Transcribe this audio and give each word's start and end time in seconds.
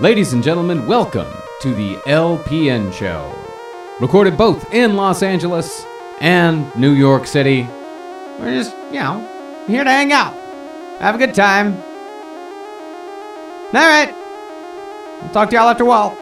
Ladies 0.00 0.32
and 0.32 0.44
gentlemen, 0.44 0.86
welcome 0.86 1.26
to 1.60 1.74
the 1.74 1.96
LPN 2.06 2.92
Show. 2.92 3.34
Recorded 3.98 4.38
both 4.38 4.72
in 4.72 4.94
Los 4.94 5.24
Angeles 5.24 5.84
and 6.20 6.72
New 6.76 6.92
York 6.92 7.26
City. 7.26 7.66
We're 8.38 8.54
just, 8.54 8.76
you 8.92 9.00
know, 9.00 9.64
here 9.66 9.82
to 9.82 9.90
hang 9.90 10.12
out, 10.12 10.34
have 11.00 11.16
a 11.16 11.18
good 11.18 11.34
time. 11.34 11.74
All 11.74 13.72
right. 13.72 14.14
I'll 15.20 15.30
talk 15.32 15.50
to 15.50 15.56
y'all 15.56 15.68
after 15.68 15.82
a 15.82 15.86
while. 15.88 16.16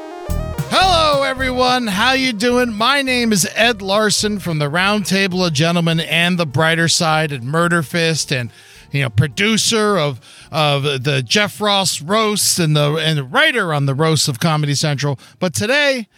Hello, 0.70 1.22
everyone. 1.22 1.86
How 1.86 2.12
you 2.12 2.32
doing? 2.32 2.72
My 2.72 3.02
name 3.02 3.30
is 3.30 3.46
Ed 3.54 3.82
Larson 3.82 4.38
from 4.38 4.58
the 4.58 4.70
Round 4.70 5.04
Table 5.04 5.44
of 5.44 5.52
Gentlemen 5.52 6.00
and 6.00 6.38
the 6.38 6.46
Brighter 6.46 6.88
Side 6.88 7.30
and 7.30 7.44
Murder 7.44 7.82
Fist, 7.82 8.32
and 8.32 8.50
you 8.96 9.02
know, 9.02 9.10
producer 9.10 9.98
of 9.98 10.20
of 10.50 10.82
the 10.82 11.22
Jeff 11.24 11.60
Ross 11.60 12.00
roasts 12.00 12.58
and 12.58 12.74
the 12.76 12.94
and 12.96 13.18
the 13.18 13.24
writer 13.24 13.72
on 13.72 13.86
the 13.86 13.94
roasts 13.94 14.28
of 14.28 14.40
Comedy 14.40 14.74
Central. 14.74 15.18
But 15.38 15.54
today, 15.54 16.08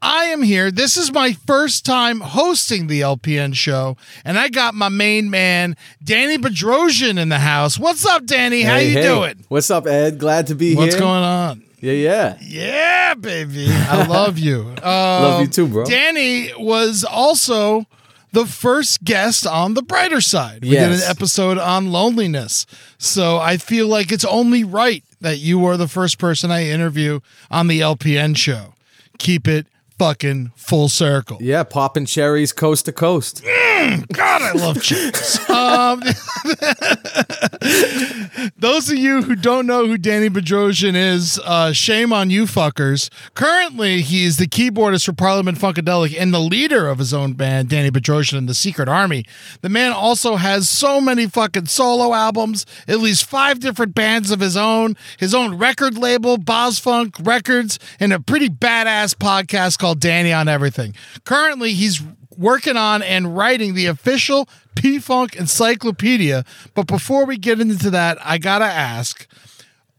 I 0.00 0.24
am 0.24 0.42
here. 0.42 0.70
This 0.72 0.96
is 0.96 1.12
my 1.12 1.32
first 1.32 1.84
time 1.86 2.20
hosting 2.20 2.88
the 2.88 3.02
LPN 3.02 3.54
show, 3.54 3.96
and 4.24 4.36
I 4.38 4.48
got 4.48 4.74
my 4.74 4.88
main 4.88 5.30
man, 5.30 5.76
Danny 6.02 6.38
Bedrosian, 6.38 7.20
in 7.20 7.28
the 7.28 7.38
house. 7.38 7.78
What's 7.78 8.04
up, 8.04 8.24
Danny? 8.26 8.62
How 8.62 8.76
Hey, 8.76 8.88
you 8.88 8.94
hey. 8.94 9.02
doing? 9.02 9.44
What's 9.48 9.70
up, 9.70 9.86
Ed? 9.86 10.18
Glad 10.18 10.48
to 10.48 10.54
be 10.56 10.74
What's 10.74 10.94
here. 10.94 11.00
What's 11.04 11.12
going 11.12 11.22
on? 11.22 11.62
Yeah, 11.80 11.92
yeah. 11.92 12.38
Yeah, 12.40 13.14
baby. 13.14 13.66
I 13.68 14.06
love 14.06 14.38
you. 14.38 14.62
Love 14.84 15.40
you 15.40 15.44
Um, 15.46 15.50
too, 15.50 15.66
bro. 15.66 15.84
Danny 15.84 16.52
was 16.56 17.04
also 17.04 17.86
the 18.32 18.46
first 18.46 19.04
guest 19.04 19.46
on 19.46 19.74
the 19.74 19.82
brighter 19.82 20.20
side. 20.20 20.62
We 20.62 20.70
did 20.70 20.90
an 20.90 21.00
episode 21.06 21.58
on 21.58 21.92
loneliness. 21.92 22.66
So 22.98 23.38
I 23.38 23.58
feel 23.58 23.86
like 23.86 24.10
it's 24.10 24.24
only 24.24 24.64
right 24.64 25.04
that 25.20 25.38
you 25.38 25.64
are 25.66 25.76
the 25.76 25.88
first 25.88 26.18
person 26.18 26.50
I 26.50 26.66
interview 26.66 27.20
on 27.50 27.68
the 27.68 27.80
LPN 27.80 28.36
show. 28.36 28.74
Keep 29.18 29.46
it 29.46 29.66
fucking 29.98 30.52
full 30.56 30.88
circle. 30.88 31.38
Yeah, 31.40 31.62
popping 31.62 32.06
cherries 32.06 32.52
coast 32.52 32.86
to 32.86 32.92
coast. 32.92 33.42
God, 34.12 34.42
I 34.42 34.52
love 34.52 34.82
cherries. 34.82 35.38
um, 35.50 36.00
those 38.56 38.90
of 38.90 38.98
you 38.98 39.22
who 39.22 39.34
don't 39.34 39.66
know 39.66 39.86
who 39.86 39.98
Danny 39.98 40.28
Bedrosian 40.28 40.94
is, 40.94 41.40
uh, 41.44 41.72
shame 41.72 42.12
on 42.12 42.30
you 42.30 42.44
fuckers. 42.44 43.10
Currently, 43.34 44.02
he's 44.02 44.36
the 44.36 44.46
keyboardist 44.46 45.06
for 45.06 45.12
Parliament 45.12 45.58
Funkadelic 45.58 46.16
and 46.18 46.32
the 46.32 46.40
leader 46.40 46.88
of 46.88 46.98
his 46.98 47.12
own 47.12 47.34
band, 47.34 47.68
Danny 47.68 47.90
Bedrosian 47.90 48.38
and 48.38 48.48
the 48.48 48.54
Secret 48.54 48.88
Army. 48.88 49.24
The 49.62 49.68
man 49.68 49.92
also 49.92 50.36
has 50.36 50.68
so 50.68 51.00
many 51.00 51.26
fucking 51.26 51.66
solo 51.66 52.14
albums, 52.14 52.66
at 52.86 53.00
least 53.00 53.24
five 53.24 53.60
different 53.60 53.94
bands 53.94 54.30
of 54.30 54.40
his 54.40 54.56
own, 54.56 54.96
his 55.18 55.34
own 55.34 55.58
record 55.58 55.98
label, 55.98 56.38
Boz 56.38 56.78
Funk 56.78 57.16
Records, 57.20 57.78
and 57.98 58.12
a 58.12 58.20
pretty 58.20 58.48
badass 58.48 59.14
podcast 59.14 59.78
called 59.78 60.00
Danny 60.00 60.32
on 60.32 60.48
Everything. 60.48 60.94
Currently, 61.24 61.72
he's 61.72 62.02
working 62.36 62.76
on 62.76 63.02
and 63.02 63.36
writing 63.36 63.74
the 63.74 63.86
official 63.86 64.48
P 64.74 64.98
Funk 64.98 65.36
Encyclopedia. 65.36 66.44
But 66.74 66.86
before 66.86 67.24
we 67.26 67.36
get 67.38 67.60
into 67.60 67.90
that, 67.90 68.18
I 68.24 68.38
gotta 68.38 68.64
ask, 68.64 69.26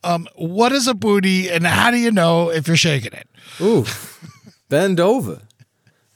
um, 0.03 0.28
what 0.36 0.72
is 0.72 0.88
a 0.88 0.94
booty 0.94 1.50
and 1.50 1.66
how 1.66 1.92
do 1.92 1.98
you 1.98 2.11
know 2.11 2.50
if 2.50 2.67
you're 2.67 2.78
shaking 2.78 3.14
it? 3.14 3.28
Ooh, 3.61 3.86
bend 4.70 5.00
over. 5.00 5.42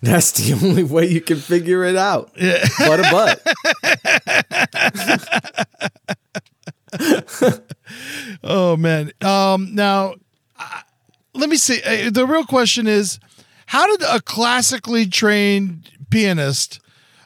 That's 0.02 0.32
the 0.32 0.54
only 0.68 0.84
way 0.84 1.08
you 1.08 1.22
can 1.22 1.38
figure 1.38 1.84
it 1.84 1.96
out. 1.96 2.32
Yeah. 2.36 2.66
Butt 2.80 3.00
a 3.00 3.04
butt. 3.04 3.42
Oh 8.44 8.76
man. 8.78 9.12
Um, 9.22 9.74
now, 9.76 10.16
uh, 10.60 10.82
let 11.34 11.50
me 11.50 11.58
see. 11.58 11.82
Uh, 11.84 12.10
the 12.10 12.26
real 12.26 12.46
question 12.46 12.88
is, 12.88 13.20
how 13.68 13.86
did 13.88 14.02
a 14.08 14.22
classically 14.22 15.06
trained 15.08 15.90
pianist, 16.10 16.80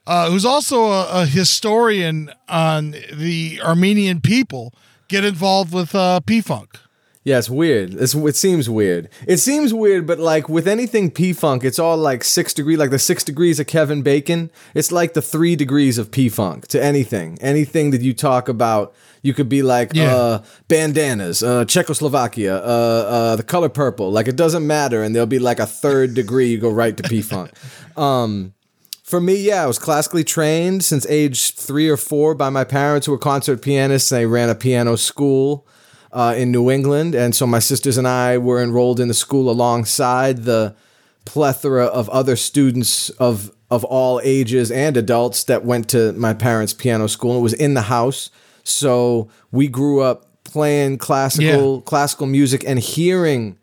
uh, 0.07 0.29
who's 0.29 0.45
also 0.45 0.85
a, 0.91 1.21
a 1.21 1.25
historian 1.25 2.31
on 2.49 2.95
the 3.13 3.59
Armenian 3.63 4.21
people, 4.21 4.73
get 5.07 5.23
involved 5.23 5.73
with 5.73 5.93
uh, 5.95 6.19
P 6.21 6.41
Funk? 6.41 6.77
Yeah, 7.23 7.37
it's 7.37 7.51
weird. 7.51 7.93
It's, 7.93 8.15
it 8.15 8.35
seems 8.35 8.67
weird. 8.67 9.07
It 9.27 9.37
seems 9.37 9.75
weird, 9.75 10.07
but 10.07 10.17
like 10.17 10.49
with 10.49 10.67
anything 10.67 11.11
P 11.11 11.33
Funk, 11.33 11.63
it's 11.63 11.77
all 11.77 11.95
like 11.95 12.23
six 12.23 12.51
degree, 12.51 12.75
like 12.75 12.89
the 12.89 12.97
six 12.97 13.23
degrees 13.23 13.59
of 13.59 13.67
Kevin 13.67 14.01
Bacon. 14.01 14.49
It's 14.73 14.91
like 14.91 15.13
the 15.13 15.21
three 15.21 15.55
degrees 15.55 15.99
of 15.99 16.09
P 16.09 16.29
Funk 16.29 16.67
to 16.69 16.83
anything. 16.83 17.37
Anything 17.39 17.91
that 17.91 18.01
you 18.01 18.13
talk 18.15 18.49
about, 18.49 18.95
you 19.21 19.35
could 19.35 19.49
be 19.49 19.61
like 19.61 19.91
Yeah. 19.93 20.15
uh, 20.15 20.43
bandanas, 20.67 21.43
uh, 21.43 21.63
Czechoslovakia, 21.65 22.55
uh, 22.55 23.05
uh, 23.15 23.35
the 23.35 23.43
color 23.43 23.69
purple. 23.69 24.09
Like 24.11 24.27
it 24.27 24.35
doesn't 24.35 24.65
matter, 24.65 25.03
and 25.03 25.13
there'll 25.13 25.27
be 25.27 25.37
like 25.37 25.59
a 25.59 25.67
third 25.67 26.15
degree. 26.15 26.47
You 26.47 26.57
go 26.57 26.71
right 26.71 26.97
to 26.97 27.03
P 27.03 27.21
Funk. 27.21 27.51
Um, 27.97 28.53
for 29.11 29.19
me, 29.19 29.35
yeah, 29.35 29.63
I 29.63 29.67
was 29.67 29.77
classically 29.77 30.23
trained 30.23 30.85
since 30.85 31.05
age 31.07 31.51
three 31.51 31.89
or 31.89 31.97
four 31.97 32.33
by 32.33 32.49
my 32.49 32.63
parents 32.63 33.05
who 33.05 33.11
were 33.11 33.17
concert 33.17 33.61
pianists. 33.61 34.07
They 34.07 34.25
ran 34.25 34.49
a 34.49 34.55
piano 34.55 34.95
school 34.95 35.67
uh, 36.13 36.33
in 36.37 36.49
New 36.49 36.71
England. 36.71 37.13
And 37.13 37.35
so 37.35 37.45
my 37.45 37.59
sisters 37.59 37.97
and 37.97 38.07
I 38.07 38.37
were 38.37 38.63
enrolled 38.63 39.01
in 39.01 39.09
the 39.09 39.13
school 39.13 39.51
alongside 39.51 40.43
the 40.43 40.77
plethora 41.25 41.87
of 41.87 42.07
other 42.09 42.37
students 42.37 43.09
of, 43.11 43.51
of 43.69 43.83
all 43.83 44.21
ages 44.23 44.71
and 44.71 44.95
adults 44.95 45.43
that 45.43 45.65
went 45.65 45.89
to 45.89 46.13
my 46.13 46.33
parents' 46.33 46.73
piano 46.73 47.07
school. 47.07 47.37
It 47.37 47.41
was 47.41 47.53
in 47.53 47.73
the 47.73 47.81
house. 47.81 48.29
So 48.63 49.27
we 49.51 49.67
grew 49.67 49.99
up 49.99 50.43
playing 50.45 50.99
classical 50.99 51.81
classical 51.81 52.27
music 52.27 52.63
and 52.65 52.79
hearing 52.79 53.57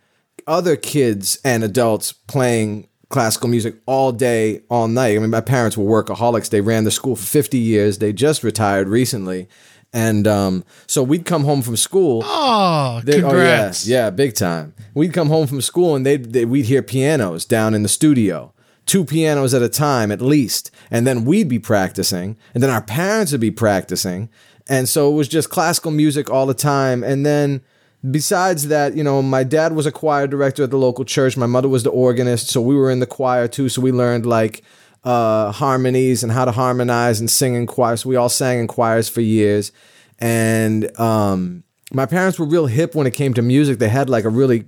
other 0.47 0.77
kids 0.77 1.39
and 1.43 1.65
adults 1.65 2.13
playing 2.13 2.89
classical 3.09 3.49
music 3.49 3.77
all 3.87 4.13
day, 4.13 4.61
all 4.69 4.89
night. 4.89 5.17
I 5.17 5.19
mean, 5.19 5.31
my 5.31 5.41
parents 5.41 5.77
were 5.77 6.03
workaholics. 6.03 6.51
They 6.51 6.61
ran 6.61 6.85
the 6.85 6.91
school 6.91 7.17
for 7.17 7.25
50 7.25 7.57
years. 7.59 7.99
They 7.99 8.13
just 8.13 8.43
retired 8.45 8.89
recently. 8.89 9.49
And 9.93 10.27
um, 10.29 10.65
so 10.87 11.03
we'd 11.03 11.25
come 11.25 11.45
home 11.45 11.63
from 11.63 11.77
school. 11.77 12.23
Oh, 12.25 13.01
They- 13.03 13.21
congrats! 13.21 13.87
Oh, 13.87 13.91
yeah, 13.91 14.05
yeah, 14.05 14.11
big 14.11 14.35
time. 14.35 14.75
We'd 14.93 15.15
come 15.15 15.29
home 15.29 15.47
from 15.47 15.63
school 15.63 15.97
and 15.97 16.05
they'd, 16.05 16.33
they, 16.33 16.45
we'd 16.45 16.67
hear 16.67 16.83
pianos 16.83 17.47
down 17.47 17.73
in 17.73 17.83
the 17.83 17.89
studio, 17.89 18.53
two 18.85 19.05
pianos 19.07 19.55
at 19.55 19.63
a 19.63 19.69
time 19.71 20.13
at 20.13 20.21
least. 20.21 20.71
And 20.91 21.07
then 21.07 21.25
we'd 21.25 21.49
be 21.49 21.59
practicing, 21.59 22.37
and 22.53 22.63
then 22.63 22.69
our 22.69 22.83
parents 22.83 23.33
would 23.33 23.41
be 23.41 23.51
practicing. 23.51 24.29
And 24.69 24.87
so 24.87 25.11
it 25.11 25.15
was 25.15 25.29
just 25.29 25.49
classical 25.49 25.91
music 25.91 26.29
all 26.29 26.45
the 26.45 26.53
time. 26.53 27.03
And 27.03 27.25
then 27.25 27.63
besides 28.09 28.69
that, 28.69 28.97
you 28.97 29.03
know, 29.03 29.23
my 29.23 29.45
dad 29.45 29.73
was 29.73 29.87
a 29.87 29.93
choir 29.93 30.27
director 30.27 30.65
at 30.65 30.71
the 30.71 30.79
local 30.79 31.05
church. 31.05 31.37
My 31.37 31.47
mother 31.47 31.69
was 31.69 31.83
the 31.83 31.91
organist, 31.91 32.49
so 32.49 32.61
we 32.61 32.77
were 32.77 32.91
in 32.91 33.01
the 33.01 33.07
choir 33.07 33.49
too. 33.49 33.69
So 33.69 33.81
we 33.81 33.93
learned 33.93 34.27
like 34.27 34.63
uh, 35.05 35.53
harmonies 35.53 36.23
and 36.23 36.33
how 36.33 36.45
to 36.45 36.53
harmonize 36.53 37.21
and 37.21 37.31
sing 37.31 37.55
in 37.55 37.67
choirs. 37.67 38.03
So 38.03 38.09
we 38.09 38.17
all 38.17 38.29
sang 38.29 38.61
in 38.61 38.67
choirs 38.67 39.09
for 39.09 39.21
years. 39.21 39.73
And 40.19 40.99
um, 40.99 41.63
my 41.93 42.07
parents 42.07 42.39
were 42.39 42.47
real 42.47 42.67
hip 42.67 42.95
when 42.95 43.07
it 43.07 43.15
came 43.15 43.35
to 43.35 43.43
music. 43.43 43.79
They 43.79 43.89
had 43.89 44.11
like 44.11 44.25
a 44.25 44.31
really 44.31 44.67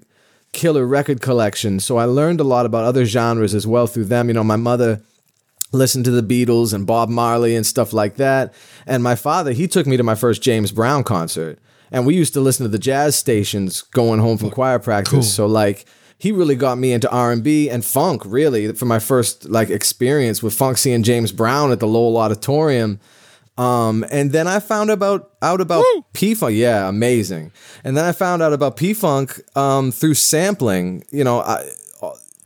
killer 0.53 0.87
record 0.87 1.21
collection. 1.21 1.81
So 1.81 1.97
I 1.97 2.05
learned 2.05 2.41
a 2.41 2.45
lot 2.45 2.67
about 2.67 2.85
other 2.85 3.05
genres 3.05 3.55
as 3.55 3.67
well 3.67 3.87
through 3.87 4.07
them. 4.07 4.29
You 4.29 4.35
know, 4.35 4.45
my 4.45 4.57
mother 4.57 5.03
listened 5.73 6.05
to 6.05 6.11
the 6.11 6.23
Beatles 6.23 6.75
and 6.75 6.87
Bob 6.87 7.09
Marley 7.09 7.55
and 7.55 7.65
stuff 7.65 7.93
like 7.93 8.17
that. 8.17 8.53
And 8.87 9.03
my 9.03 9.15
father, 9.15 9.53
he 9.53 9.69
took 9.69 9.87
me 9.87 9.97
to 9.97 10.03
my 10.03 10.15
first 10.17 10.43
James 10.43 10.73
Brown 10.73 11.05
concert. 11.05 11.59
And 11.93 12.07
we 12.07 12.15
used 12.15 12.35
to 12.35 12.41
listen 12.41 12.65
to 12.65 12.71
the 12.71 12.79
jazz 12.79 13.17
stations 13.17 13.83
going 13.83 14.21
home 14.21 14.39
from 14.39 14.51
choir 14.51 14.79
practice. 14.79 15.35
So 15.35 15.47
like 15.47 15.87
he 16.19 16.33
really 16.33 16.55
got 16.55 16.79
me 16.79 16.93
into 16.93 17.11
R&B 17.11 17.71
and 17.71 17.85
funk 17.85 18.23
really 18.25 18.73
for 18.75 18.85
my 18.85 18.99
first 18.99 19.49
like 19.49 19.71
experience 19.71 20.43
with 20.43 20.55
funk 20.55 20.79
seeing 20.79 21.03
James 21.03 21.33
Brown 21.33 21.73
at 21.73 21.81
the 21.81 21.87
Lowell 21.87 22.17
Auditorium. 22.17 23.01
Um, 23.59 24.05
and 24.11 24.31
then 24.33 24.47
I 24.47 24.61
found 24.61 24.91
about 24.91 25.33
out 25.43 25.61
about 25.61 25.85
P 26.15 26.35
Funk. 26.35 26.55
Yeah, 26.55 26.89
amazing. 26.89 27.53
And 27.85 27.97
then 27.97 28.05
I 28.05 28.13
found 28.13 28.43
out 28.43 28.53
about 28.53 28.77
P 28.77 28.95
Funk 28.95 29.41
um, 29.57 29.93
through 29.93 30.15
sampling. 30.15 31.05
You 31.11 31.25
know, 31.25 31.41
I, 31.41 31.69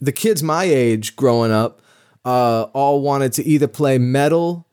the 0.00 0.12
kids 0.12 0.42
my 0.42 0.64
age 0.64 1.14
growing 1.14 1.52
up 1.52 1.82
uh, 2.24 2.62
all 2.72 3.02
wanted 3.02 3.32
to 3.34 3.44
either 3.44 3.68
play 3.68 3.98
metal, 3.98 4.66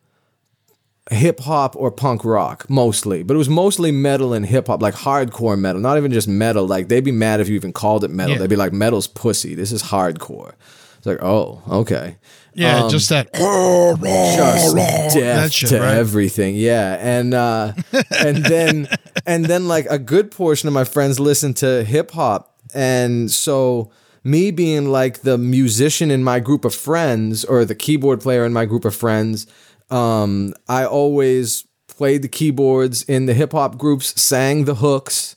hip 1.11 1.39
hop, 1.41 1.75
or 1.75 1.91
punk 1.91 2.23
rock 2.25 2.69
mostly. 2.69 3.21
But 3.23 3.35
it 3.35 3.37
was 3.37 3.49
mostly 3.49 3.91
metal 3.91 4.33
and 4.33 4.45
hip 4.45 4.67
hop, 4.67 4.81
like 4.81 4.95
hardcore 4.95 5.59
metal. 5.59 5.81
Not 5.81 5.97
even 5.97 6.11
just 6.11 6.27
metal. 6.27 6.65
Like 6.67 6.87
they'd 6.87 7.03
be 7.03 7.11
mad 7.11 7.39
if 7.41 7.49
you 7.49 7.55
even 7.55 7.73
called 7.73 8.03
it 8.03 8.09
metal. 8.11 8.33
Yeah. 8.33 8.39
They'd 8.39 8.49
be 8.49 8.55
like, 8.55 8.73
"Metal's 8.73 9.07
pussy. 9.07 9.53
This 9.55 9.71
is 9.71 9.83
hardcore." 9.83 10.53
It's 10.97 11.07
like, 11.07 11.23
oh, 11.23 11.61
okay. 11.67 12.17
Yeah, 12.53 12.83
Um, 12.83 12.89
just 12.91 13.09
that. 13.09 13.29
just 13.33 14.75
death 15.13 15.13
That 15.43 15.53
shit, 15.53 15.69
to 15.69 15.79
right? 15.79 15.95
everything. 15.95 16.55
Yeah, 16.55 16.95
and 16.99 17.33
uh, 17.33 17.73
and 18.19 18.37
then 18.45 18.87
and 19.25 19.45
then 19.45 19.67
like 19.67 19.87
a 19.89 19.97
good 19.97 20.31
portion 20.31 20.67
of 20.67 20.73
my 20.73 20.83
friends 20.83 21.19
listen 21.19 21.53
to 21.55 21.83
hip 21.83 22.11
hop, 22.11 22.55
and 22.73 23.31
so 23.31 23.89
me 24.23 24.51
being 24.51 24.89
like 24.91 25.21
the 25.21 25.37
musician 25.39 26.11
in 26.11 26.23
my 26.23 26.39
group 26.39 26.63
of 26.65 26.75
friends 26.75 27.43
or 27.45 27.65
the 27.65 27.73
keyboard 27.73 28.21
player 28.21 28.45
in 28.45 28.53
my 28.53 28.65
group 28.65 28.85
of 28.85 28.93
friends, 28.93 29.47
um, 29.91 30.53
I 30.67 30.85
always 30.85 31.67
played 31.87 32.21
the 32.21 32.27
keyboards 32.27 33.03
in 33.03 33.25
the 33.25 33.33
hip 33.33 33.51
hop 33.51 33.77
groups, 33.77 34.19
sang 34.19 34.65
the 34.65 34.75
hooks, 34.75 35.35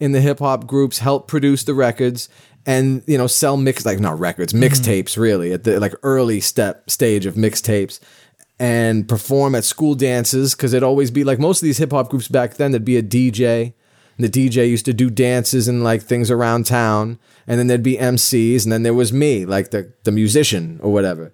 in 0.00 0.12
the 0.12 0.20
hip 0.20 0.40
hop 0.40 0.66
groups, 0.66 0.98
helped 0.98 1.28
produce 1.28 1.64
the 1.64 1.74
records, 1.74 2.28
and 2.66 3.02
you 3.06 3.16
know 3.16 3.26
sell 3.26 3.56
mix 3.56 3.86
like 3.86 4.00
not 4.00 4.18
records, 4.18 4.52
mixtapes 4.52 5.16
really 5.16 5.52
at 5.52 5.64
the 5.64 5.78
like 5.80 5.94
early 6.02 6.40
step 6.40 6.90
stage 6.90 7.24
of 7.24 7.34
mixtapes, 7.34 8.00
and 8.58 9.08
perform 9.08 9.54
at 9.54 9.64
school 9.64 9.94
dances 9.94 10.54
because 10.54 10.72
it'd 10.72 10.82
always 10.82 11.10
be 11.10 11.24
like 11.24 11.38
most 11.38 11.62
of 11.62 11.66
these 11.66 11.78
hip 11.78 11.92
hop 11.92 12.10
groups 12.10 12.28
back 12.28 12.54
then. 12.54 12.72
There'd 12.72 12.84
be 12.84 12.96
a 12.96 13.02
DJ. 13.02 13.74
And 14.16 14.24
the 14.24 14.48
DJ 14.48 14.68
used 14.68 14.84
to 14.84 14.92
do 14.92 15.10
dances 15.10 15.66
and 15.66 15.82
like 15.82 16.00
things 16.00 16.30
around 16.30 16.66
town, 16.66 17.18
and 17.48 17.58
then 17.58 17.66
there'd 17.66 17.82
be 17.82 17.96
MCs, 17.96 18.62
and 18.62 18.70
then 18.72 18.84
there 18.84 18.94
was 18.94 19.12
me, 19.12 19.44
like 19.44 19.72
the 19.72 19.92
the 20.04 20.12
musician 20.12 20.78
or 20.84 20.92
whatever. 20.92 21.32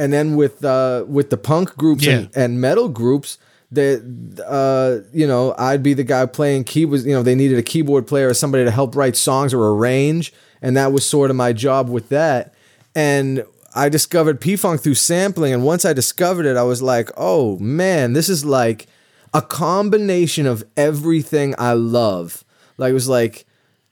And 0.00 0.14
then 0.14 0.34
with 0.34 0.64
uh, 0.64 1.04
with 1.06 1.28
the 1.28 1.36
punk 1.36 1.76
groups 1.76 2.06
and, 2.06 2.30
and 2.34 2.58
metal 2.58 2.88
groups, 2.88 3.36
that 3.70 4.00
uh, 4.46 5.06
you 5.12 5.26
know, 5.26 5.54
I'd 5.58 5.82
be 5.82 5.92
the 5.92 6.04
guy 6.04 6.24
playing 6.24 6.64
keyboards. 6.64 7.04
You 7.04 7.12
know, 7.12 7.22
they 7.22 7.34
needed 7.34 7.58
a 7.58 7.62
keyboard 7.62 8.06
player 8.06 8.28
or 8.28 8.34
somebody 8.34 8.64
to 8.64 8.70
help 8.70 8.96
write 8.96 9.14
songs 9.14 9.52
or 9.52 9.62
arrange, 9.62 10.32
and 10.62 10.74
that 10.74 10.90
was 10.90 11.04
sort 11.06 11.28
of 11.28 11.36
my 11.36 11.52
job 11.52 11.90
with 11.90 12.08
that. 12.08 12.54
And 12.94 13.44
I 13.74 13.90
discovered 13.90 14.40
P 14.40 14.56
Funk 14.56 14.80
through 14.80 14.94
sampling, 14.94 15.52
and 15.52 15.64
once 15.64 15.84
I 15.84 15.92
discovered 15.92 16.46
it, 16.46 16.56
I 16.56 16.62
was 16.62 16.80
like, 16.80 17.10
oh 17.18 17.58
man, 17.58 18.14
this 18.14 18.30
is 18.30 18.42
like 18.42 18.86
a 19.34 19.42
combination 19.42 20.46
of 20.46 20.64
everything 20.78 21.54
I 21.58 21.74
love. 21.74 22.42
Like 22.78 22.92
it 22.92 22.94
was 22.94 23.08
like 23.08 23.44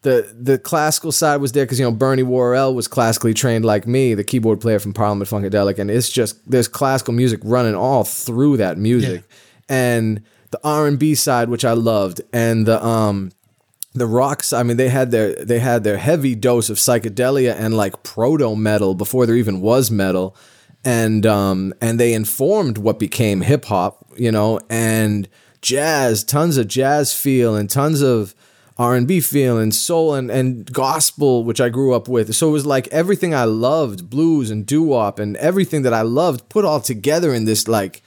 the 0.09 0.35
the 0.35 0.59
classical 0.59 1.13
side 1.13 1.37
was 1.37 1.53
there 1.53 1.65
because 1.65 1.79
you 1.79 1.85
know 1.85 1.93
Bernie 1.93 2.23
Worrell 2.23 2.75
was 2.75 2.89
classically 2.89 3.35
trained 3.35 3.65
like 3.65 3.87
me, 3.87 4.15
the 4.15 4.25
keyboard 4.25 4.61
player 4.61 4.79
from 4.79 4.95
Parliament 4.95 5.31
Funkadelic, 5.31 5.79
and 5.79 5.91
it's 5.91 6.09
just 6.09 6.51
there's 6.51 6.69
classical 6.69 7.13
music 7.13 7.41
running 7.45 7.75
all 7.75 8.05
through 8.05 8.57
that 8.57 8.79
music, 8.79 9.23
and 9.69 10.23
the 10.51 10.61
R 10.65 10.87
and 10.87 10.99
B 10.99 11.15
side 11.15 11.51
which 11.51 11.65
I 11.65 11.73
loved, 11.73 12.23
and 12.33 12.67
the 12.67 12.83
um 12.85 13.33
the 13.95 14.07
rocks 14.07 14.53
i 14.53 14.63
mean 14.63 14.77
they 14.77 14.91
had 14.91 15.11
their 15.11 15.35
they 15.45 15.59
had 15.59 15.83
their 15.83 15.97
heavy 15.97 16.35
dose 16.35 16.71
of 16.71 16.77
psychedelia 16.77 17.55
and 17.59 17.77
like 17.77 18.03
proto 18.05 18.55
metal 18.55 18.95
before 18.95 19.27
there 19.27 19.35
even 19.35 19.61
was 19.61 19.91
metal. 19.91 20.37
And 20.85 21.27
um 21.27 21.75
and 21.81 21.99
they 21.99 22.13
informed 22.15 22.79
what 22.79 22.99
became 23.01 23.41
hip 23.41 23.65
hop 23.65 24.07
you 24.17 24.31
know 24.31 24.61
and 24.71 25.29
jazz 25.61 26.23
tons 26.23 26.57
of 26.57 26.69
jazz 26.69 27.13
feel 27.13 27.57
and 27.57 27.69
tons 27.69 28.01
of 28.01 28.35
r&b 28.79 29.21
feel 29.21 29.59
and 29.59 29.75
soul 29.75 30.15
and, 30.15 30.31
and 30.31 30.73
gospel 30.73 31.43
which 31.43 31.61
i 31.61 31.69
grew 31.69 31.95
up 31.95 32.07
with. 32.07 32.35
So 32.35 32.49
it 32.49 32.53
was 32.53 32.67
like 32.67 32.87
everything 32.89 33.35
i 33.35 33.45
loved 33.45 34.09
blues 34.09 34.51
and 34.51 34.65
doo-wop 34.65 35.19
and 35.19 35.37
everything 35.39 35.83
that 35.83 35.93
i 35.93 36.03
loved 36.03 36.49
put 36.49 36.65
all 36.65 36.81
together 36.81 37.35
in 37.35 37.45
this 37.45 37.67
like 37.67 38.03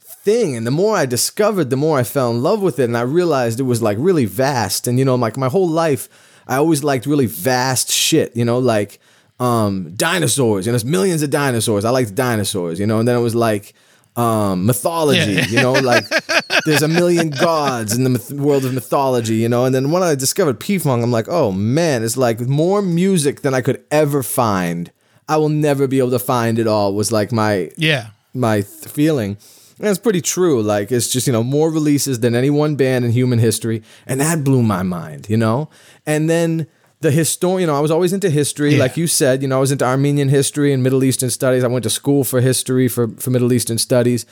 thing. 0.00 0.56
And 0.56 0.66
the 0.66 0.70
more 0.70 0.96
i 0.96 1.06
discovered 1.06 1.70
the 1.70 1.76
more 1.76 1.98
i 1.98 2.04
fell 2.04 2.30
in 2.30 2.42
love 2.42 2.62
with 2.62 2.78
it. 2.78 2.84
And 2.84 2.96
i 2.96 3.02
realized 3.02 3.58
it 3.58 3.64
was 3.64 3.82
like 3.82 3.98
really 4.00 4.24
vast. 4.24 4.86
And 4.86 4.98
you 4.98 5.04
know 5.04 5.16
like 5.16 5.36
my 5.36 5.48
whole 5.48 5.68
life 5.68 6.08
i 6.46 6.56
always 6.56 6.84
liked 6.84 7.06
really 7.06 7.26
vast 7.26 7.90
shit 7.90 8.36
you 8.36 8.44
know 8.44 8.58
like 8.58 9.00
um 9.40 9.92
dinosaurs. 9.96 10.66
You 10.66 10.72
know 10.72 10.78
millions 10.84 11.22
of 11.22 11.30
dinosaurs. 11.30 11.84
I 11.84 11.90
liked 11.90 12.14
dinosaurs 12.14 12.78
you 12.78 12.86
know. 12.86 13.00
And 13.00 13.08
then 13.08 13.16
it 13.16 13.22
was 13.22 13.34
like 13.34 13.74
um 14.16 14.66
mythology 14.66 15.32
Yeah. 15.32 15.46
you 15.46 15.56
know 15.62 15.72
like 15.72 16.04
there's 16.66 16.82
a 16.82 16.88
million 16.88 17.30
gods 17.30 17.96
in 17.96 18.04
the 18.04 18.10
myth- 18.10 18.30
world 18.32 18.64
of 18.64 18.74
mythology 18.74 19.36
you 19.36 19.48
know 19.48 19.64
and 19.64 19.74
then 19.74 19.90
when 19.90 20.02
i 20.02 20.14
discovered 20.14 20.60
p-funk 20.60 21.02
i'm 21.02 21.10
like 21.10 21.28
oh 21.28 21.50
man 21.50 22.04
it's 22.04 22.16
like 22.18 22.38
more 22.40 22.82
music 22.82 23.40
than 23.40 23.54
i 23.54 23.62
could 23.62 23.82
ever 23.90 24.22
find 24.22 24.90
i 25.30 25.38
will 25.38 25.48
never 25.48 25.86
be 25.86 25.98
able 25.98 26.10
to 26.10 26.18
find 26.18 26.58
it 26.58 26.66
all 26.66 26.92
was 26.94 27.10
like 27.10 27.32
my 27.32 27.70
Yeah. 27.78 28.08
my 28.34 28.56
th- 28.60 28.88
feeling. 28.92 29.38
And 29.78 29.88
it's 29.88 29.98
pretty 29.98 30.20
true. 30.20 30.62
Like 30.62 30.92
it's 30.92 31.08
just, 31.10 31.26
you 31.26 31.32
know, 31.32 31.42
more 31.42 31.68
releases 31.68 32.20
than 32.20 32.36
any 32.36 32.50
one 32.50 32.76
band 32.76 33.04
in 33.04 33.10
human 33.10 33.40
history. 33.40 33.82
And 34.06 34.20
that 34.20 34.44
blew 34.44 34.62
my 34.62 34.82
mind, 34.84 35.28
you 35.28 35.36
know? 35.36 35.70
And 36.06 36.30
then 36.30 36.68
the 37.02 37.10
historian, 37.10 37.60
you 37.60 37.66
know, 37.66 37.76
I 37.76 37.80
was 37.80 37.90
always 37.90 38.12
into 38.12 38.30
history. 38.30 38.74
Yeah. 38.74 38.80
Like 38.80 38.96
you 38.96 39.06
said, 39.06 39.42
you 39.42 39.48
know, 39.48 39.58
I 39.58 39.60
was 39.60 39.72
into 39.72 39.84
Armenian 39.84 40.28
history 40.28 40.72
and 40.72 40.82
Middle 40.82 41.04
Eastern 41.04 41.30
studies. 41.30 41.64
I 41.64 41.68
went 41.68 41.82
to 41.84 41.90
school 41.90 42.24
for 42.24 42.40
history 42.40 42.88
for, 42.88 43.08
for 43.08 43.30
Middle 43.30 43.52
Eastern 43.52 43.78
studies. 43.78 44.24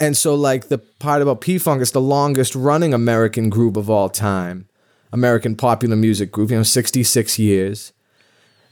And 0.00 0.16
so 0.16 0.34
like 0.34 0.68
the 0.68 0.78
part 0.78 1.22
about 1.22 1.40
P-Funk, 1.40 1.80
is 1.80 1.92
the 1.92 2.00
longest 2.00 2.54
running 2.54 2.92
American 2.92 3.48
group 3.48 3.76
of 3.76 3.88
all 3.88 4.08
time. 4.08 4.66
American 5.12 5.54
popular 5.54 5.94
music 5.94 6.32
group, 6.32 6.50
you 6.50 6.56
know, 6.56 6.64
66 6.64 7.38
years 7.38 7.92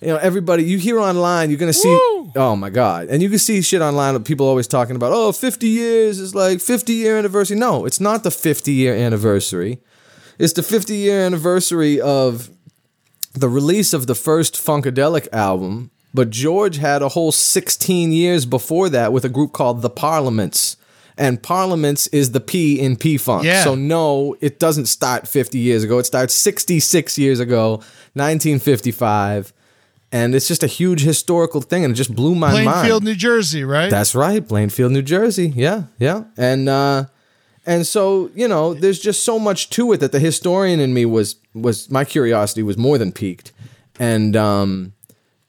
you 0.02 0.08
know, 0.08 0.16
everybody 0.16 0.64
you 0.64 0.78
hear 0.78 0.99
online, 0.99 1.49
you're 1.49 1.58
gonna 1.58 1.72
see. 1.72 1.88
Woo! 1.88 2.32
Oh 2.34 2.56
my 2.56 2.70
god! 2.70 3.08
And 3.08 3.22
you 3.22 3.31
can 3.31 3.38
see 3.38 3.62
shit 3.62 3.81
online 3.81 4.16
of 4.16 4.25
people 4.25 4.46
always 4.46 4.66
talking 4.66 4.96
about, 4.96 5.12
oh, 5.12 5.31
50 5.31 5.69
years 5.69 6.19
is 6.19 6.34
like 6.34 6.60
50 6.60 6.93
year 6.93 7.16
anniversary. 7.16 7.56
No, 7.56 7.87
it's 7.87 8.00
not 8.00 8.25
the 8.25 8.31
50 8.31 8.72
year 8.72 8.94
anniversary. 8.94 9.78
It's 10.38 10.54
the 10.54 10.62
50 10.62 10.96
year 10.96 11.25
anniversary 11.25 12.00
of 12.00 12.50
the 13.32 13.49
release 13.49 13.93
of 13.93 14.06
the 14.06 14.14
first 14.14 14.55
Funkadelic 14.55 15.29
album. 15.32 15.90
But 16.14 16.31
George 16.31 16.76
had 16.76 17.00
a 17.00 17.08
whole 17.08 17.32
16 17.32 18.12
years 18.12 18.44
before 18.44 18.90
that 18.90 19.12
with 19.12 19.25
a 19.25 19.31
group 19.31 19.52
called 19.52 19.81
the 19.81 19.90
Parliaments. 19.90 20.76
And 21.17 21.43
Parliaments 21.43 22.06
is 22.08 22.32
the 22.32 22.40
P 22.40 22.81
in 22.81 22.96
P 22.96 23.17
Funk. 23.17 23.44
Yeah. 23.44 23.64
So 23.64 23.75
no, 23.75 24.37
it 24.40 24.58
doesn't 24.58 24.87
start 24.87 25.26
50 25.29 25.58
years 25.58 25.84
ago. 25.84 25.99
It 25.99 26.05
starts 26.05 26.34
66 26.34 27.19
years 27.19 27.40
ago, 27.40 27.76
1955. 28.14 29.52
And 30.11 30.35
it's 30.35 30.46
just 30.46 30.62
a 30.62 30.67
huge 30.67 31.02
historical 31.02 31.62
thing, 31.62 31.85
and 31.85 31.93
it 31.93 31.96
just 31.96 32.14
blew 32.14 32.35
my 32.35 32.52
mind. 32.52 32.69
Plainfield, 32.69 33.02
New 33.02 33.14
Jersey, 33.14 33.64
right? 33.64 33.90
That's 33.90 34.14
right, 34.14 34.46
Plainfield, 34.46 34.93
New 34.93 35.00
Jersey. 35.00 35.55
Yeah, 35.56 35.85
yeah, 35.99 36.25
and 36.37 36.69
uh, 36.69 37.06
and 37.67 37.87
so 37.87 38.31
you 38.35 38.49
know, 38.49 38.75
there's 38.75 38.99
just 38.99 39.25
so 39.25 39.38
much 39.38 39.70
to 39.70 39.93
it 39.93 39.99
that 39.99 40.12
the 40.12 40.20
historian 40.20 40.81
in 40.81 40.94
me 40.94 41.05
was 41.05 41.37
was 41.55 41.91
my 41.91 42.05
curiosity 42.05 42.62
was 42.62 42.76
more 42.76 42.99
than 42.99 43.12
piqued, 43.12 43.53
and 43.99 44.37
um, 44.37 44.93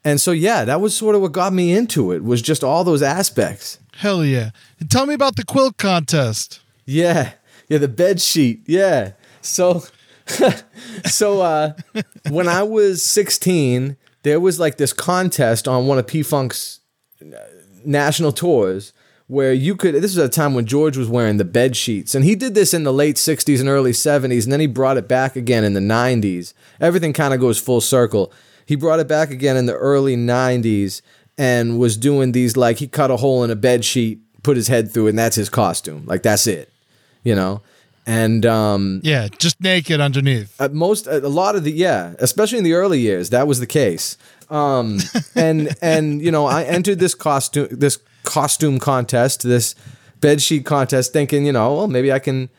and 0.04 0.20
so 0.20 0.32
yeah, 0.32 0.66
that 0.66 0.82
was 0.82 0.96
sort 0.96 1.16
of 1.16 1.22
what 1.22 1.32
got 1.32 1.54
me 1.54 1.74
into 1.74 2.12
it 2.12 2.24
was 2.24 2.42
just 2.42 2.64
all 2.64 2.84
those 2.84 3.02
aspects. 3.02 3.80
Hell 3.98 4.26
yeah. 4.26 4.52
And 4.80 4.90
tell 4.90 5.06
me 5.06 5.14
about 5.14 5.36
the 5.36 5.46
quilt 5.46 5.78
contest. 5.78 6.62
Yeah, 6.86 7.34
yeah, 7.70 7.78
the 7.78 7.88
bed 7.88 8.20
sheet. 8.20 8.62
Yeah, 8.66 9.14
so 9.42 9.84
so 11.06 11.42
uh, 11.42 11.74
when 12.30 12.48
I 12.48 12.64
was 12.64 13.04
16, 13.04 13.98
there 14.24 14.40
was 14.40 14.60
like 14.60 14.78
this 14.78 14.94
contest 14.94 15.68
on 15.68 15.88
one 15.88 16.00
of 16.00 16.08
P 16.08 16.24
Funk's 16.24 16.80
national 17.86 18.32
tours 18.32 18.94
where 19.34 19.52
you 19.52 19.76
could 19.76 19.96
this 19.96 20.16
was 20.16 20.18
a 20.18 20.30
time 20.30 20.54
when 20.54 20.66
George 20.66 20.96
was 20.96 21.10
wearing 21.10 21.38
the 21.38 21.44
bed 21.60 21.76
sheets 21.76 22.14
and 22.14 22.24
he 22.24 22.36
did 22.36 22.54
this 22.54 22.74
in 22.74 22.84
the 22.84 22.94
late 22.94 23.16
60s 23.16 23.60
and 23.60 23.68
early 23.68 23.92
70s 23.92 24.44
and 24.44 24.52
then 24.54 24.60
he 24.60 24.68
brought 24.68 24.96
it 24.96 25.08
back 25.08 25.36
again 25.36 25.64
in 25.64 25.74
the 25.74 25.80
90s 25.80 26.54
everything 26.80 27.14
kind 27.14 27.34
of 27.34 27.40
goes 27.40 27.60
full 27.60 27.82
circle. 27.82 28.32
He 28.66 28.76
brought 28.76 29.00
it 29.00 29.08
back 29.08 29.30
again 29.32 29.58
in 29.58 29.66
the 29.66 29.74
early 29.74 30.16
90s 30.16 31.02
and 31.38 31.80
was 31.80 31.98
doing 31.98 32.32
these 32.32 32.56
like 32.56 32.78
he 32.78 32.88
cut 32.88 33.10
a 33.12 33.18
hole 33.18 33.44
in 33.44 33.50
a 33.50 33.56
bed 33.56 33.84
sheet 33.84 34.20
put 34.44 34.56
his 34.56 34.68
head 34.68 34.92
through 34.92 35.08
it 35.08 35.12
and 35.12 35.20
that's 35.20 35.36
his 35.36 35.50
costume. 35.50 36.04
Like 36.06 36.22
that's 36.24 36.46
it 36.48 36.70
you 37.24 37.34
know? 37.36 37.62
And 38.06 38.46
um 38.46 39.00
Yeah, 39.04 39.30
just 39.40 39.60
naked 39.62 40.00
underneath. 40.00 40.60
at 40.62 40.74
most 40.74 41.08
a 41.08 41.28
lot 41.28 41.56
of 41.56 41.64
the 41.64 41.72
yeah 41.72 42.14
especially 42.20 42.60
in 42.60 42.64
the 42.64 42.74
early 42.74 43.00
years 43.00 43.32
that 43.32 43.48
was 43.48 43.60
the 43.60 43.68
case. 43.82 44.18
Um 44.50 45.00
and 45.36 45.76
and 45.82 46.22
you 46.22 46.30
know 46.30 46.46
i 46.46 46.64
entered 46.64 47.00
this 47.00 47.16
costume 47.16 47.68
this 47.72 47.98
costume 48.24 48.80
contest 48.80 49.44
this 49.44 49.76
bed 50.20 50.42
sheet 50.42 50.66
contest 50.66 51.14
thinking 51.14 51.46
you 51.46 51.52
know 51.52 51.76
well 51.76 51.88
maybe 51.88 52.12
i 52.12 52.20
can 52.20 52.50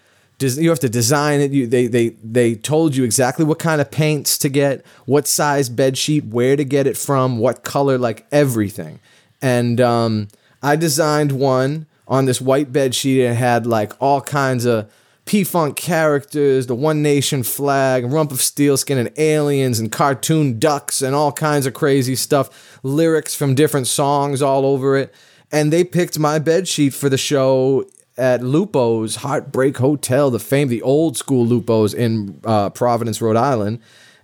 you 0.41 0.69
have 0.69 0.81
to 0.81 0.89
design 0.89 1.41
it 1.41 1.53
you 1.53 1.67
they 1.67 1.87
they 1.87 2.11
they 2.23 2.55
told 2.55 2.95
you 2.95 3.05
exactly 3.05 3.45
what 3.45 3.59
kind 3.59 3.81
of 3.81 3.91
paints 3.91 4.37
to 4.37 4.49
get 4.49 4.85
what 5.07 5.27
size 5.27 5.69
bed 5.69 5.97
sheet 5.97 6.25
where 6.27 6.57
to 6.57 6.65
get 6.65 6.87
it 6.87 6.97
from 6.97 7.39
what 7.39 7.65
color 7.65 7.97
like 7.97 8.27
everything 8.31 9.01
and 9.41 9.81
um 9.81 10.29
i 10.63 10.77
designed 10.77 11.33
one 11.33 11.87
on 12.07 12.27
this 12.27 12.41
white 12.41 12.73
bed 12.73 12.95
sheet 12.95 13.25
and 13.25 13.33
it 13.33 13.37
had 13.37 13.67
like 13.67 13.93
all 14.01 14.21
kinds 14.21 14.65
of 14.65 14.91
P-Funk 15.27 15.77
characters, 15.77 16.67
the 16.67 16.75
One 16.75 17.03
Nation 17.03 17.43
flag, 17.43 18.05
Rumpofsteelskin, 18.05 18.99
and 18.99 19.19
aliens, 19.19 19.79
and 19.79 19.91
cartoon 19.91 20.59
ducks, 20.59 21.01
and 21.01 21.15
all 21.15 21.33
kinds 21.33 21.65
of 21.65 21.73
crazy 21.73 22.15
stuff. 22.15 22.79
Lyrics 22.83 23.35
from 23.35 23.55
different 23.55 23.87
songs 23.87 24.43
all 24.43 24.67
over 24.67 24.99
it. 24.99 25.15
And 25.55 25.73
they 25.73 25.85
picked 25.85 26.19
my 26.19 26.39
bed 26.39 26.67
sheet 26.69 26.95
for 26.95 27.09
the 27.09 27.17
show 27.17 27.87
at 28.19 28.43
Lupo's 28.43 29.17
Heartbreak 29.17 29.77
Hotel, 29.79 30.31
the 30.31 30.39
fame, 30.39 30.69
the 30.69 30.83
old 30.83 31.17
school 31.17 31.47
Lupo's 31.47 31.95
in 31.95 32.41
uh, 32.45 32.71
Providence, 32.71 33.21
Rhode 33.23 33.37
Island. 33.37 33.79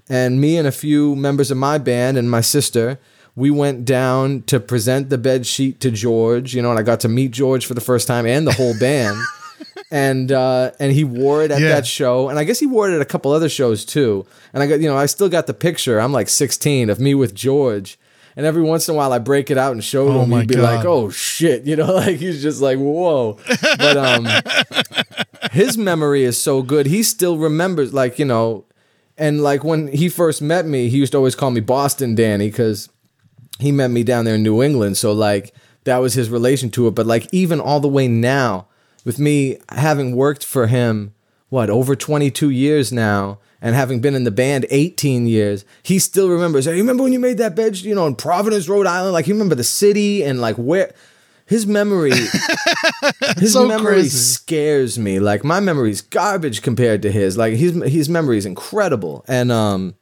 And 0.09 0.41
me 0.41 0.57
and 0.57 0.67
a 0.67 0.73
few 0.73 1.15
members 1.17 1.51
of 1.51 1.57
my 1.57 1.79
band 1.79 2.17
and 2.19 2.29
my 2.31 2.41
sister, 2.41 2.99
we 3.37 3.51
went 3.51 3.85
down 3.85 4.43
to 4.49 4.59
present 4.59 5.09
the 5.09 5.19
bed 5.19 5.47
sheet 5.47 5.81
to 5.81 5.91
George, 5.91 6.53
you 6.55 6.63
know, 6.63 6.71
and 6.71 6.79
I 6.79 6.83
got 6.83 7.01
to 7.01 7.09
meet 7.09 7.31
George 7.31 7.65
for 7.65 7.75
the 7.75 7.81
first 7.81 8.09
time 8.09 8.27
and 8.27 8.45
the 8.47 8.53
whole 8.53 8.77
band 8.81 9.17
and 9.93 10.33
uh, 10.33 10.73
and 10.81 10.93
he 10.93 11.05
wore 11.05 11.43
it 11.45 11.51
at 11.53 11.61
Yeah. 11.61 11.69
that 11.71 11.87
show, 11.87 12.29
and 12.29 12.39
I 12.41 12.45
guess 12.45 12.59
he 12.59 12.67
wore 12.67 12.91
it 12.91 12.95
at 12.95 13.01
a 13.01 13.05
couple 13.05 13.31
other 13.33 13.49
shows 13.49 13.85
too. 13.85 14.27
And 14.53 14.63
I 14.63 14.67
got 14.67 14.81
you 14.81 14.89
know 14.89 14.97
I 14.97 15.07
still 15.07 15.29
got 15.29 15.47
the 15.47 15.55
picture. 15.55 16.01
I'm 16.01 16.13
like 16.13 16.29
16 16.29 16.91
of 16.91 16.99
me 17.01 17.15
with 17.15 17.35
George, 17.35 17.99
and 18.37 18.47
every 18.47 18.63
once 18.63 18.89
in 18.89 18.95
a 18.95 18.97
while 18.97 19.13
I 19.13 19.19
break 19.19 19.51
it 19.51 19.59
out 19.59 19.73
and 19.73 19.83
show 19.83 20.09
Oh 20.09 20.23
him. 20.23 20.31
He'd 20.33 20.49
be 20.49 20.55
God. 20.55 20.63
like, 20.63 20.85
"Oh 20.85 21.11
shit," 21.11 21.65
you 21.67 21.77
know, 21.77 21.95
like 21.95 22.17
he's 22.17 22.43
just 22.43 22.61
like, 22.61 22.79
"Whoa," 22.79 23.39
but 23.79 23.97
um, 23.97 24.27
his 25.53 25.77
memory 25.79 26.25
is 26.25 26.41
so 26.41 26.63
good. 26.63 26.87
He 26.87 27.03
still 27.03 27.39
remembers, 27.39 27.93
like 27.93 28.19
you 28.19 28.25
know. 28.25 28.65
And 29.19 29.43
like 29.43 29.65
when 29.65 29.89
he 29.89 30.09
first 30.09 30.41
met 30.41 30.65
me, 30.65 30.89
he 30.89 30.97
used 30.97 31.13
to 31.13 31.19
always 31.19 31.35
call 31.35 31.51
me 31.51 31.61
Boston 31.61 32.15
Danny 32.15 32.49
because 32.49 32.89
he 33.59 33.71
met 33.71 33.91
me 33.91 34.03
down 34.03 34.25
there 34.25 34.37
in 34.37 34.43
New 34.43 34.63
England. 34.63 34.97
So 34.97 35.13
like 35.13 35.55
that 35.85 35.99
was 35.99 36.15
his 36.15 36.31
relation 36.31 36.71
to 36.71 36.89
it. 36.89 36.93
But 36.93 37.05
like 37.07 37.29
even 37.31 37.61
all 37.61 37.81
the 37.81 37.89
way 37.89 38.09
now, 38.09 38.67
with 39.05 39.19
me 39.19 39.59
having 39.71 40.17
worked 40.17 40.43
for 40.43 40.69
him, 40.69 41.13
what, 41.51 41.69
over 41.69 41.95
22 41.95 42.49
years 42.49 42.93
now, 42.93 43.39
and 43.61 43.75
having 43.75 44.01
been 44.01 44.15
in 44.15 44.25
the 44.25 44.31
band 44.31 44.67
18 44.71 45.27
years, 45.27 45.65
he 45.83 45.99
still 45.99 46.29
remembers, 46.29 46.65
hey, 46.65 46.73
you 46.73 46.79
remember 46.79 47.03
when 47.03 47.13
you 47.13 47.19
made 47.21 47.39
that 47.39 47.55
bed, 47.55 47.79
you 47.79 47.95
know, 47.95 48.07
in 48.07 48.15
Providence, 48.15 48.69
Rhode 48.69 48.87
Island? 48.87 49.13
Like, 49.13 49.27
he 49.27 49.33
remember 49.33 49.55
the 49.55 49.65
city 49.65 50.23
and 50.23 50.41
like 50.41 50.57
where 50.57 50.95
his 51.51 51.67
memory 51.67 52.13
his 53.39 53.55
so 53.55 53.67
memory 53.67 53.95
crazy. 53.95 54.17
scares 54.17 55.01
me. 55.01 55.19
Like 55.19 55.43
my 55.43 55.59
memory's 55.59 56.01
garbage 56.01 56.63
compared 56.63 57.03
to 57.03 57.11
his. 57.11 57.37
Like 57.37 57.55
his 57.55 57.75
his 57.83 58.09
memory 58.09 58.39
is 58.39 58.47
incredible. 58.47 59.25
And 59.27 59.51
um 59.51 59.97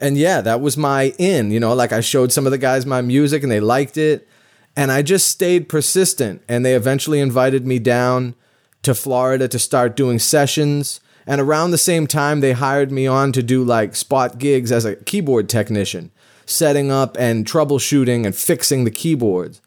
and 0.00 0.16
yeah, 0.16 0.40
that 0.42 0.60
was 0.60 0.76
my 0.76 1.12
in, 1.18 1.50
you 1.50 1.58
know, 1.58 1.74
like 1.74 1.92
I 1.92 2.00
showed 2.00 2.30
some 2.30 2.46
of 2.46 2.52
the 2.52 2.58
guys 2.58 2.86
my 2.86 3.00
music 3.02 3.42
and 3.42 3.50
they 3.50 3.58
liked 3.58 3.96
it. 3.96 4.28
And 4.76 4.92
I 4.92 5.02
just 5.02 5.26
stayed 5.26 5.68
persistent 5.68 6.40
and 6.48 6.64
they 6.64 6.76
eventually 6.76 7.18
invited 7.18 7.66
me 7.66 7.80
down 7.80 8.36
to 8.82 8.94
Florida 8.94 9.48
to 9.48 9.58
start 9.58 9.96
doing 9.96 10.20
sessions. 10.20 11.00
And 11.26 11.40
around 11.40 11.70
the 11.70 11.78
same 11.78 12.06
time, 12.06 12.40
they 12.40 12.52
hired 12.52 12.90
me 12.90 13.06
on 13.06 13.32
to 13.32 13.42
do 13.42 13.62
like 13.64 13.94
spot 13.94 14.38
gigs 14.38 14.72
as 14.72 14.84
a 14.84 14.96
keyboard 14.96 15.48
technician, 15.48 16.10
setting 16.46 16.90
up 16.90 17.16
and 17.18 17.46
troubleshooting 17.46 18.26
and 18.26 18.34
fixing 18.34 18.84
the 18.84 18.90
keyboards. 18.90 19.60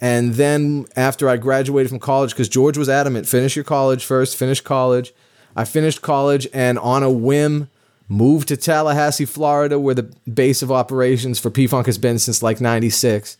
And 0.00 0.34
then 0.34 0.86
after 0.96 1.28
I 1.28 1.36
graduated 1.36 1.90
from 1.90 2.00
college, 2.00 2.30
because 2.30 2.48
George 2.48 2.76
was 2.76 2.88
adamant, 2.88 3.28
finish 3.28 3.54
your 3.54 3.64
college 3.64 4.04
first, 4.04 4.36
finish 4.36 4.60
college. 4.60 5.12
I 5.54 5.64
finished 5.64 6.02
college 6.02 6.48
and 6.52 6.78
on 6.78 7.02
a 7.02 7.10
whim 7.10 7.68
moved 8.08 8.48
to 8.48 8.56
Tallahassee, 8.56 9.24
Florida, 9.24 9.78
where 9.78 9.94
the 9.94 10.10
base 10.32 10.62
of 10.62 10.72
operations 10.72 11.38
for 11.38 11.50
P 11.50 11.66
Funk 11.66 11.86
has 11.86 11.98
been 11.98 12.18
since 12.18 12.42
like 12.42 12.60
96. 12.60 13.36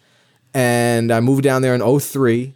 And 0.55 1.11
I 1.11 1.21
moved 1.21 1.43
down 1.43 1.63
there 1.63 1.75
in 1.75 2.01
03 2.01 2.55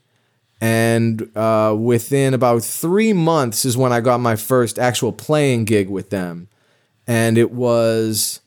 and 0.61 1.31
uh, 1.37 1.75
within 1.79 2.35
about 2.35 2.63
three 2.63 3.13
months 3.13 3.65
is 3.65 3.77
when 3.77 3.93
I 3.93 4.01
got 4.01 4.21
my 4.21 4.37
first 4.37 4.79
actual 4.79 5.13
playing 5.13 5.65
gig 5.67 5.89
with 5.91 6.11
them, 6.11 6.49
and 7.07 7.37
it 7.39 7.51
was 7.51 8.41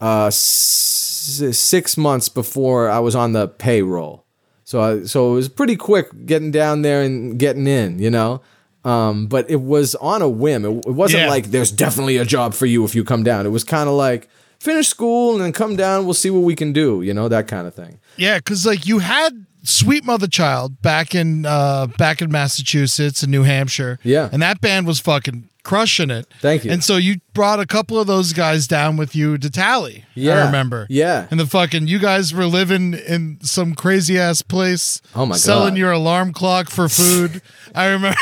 uh, 0.00 0.26
s- 0.26 1.42
six 1.52 1.96
months 1.96 2.28
before 2.28 2.88
I 2.88 2.98
was 3.00 3.14
on 3.14 3.32
the 3.32 3.48
payroll. 3.48 4.24
So, 4.64 4.80
I, 4.80 5.04
so 5.04 5.32
it 5.32 5.34
was 5.36 5.48
pretty 5.48 5.76
quick 5.76 6.26
getting 6.26 6.50
down 6.50 6.82
there 6.82 7.02
and 7.02 7.38
getting 7.38 7.66
in, 7.66 7.98
you 7.98 8.10
know. 8.10 8.40
Um, 8.84 9.26
but 9.26 9.48
it 9.50 9.60
was 9.62 9.94
on 9.96 10.20
a 10.22 10.28
whim. 10.28 10.64
It, 10.64 10.86
it 10.86 10.90
wasn't 10.92 11.22
Yeah. 11.24 11.28
like 11.30 11.46
there's 11.46 11.70
definitely 11.70 12.16
a 12.18 12.24
job 12.24 12.52
for 12.54 12.66
you 12.66 12.84
if 12.84 12.94
you 12.94 13.04
come 13.04 13.22
down. 13.22 13.46
It 13.46 13.50
was 13.50 13.64
kind 13.64 13.88
of 13.88 13.94
like 13.94 14.28
finish 14.58 14.88
school 14.88 15.32
and 15.34 15.42
then 15.42 15.52
come 15.52 15.76
down. 15.76 16.04
We'll 16.06 16.14
see 16.14 16.30
what 16.30 16.40
we 16.42 16.54
can 16.54 16.72
do, 16.72 17.00
you 17.02 17.12
know, 17.14 17.28
that 17.28 17.46
kind 17.48 17.66
of 17.66 17.74
thing. 17.74 17.98
Yeah, 18.16 18.38
because 18.38 18.64
like 18.66 18.86
you 18.86 18.98
had 19.00 19.46
Sweet 19.64 20.04
Mother 20.04 20.28
Child 20.28 20.80
back 20.82 21.14
in 21.14 21.46
uh 21.46 21.86
back 21.98 22.22
in 22.22 22.30
Massachusetts 22.30 23.22
and 23.22 23.32
New 23.32 23.42
Hampshire. 23.42 23.98
Yeah. 24.02 24.28
And 24.30 24.40
that 24.42 24.60
band 24.60 24.86
was 24.86 25.00
fucking 25.00 25.48
crushing 25.62 26.10
it. 26.10 26.26
Thank 26.40 26.64
you. 26.64 26.70
And 26.70 26.84
so 26.84 26.96
you 26.96 27.16
brought 27.34 27.60
a 27.60 27.66
couple 27.66 27.98
of 28.00 28.06
those 28.06 28.32
guys 28.32 28.66
down 28.66 28.96
with 28.96 29.14
you 29.14 29.36
to 29.38 29.50
Tally. 29.50 30.04
Yeah. 30.14 30.42
I 30.42 30.46
remember. 30.46 30.86
Yeah. 30.88 31.26
And 31.30 31.38
the 31.40 31.46
fucking 31.46 31.86
you 31.88 31.98
guys 31.98 32.32
were 32.32 32.46
living 32.46 32.94
in 32.94 33.38
some 33.42 33.74
crazy 33.74 34.18
ass 34.18 34.40
place. 34.42 35.02
Oh 35.14 35.26
my 35.26 35.36
selling 35.36 35.74
God. 35.74 35.78
your 35.78 35.92
alarm 35.92 36.32
clock 36.32 36.70
for 36.70 36.88
food. 36.88 37.42
I 37.74 37.86
remember 37.86 38.16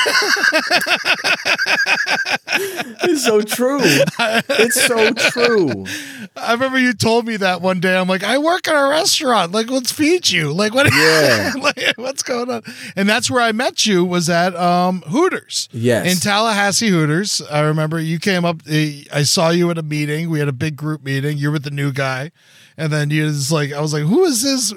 It's 3.04 3.25
so 3.25 3.42
true. 3.42 3.81
it's 3.83 4.83
so 4.87 5.12
true. 5.12 5.85
I 6.37 6.52
remember 6.52 6.78
you 6.78 6.92
told 6.95 7.26
me 7.26 7.37
that 7.37 7.61
one 7.61 7.81
day. 7.81 7.97
I'm 7.97 8.09
like, 8.09 8.23
I 8.25 8.38
work 8.38 8.66
at 8.69 8.75
a 8.75 8.88
restaurant. 8.88 9.52
Like, 9.52 9.71
let's 9.71 9.92
feed 9.92 10.31
you. 10.31 10.52
Like, 10.52 10.75
what? 10.75 10.90
Yeah. 10.92 11.52
like, 11.61 11.95
what's 11.97 12.23
going 12.23 12.50
on? 12.50 12.62
And 12.97 13.09
that's 13.09 13.31
where 13.31 13.42
I 13.42 13.52
met 13.52 13.85
you. 13.87 14.04
Was 14.04 14.31
at 14.31 14.54
um, 14.57 15.02
Hooters. 15.02 15.69
Yes. 15.73 16.11
In 16.11 16.19
Tallahassee 16.19 16.88
Hooters. 16.88 17.42
I 17.50 17.61
remember 17.61 17.99
you 18.00 18.19
came 18.19 18.45
up. 18.45 18.62
eh, 18.69 19.02
I 19.13 19.23
saw 19.23 19.51
you 19.51 19.71
at 19.71 19.79
a 19.79 19.83
meeting. 19.83 20.31
We 20.31 20.39
had 20.39 20.49
a 20.49 20.53
big 20.53 20.77
group 20.77 21.03
meeting. 21.03 21.39
You're 21.39 21.51
with 21.53 21.65
the 21.65 21.71
new 21.71 21.93
guy, 21.93 22.31
and 22.77 22.93
then 22.93 23.11
you 23.11 23.25
was 23.25 23.51
like, 23.51 23.73
I 23.73 23.81
was 23.81 23.93
like, 23.93 24.05
who 24.05 24.25
is 24.25 24.43
this? 24.43 24.75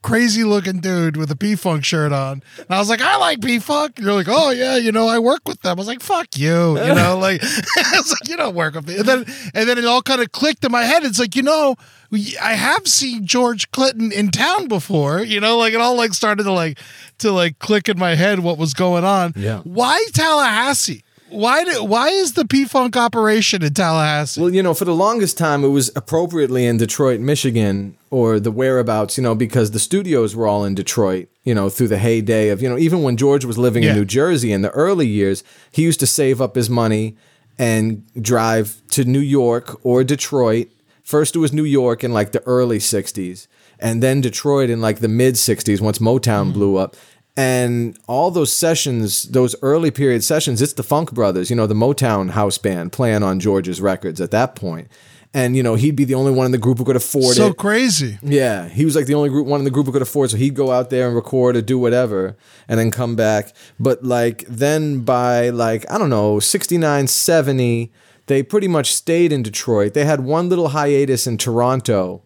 Crazy 0.00 0.44
looking 0.44 0.78
dude 0.78 1.16
with 1.16 1.28
a 1.32 1.36
P 1.36 1.56
Funk 1.56 1.84
shirt 1.84 2.12
on. 2.12 2.40
And 2.56 2.66
I 2.70 2.78
was 2.78 2.88
like, 2.88 3.00
I 3.00 3.16
like 3.16 3.40
P 3.40 3.58
Funk. 3.58 3.98
You're 3.98 4.12
like, 4.12 4.28
oh 4.28 4.50
yeah, 4.50 4.76
you 4.76 4.92
know, 4.92 5.08
I 5.08 5.18
work 5.18 5.40
with 5.46 5.60
them. 5.62 5.72
I 5.72 5.74
was 5.74 5.88
like, 5.88 6.00
fuck 6.00 6.38
you. 6.38 6.78
You 6.78 6.94
know, 6.94 7.18
like 7.20 7.42
I 7.76 7.92
was 7.96 8.10
like, 8.12 8.28
you 8.28 8.36
don't 8.36 8.54
work 8.54 8.74
with 8.74 8.86
me. 8.86 8.96
And 8.98 9.08
then 9.08 9.24
and 9.54 9.68
then 9.68 9.76
it 9.76 9.84
all 9.84 10.00
kind 10.00 10.22
of 10.22 10.30
clicked 10.30 10.64
in 10.64 10.70
my 10.70 10.84
head. 10.84 11.02
It's 11.02 11.18
like, 11.18 11.34
you 11.34 11.42
know, 11.42 11.74
I 12.12 12.54
have 12.54 12.86
seen 12.86 13.26
George 13.26 13.72
Clinton 13.72 14.12
in 14.12 14.30
town 14.30 14.68
before. 14.68 15.20
You 15.20 15.40
know, 15.40 15.58
like 15.58 15.74
it 15.74 15.80
all 15.80 15.96
like 15.96 16.14
started 16.14 16.44
to 16.44 16.52
like 16.52 16.78
to 17.18 17.32
like 17.32 17.58
click 17.58 17.88
in 17.88 17.98
my 17.98 18.14
head 18.14 18.38
what 18.38 18.56
was 18.56 18.74
going 18.74 19.04
on. 19.04 19.32
Yeah. 19.34 19.62
Why 19.64 20.06
Tallahassee? 20.14 21.02
Why 21.30 21.64
did 21.64 21.88
why 21.88 22.08
is 22.08 22.32
the 22.32 22.46
P 22.46 22.64
Funk 22.64 22.96
operation 22.96 23.62
in 23.62 23.74
Tallahassee? 23.74 24.40
Well, 24.40 24.54
you 24.54 24.62
know, 24.62 24.74
for 24.74 24.84
the 24.84 24.94
longest 24.94 25.36
time, 25.36 25.64
it 25.64 25.68
was 25.68 25.90
appropriately 25.94 26.64
in 26.64 26.78
Detroit, 26.78 27.20
Michigan, 27.20 27.96
or 28.10 28.40
the 28.40 28.50
whereabouts, 28.50 29.16
you 29.16 29.22
know, 29.22 29.34
because 29.34 29.72
the 29.72 29.78
studios 29.78 30.34
were 30.34 30.46
all 30.46 30.64
in 30.64 30.74
Detroit, 30.74 31.28
you 31.44 31.54
know, 31.54 31.68
through 31.68 31.88
the 31.88 31.98
heyday 31.98 32.48
of, 32.48 32.62
you 32.62 32.68
know, 32.68 32.78
even 32.78 33.02
when 33.02 33.16
George 33.16 33.44
was 33.44 33.58
living 33.58 33.82
Yeah. 33.82 33.90
in 33.90 33.96
New 33.96 34.04
Jersey 34.04 34.52
in 34.52 34.62
the 34.62 34.70
early 34.70 35.06
years, 35.06 35.44
he 35.70 35.82
used 35.82 36.00
to 36.00 36.06
save 36.06 36.40
up 36.40 36.54
his 36.54 36.70
money 36.70 37.16
and 37.58 38.02
drive 38.20 38.80
to 38.92 39.04
New 39.04 39.18
York 39.20 39.78
or 39.84 40.04
Detroit. 40.04 40.68
First, 41.02 41.36
it 41.36 41.40
was 41.40 41.52
New 41.52 41.64
York 41.64 42.04
in 42.04 42.12
like 42.12 42.32
the 42.32 42.42
early 42.44 42.78
60s, 42.78 43.46
and 43.78 44.02
then 44.02 44.20
Detroit 44.20 44.70
in 44.70 44.80
like 44.80 45.00
the 45.00 45.08
mid 45.08 45.34
60s 45.34 45.80
once 45.80 45.98
Motown 45.98 46.44
mm-hmm. 46.44 46.52
blew 46.52 46.76
up. 46.76 46.96
And 47.38 47.96
all 48.08 48.32
those 48.32 48.52
sessions, 48.52 49.22
those 49.28 49.54
early 49.62 49.92
period 49.92 50.24
sessions, 50.24 50.60
it's 50.60 50.72
the 50.72 50.82
Funk 50.82 51.14
Brothers, 51.14 51.50
you 51.50 51.54
know, 51.54 51.68
the 51.68 51.74
Motown 51.74 52.30
house 52.30 52.58
band 52.58 52.90
playing 52.90 53.22
on 53.22 53.38
George's 53.38 53.80
records 53.80 54.20
at 54.20 54.32
that 54.32 54.56
point. 54.56 54.88
And, 55.32 55.56
you 55.56 55.62
know, 55.62 55.76
he'd 55.76 55.94
be 55.94 56.04
the 56.04 56.14
only 56.14 56.32
one 56.32 56.46
in 56.46 56.50
the 56.50 56.58
group 56.58 56.78
who 56.78 56.84
could 56.84 56.96
afford 56.96 57.36
so 57.36 57.46
it. 57.46 57.56
crazy. 57.56 58.18
Yeah, 58.24 58.68
he 58.68 58.84
was 58.84 58.96
like 58.96 59.06
the 59.06 59.14
only 59.14 59.28
group 59.28 59.46
one 59.46 59.60
in 59.60 59.64
the 59.64 59.70
group 59.70 59.86
who 59.86 59.92
could 59.92 60.02
afford, 60.02 60.30
it. 60.30 60.32
so 60.32 60.36
he'd 60.36 60.56
go 60.56 60.72
out 60.72 60.90
there 60.90 61.06
and 61.06 61.14
record 61.14 61.54
or 61.54 61.62
do 61.62 61.78
whatever, 61.78 62.36
and 62.66 62.76
then 62.76 62.90
come 62.90 63.14
back. 63.14 63.54
But 63.78 64.02
like 64.02 64.44
then 64.48 65.02
by 65.02 65.50
like 65.50 65.88
I 65.88 65.96
don't 65.96 66.10
know 66.10 66.40
69, 66.40 67.06
70, 67.06 67.92
they 68.26 68.42
pretty 68.42 68.66
much 68.66 68.92
stayed 68.92 69.30
in 69.30 69.44
Detroit. 69.44 69.94
They 69.94 70.06
had 70.06 70.24
one 70.24 70.48
little 70.48 70.70
hiatus 70.70 71.28
in 71.28 71.38
Toronto. 71.38 72.24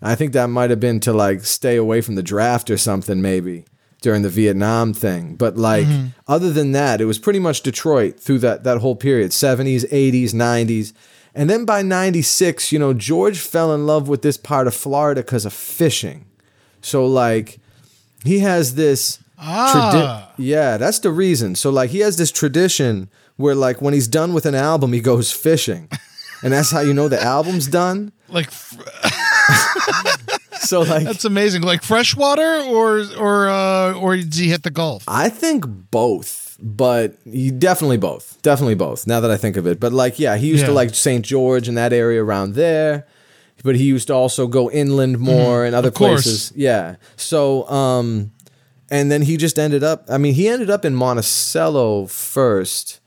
I 0.00 0.14
think 0.14 0.32
that 0.32 0.46
might 0.46 0.70
have 0.70 0.80
been 0.80 1.00
to 1.00 1.12
like 1.12 1.44
stay 1.44 1.76
away 1.76 2.00
from 2.00 2.14
the 2.14 2.22
draft 2.22 2.70
or 2.70 2.78
something 2.78 3.20
maybe 3.20 3.66
during 4.00 4.22
the 4.22 4.28
Vietnam 4.28 4.92
thing. 4.94 5.34
But 5.36 5.56
like 5.56 5.86
other 6.26 6.52
than 6.52 6.72
that, 6.72 7.00
it 7.00 7.04
was 7.06 7.18
pretty 7.18 7.38
much 7.40 7.62
Detroit 7.62 8.18
through 8.20 8.38
that 8.40 8.64
that 8.64 8.78
whole 8.78 8.96
period, 8.96 9.30
70s, 9.32 9.88
80s, 9.90 10.30
90s. 10.32 10.92
And 11.34 11.48
then 11.48 11.64
by 11.64 11.82
96, 11.82 12.72
you 12.72 12.78
know, 12.78 12.92
George 12.94 13.38
fell 13.38 13.72
in 13.74 13.86
love 13.86 14.08
with 14.08 14.22
this 14.22 14.36
part 14.36 14.66
of 14.66 14.74
Florida 14.74 15.22
cuz 15.22 15.44
of 15.44 15.52
fishing. 15.52 16.24
So 16.80 17.06
like 17.06 17.58
he 18.24 18.38
has 18.40 18.74
this 18.74 19.18
Ah. 19.40 20.32
yeah, 20.36 20.76
that's 20.78 20.98
the 20.98 21.10
reason. 21.12 21.54
So 21.54 21.70
like 21.70 21.90
he 21.90 22.00
has 22.00 22.16
this 22.16 22.32
tradition 22.32 23.08
where 23.36 23.54
like 23.54 23.80
when 23.80 23.94
he's 23.94 24.08
done 24.08 24.32
with 24.34 24.46
an 24.46 24.54
album, 24.56 24.92
he 24.92 25.00
goes 25.00 25.30
fishing. 25.30 25.88
And 26.42 26.52
that's 26.52 26.70
how 26.72 26.80
you 26.80 26.92
know 26.94 27.08
the 27.08 27.22
album's 27.22 27.66
done. 27.68 28.12
Like 28.28 28.46
f- 28.48 28.76
So 30.68 30.80
like 30.82 31.04
that's 31.04 31.24
amazing. 31.24 31.62
Like 31.62 31.82
freshwater 31.82 32.62
or 32.68 33.02
or 33.18 33.48
uh 33.48 33.94
or 33.94 34.16
did 34.16 34.34
he 34.34 34.48
hit 34.48 34.62
the 34.62 34.70
Gulf? 34.70 35.04
I 35.08 35.28
think 35.28 35.64
both, 35.90 36.56
but 36.60 37.16
he 37.24 37.50
definitely 37.50 37.96
both. 37.96 38.38
Definitely 38.42 38.74
both. 38.76 39.06
Now 39.06 39.20
that 39.20 39.30
I 39.30 39.36
think 39.36 39.56
of 39.56 39.66
it, 39.66 39.80
but 39.80 39.92
like, 39.92 40.18
yeah, 40.18 40.36
he 40.36 40.48
used 40.48 40.66
to 40.66 40.72
like 40.72 40.94
St. 40.94 41.24
George 41.24 41.68
and 41.68 41.76
that 41.76 41.92
area 41.92 42.22
around 42.22 42.54
there, 42.54 43.06
but 43.64 43.76
he 43.76 43.84
used 43.84 44.06
to 44.08 44.14
also 44.14 44.46
go 44.46 44.70
inland 44.70 45.18
more 45.18 45.64
and 45.64 45.74
other 45.74 45.88
Mm-hmm. 45.90 46.04
of 46.04 46.08
course. 46.10 46.22
places. 46.24 46.52
Yeah. 46.54 46.96
So, 47.16 47.68
um, 47.70 48.32
and 48.90 49.10
then 49.10 49.22
he 49.22 49.36
just 49.36 49.58
ended 49.58 49.82
up. 49.84 50.04
I 50.08 50.18
mean, 50.18 50.34
he 50.34 50.48
ended 50.48 50.70
up 50.70 50.84
in 50.84 50.94
Monticello 50.94 52.06
first, 52.06 53.00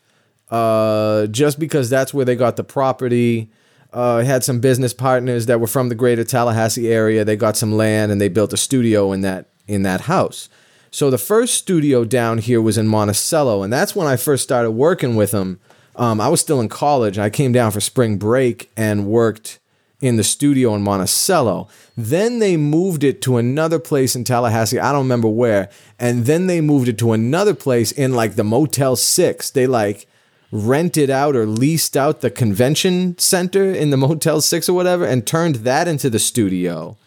uh, 0.49 1.27
just 1.27 1.59
because 1.59 1.89
that's 1.89 2.13
where 2.13 2.25
they 2.25 2.35
got 2.35 2.55
the 2.55 2.63
property. 2.63 3.49
Uh, 3.93 4.23
had 4.23 4.43
some 4.43 4.59
business 4.59 4.93
partners 4.93 5.47
that 5.47 5.59
were 5.59 5.67
from 5.67 5.89
the 5.89 5.95
greater 5.95 6.23
Tallahassee 6.23 6.87
area. 6.87 7.25
They 7.25 7.35
got 7.35 7.57
some 7.57 7.73
land 7.73 8.11
and 8.11 8.21
they 8.21 8.29
built 8.29 8.53
a 8.53 8.57
studio 8.57 9.11
in 9.11 9.21
that 9.21 9.47
in 9.67 9.83
that 9.83 10.01
house. 10.01 10.49
So 10.91 11.09
the 11.09 11.17
first 11.17 11.55
studio 11.55 12.03
down 12.03 12.37
here 12.37 12.61
was 12.61 12.77
in 12.77 12.87
Monticello, 12.87 13.63
and 13.63 13.71
that's 13.71 13.95
when 13.95 14.07
I 14.07 14.17
first 14.17 14.43
started 14.43 14.71
working 14.71 15.15
with 15.15 15.31
him. 15.31 15.59
Um, 15.95 16.19
I 16.19 16.27
was 16.27 16.41
still 16.41 16.59
in 16.59 16.69
college. 16.69 17.17
I 17.17 17.29
came 17.29 17.51
down 17.51 17.71
for 17.71 17.79
spring 17.79 18.17
break 18.17 18.71
and 18.75 19.05
worked 19.05 19.59
in 20.01 20.17
the 20.17 20.23
studio 20.23 20.73
in 20.75 20.81
Monticello. 20.81 21.67
Then 21.95 22.39
they 22.39 22.57
moved 22.57 23.03
it 23.03 23.21
to 23.21 23.37
another 23.37 23.79
place 23.79 24.15
in 24.15 24.23
Tallahassee. 24.23 24.79
I 24.79 24.91
don't 24.91 25.03
remember 25.03 25.27
where. 25.29 25.69
And 25.99 26.25
then 26.25 26.47
they 26.47 26.59
moved 26.59 26.87
it 26.87 26.97
to 26.99 27.13
another 27.13 27.53
place 27.53 27.91
in 27.91 28.13
like 28.13 28.35
the 28.35 28.43
Motel 28.43 28.95
6. 28.95 29.49
They 29.51 29.67
like 29.67 30.07
rented 30.51 31.09
out 31.09 31.35
or 31.35 31.45
leased 31.45 31.95
out 31.95 32.21
the 32.21 32.29
convention 32.29 33.17
center 33.17 33.71
in 33.71 33.89
the 33.89 33.97
Motel 33.97 34.41
6 34.41 34.67
or 34.69 34.73
whatever 34.73 35.05
and 35.05 35.25
turned 35.25 35.55
that 35.57 35.87
into 35.87 36.09
the 36.09 36.19
studio. 36.19 36.97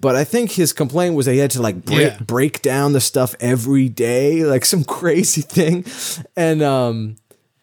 But 0.00 0.16
I 0.16 0.24
think 0.24 0.52
his 0.52 0.72
complaint 0.74 1.14
was 1.14 1.24
that 1.26 1.32
he 1.32 1.38
had 1.38 1.50
to 1.52 1.62
like 1.62 1.84
break, 1.84 1.98
Yeah. 2.12 2.18
break 2.18 2.60
down 2.60 2.92
the 2.92 3.00
stuff 3.00 3.34
every 3.40 3.88
day, 3.88 4.44
like 4.44 4.64
some 4.66 4.84
crazy 4.98 5.40
thing. 5.40 5.84
And 6.36 6.62
um 6.62 7.16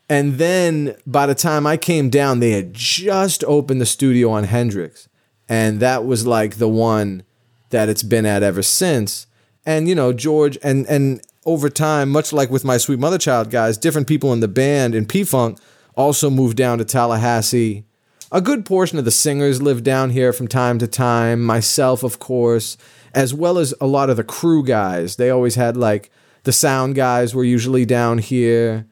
and 0.10 0.34
then 0.40 0.96
by 1.06 1.26
the 1.26 1.36
time 1.36 1.66
I 1.68 1.78
came 1.78 2.10
down, 2.10 2.40
they 2.40 2.52
had 2.52 2.74
just 2.74 3.44
opened 3.46 3.80
the 3.80 3.86
studio 3.86 4.32
on 4.32 4.46
Hendrix. 4.46 5.08
And 5.48 5.80
that 5.82 6.04
was 6.06 6.26
like 6.26 6.56
the 6.58 6.68
one 6.68 7.24
that 7.70 7.90
it's 7.90 8.04
been 8.04 8.26
at 8.26 8.42
ever 8.44 8.64
since. 8.64 9.28
And 9.66 9.88
you 9.88 9.94
know, 9.94 10.12
George 10.12 10.58
and 10.64 10.88
and 10.88 11.22
over 11.46 11.70
time, 11.70 12.10
much 12.10 12.32
like 12.32 12.50
with 12.50 12.64
my 12.64 12.78
Sweet 12.78 13.00
Mother 13.00 13.18
Child 13.18 13.50
guys, 13.50 13.78
different 13.78 14.08
people 14.08 14.32
in 14.34 14.40
the 14.40 14.48
band 14.48 14.96
in 14.96 15.06
P 15.06 15.24
Funk 15.24 15.58
also 15.96 16.30
moved 16.30 16.58
down 16.58 16.78
to 16.78 16.86
Tallahassee. 16.86 17.84
A 18.32 18.42
good 18.42 18.66
portion 18.66 18.98
of 18.98 19.06
the 19.06 19.12
singers 19.12 19.62
lived 19.62 19.84
down 19.84 20.12
here 20.12 20.32
from 20.32 20.48
time 20.48 20.80
to 20.80 20.88
time, 20.88 21.44
myself, 21.44 22.04
of 22.04 22.20
course, 22.20 22.78
as 23.14 23.34
well 23.34 23.58
as 23.58 23.74
a 23.82 23.88
lot 23.88 24.10
of 24.10 24.18
the 24.18 24.24
crew 24.24 24.64
guys. 24.64 25.18
They 25.18 25.30
always 25.30 25.56
had 25.56 25.76
like 25.76 26.10
the 26.44 26.54
sound 26.54 26.96
guys 26.96 27.36
were 27.36 27.44
usually 27.44 27.86
down 27.86 28.20
here, 28.20 28.86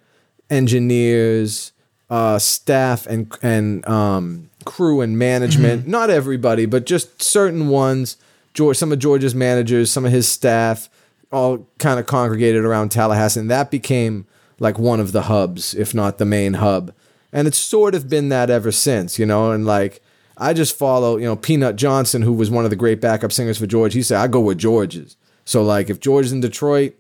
engineers, 0.50 1.72
uh, 2.10 2.40
staff, 2.40 3.06
and 3.08 3.34
and 3.42 3.88
um, 3.88 4.50
crew 4.66 5.02
and 5.02 5.18
management. 5.18 5.88
Not 5.88 6.10
everybody, 6.10 6.66
but 6.66 6.86
just 6.86 7.22
certain 7.22 7.70
ones. 7.70 8.18
George, 8.54 8.78
some 8.78 8.92
of 8.92 9.00
George's 9.00 9.36
managers, 9.36 9.92
some 9.92 10.06
of 10.06 10.12
his 10.12 10.28
staff, 10.28 10.90
all 11.32 11.68
kind 11.78 12.00
of 12.00 12.06
congregated 12.06 12.64
around 12.66 12.90
Tallahassee, 12.90 13.40
and 13.40 13.52
that 13.52 13.70
became 13.72 14.26
like 14.60 14.78
one 14.80 15.00
of 15.00 15.12
the 15.12 15.24
hubs, 15.24 15.74
if 15.74 15.94
not 15.94 16.18
the 16.18 16.26
main 16.26 16.56
hub. 16.56 16.92
And 17.32 17.48
it's 17.48 17.58
sort 17.58 17.94
of 17.96 18.10
been 18.10 18.30
that 18.30 18.50
ever 18.50 18.72
since, 18.72 19.20
you 19.20 19.26
know. 19.26 19.52
And 19.52 19.66
like, 19.66 20.02
I 20.38 20.54
just 20.54 20.78
follow, 20.78 21.18
you 21.18 21.26
know, 21.26 21.36
Peanut 21.36 21.76
Johnson, 21.76 22.24
who 22.24 22.34
was 22.34 22.50
one 22.50 22.64
of 22.64 22.70
the 22.72 22.76
great 22.76 23.00
backup 23.00 23.32
singers 23.32 23.58
for 23.60 23.68
George. 23.68 23.94
He 23.94 24.02
said, 24.02 24.18
I 24.20 24.28
go 24.28 24.40
where 24.40 24.56
George 24.56 24.96
is. 24.96 25.16
So 25.46 25.62
like, 25.64 25.90
if 25.90 26.00
George 26.00 26.26
is 26.26 26.32
in 26.32 26.42
Detroit, 26.42 26.94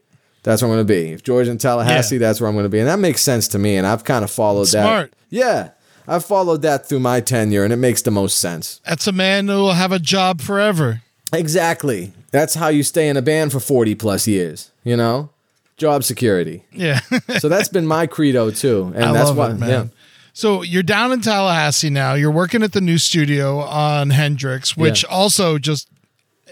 that's 0.43 0.61
where 0.61 0.69
I'm 0.71 0.75
going 0.77 0.85
to 0.87 0.93
be. 0.93 1.11
If 1.11 1.23
George 1.23 1.43
is 1.47 1.49
in 1.49 1.57
Tallahassee, 1.57 2.15
Yeah. 2.15 2.19
that's 2.19 2.39
where 2.39 2.47
I'm 2.47 2.55
going 2.55 2.63
to 2.65 2.69
be. 2.69 2.79
And 2.79 2.87
that 2.87 2.99
makes 2.99 3.21
sense 3.21 3.47
to 3.49 3.59
me. 3.59 3.75
And 3.75 3.85
I've 3.87 4.03
kind 4.03 4.23
of 4.23 4.29
followed 4.31 4.65
Smart. 4.67 5.11
that. 5.11 5.17
Yeah, 5.29 5.69
I've 6.07 6.23
followed 6.25 6.61
that 6.61 6.87
through 6.87 7.01
my 7.01 7.19
tenure, 7.21 7.63
and 7.63 7.71
it 7.73 7.77
makes 7.77 8.01
the 8.01 8.09
most 8.11 8.37
sense. 8.39 8.81
That's 8.85 9.05
a 9.07 9.11
man 9.11 9.47
who 9.47 9.55
will 9.55 9.73
have 9.73 9.91
a 9.91 9.99
job 9.99 10.41
forever. 10.41 11.01
Exactly. 11.33 12.11
That's 12.31 12.55
how 12.55 12.67
you 12.69 12.83
stay 12.83 13.09
in 13.09 13.17
a 13.17 13.21
band 13.21 13.51
for 13.51 13.59
40 13.59 13.95
plus 13.95 14.27
years, 14.27 14.71
you 14.83 14.95
know? 14.97 15.29
Job 15.77 16.03
security. 16.03 16.63
Yeah. 16.71 16.99
So 17.39 17.47
that's 17.49 17.69
been 17.69 17.87
my 17.87 18.05
credo 18.07 18.51
too. 18.51 18.91
And 18.95 19.03
I 19.05 19.11
that's 19.13 19.27
love 19.29 19.37
why, 19.37 19.51
it, 19.51 19.59
man. 19.59 19.69
yeah. 19.69 19.85
So 20.33 20.61
you're 20.61 20.83
down 20.83 21.11
in 21.11 21.21
Tallahassee 21.21 21.89
now. 21.89 22.13
You're 22.13 22.31
working 22.31 22.63
at 22.63 22.71
the 22.73 22.81
new 22.81 22.97
studio 22.97 23.59
on 23.59 24.09
Hendrix, 24.09 24.75
which 24.77 25.03
Yeah. 25.03 25.09
also 25.09 25.57
just 25.57 25.87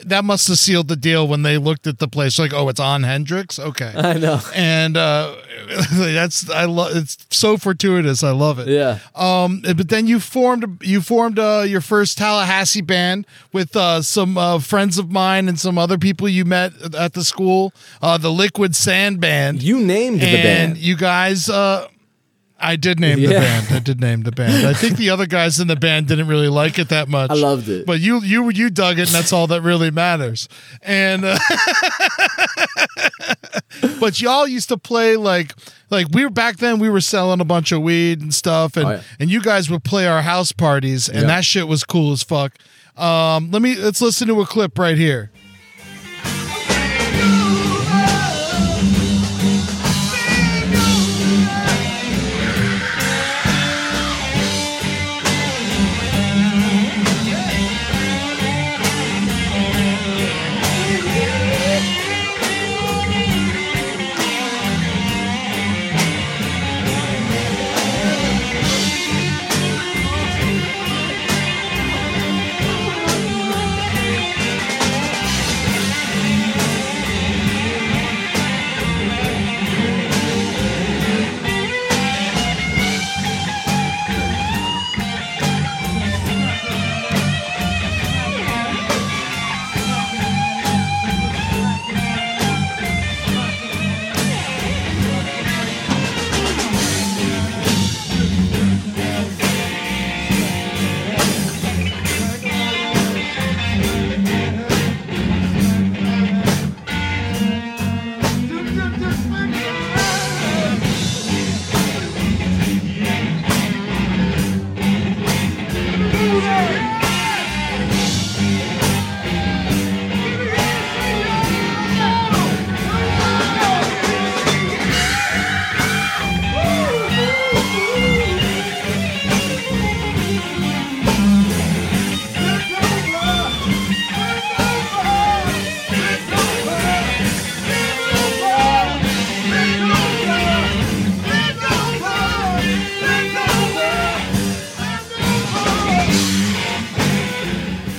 that 0.05 0.23
must 0.23 0.47
have 0.47 0.57
sealed 0.57 0.87
the 0.87 0.95
deal 0.95 1.27
when 1.27 1.43
they 1.43 1.57
looked 1.57 1.87
at 1.87 1.99
the 1.99 2.07
place. 2.07 2.37
Like, 2.39 2.53
oh, 2.53 2.69
it's 2.69 2.79
on 2.79 3.03
Hendrix. 3.03 3.59
Okay, 3.59 3.91
I 3.95 4.13
know. 4.13 4.39
and 4.55 4.95
uh, 4.97 5.35
that's 5.93 6.49
I 6.49 6.65
love. 6.65 6.95
It's 6.95 7.17
so 7.31 7.57
fortuitous. 7.57 8.23
I 8.23 8.31
love 8.31 8.59
it. 8.59 8.67
Yeah. 8.67 8.99
Um, 9.15 9.61
but 9.61 9.89
then 9.89 10.07
you 10.07 10.19
formed 10.19 10.83
you 10.83 11.01
formed 11.01 11.39
uh, 11.39 11.63
your 11.67 11.81
first 11.81 12.17
Tallahassee 12.17 12.81
band 12.81 13.25
with 13.51 13.75
uh, 13.75 14.01
some 14.01 14.37
uh, 14.37 14.59
friends 14.59 14.97
of 14.97 15.11
mine 15.11 15.47
and 15.47 15.59
some 15.59 15.77
other 15.77 15.97
people 15.97 16.29
you 16.29 16.45
met 16.45 16.95
at 16.95 17.13
the 17.13 17.23
school. 17.23 17.73
Uh, 18.01 18.17
the 18.17 18.31
Liquid 18.31 18.75
Sand 18.75 19.19
Band. 19.19 19.61
You 19.63 19.79
named 19.79 20.21
the 20.21 20.41
band. 20.41 20.77
you 20.77 20.95
guys. 20.95 21.49
Uh, 21.49 21.87
I 22.59 22.75
did 22.75 22.99
name 22.99 23.19
the 23.21 23.27
band. 23.27 23.67
I 23.71 23.79
did 23.79 24.01
name 24.01 24.23
the 24.23 24.31
band. 24.31 24.65
I 24.67 24.73
think 24.73 24.97
the 24.97 25.09
other 25.13 25.27
guys 25.27 25.59
in 25.59 25.67
the 25.67 25.75
band 25.75 26.07
didn't 26.07 26.27
really 26.27 26.47
like 26.47 26.79
it 26.79 26.89
that 26.89 27.07
much. 27.07 27.29
I 27.29 27.35
loved 27.35 27.69
it. 27.69 27.85
but 27.85 27.99
you 27.99 28.21
you 28.23 28.49
you 28.49 28.69
dug 28.71 28.97
it, 28.97 29.03
and 29.07 29.09
that's 29.15 29.31
all 29.31 29.45
that 29.47 29.61
really 29.61 29.91
matters. 29.91 30.49
And 30.81 31.23
uh, 31.23 31.37
but 33.99 34.19
y'all 34.21 34.47
used 34.47 34.69
to 34.69 34.77
play 34.77 35.15
like 35.17 35.53
like 35.89 36.07
we 36.11 36.23
were 36.23 36.29
back 36.29 36.57
then. 36.57 36.79
We 36.79 36.89
were 36.89 37.01
selling 37.01 37.39
a 37.41 37.45
bunch 37.45 37.71
of 37.71 37.81
weed 37.81 38.21
and 38.21 38.33
stuff, 38.33 38.75
and 38.77 38.85
Oh, 38.87 38.91
yeah. 38.91 39.01
and 39.19 39.29
you 39.29 39.41
guys 39.41 39.69
would 39.69 39.83
play 39.83 40.07
our 40.07 40.21
house 40.21 40.51
parties, 40.51 41.07
and 41.09 41.21
Yeah. 41.21 41.27
that 41.27 41.45
shit 41.45 41.67
was 41.67 41.83
cool 41.83 42.11
as 42.11 42.23
fuck. 42.23 42.53
Um, 42.95 43.51
let 43.51 43.61
me 43.61 43.75
let's 43.75 44.01
listen 44.01 44.27
to 44.29 44.41
a 44.41 44.45
clip 44.45 44.77
right 44.79 44.97
here. 44.97 45.31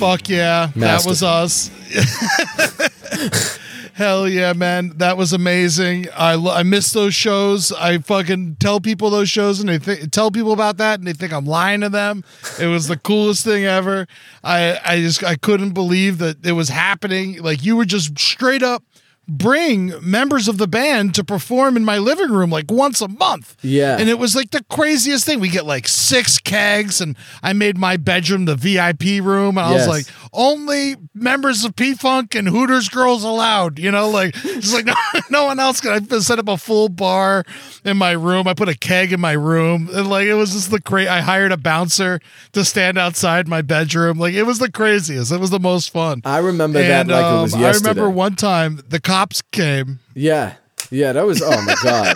Fuck 0.09 0.27
yeah, 0.27 0.71
that 0.77 1.05
was 1.05 1.21
us. 1.21 1.69
Hell 3.93 4.27
yeah, 4.27 4.53
man, 4.53 4.93
that 4.97 5.17
was 5.17 5.33
amazing. 5.33 6.07
I 6.15 6.33
lo- 6.33 6.51
I 6.51 6.63
miss 6.63 6.91
those 6.93 7.13
shows. 7.13 7.71
I 7.71 7.99
fucking 7.99 8.55
tell 8.59 8.79
people 8.79 9.11
those 9.11 9.29
shows, 9.29 9.59
and 9.59 9.69
they 9.69 9.77
th- 9.77 10.09
tell 10.09 10.31
people 10.31 10.51
about 10.51 10.77
that, 10.77 10.97
and 10.97 11.07
they 11.07 11.13
think 11.13 11.31
I'm 11.31 11.45
lying 11.45 11.81
to 11.81 11.89
them. 11.89 12.23
It 12.59 12.65
was 12.65 12.87
the 12.87 12.97
coolest 12.97 13.43
thing 13.43 13.65
ever. 13.65 14.07
I 14.43 14.79
I 14.83 14.99
just 14.99 15.23
I 15.23 15.35
couldn't 15.35 15.75
believe 15.75 16.17
that 16.17 16.43
it 16.43 16.53
was 16.53 16.69
happening. 16.69 17.43
Like 17.43 17.63
you 17.63 17.77
were 17.77 17.85
just 17.85 18.17
straight 18.17 18.63
up 18.63 18.83
bring 19.29 19.93
members 20.01 20.47
of 20.47 20.57
the 20.57 20.67
band 20.67 21.15
to 21.15 21.23
perform 21.23 21.77
in 21.77 21.85
my 21.85 21.97
living 21.97 22.31
room 22.31 22.49
like 22.49 22.69
once 22.69 23.01
a 23.01 23.07
month. 23.07 23.55
Yeah. 23.61 23.97
and 23.97 24.09
it 24.09 24.19
was 24.19 24.35
like 24.35 24.51
the 24.51 24.63
craziest 24.69 25.25
thing. 25.25 25.39
We 25.39 25.49
get 25.49 25.65
like 25.65 25.87
six 25.87 26.37
kegs, 26.39 26.99
and 27.01 27.15
I 27.43 27.53
made 27.53 27.77
my 27.77 27.97
bedroom 27.97 28.45
the 28.45 28.55
VIP 28.55 29.23
room, 29.23 29.57
and 29.57 29.67
I 29.67 29.73
was 29.73 29.87
like, 29.87 30.05
only 30.33 30.95
members 31.13 31.63
of 31.63 31.75
P 31.75 31.93
Funk 31.93 32.35
and 32.35 32.47
Hooters 32.47 32.89
girls 32.89 33.23
allowed. 33.23 33.79
You 33.79 33.91
know, 33.91 34.09
like 34.09 34.35
it's 34.43 34.73
like 34.73 34.85
no, 34.85 34.93
no 35.29 35.45
one 35.45 35.59
else 35.59 35.81
could. 35.81 36.11
I 36.13 36.19
set 36.19 36.39
up 36.39 36.47
a 36.47 36.57
full 36.57 36.89
bar 36.89 37.45
in 37.85 37.97
my 37.97 38.11
room. 38.11 38.47
I 38.47 38.53
put 38.53 38.69
a 38.69 38.77
keg 38.77 39.13
in 39.13 39.19
my 39.19 39.33
room, 39.33 39.89
and 39.93 40.09
like 40.09 40.25
it 40.25 40.33
was 40.33 40.53
just 40.53 40.71
the 40.71 40.79
great. 40.79 41.07
I 41.07 41.21
hired 41.21 41.51
a 41.51 41.57
bouncer 41.57 42.19
to 42.53 42.65
stand 42.65 42.97
outside 42.97 43.47
my 43.47 43.61
bedroom. 43.61 44.17
Like 44.17 44.33
it 44.33 44.43
was 44.43 44.59
the 44.59 44.71
craziest. 44.71 45.31
It 45.31 45.39
was 45.39 45.49
the 45.49 45.59
most 45.59 45.91
fun. 45.91 46.21
I 46.25 46.39
remember 46.39 46.79
that 46.79 47.01
And, 47.01 47.09
like 47.09 47.51
it 47.51 47.55
um, 47.55 47.63
I 47.63 47.71
remember 47.71 48.09
one 48.09 48.35
time 48.35 48.81
the 48.87 48.99
cops 49.19 49.41
came. 49.51 49.99
Yeah. 50.15 50.55
Yeah, 50.91 51.11
that 51.11 51.25
was 51.25 51.41
oh 51.43 51.61
my 51.61 51.75
god. 51.83 52.15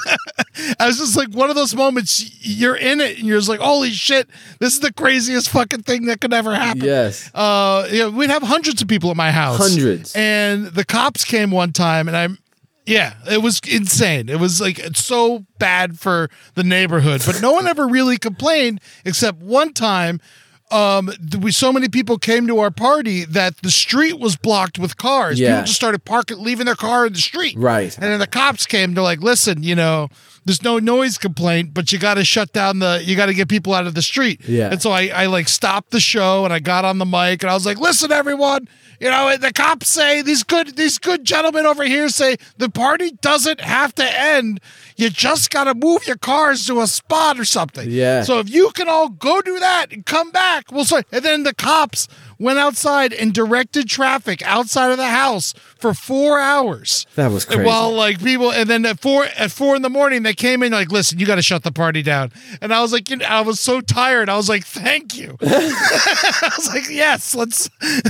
I 0.80 0.88
was 0.88 0.98
just 0.98 1.18
like 1.18 1.30
one 1.30 1.50
of 1.50 1.56
those 1.56 1.76
moments 1.76 2.32
you're 2.40 2.76
in 2.76 3.02
it 3.02 3.20
and 3.20 3.28
you're 3.28 3.38
just 3.38 3.50
like, 3.50 3.60
holy 3.60 3.92
shit, 3.92 4.28
this 4.60 4.74
is 4.74 4.80
the 4.80 4.94
craziest 4.94 5.50
fucking 5.50 5.84
thing 5.84 6.06
that 6.06 6.22
could 6.22 6.34
ever 6.34 6.56
happen. 6.56 6.84
Yes. 6.84 7.30
Uh, 7.36 7.88
yeah, 7.92 8.08
we'd 8.08 8.30
have 8.30 8.42
hundreds 8.42 8.82
of 8.82 8.88
people 8.88 9.12
at 9.12 9.18
my 9.18 9.32
house. 9.32 9.58
Hundreds. 9.58 10.16
And 10.16 10.68
the 10.68 10.86
cops 10.86 11.24
came 11.26 11.52
one 11.52 11.72
time 11.74 12.08
and 12.08 12.16
I'm, 12.16 12.38
yeah, 12.86 13.14
it 13.30 13.42
was 13.42 13.60
insane. 13.70 14.30
It 14.30 14.40
was 14.40 14.60
like 14.60 14.80
it's 14.80 15.04
so 15.04 15.46
bad 15.60 16.00
for 16.00 16.30
the 16.56 16.64
neighborhood, 16.64 17.22
but 17.26 17.42
no 17.42 17.52
one 17.52 17.68
ever 17.68 17.88
really 17.88 18.18
complained 18.18 18.82
except 19.06 19.40
one 19.40 19.74
time. 19.74 20.20
Um, 20.74 21.12
we 21.40 21.52
so 21.52 21.72
many 21.72 21.88
people 21.88 22.18
came 22.18 22.48
to 22.48 22.60
our 22.60 22.72
party 22.72 23.26
that 23.26 23.58
the 23.58 23.70
street 23.70 24.20
was 24.20 24.36
blocked 24.36 24.80
with 24.80 24.98
cars. 24.98 25.40
Yeah. 25.40 25.50
People 25.50 25.66
just 25.66 25.76
started 25.76 26.04
parking, 26.04 26.40
leaving 26.40 26.66
their 26.66 26.76
car 26.76 27.06
in 27.06 27.14
the 27.14 27.20
street. 27.20 27.56
Right. 27.58 27.94
And 27.96 28.04
then 28.04 28.20
the 28.20 28.28
cops 28.28 28.66
came. 28.66 28.96
They're 28.96 29.04
like, 29.04 29.22
"Listen, 29.22 29.62
you 29.62 29.76
know, 29.76 30.10
there's 30.46 30.62
no 30.62 30.80
noise 30.80 31.18
complaint, 31.18 31.74
but 31.74 31.92
you 31.92 32.00
got 32.00 32.16
to 32.16 32.26
shut 32.26 32.54
down 32.54 32.80
the. 32.80 33.02
You 33.04 33.16
got 33.16 33.28
to 33.28 33.34
get 33.34 33.48
people 33.48 33.74
out 33.74 33.88
of 33.88 33.96
the 33.96 34.02
street." 34.02 34.42
Yeah. 34.48 34.70
And 34.72 34.82
so 34.82 34.92
I, 34.92 35.08
I 35.08 35.26
like 35.28 35.48
stopped 35.50 35.92
the 35.92 36.00
show 36.00 36.46
and 36.46 36.54
I 36.54 36.60
got 36.60 36.86
on 36.86 36.98
the 36.98 37.06
mic 37.06 37.44
and 37.44 37.50
I 37.50 37.54
was 37.54 37.66
like, 37.66 37.80
"Listen, 37.80 38.12
everyone, 38.12 38.68
you 39.00 39.10
know, 39.10 39.36
the 39.38 39.52
cops 39.52 39.90
say 39.90 40.22
these 40.22 40.44
good 40.44 40.76
these 40.78 40.98
good 40.98 41.26
gentlemen 41.26 41.66
over 41.66 41.84
here 41.84 42.10
say 42.10 42.38
the 42.58 42.70
party 42.70 43.12
doesn't 43.22 43.62
have 43.62 43.94
to 43.96 44.20
end. 44.20 44.60
You 44.96 45.10
just 45.10 45.50
got 45.50 45.66
to 45.66 45.74
move 45.74 46.08
your 46.08 46.18
cars 46.18 46.66
to 46.68 46.82
a 46.82 46.88
spot 46.88 47.40
or 47.40 47.46
something. 47.46 47.90
Yeah. 47.90 48.24
So 48.24 48.40
if 48.40 48.50
you 48.50 48.72
can 48.72 48.88
all 48.88 49.10
go 49.10 49.42
do 49.42 49.60
that 49.60 49.92
and 49.92 50.06
come 50.06 50.32
back, 50.32 50.72
we'll 50.72 50.86
say. 50.86 51.04
And 51.12 51.24
then 51.24 51.44
the 51.44 51.54
cops 51.54 52.08
went 52.44 52.60
outside 52.60 53.14
and 53.14 53.34
directed 53.34 53.88
traffic 53.88 54.42
outside 54.44 54.92
of 54.92 54.98
the 54.98 55.08
house 55.08 55.54
for 55.78 55.94
four 55.94 56.40
hours. 56.40 57.08
That 57.16 57.32
was 57.32 57.46
crazy. 57.46 57.64
While 57.64 57.94
like 57.94 58.22
people, 58.22 58.52
and 58.52 58.70
then 58.70 58.86
at 58.86 59.00
four 59.00 59.26
at 59.38 59.52
four 59.52 59.76
in 59.76 59.82
the 59.82 59.90
morning, 59.90 60.24
they 60.24 60.34
came 60.34 60.62
in 60.62 60.74
like, 60.74 60.92
"Listen, 60.92 61.20
you 61.20 61.26
got 61.26 61.36
to 61.36 61.42
shut 61.42 61.64
the 61.64 61.72
party 61.72 62.02
down." 62.02 62.32
And 62.62 62.74
I 62.74 62.82
was 62.82 62.92
like, 62.92 63.10
you 63.10 63.16
know, 63.16 63.26
I 63.26 63.42
was 63.42 63.60
so 63.60 63.80
tired. 63.82 64.30
I 64.30 64.36
was 64.36 64.50
like, 64.50 64.66
"Thank 64.66 65.18
you." 65.18 65.38
I 65.42 66.52
was 66.58 66.68
like, 66.68 66.90
"Yes, 66.90 67.34
let's 67.34 67.70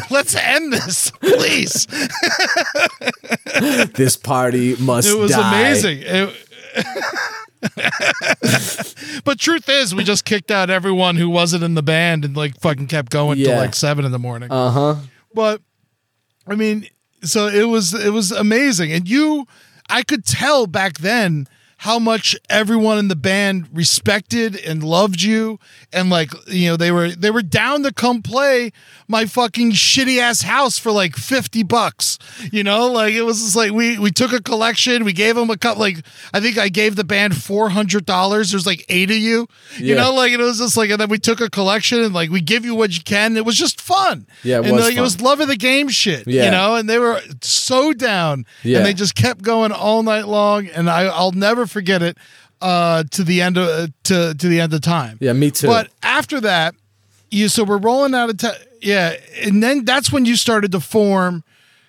let's 0.09 0.35
end 0.35 0.73
this, 0.73 1.11
please." 1.21 1.85
this 3.93 4.17
party 4.17 4.75
must 4.77 5.07
It 5.07 5.17
was 5.17 5.31
die. 5.31 5.59
amazing. 5.59 5.99
It- 6.01 6.42
but 9.23 9.39
truth 9.39 9.69
is, 9.69 9.95
we 9.95 10.03
just 10.03 10.25
kicked 10.25 10.51
out 10.51 10.69
everyone 10.69 11.15
who 11.15 11.29
wasn't 11.29 11.63
in 11.63 11.75
the 11.75 11.83
band 11.83 12.25
and 12.25 12.35
like 12.35 12.59
fucking 12.59 12.87
kept 12.87 13.11
going 13.11 13.37
till 13.37 13.57
like 13.57 13.73
seven 13.73 14.05
in 14.05 14.11
the 14.11 14.19
morning. 14.19 14.51
Uh 14.51 14.71
huh. 14.71 14.95
but 15.33 15.61
I 16.47 16.55
mean, 16.55 16.87
so 17.21 17.47
it 17.47 17.65
was 17.65 17.93
it 17.93 18.11
was 18.11 18.31
amazing, 18.31 18.91
and 18.91 19.07
you, 19.07 19.45
I 19.89 20.03
could 20.03 20.25
tell 20.25 20.67
back 20.67 20.99
then 20.99 21.47
how 21.83 21.99
much 21.99 22.33
everyone 22.49 22.97
in 22.97 23.09
the 23.09 23.15
band 23.15 23.67
respected 23.73 24.55
and 24.55 24.81
loved 24.83 25.21
you, 25.21 25.59
and 25.91 26.09
like 26.09 26.31
you 26.47 26.69
know 26.69 26.77
they 26.77 26.91
were 26.91 27.09
they 27.09 27.29
were 27.29 27.41
down 27.41 27.83
to 27.83 27.91
come 27.91 28.21
play 28.21 28.71
my 29.09 29.25
fucking 29.25 29.71
shitty 29.73 30.17
ass 30.17 30.43
house 30.43 30.79
for 30.79 30.91
like 30.93 31.15
fifty 31.17 31.61
bucks, 31.61 32.17
you 32.53 32.63
know, 32.63 32.87
like 32.89 33.13
it 33.13 33.23
was 33.23 33.41
just 33.43 33.55
like 33.57 33.71
we 33.73 33.99
we 33.99 34.11
took 34.11 34.31
a 34.31 34.41
collection, 34.41 35.03
we 35.03 35.11
gave 35.11 35.35
them 35.35 35.49
a 35.49 35.57
cup, 35.57 35.77
like 35.77 35.97
I 36.33 36.39
think 36.39 36.57
I 36.57 36.69
gave 36.69 36.95
the 36.95 37.03
band 37.03 37.35
four 37.35 37.67
hundred 37.69 38.05
dollars. 38.05 38.51
There's 38.51 38.65
like 38.65 38.85
eight 38.87 39.11
of 39.11 39.17
you, 39.17 39.47
you 39.77 39.93
Yeah. 39.95 39.95
know, 40.03 40.13
like 40.13 40.31
it 40.31 40.37
was 40.39 40.59
just 40.59 40.77
like, 40.77 40.89
and 40.89 41.01
then 41.01 41.09
we 41.09 41.17
took 41.19 41.41
a 41.41 41.49
collection 41.49 41.99
and 42.01 42.13
like 42.13 42.29
we 42.29 42.39
give 42.39 42.63
you 42.63 42.75
what 42.75 42.95
you 42.95 43.03
can. 43.03 43.35
It 43.35 43.43
was 43.45 43.57
just 43.57 43.81
fun, 43.81 44.25
Yeah, 44.41 44.59
it 44.59 44.65
and 44.67 44.75
was 44.77 44.85
like 44.85 44.95
it 44.95 45.01
was 45.01 45.19
love 45.19 45.41
of 45.41 45.49
the 45.49 45.57
game 45.57 45.89
shit, 45.89 46.27
yeah. 46.27 46.45
you 46.45 46.51
know, 46.51 46.75
and 46.75 46.89
they 46.89 46.97
were 46.97 47.19
so 47.41 47.91
down, 47.91 48.45
Yeah. 48.63 48.77
and 48.77 48.85
they 48.85 48.93
just 48.93 49.15
kept 49.15 49.41
going 49.41 49.73
all 49.73 50.01
night 50.01 50.27
long, 50.29 50.67
and 50.67 50.89
I, 50.89 51.03
I'll 51.07 51.31
never 51.33 51.67
forget 51.73 52.01
it 52.01 52.17
uh, 52.61 53.03
to 53.11 53.23
the 53.23 53.41
end 53.41 53.57
of 53.57 53.67
uh, 53.67 53.87
to 54.03 54.33
to 54.33 54.47
the 54.47 54.61
end 54.61 54.73
of 54.73 54.81
time. 54.81 55.17
Yeah, 55.19 55.33
me 55.33 55.51
too. 55.51 55.67
But 55.67 55.89
after 56.01 56.39
that, 56.41 56.75
you 57.29 57.49
so 57.49 57.63
we're 57.65 57.77
rolling 57.77 58.13
out 58.13 58.29
of 58.29 58.37
time, 58.37 58.55
yeah, 58.81 59.15
and 59.41 59.61
then 59.61 59.83
that's 59.83 60.11
when 60.11 60.25
you 60.25 60.35
started 60.37 60.71
to 60.71 60.79
form. 60.79 61.43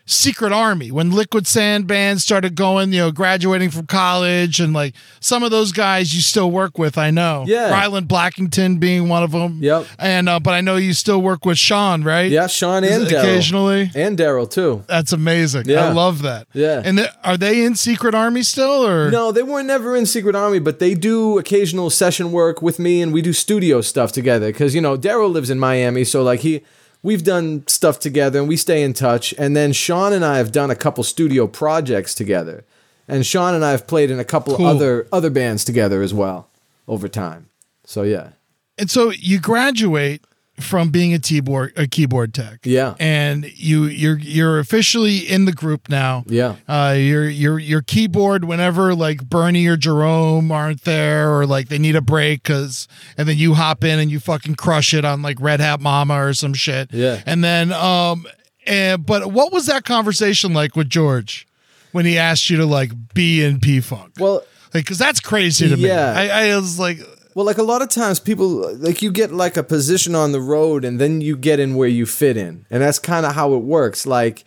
Secret 0.06 0.52
Army 0.52 0.90
when 0.90 1.10
Liquid 1.10 1.46
Sand 1.46 1.86
Band 1.86 2.20
started 2.20 2.54
going, 2.54 2.92
you 2.92 2.98
know, 2.98 3.10
graduating 3.10 3.70
from 3.70 3.86
college, 3.86 4.60
and 4.60 4.74
like 4.74 4.94
some 5.20 5.42
of 5.42 5.50
those 5.50 5.72
guys 5.72 6.14
you 6.14 6.20
still 6.20 6.50
work 6.50 6.76
with, 6.78 6.98
I 6.98 7.10
know. 7.10 7.44
Yeah. 7.46 7.70
Ryland 7.70 8.06
Blackington 8.06 8.78
being 8.78 9.08
one 9.08 9.22
of 9.22 9.32
them. 9.32 9.60
Yep. 9.62 9.86
And 9.98 10.28
uh, 10.28 10.40
but 10.40 10.52
I 10.52 10.60
know 10.60 10.76
you 10.76 10.92
still 10.92 11.22
work 11.22 11.46
with 11.46 11.56
Sean, 11.56 12.04
right? 12.04 12.30
yeah, 12.30 12.46
Sean 12.48 12.84
and 12.84 13.06
Daryl. 13.06 13.20
occasionally. 13.20 13.90
and 13.94 14.18
Daryl 14.18 14.50
too. 14.50 14.84
That's 14.88 15.12
amazing. 15.12 15.64
Yeah. 15.66 15.86
I 15.86 15.92
love 15.92 16.20
that. 16.22 16.48
Yeah. 16.52 16.82
And 16.84 16.98
th- 16.98 17.10
are 17.22 17.38
they 17.38 17.64
in 17.64 17.74
Secret 17.74 18.14
Army 18.14 18.42
still, 18.42 18.86
or 18.86 19.10
No, 19.10 19.32
they 19.32 19.42
weren't 19.42 19.66
never 19.68 19.96
in 19.96 20.04
Secret 20.04 20.34
Army, 20.36 20.58
but 20.58 20.80
they 20.80 20.94
do 20.94 21.38
occasional 21.38 21.88
session 21.88 22.30
work 22.30 22.60
with 22.60 22.78
me, 22.78 23.00
and 23.00 23.10
we 23.12 23.22
do 23.22 23.32
studio 23.32 23.80
stuff 23.80 24.12
together. 24.12 24.48
Because 24.48 24.74
you 24.74 24.82
know, 24.82 24.98
Daryl 24.98 25.32
lives 25.32 25.48
in 25.48 25.58
Miami, 25.58 26.04
so 26.04 26.22
like 26.22 26.40
he, 26.40 26.62
we've 27.04 27.22
done 27.22 27.62
stuff 27.68 28.00
together, 28.00 28.40
and 28.40 28.48
we 28.48 28.56
stay 28.56 28.82
in 28.82 28.92
touch. 28.94 29.32
And 29.38 29.54
then 29.56 29.72
Sean 29.72 30.12
and 30.12 30.24
I 30.24 30.38
have 30.38 30.50
done 30.50 30.70
a 30.72 30.74
couple 30.74 31.04
studio 31.04 31.46
projects 31.46 32.14
together, 32.16 32.64
and 33.06 33.24
Sean 33.24 33.54
and 33.54 33.64
I 33.64 33.70
have 33.70 33.86
played 33.86 34.10
in 34.10 34.18
a 34.18 34.24
couple 34.24 34.56
Cool. 34.56 34.66
other 34.66 35.06
other 35.12 35.30
bands 35.30 35.64
together 35.64 36.02
as 36.02 36.12
well 36.12 36.48
over 36.88 37.06
time. 37.08 37.46
So 37.84 38.02
yeah, 38.02 38.30
And 38.78 38.90
so 38.90 39.10
you 39.10 39.38
graduate 39.38 40.24
from 40.60 40.90
being 40.90 41.12
a 41.12 41.18
keyboard 41.18 41.72
a 41.76 41.86
keyboard 41.88 42.32
tech. 42.32 42.60
Yeah. 42.62 42.94
And 43.00 43.44
you 43.58 43.84
you're 43.84 44.18
you're 44.18 44.58
officially 44.60 45.18
in 45.18 45.46
the 45.46 45.52
group 45.52 45.88
now. 45.88 46.22
Yeah. 46.28 46.54
Uh 46.68 46.94
your 46.96 47.28
your 47.28 47.58
your 47.58 47.82
keyboard 47.82 48.44
whenever 48.44 48.94
like 48.94 49.28
Bernie 49.28 49.66
or 49.66 49.76
Jerome 49.76 50.52
aren't 50.52 50.84
there 50.84 51.36
or 51.36 51.44
like 51.44 51.68
they 51.68 51.78
need 51.78 51.96
a 51.96 52.00
break 52.00 52.44
cuz 52.44 52.86
and 53.18 53.28
then 53.28 53.36
you 53.36 53.54
hop 53.54 53.82
in 53.82 53.98
and 53.98 54.10
you 54.12 54.20
fucking 54.20 54.54
crush 54.54 54.94
it 54.94 55.04
on 55.04 55.22
like 55.22 55.40
Red 55.40 55.60
Hot 55.60 55.80
Mama 55.80 56.14
or 56.24 56.32
some 56.34 56.54
shit. 56.54 56.92
Yeah. 56.92 57.20
And 57.26 57.42
then 57.42 57.72
um 57.72 58.24
and 58.66 59.04
but 59.04 59.32
what 59.32 59.52
was 59.52 59.66
that 59.66 59.84
conversation 59.84 60.54
like 60.54 60.76
with 60.76 60.88
George 60.88 61.48
when 61.90 62.06
he 62.06 62.16
asked 62.16 62.48
you 62.48 62.56
to 62.58 62.66
like 62.66 62.92
be 63.12 63.42
in 63.44 63.58
P 63.58 63.80
Funk? 63.80 64.12
well. 64.20 64.42
Like, 64.72 64.86
cause 64.86 64.98
that's 64.98 65.20
crazy 65.20 65.68
to 65.68 65.76
Yeah. 65.76 66.14
me. 66.14 66.18
I, 66.30 66.50
I 66.50 66.56
was 66.56 66.80
like, 66.80 66.98
Well, 67.34 67.44
like 67.44 67.58
a 67.58 67.64
lot 67.64 67.82
of 67.82 67.88
times 67.88 68.20
people 68.20 68.76
like 68.76 69.02
you 69.02 69.10
get 69.10 69.32
like 69.32 69.56
a 69.56 69.64
position 69.64 70.14
on 70.14 70.32
the 70.32 70.40
road 70.40 70.84
and 70.84 71.00
then 71.00 71.20
you 71.20 71.36
get 71.36 71.58
in 71.58 71.74
where 71.74 71.88
you 71.88 72.06
fit 72.06 72.36
in. 72.36 72.64
And 72.70 72.82
that's 72.82 73.00
kind 73.00 73.26
of 73.26 73.34
how 73.34 73.54
it 73.54 73.62
works. 73.62 74.06
Like 74.06 74.44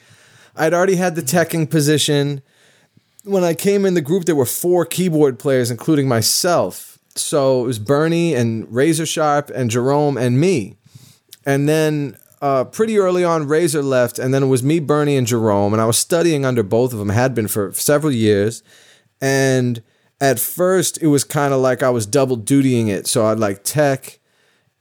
I'd 0.55 0.73
already 0.73 0.95
had 0.95 1.15
the 1.15 1.21
teching 1.21 1.69
position. 1.69 2.41
When 3.23 3.43
I 3.43 3.53
came 3.53 3.85
in 3.85 3.93
the 3.93 4.01
group 4.01 4.23
there 4.23 4.35
were 4.35 4.45
four 4.45 4.85
keyboard 4.85 5.37
players 5.37 5.69
including 5.69 6.07
myself. 6.07 6.97
So 7.15 7.63
it 7.63 7.67
was 7.67 7.79
Bernie 7.79 8.33
and 8.33 8.73
Razor 8.73 9.05
Sharp 9.05 9.49
and 9.49 9.69
Jerome 9.69 10.17
and 10.17 10.39
me. 10.39 10.77
And 11.45 11.67
then 11.67 12.15
uh, 12.41 12.65
pretty 12.65 12.97
early 12.99 13.23
on, 13.23 13.47
Razor 13.47 13.81
left, 13.81 14.19
and 14.19 14.33
then 14.33 14.43
it 14.43 14.47
was 14.47 14.61
me, 14.61 14.79
Bernie, 14.79 15.17
and 15.17 15.25
Jerome, 15.25 15.73
and 15.73 15.81
I 15.81 15.85
was 15.85 15.97
studying 15.97 16.45
under 16.45 16.61
both 16.61 16.93
of 16.93 16.99
them. 16.99 17.09
Had 17.09 17.33
been 17.33 17.47
for 17.47 17.71
several 17.71 18.13
years, 18.13 18.61
and 19.19 19.81
at 20.19 20.39
first 20.39 21.01
it 21.01 21.07
was 21.07 21.23
kind 21.23 21.53
of 21.53 21.61
like 21.61 21.83
I 21.83 21.89
was 21.89 22.05
double 22.05 22.37
dutying 22.37 22.87
it. 22.87 23.07
So 23.07 23.25
I'd 23.25 23.39
like 23.39 23.63
tech 23.63 24.19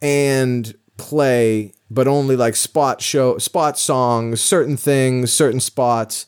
and 0.00 0.74
play, 0.96 1.72
but 1.90 2.08
only 2.08 2.36
like 2.36 2.56
spot 2.56 3.00
show, 3.00 3.38
spot 3.38 3.78
songs, 3.78 4.40
certain 4.40 4.76
things, 4.76 5.32
certain 5.32 5.60
spots. 5.60 6.26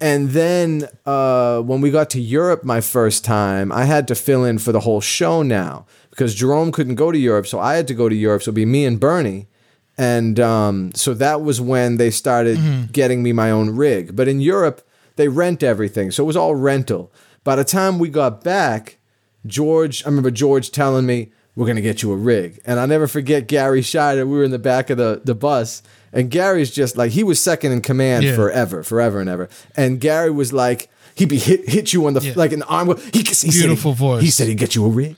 And 0.00 0.30
then 0.30 0.88
uh, 1.06 1.60
when 1.60 1.80
we 1.80 1.90
got 1.90 2.10
to 2.10 2.20
Europe 2.20 2.64
my 2.64 2.80
first 2.80 3.24
time, 3.24 3.72
I 3.72 3.84
had 3.84 4.06
to 4.08 4.14
fill 4.14 4.44
in 4.44 4.58
for 4.58 4.72
the 4.72 4.80
whole 4.80 5.00
show 5.00 5.42
now 5.42 5.86
because 6.10 6.34
Jerome 6.34 6.70
couldn't 6.70 6.96
go 6.96 7.10
to 7.10 7.18
Europe, 7.18 7.46
so 7.46 7.58
I 7.58 7.76
had 7.76 7.88
to 7.88 7.94
go 7.94 8.08
to 8.08 8.14
Europe. 8.14 8.42
So 8.42 8.48
it'd 8.48 8.54
be 8.56 8.66
me 8.66 8.84
and 8.84 9.00
Bernie. 9.00 9.48
And 9.98 10.38
um, 10.38 10.92
so 10.94 11.14
that 11.14 11.40
was 11.40 11.60
when 11.60 11.96
they 11.96 12.10
started 12.10 12.92
getting 12.92 13.22
me 13.22 13.32
my 13.32 13.50
own 13.50 13.70
rig. 13.70 14.14
But 14.14 14.28
in 14.28 14.40
Europe, 14.40 14.86
they 15.16 15.28
rent 15.28 15.62
everything. 15.62 16.10
So 16.10 16.22
it 16.22 16.26
was 16.26 16.36
all 16.36 16.54
rental. 16.54 17.10
By 17.46 17.54
the 17.54 17.62
time 17.62 18.00
we 18.00 18.08
got 18.08 18.42
back, 18.42 18.98
George, 19.46 20.04
I 20.04 20.08
remember 20.08 20.32
George 20.32 20.72
telling 20.72 21.06
me, 21.06 21.30
we're 21.54 21.64
going 21.66 21.76
to 21.76 21.80
get 21.82 22.02
you 22.02 22.10
a 22.10 22.16
rig. 22.16 22.58
And 22.66 22.80
I'll 22.80 22.88
never 22.88 23.06
forget 23.06 23.46
Gary 23.46 23.82
Shider. 23.82 24.26
We 24.28 24.36
were 24.36 24.42
in 24.42 24.50
the 24.50 24.58
back 24.58 24.90
of 24.90 24.98
the, 24.98 25.20
the 25.24 25.36
bus. 25.36 25.80
And 26.12 26.28
Gary's 26.28 26.72
just 26.72 26.96
like, 26.96 27.12
he 27.12 27.22
was 27.22 27.40
second 27.40 27.70
in 27.70 27.82
command 27.82 28.24
Yeah. 28.24 28.34
forever, 28.34 28.82
forever 28.82 29.20
and 29.20 29.30
ever. 29.30 29.48
And 29.76 30.00
Gary 30.00 30.30
was 30.32 30.52
like, 30.52 30.90
he'd 31.14 31.28
be 31.28 31.38
hit, 31.38 31.68
hit 31.68 31.92
you 31.92 32.04
on 32.08 32.14
the, 32.14 32.20
Yeah. 32.20 32.32
like 32.34 32.50
an 32.50 32.64
arm. 32.64 32.88
He, 33.12 33.20
he 33.20 33.24
said 33.32 33.52
he- 33.52 33.60
Beautiful 33.60 33.92
voice. 33.92 34.22
He 34.24 34.30
said 34.30 34.48
he'd 34.48 34.58
get 34.58 34.74
you 34.74 34.84
a 34.84 34.88
rig. 34.88 35.14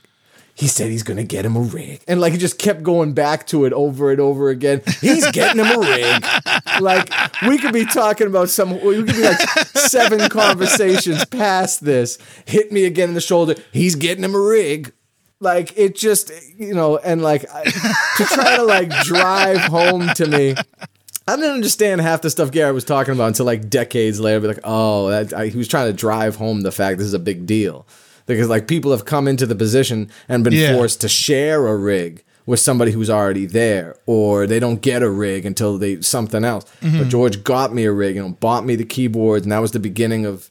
He 0.59 0.67
said 0.67 0.91
he's 0.91 1.05
gonna 1.05 1.23
get 1.23 1.45
him 1.45 1.55
a 1.55 1.61
rig, 1.61 2.01
and 2.09 2.21
like 2.21 2.33
he 2.33 2.39
just 2.39 2.59
kept 2.59 2.83
going 2.83 3.13
back 3.13 3.47
to 3.47 3.65
it 3.65 3.73
over 3.73 4.11
and 4.11 4.21
over 4.21 4.49
again. 4.51 4.83
He's 5.01 5.31
getting 5.31 5.65
him 5.65 5.71
a 5.71 5.81
rig. 5.81 6.25
Like 6.81 7.13
we 7.43 7.59
could 7.59 7.73
be 7.73 7.85
talking 7.85 8.29
about 8.29 8.51
some. 8.51 8.71
We 8.71 9.03
could 9.03 9.07
be 9.07 9.23
like 9.23 9.41
seven 9.75 10.29
conversations 10.31 11.25
past 11.25 11.85
this. 11.85 12.19
Hit 12.47 12.71
me 12.71 12.85
again 12.85 13.09
in 13.09 13.15
the 13.17 13.21
shoulder. 13.21 13.57
He's 13.73 13.97
getting 13.97 14.23
him 14.23 14.35
a 14.37 14.41
rig. 14.41 14.93
Like 15.41 15.77
it 15.77 15.97
just 15.97 16.31
you 16.57 16.75
know, 16.75 16.97
and 16.99 17.21
like 17.21 17.45
I, 17.53 17.65
to 17.65 18.25
try 18.25 18.57
to 18.57 18.63
like 18.63 18.91
drive 19.03 19.59
home 19.63 20.09
to 20.15 20.27
me. 20.27 20.55
I 21.27 21.37
didn't 21.37 21.51
understand 21.53 22.01
half 22.01 22.23
the 22.23 22.31
stuff 22.31 22.53
Garrett 22.53 22.75
was 22.75 22.85
talking 22.85 23.13
about 23.13 23.27
until 23.27 23.47
like 23.47 23.69
decades 23.69 24.21
later. 24.21 24.41
Be 24.41 24.47
like, 24.47 24.61
oh, 24.63 25.09
that, 25.11 25.33
I, 25.33 25.49
he 25.49 25.59
was 25.59 25.69
trying 25.69 25.89
to 25.91 25.93
drive 25.93 26.37
home 26.37 26.61
the 26.63 26.73
fact 26.73 26.99
this 26.99 27.07
is 27.07 27.15
a 27.15 27.19
big 27.19 27.45
deal. 27.45 27.87
Because 28.29 28.49
like 28.49 28.69
people 28.69 28.93
have 28.93 29.05
come 29.05 29.27
into 29.27 29.47
the 29.47 29.57
position 29.57 30.09
and 30.29 30.45
been 30.45 30.53
Yeah. 30.53 30.75
forced 30.77 31.01
to 31.01 31.09
share 31.09 31.67
a 31.67 31.77
rig 31.77 32.23
with 32.47 32.61
somebody 32.61 32.93
who's 32.93 33.11
already 33.11 33.45
there, 33.45 33.97
or 34.07 34.47
they 34.47 34.59
don't 34.59 34.81
get 34.81 35.03
a 35.03 35.11
rig 35.11 35.45
until 35.45 35.77
they 35.77 36.01
something 36.01 36.45
else. 36.45 36.65
But 36.81 36.89
mm-hmm. 36.89 37.09
George 37.09 37.43
got 37.45 37.75
me 37.75 37.85
a 37.85 37.93
rig, 37.93 38.15
you 38.17 38.23
know, 38.23 38.31
bought 38.31 38.65
me 38.65 38.77
the 38.77 38.85
keyboards, 38.85 39.45
and 39.45 39.53
that 39.53 39.59
was 39.59 39.73
the 39.73 39.81
beginning 39.81 40.25
of 40.25 40.51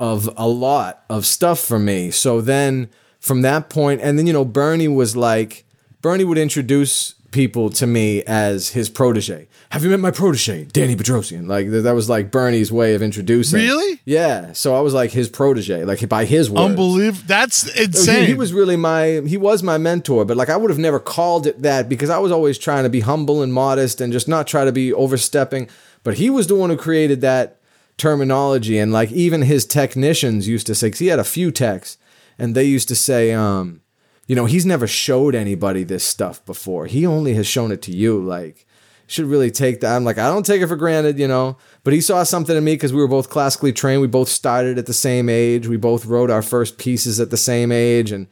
of 0.00 0.28
a 0.36 0.48
lot 0.48 1.04
of 1.08 1.24
stuff 1.26 1.60
for 1.60 1.78
me. 1.78 2.10
So 2.10 2.40
then 2.40 2.88
from 3.20 3.42
that 3.42 3.68
point, 3.70 4.00
and 4.02 4.18
then 4.18 4.26
you 4.26 4.32
know, 4.32 4.44
Bernie 4.44 4.88
was 4.88 5.14
like, 5.16 5.64
Bernie 6.02 6.24
would 6.24 6.38
introduce 6.38 7.14
people 7.30 7.70
to 7.70 7.86
me 7.86 8.22
as 8.24 8.70
his 8.70 8.88
protege. 8.88 9.46
Have 9.70 9.84
you 9.84 9.90
met 9.90 10.00
my 10.00 10.10
protege, 10.10 10.64
Danny 10.64 10.96
Bedrosian? 10.96 11.46
Like 11.46 11.70
th- 11.70 11.84
that 11.84 11.92
was 11.94 12.08
like 12.08 12.30
Bernie's 12.30 12.72
way 12.72 12.94
of 12.94 13.02
introducing. 13.02 13.60
Really? 13.60 14.00
Yeah. 14.04 14.52
So 14.52 14.74
I 14.74 14.80
was 14.80 14.92
like 14.94 15.10
his 15.12 15.28
protege, 15.28 15.84
like 15.84 16.08
by 16.08 16.24
his 16.24 16.50
words. 16.50 16.62
Unbelievable. 16.70 17.22
That's 17.26 17.56
So 17.58 17.72
he- 17.72 17.84
insane. 17.84 18.26
He, 18.26 18.34
was 18.34 18.52
really 18.52 18.76
my 18.76 19.22
he 19.26 19.36
was 19.36 19.62
my 19.62 19.78
mentor, 19.78 20.24
but 20.24 20.36
like 20.36 20.48
I 20.50 20.56
would 20.56 20.70
have 20.70 20.78
never 20.78 20.98
called 20.98 21.46
it 21.46 21.62
that 21.62 21.88
because 21.88 22.10
I 22.10 22.18
was 22.18 22.32
always 22.32 22.58
trying 22.58 22.82
to 22.84 22.90
be 22.90 23.00
humble 23.00 23.42
and 23.42 23.52
modest 23.52 24.00
and 24.00 24.12
just 24.12 24.26
not 24.28 24.46
try 24.46 24.64
to 24.64 24.72
be 24.72 24.92
overstepping. 24.92 25.68
But 26.02 26.14
he 26.14 26.30
was 26.30 26.46
the 26.48 26.54
one 26.56 26.70
who 26.70 26.76
created 26.76 27.20
that 27.20 27.58
terminology, 27.98 28.78
and 28.78 28.92
like 28.92 29.12
even 29.12 29.42
his 29.42 29.64
technicians 29.66 30.48
used 30.48 30.66
to 30.66 30.74
say, 30.74 30.90
'cause 30.90 30.98
he 31.00 31.08
had 31.08 31.18
a 31.18 31.24
few 31.24 31.50
techs, 31.50 31.98
and 32.38 32.54
they 32.54 32.64
used 32.64 32.88
to 32.88 32.94
say, 32.96 33.32
um, 33.32 33.82
you 34.30 34.36
know, 34.36 34.44
he's 34.44 34.64
never 34.64 34.86
showed 34.86 35.34
anybody 35.34 35.82
this 35.82 36.04
stuff 36.04 36.44
before. 36.46 36.86
He 36.86 37.04
only 37.04 37.34
has 37.34 37.48
shown 37.48 37.72
it 37.72 37.82
to 37.82 37.90
you. 37.90 38.22
Like, 38.22 38.64
should 39.08 39.24
really 39.24 39.50
take 39.50 39.80
that. 39.80 39.96
I'm 39.96 40.04
like, 40.04 40.18
I 40.18 40.28
don't 40.28 40.46
take 40.46 40.62
it 40.62 40.68
for 40.68 40.76
granted, 40.76 41.18
you 41.18 41.26
know. 41.26 41.56
But 41.82 41.94
he 41.94 42.00
saw 42.00 42.22
something 42.22 42.56
in 42.56 42.62
me 42.62 42.74
because 42.74 42.92
we 42.92 43.00
were 43.00 43.08
both 43.08 43.28
classically 43.28 43.72
trained. 43.72 44.02
We 44.02 44.06
both 44.06 44.28
started 44.28 44.78
at 44.78 44.86
the 44.86 44.92
same 44.92 45.28
age. 45.28 45.66
We 45.66 45.76
both 45.76 46.06
wrote 46.06 46.30
our 46.30 46.42
first 46.42 46.78
pieces 46.78 47.18
at 47.18 47.30
the 47.30 47.36
same 47.36 47.72
age, 47.72 48.12
and 48.12 48.28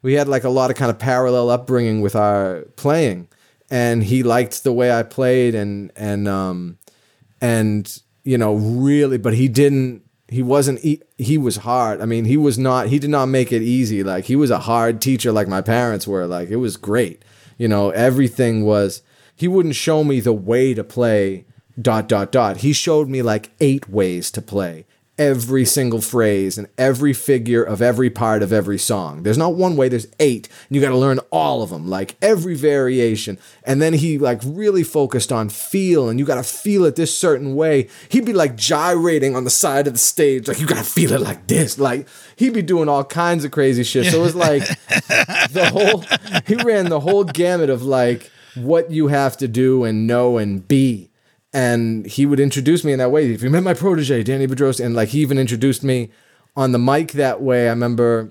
we 0.00 0.14
had 0.14 0.26
like 0.26 0.44
a 0.44 0.48
lot 0.48 0.70
of 0.70 0.78
kind 0.78 0.90
of 0.90 0.98
parallel 0.98 1.50
upbringing 1.50 2.00
with 2.00 2.16
our 2.16 2.62
playing. 2.76 3.28
And 3.70 4.02
he 4.02 4.22
liked 4.22 4.64
the 4.64 4.72
way 4.72 4.90
I 4.90 5.02
played, 5.02 5.54
and 5.54 5.92
and 5.96 6.28
um, 6.28 6.78
and 7.42 8.00
you 8.24 8.38
know 8.38 8.54
really 8.54 9.18
but 9.18 9.34
he 9.34 9.48
didn't 9.48 10.01
he 10.32 10.42
wasn't 10.42 10.80
he, 10.80 11.02
he 11.18 11.38
was 11.38 11.58
hard. 11.58 12.00
I 12.00 12.06
mean 12.06 12.24
he 12.24 12.36
was 12.36 12.58
not 12.58 12.88
he 12.88 12.98
did 12.98 13.10
not 13.10 13.26
make 13.26 13.52
it 13.52 13.62
easy. 13.62 14.02
Like 14.02 14.24
he 14.24 14.36
was 14.36 14.50
a 14.50 14.60
hard 14.60 15.00
teacher 15.00 15.30
like 15.30 15.48
my 15.48 15.60
parents 15.60 16.06
were. 16.06 16.26
Like 16.26 16.48
it 16.48 16.56
was 16.56 16.76
great. 16.76 17.22
You 17.58 17.68
know 17.68 17.90
everything 17.90 18.64
was 18.64 19.02
he 19.36 19.46
wouldn't 19.46 19.74
show 19.74 20.02
me 20.04 20.20
the 20.20 20.32
way 20.32 20.74
to 20.74 20.82
play 20.82 21.44
dot 21.80 22.08
dot 22.08 22.32
dot. 22.32 22.58
He 22.58 22.72
showed 22.72 23.08
me 23.08 23.22
like 23.22 23.52
eight 23.60 23.88
ways 23.88 24.30
to 24.32 24.42
play 24.42 24.86
every 25.22 25.64
single 25.64 26.00
phrase 26.00 26.58
and 26.58 26.66
every 26.76 27.12
figure 27.12 27.62
of 27.62 27.80
every 27.80 28.10
part 28.10 28.42
of 28.42 28.52
every 28.52 28.76
song. 28.76 29.22
There's 29.22 29.38
not 29.38 29.54
one 29.54 29.76
way 29.76 29.88
there's 29.88 30.08
eight 30.18 30.48
and 30.68 30.74
you 30.74 30.82
got 30.82 30.88
to 30.88 30.96
learn 30.96 31.20
all 31.30 31.62
of 31.62 31.70
them 31.70 31.86
like 31.86 32.16
every 32.20 32.56
variation. 32.56 33.38
And 33.62 33.80
then 33.80 33.92
he 33.92 34.18
like 34.18 34.40
really 34.44 34.82
focused 34.82 35.30
on 35.30 35.48
feel 35.48 36.08
and 36.08 36.18
you 36.18 36.24
got 36.24 36.34
to 36.34 36.42
feel 36.42 36.84
it 36.84 36.96
this 36.96 37.16
certain 37.16 37.54
way. 37.54 37.88
He'd 38.08 38.24
be 38.24 38.32
like 38.32 38.56
gyrating 38.56 39.36
on 39.36 39.44
the 39.44 39.50
side 39.50 39.86
of 39.86 39.92
the 39.92 39.98
stage 40.00 40.48
like 40.48 40.58
you 40.58 40.66
got 40.66 40.84
to 40.84 40.90
feel 40.90 41.12
it 41.12 41.20
like 41.20 41.46
this 41.46 41.78
like 41.78 42.08
he'd 42.34 42.52
be 42.52 42.62
doing 42.62 42.88
all 42.88 43.04
kinds 43.04 43.44
of 43.44 43.52
crazy 43.52 43.84
shit. 43.84 44.06
So 44.06 44.18
it 44.18 44.22
was 44.22 44.34
like 44.34 44.62
the 45.52 45.70
whole 45.72 46.02
he 46.46 46.56
ran 46.64 46.88
the 46.88 46.98
whole 46.98 47.22
gamut 47.22 47.70
of 47.70 47.84
like 47.84 48.28
what 48.56 48.90
you 48.90 49.06
have 49.06 49.36
to 49.36 49.46
do 49.46 49.84
and 49.84 50.08
know 50.08 50.36
and 50.38 50.66
be 50.66 51.11
and 51.52 52.06
he 52.06 52.24
would 52.24 52.40
introduce 52.40 52.84
me 52.84 52.92
in 52.92 52.98
that 52.98 53.10
way. 53.10 53.30
If 53.30 53.42
you 53.42 53.50
met 53.50 53.62
my 53.62 53.74
protege, 53.74 54.22
Danny 54.22 54.46
Bedros, 54.46 54.84
and 54.84 54.94
like 54.94 55.10
he 55.10 55.20
even 55.20 55.38
introduced 55.38 55.84
me 55.84 56.10
on 56.56 56.72
the 56.72 56.78
mic 56.78 57.12
that 57.12 57.42
way. 57.42 57.66
I 57.66 57.70
remember 57.70 58.30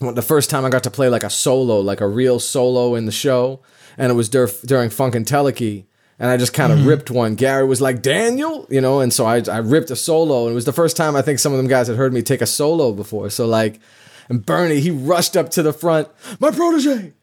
the 0.00 0.22
first 0.22 0.50
time 0.50 0.64
I 0.64 0.70
got 0.70 0.82
to 0.84 0.90
play 0.90 1.08
like 1.08 1.22
a 1.22 1.30
solo, 1.30 1.80
like 1.80 2.00
a 2.00 2.08
real 2.08 2.40
solo 2.40 2.94
in 2.94 3.06
the 3.06 3.12
show, 3.12 3.60
and 3.96 4.10
it 4.10 4.14
was 4.14 4.28
dur- 4.28 4.48
during 4.64 4.90
Funkentelechy. 4.90 5.84
And 6.18 6.28
I 6.28 6.36
just 6.36 6.52
kind 6.52 6.70
of 6.70 6.80
mm-hmm. 6.80 6.88
ripped 6.88 7.10
one. 7.10 7.34
Gary 7.34 7.64
was 7.64 7.80
like 7.80 8.02
Daniel, 8.02 8.66
you 8.68 8.82
know, 8.82 9.00
and 9.00 9.10
so 9.12 9.24
I 9.24 9.42
I 9.50 9.58
ripped 9.58 9.90
a 9.90 9.96
solo, 9.96 10.44
and 10.44 10.52
it 10.52 10.54
was 10.54 10.66
the 10.66 10.72
first 10.72 10.96
time 10.96 11.16
I 11.16 11.22
think 11.22 11.38
some 11.38 11.52
of 11.52 11.58
them 11.58 11.68
guys 11.68 11.88
had 11.88 11.96
heard 11.96 12.12
me 12.12 12.20
take 12.20 12.42
a 12.42 12.46
solo 12.46 12.92
before. 12.92 13.30
So 13.30 13.46
like, 13.46 13.80
and 14.28 14.44
Bernie 14.44 14.80
he 14.80 14.90
rushed 14.90 15.36
up 15.36 15.50
to 15.50 15.62
the 15.62 15.72
front, 15.72 16.08
my 16.38 16.50
protege. 16.50 17.14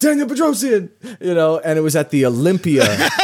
Daniel 0.00 0.26
Bedrosian, 0.26 0.90
you 1.20 1.34
know, 1.34 1.58
and 1.60 1.78
it 1.78 1.82
was 1.82 1.96
at 1.96 2.10
the 2.10 2.26
Olympia 2.26 2.84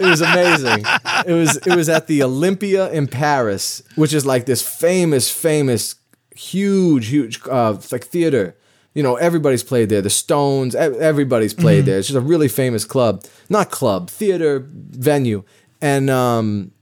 it 0.00 0.06
was 0.06 0.20
amazing. 0.20 0.84
It 1.26 1.32
was 1.32 1.56
it 1.58 1.74
was 1.76 1.88
at 1.88 2.06
the 2.06 2.22
Olympia 2.22 2.90
in 2.90 3.06
Paris, 3.08 3.82
which 3.96 4.12
is 4.12 4.24
like 4.26 4.46
this 4.46 4.62
famous, 4.62 5.30
famous, 5.30 5.94
huge, 6.34 7.08
huge 7.08 7.40
uh, 7.50 7.76
like 7.92 8.04
theater. 8.04 8.54
You 8.94 9.02
know, 9.02 9.16
everybody's 9.16 9.62
played 9.62 9.90
there. 9.90 10.02
The 10.02 10.10
Stones, 10.10 10.74
everybody's 10.74 11.54
played 11.54 11.84
there. 11.84 11.98
It's 11.98 12.08
just 12.08 12.16
a 12.16 12.20
really 12.20 12.48
famous 12.48 12.84
club, 12.84 13.24
not 13.48 13.70
club, 13.70 14.10
theater 14.10 14.66
venue, 14.68 15.44
and 15.80 16.10
um, 16.10 16.72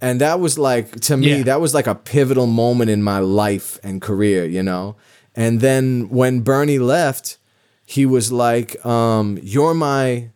and 0.00 0.20
that 0.20 0.38
was 0.40 0.58
like 0.58 1.00
to 1.02 1.16
me, 1.16 1.36
Yeah. 1.38 1.42
that 1.44 1.60
was 1.60 1.72
like 1.72 1.86
a 1.86 1.94
pivotal 1.94 2.46
moment 2.46 2.90
in 2.90 3.02
my 3.02 3.20
life 3.20 3.78
and 3.82 4.02
career. 4.02 4.44
You 4.44 4.62
know, 4.62 4.96
and 5.34 5.60
then 5.60 6.08
when 6.10 6.40
Bernie 6.40 6.78
left, 6.80 7.38
he 7.86 8.04
was 8.04 8.30
like, 8.32 8.84
um, 8.84 9.38
"You're 9.42 9.72
my." 9.74 10.30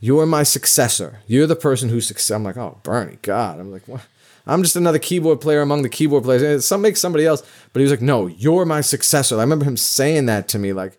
You're 0.00 0.26
my 0.26 0.42
successor. 0.42 1.20
You're 1.26 1.46
the 1.46 1.56
person 1.56 1.90
who's 1.90 2.06
success. 2.06 2.34
I'm 2.34 2.42
like, 2.42 2.56
oh, 2.56 2.78
Bernie, 2.82 3.18
God. 3.22 3.60
I'm 3.60 3.70
like, 3.70 3.86
what? 3.86 4.00
I'm 4.46 4.62
just 4.62 4.74
another 4.74 4.98
keyboard 4.98 5.40
player 5.40 5.60
among 5.60 5.82
the 5.82 5.88
keyboard 5.88 6.24
players. 6.24 6.64
Some 6.64 6.80
make 6.80 6.96
somebody 6.96 7.26
else, 7.26 7.42
but 7.72 7.80
he 7.80 7.84
was 7.84 7.92
like, 7.92 8.00
no, 8.02 8.26
you're 8.26 8.64
my 8.64 8.80
successor. 8.80 9.36
I 9.36 9.42
remember 9.42 9.66
him 9.66 9.76
saying 9.76 10.26
that 10.26 10.48
to 10.48 10.58
me. 10.58 10.72
Like, 10.72 10.96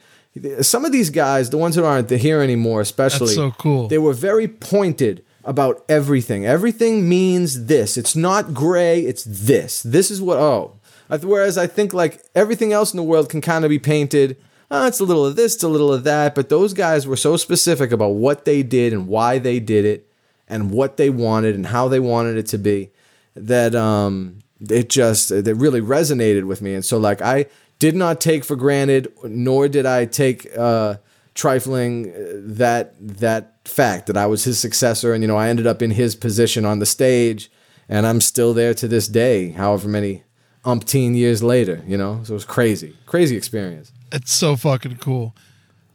some 0.62 0.86
of 0.86 0.92
these 0.92 1.10
guys, 1.10 1.50
the 1.50 1.58
ones 1.58 1.76
that 1.76 1.84
aren't 1.84 2.10
here 2.10 2.42
anymore, 2.42 2.80
especially, 2.80 3.34
so 3.34 3.52
cool. 3.52 3.88
They 3.88 3.98
were 3.98 4.14
very 4.14 4.48
pointed 4.48 5.26
about 5.44 5.84
everything. 5.90 6.46
Everything 6.46 7.10
means 7.10 7.66
this. 7.66 7.98
It's 7.98 8.16
not 8.16 8.54
gray. 8.54 9.02
It's 9.02 9.24
this. 9.26 9.82
This 9.82 10.12
is 10.12 10.22
what. 10.22 10.38
Oh, 10.38 10.80
whereas 11.10 11.58
I 11.58 11.68
think 11.68 11.94
like 11.94 12.24
everything 12.36 12.72
else 12.72 12.94
in 12.94 12.98
the 12.98 13.04
world 13.04 13.28
can 13.28 13.42
kind 13.42 13.66
of 13.66 13.70
be 13.70 13.80
painted. 13.80 14.38
Oh, 14.74 14.88
it's 14.88 15.02
a 15.02 15.04
little 15.04 15.26
of 15.26 15.36
this, 15.36 15.56
it's 15.56 15.64
a 15.64 15.68
little 15.68 15.94
of 15.94 16.06
that. 16.06 16.34
But 16.34 16.48
those 16.48 16.74
guys 16.74 17.06
were 17.06 17.18
so 17.18 17.36
specific 17.36 17.92
about 17.92 18.12
what 18.12 18.46
they 18.46 18.64
did 18.64 18.94
and 18.94 19.06
why 19.06 19.38
they 19.38 19.60
did 19.60 19.84
it, 19.84 20.08
and 20.48 20.72
what 20.72 20.96
they 20.98 21.10
wanted 21.10 21.56
and 21.56 21.68
how 21.68 21.90
they 21.90 22.00
wanted 22.00 22.38
it 22.38 22.46
to 22.48 22.58
be, 22.58 22.90
that 23.36 23.76
um, 23.76 24.40
it 24.70 24.90
just 24.90 25.30
it 25.30 25.46
really 25.58 25.82
resonated 25.82 26.46
with 26.46 26.62
me. 26.62 26.74
And 26.74 26.86
so 26.86 26.98
like 26.98 27.22
I 27.22 27.48
did 27.80 27.96
not 27.96 28.22
take 28.22 28.46
for 28.46 28.56
granted, 28.56 29.12
nor 29.24 29.68
did 29.68 29.86
I 29.86 30.06
take 30.06 30.48
uh, 30.58 30.96
trifling 31.36 32.12
uh, 32.12 32.34
that 32.36 32.96
that 33.00 33.58
fact 33.66 34.08
that 34.08 34.16
I 34.16 34.26
was 34.26 34.46
his 34.46 34.58
successor, 34.58 35.14
and 35.14 35.22
you 35.22 35.28
know 35.28 35.38
I 35.38 35.50
ended 35.50 35.68
up 35.68 35.82
in 35.82 35.92
his 35.92 36.16
position 36.16 36.64
on 36.64 36.80
the 36.80 36.86
stage, 36.86 37.52
and 37.90 38.08
I'm 38.08 38.22
still 38.22 38.54
there 38.54 38.74
to 38.76 38.88
this 38.88 39.10
day, 39.10 39.50
however 39.52 39.90
many 39.90 40.24
umpteen 40.64 41.16
years 41.16 41.44
later. 41.44 41.84
You 41.86 41.98
know, 41.98 42.22
so 42.24 42.34
it 42.34 42.36
was 42.36 42.46
crazy, 42.46 42.96
crazy 43.06 43.36
experience. 43.36 43.92
It's 44.12 44.34
so 44.34 44.56
fucking 44.56 44.98
cool. 44.98 45.36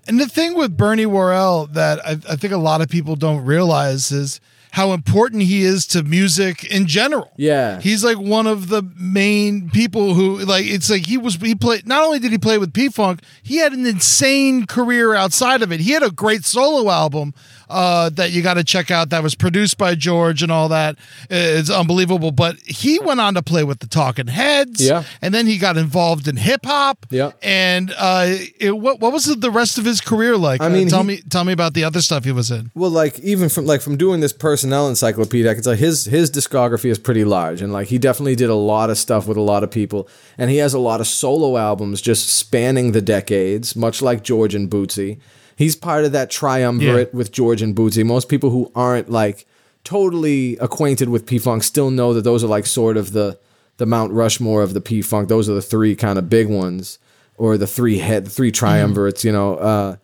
And 0.08 0.20
the 0.20 0.26
thing 0.26 0.54
with 0.54 0.76
Bernie 0.76 1.06
Worrell 1.06 1.66
that 1.68 2.04
I, 2.06 2.12
I 2.28 2.36
think 2.36 2.52
a 2.52 2.58
lot 2.58 2.80
of 2.80 2.88
people 2.88 3.16
don't 3.16 3.44
realize 3.44 4.12
is 4.12 4.40
how 4.76 4.92
important 4.92 5.42
he 5.42 5.62
is 5.62 5.86
to 5.86 6.02
music 6.02 6.64
in 6.64 6.86
general. 6.86 7.32
Yeah. 7.36 7.80
He's 7.80 8.04
like 8.04 8.18
one 8.18 8.46
of 8.46 8.68
the 8.68 8.82
main 8.94 9.70
people 9.70 10.14
who 10.14 10.38
like 10.40 10.66
it's 10.66 10.90
like 10.90 11.06
he 11.06 11.16
was 11.16 11.36
he 11.36 11.54
played 11.54 11.88
not 11.88 12.04
only 12.04 12.18
did 12.18 12.30
he 12.30 12.38
play 12.38 12.58
with 12.58 12.72
P 12.72 12.88
Funk, 12.88 13.20
he 13.42 13.56
had 13.56 13.72
an 13.72 13.86
insane 13.86 14.66
career 14.66 15.14
outside 15.14 15.62
of 15.62 15.72
it. 15.72 15.80
He 15.80 15.92
had 15.92 16.02
a 16.02 16.10
great 16.10 16.44
solo 16.44 16.90
album 16.90 17.32
uh, 17.68 18.08
that 18.10 18.30
you 18.32 18.42
got 18.42 18.54
to 18.54 18.64
check 18.64 18.90
out 18.90 19.10
that 19.10 19.22
was 19.22 19.34
produced 19.34 19.78
by 19.78 19.94
George 19.94 20.42
and 20.42 20.52
all 20.52 20.68
that. 20.68 20.96
It's 21.30 21.70
unbelievable. 21.70 22.30
But 22.32 22.56
he 22.64 22.98
went 22.98 23.20
on 23.20 23.34
to 23.34 23.42
play 23.42 23.64
with 23.64 23.80
the 23.80 23.86
Talking 23.86 24.28
Heads. 24.28 24.84
Yeah. 24.86 25.04
And 25.22 25.32
then 25.34 25.46
he 25.46 25.58
got 25.58 25.76
involved 25.76 26.28
in 26.28 26.36
hip 26.36 26.64
hop. 26.64 27.06
Yeah. 27.10 27.32
And 27.42 27.92
uh, 27.98 28.26
it, 28.60 28.76
what 28.78 29.00
what 29.00 29.12
was 29.12 29.24
the 29.26 29.50
rest 29.50 29.78
of 29.78 29.84
his 29.84 30.00
career 30.00 30.36
like? 30.36 30.60
I 30.60 30.68
mean, 30.68 30.86
Uh, 30.88 30.90
tell 30.90 31.00
he- 31.02 31.06
me 31.06 31.20
tell 31.28 31.44
me 31.44 31.52
about 31.52 31.74
the 31.74 31.84
other 31.84 32.00
stuff 32.00 32.24
he 32.24 32.32
was 32.32 32.50
in. 32.50 32.70
Well, 32.74 32.90
like 32.90 33.18
even 33.20 33.48
from 33.48 33.66
like 33.66 33.80
from 33.80 33.96
doing 33.96 34.20
this 34.20 34.32
personnel 34.32 34.88
encyclopedia, 34.88 35.50
I 35.50 35.54
can 35.54 35.62
tell 35.62 35.74
his 35.74 36.04
his 36.06 36.30
discography 36.30 36.90
is 36.90 36.98
pretty 36.98 37.24
large, 37.24 37.62
and 37.62 37.72
like 37.72 37.88
he 37.88 37.98
definitely 37.98 38.36
did 38.36 38.50
a 38.50 38.54
lot 38.54 38.90
of 38.90 38.98
stuff 38.98 39.26
with 39.26 39.36
a 39.36 39.42
lot 39.42 39.64
of 39.64 39.70
people, 39.70 40.08
and 40.38 40.50
he 40.50 40.58
has 40.58 40.74
a 40.74 40.78
lot 40.78 41.00
of 41.00 41.06
solo 41.06 41.56
albums 41.56 42.00
just 42.00 42.28
spanning 42.28 42.92
the 42.92 43.00
decades, 43.02 43.74
much 43.76 44.00
like 44.02 44.22
George 44.22 44.54
and 44.54 44.70
Bootsy. 44.70 45.18
He's 45.56 45.74
part 45.74 46.04
of 46.04 46.12
that 46.12 46.30
triumvirate 46.30 47.14
with 47.14 47.32
George 47.32 47.62
and 47.62 47.74
Bootsy. 47.74 48.04
Most 48.04 48.28
people 48.28 48.50
who 48.50 48.70
aren't 48.74 49.10
like 49.10 49.46
totally 49.84 50.56
acquainted 50.58 51.08
with 51.08 51.26
P 51.26 51.38
Funk 51.38 51.62
still 51.62 51.90
know 51.90 52.12
that 52.12 52.22
those 52.22 52.44
are 52.44 52.48
like 52.48 52.66
sort 52.66 52.98
of 52.98 53.12
the 53.12 53.38
the 53.78 53.86
Mount 53.86 54.12
Rushmore 54.12 54.62
of 54.62 54.74
the 54.74 54.80
P 54.82 55.00
Funk. 55.00 55.28
Those 55.28 55.48
are 55.48 55.54
the 55.54 55.62
three 55.62 55.96
kind 55.96 56.18
of 56.18 56.28
big 56.28 56.48
ones, 56.48 56.98
or 57.36 57.56
the 57.56 57.66
three 57.66 57.98
head, 57.98 58.26
the 58.26 58.30
three 58.30 58.52
triumvirates. 58.52 59.24
You 59.24 59.32
know, 59.32 59.56
uh, 59.56 59.96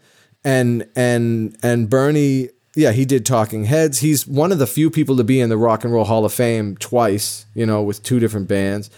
and 0.43 0.89
and 0.97 1.55
and 1.63 1.91
Bernie, 1.91 2.49
yeah, 2.75 2.93
he 2.93 3.05
did 3.05 3.27
Talking 3.27 3.65
Heads. 3.65 3.99
He's 3.99 4.27
one 4.27 4.53
of 4.53 4.59
the 4.59 4.67
few 4.67 4.89
people 4.91 5.19
to 5.19 5.25
be 5.25 5.39
in 5.39 5.51
the 5.51 5.59
Rock 5.59 5.85
and 5.85 5.93
Roll 5.93 6.05
Hall 6.05 6.25
of 6.25 6.33
Fame 6.33 6.79
twice. 6.79 7.45
You 7.55 7.67
know, 7.67 7.83
with 7.83 8.03
two 8.03 8.19
different 8.21 8.49
bands, 8.49 8.89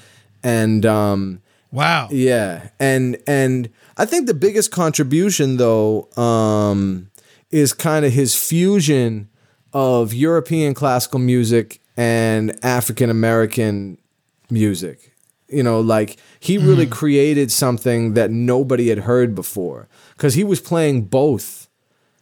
and 0.45 0.87
um, 0.87 1.43
Wow. 1.75 2.09
Yeah, 2.13 2.69
and 2.79 3.19
and 3.27 3.69
I 3.97 4.07
think 4.07 4.27
the 4.27 4.35
biggest 4.35 4.71
contribution 4.71 5.57
though 5.57 6.09
um, 6.17 7.11
is 7.51 7.73
kind 7.73 8.05
of 8.05 8.13
his 8.13 8.35
fusion 8.35 9.29
of 9.73 10.13
European 10.13 10.75
classical 10.75 11.19
music 11.19 11.81
and 11.97 12.59
African 12.65 13.11
American 13.11 13.99
music. 14.51 15.13
You 15.49 15.63
know, 15.63 15.81
like 15.81 16.17
he 16.41 16.59
really 16.59 16.87
created 16.87 17.53
something 17.53 18.15
that 18.15 18.31
nobody 18.31 18.89
had 18.89 19.01
heard 19.01 19.35
before 19.35 19.89
because 20.17 20.35
he 20.35 20.43
was 20.43 20.61
playing 20.61 21.05
both. 21.05 21.69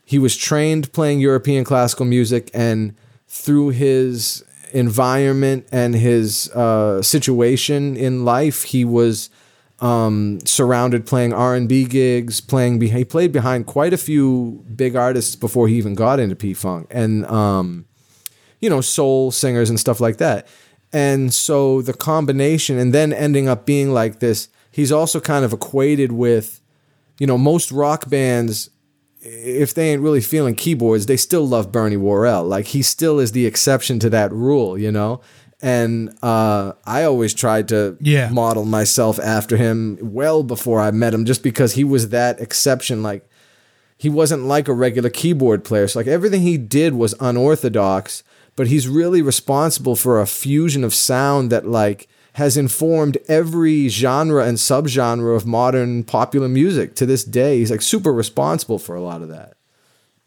He 0.04 0.18
was 0.18 0.36
trained 0.36 0.92
playing 0.92 1.20
European 1.20 1.64
classical 1.64 2.04
music, 2.04 2.50
and 2.52 2.94
through 3.28 3.70
his 3.70 4.44
environment 4.72 5.66
and 5.72 5.94
his 5.94 6.50
uh, 6.50 7.00
situation 7.00 7.96
in 7.96 8.24
life, 8.24 8.64
he 8.64 8.84
was 8.84 9.30
um, 9.82 10.38
surrounded 10.46 11.04
playing 11.04 11.34
R 11.34 11.54
and 11.54 11.68
B 11.68 11.84
gigs, 11.84 12.40
playing. 12.40 12.78
Be- 12.78 12.88
he 12.88 13.04
played 13.04 13.32
behind 13.32 13.66
quite 13.66 13.92
a 13.92 13.98
few 13.98 14.64
big 14.74 14.96
artists 14.96 15.36
before 15.36 15.68
he 15.68 15.76
even 15.76 15.94
got 15.94 16.20
into 16.20 16.36
P 16.36 16.54
Funk, 16.54 16.86
and 16.90 17.26
um, 17.26 17.84
you 18.60 18.70
know, 18.70 18.80
soul 18.80 19.30
singers 19.32 19.68
and 19.68 19.78
stuff 19.78 20.00
like 20.00 20.16
that. 20.18 20.46
And 20.92 21.34
so 21.34 21.82
the 21.82 21.94
combination, 21.94 22.78
and 22.78 22.94
then 22.94 23.12
ending 23.12 23.48
up 23.48 23.66
being 23.66 23.92
like 23.92 24.20
this, 24.20 24.48
he's 24.70 24.92
also 24.92 25.20
kind 25.20 25.44
of 25.44 25.52
equated 25.52 26.12
with, 26.12 26.60
you 27.18 27.26
know, 27.26 27.38
most 27.38 27.72
rock 27.72 28.08
bands, 28.08 28.70
if 29.20 29.72
they 29.72 29.90
ain't 29.90 30.02
really 30.02 30.20
feeling 30.20 30.54
keyboards, 30.54 31.06
they 31.06 31.16
still 31.16 31.48
love 31.48 31.72
Bernie 31.72 31.96
Worrell. 31.96 32.44
Like 32.44 32.66
he 32.66 32.82
still 32.82 33.18
is 33.18 33.32
the 33.32 33.46
exception 33.46 33.98
to 34.00 34.10
that 34.10 34.32
rule, 34.32 34.76
you 34.78 34.92
know? 34.92 35.20
And 35.62 36.12
uh, 36.22 36.72
I 36.84 37.04
always 37.04 37.32
tried 37.34 37.68
to 37.68 37.96
Yeah. 38.00 38.28
model 38.30 38.64
myself 38.64 39.20
after 39.20 39.56
him 39.56 39.96
well 40.02 40.42
before 40.42 40.80
I 40.80 40.90
met 40.90 41.14
him, 41.14 41.24
just 41.24 41.42
because 41.42 41.74
he 41.74 41.84
was 41.84 42.08
that 42.08 42.40
exception. 42.40 43.02
Like, 43.02 43.28
he 43.96 44.08
wasn't 44.08 44.42
like 44.46 44.66
a 44.66 44.72
regular 44.72 45.08
keyboard 45.10 45.62
player. 45.62 45.86
So 45.86 46.00
like 46.00 46.08
everything 46.08 46.42
he 46.42 46.58
did 46.58 46.94
was 46.94 47.14
unorthodox, 47.20 48.24
but 48.56 48.66
he's 48.66 48.88
really 48.88 49.22
responsible 49.22 49.94
for 49.94 50.20
a 50.20 50.26
fusion 50.26 50.82
of 50.82 50.92
sound 50.92 51.50
that 51.52 51.66
like 51.68 52.08
has 52.32 52.56
informed 52.56 53.16
every 53.28 53.86
genre 53.88 54.44
and 54.44 54.56
subgenre 54.58 55.36
of 55.36 55.46
modern 55.46 56.02
popular 56.02 56.48
music 56.48 56.96
to 56.96 57.06
this 57.06 57.22
day. 57.22 57.58
He's 57.58 57.70
like 57.70 57.82
super 57.82 58.12
responsible 58.12 58.80
for 58.80 58.96
a 58.96 59.00
lot 59.02 59.22
of 59.22 59.28
that. 59.28 59.54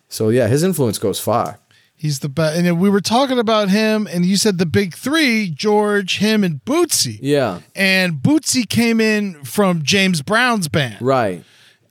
So 0.07 0.29
yeah, 0.29 0.47
his 0.47 0.63
influence 0.63 0.97
goes 0.97 1.19
far. 1.19 1.59
He's 1.97 2.19
the 2.19 2.29
best. 2.29 2.57
And 2.57 2.79
we 2.79 2.89
were 2.89 3.01
talking 3.01 3.39
about 3.39 3.69
him, 3.69 4.07
and 4.11 4.25
you 4.25 4.37
said 4.37 4.57
the 4.57 4.65
big 4.65 4.93
three 4.93 5.49
George, 5.49 6.17
him, 6.19 6.43
and 6.43 6.63
Bootsy. 6.65 7.17
Yeah. 7.21 7.61
And 7.73 8.15
Bootsy 8.21 8.67
came 8.67 8.99
in 9.01 9.43
from 9.43 9.81
James 9.83 10.21
Brown's 10.21 10.67
band. 10.67 11.01
Right. 11.01 11.43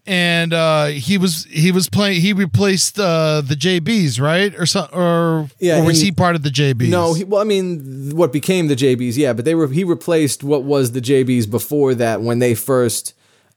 and 0.07 0.53
uh, 0.53 0.87
he 0.89 1.17
was 1.17 1.45
he 1.47 1.73
was 1.73 1.89
playing. 1.89 2.21
He 2.21 2.35
replaced 2.35 3.01
uh, 3.01 3.41
the 3.41 3.55
JBs, 3.55 4.21
right, 4.21 4.55
or 4.59 4.67
so, 4.67 4.87
or 4.93 5.49
Yeah, 5.59 5.81
or 5.81 5.85
was 5.87 5.99
and- 5.99 6.05
he 6.05 6.13
part 6.13 6.37
of 6.37 6.43
the 6.43 6.51
JBs? 6.51 6.91
No, 6.91 7.15
he, 7.15 7.25
well, 7.25 7.41
I 7.41 7.45
mean, 7.45 8.15
what 8.15 8.31
became 8.31 8.69
the 8.69 8.77
JBs, 8.77 9.17
yeah, 9.17 9.33
but 9.33 9.47
they 9.47 9.55
were 9.55 9.67
he 9.69 9.83
replaced 9.83 10.45
what 10.45 10.63
was 10.63 10.93
the 10.93 11.01
JBs 11.01 11.51
before 11.51 11.95
that 11.95 12.21
when 12.21 12.39
they 12.39 12.55
first 12.55 13.15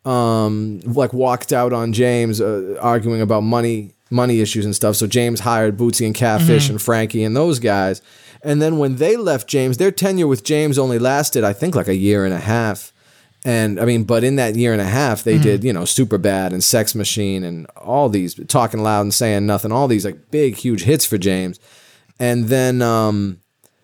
um 0.07 0.79
like 0.85 1.13
walked 1.13 1.51
out 1.51 1.73
on 1.73 1.93
James 1.93 2.39
uh, 2.39 2.77
arguing 2.79 3.21
about 3.21 3.41
money 3.41 3.91
money 4.09 4.39
issues 4.39 4.63
and 4.63 4.75
stuff. 4.75 4.95
So 4.95 5.05
James 5.05 5.41
hired 5.41 5.77
Bootsy 5.77 6.05
and 6.05 6.15
Catfish 6.15 6.69
and 6.69 6.81
Frankie 6.81 7.23
and 7.23 7.35
those 7.35 7.59
guys. 7.59 8.01
And 8.41 8.61
then 8.61 8.77
when 8.77 8.95
they 8.97 9.17
left 9.17 9.49
James, 9.49 9.77
their 9.77 9.91
tenure 9.91 10.27
with 10.27 10.43
James 10.43 10.79
only 10.79 10.97
lasted 10.97 11.43
I 11.43 11.53
think 11.53 11.75
like 11.75 11.89
a 11.89 11.95
year 11.95 12.23
and 12.23 12.33
a 12.33 12.39
half. 12.39 12.93
And 13.45 13.79
I 13.79 13.85
mean, 13.85 14.03
but 14.03 14.23
in 14.23 14.35
that 14.37 14.55
year 14.55 14.73
and 14.73 14.81
a 14.81 14.85
half, 14.85 15.23
they 15.23 15.37
did, 15.37 15.63
you 15.63 15.71
know, 15.71 15.85
Super 15.85 16.17
Bad 16.17 16.51
and 16.53 16.63
Sex 16.63 16.95
Machine 16.95 17.43
and 17.43 17.65
all 17.77 18.09
these 18.09 18.35
talking 18.47 18.81
loud 18.81 19.01
and 19.01 19.13
saying 19.13 19.45
nothing, 19.45 19.71
all 19.71 19.87
these 19.87 20.05
like 20.05 20.31
big, 20.31 20.55
huge 20.55 20.83
hits 20.83 21.05
for 21.05 21.17
James. 21.17 21.59
And 22.19 22.45
then, 22.45 22.81
um, 22.81 23.39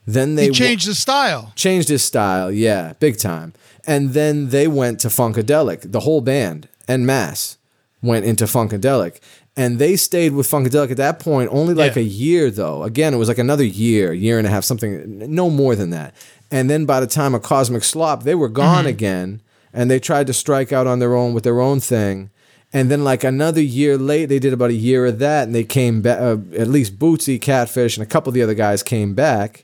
then 0.06 0.36
they 0.36 0.48
he 0.48 0.52
changed 0.52 0.86
his 0.86 1.00
style. 1.00 1.52
changed 1.56 1.90
his 1.90 2.04
style, 2.04 2.52
yeah, 2.52 2.94
big 3.00 3.18
time. 3.18 3.54
And 3.86 4.12
then 4.14 4.50
they 4.50 4.68
went 4.68 5.00
to 5.02 5.08
Funkadelic. 5.10 5.92
The 5.92 6.02
whole 6.02 6.22
band 6.22 6.68
and 6.88 7.06
Mass 7.06 7.58
went 8.02 8.26
into 8.26 8.46
Funkadelic. 8.46 9.20
And 9.56 9.78
they 9.78 9.96
stayed 9.96 10.34
with 10.34 10.50
Funkadelic 10.50 10.92
at 10.92 10.98
that 10.98 11.20
point 11.20 11.50
only 11.52 11.74
like 11.74 11.96
Yeah. 11.96 12.02
a 12.02 12.06
year, 12.06 12.50
though. 12.50 12.84
Again, 12.84 13.14
it 13.14 13.18
was 13.18 13.28
like 13.28 13.38
another 13.38 13.64
year, 13.64 14.12
year 14.14 14.38
and 14.38 14.48
a 14.48 14.50
half, 14.50 14.64
something, 14.64 15.20
no 15.34 15.50
more 15.50 15.76
than 15.76 15.90
that. 15.92 16.14
And 16.50 16.70
then 16.70 16.86
by 16.86 17.00
the 17.00 17.08
time 17.08 17.36
of 17.36 17.42
Cosmic 17.44 17.84
Slop, 17.84 18.24
they 18.24 18.36
were 18.36 18.50
gone 18.50 18.86
again. 18.86 19.42
And 19.74 19.90
they 19.92 20.00
tried 20.00 20.28
to 20.28 20.34
strike 20.34 20.72
out 20.72 20.88
on 20.88 21.00
their 21.00 21.16
own 21.16 21.34
with 21.34 21.44
their 21.44 21.60
own 21.62 21.80
thing. 21.80 22.30
And 22.72 22.90
then, 22.90 23.04
like 23.04 23.24
another 23.24 23.62
year 23.62 23.98
late, 24.00 24.26
they 24.26 24.40
did 24.40 24.54
about 24.54 24.72
a 24.72 24.74
year 24.76 25.06
of 25.06 25.20
that, 25.20 25.44
and 25.44 25.54
they 25.54 25.64
came 25.64 26.02
back. 26.02 26.20
Uh, 26.20 26.38
at 26.58 26.68
least 26.68 26.98
Bootsy, 26.98 27.40
Catfish, 27.40 27.96
and 27.98 28.04
a 28.04 28.08
couple 28.10 28.30
of 28.32 28.34
the 28.34 28.42
other 28.42 28.56
guys 28.56 28.82
came 28.82 29.14
back 29.14 29.64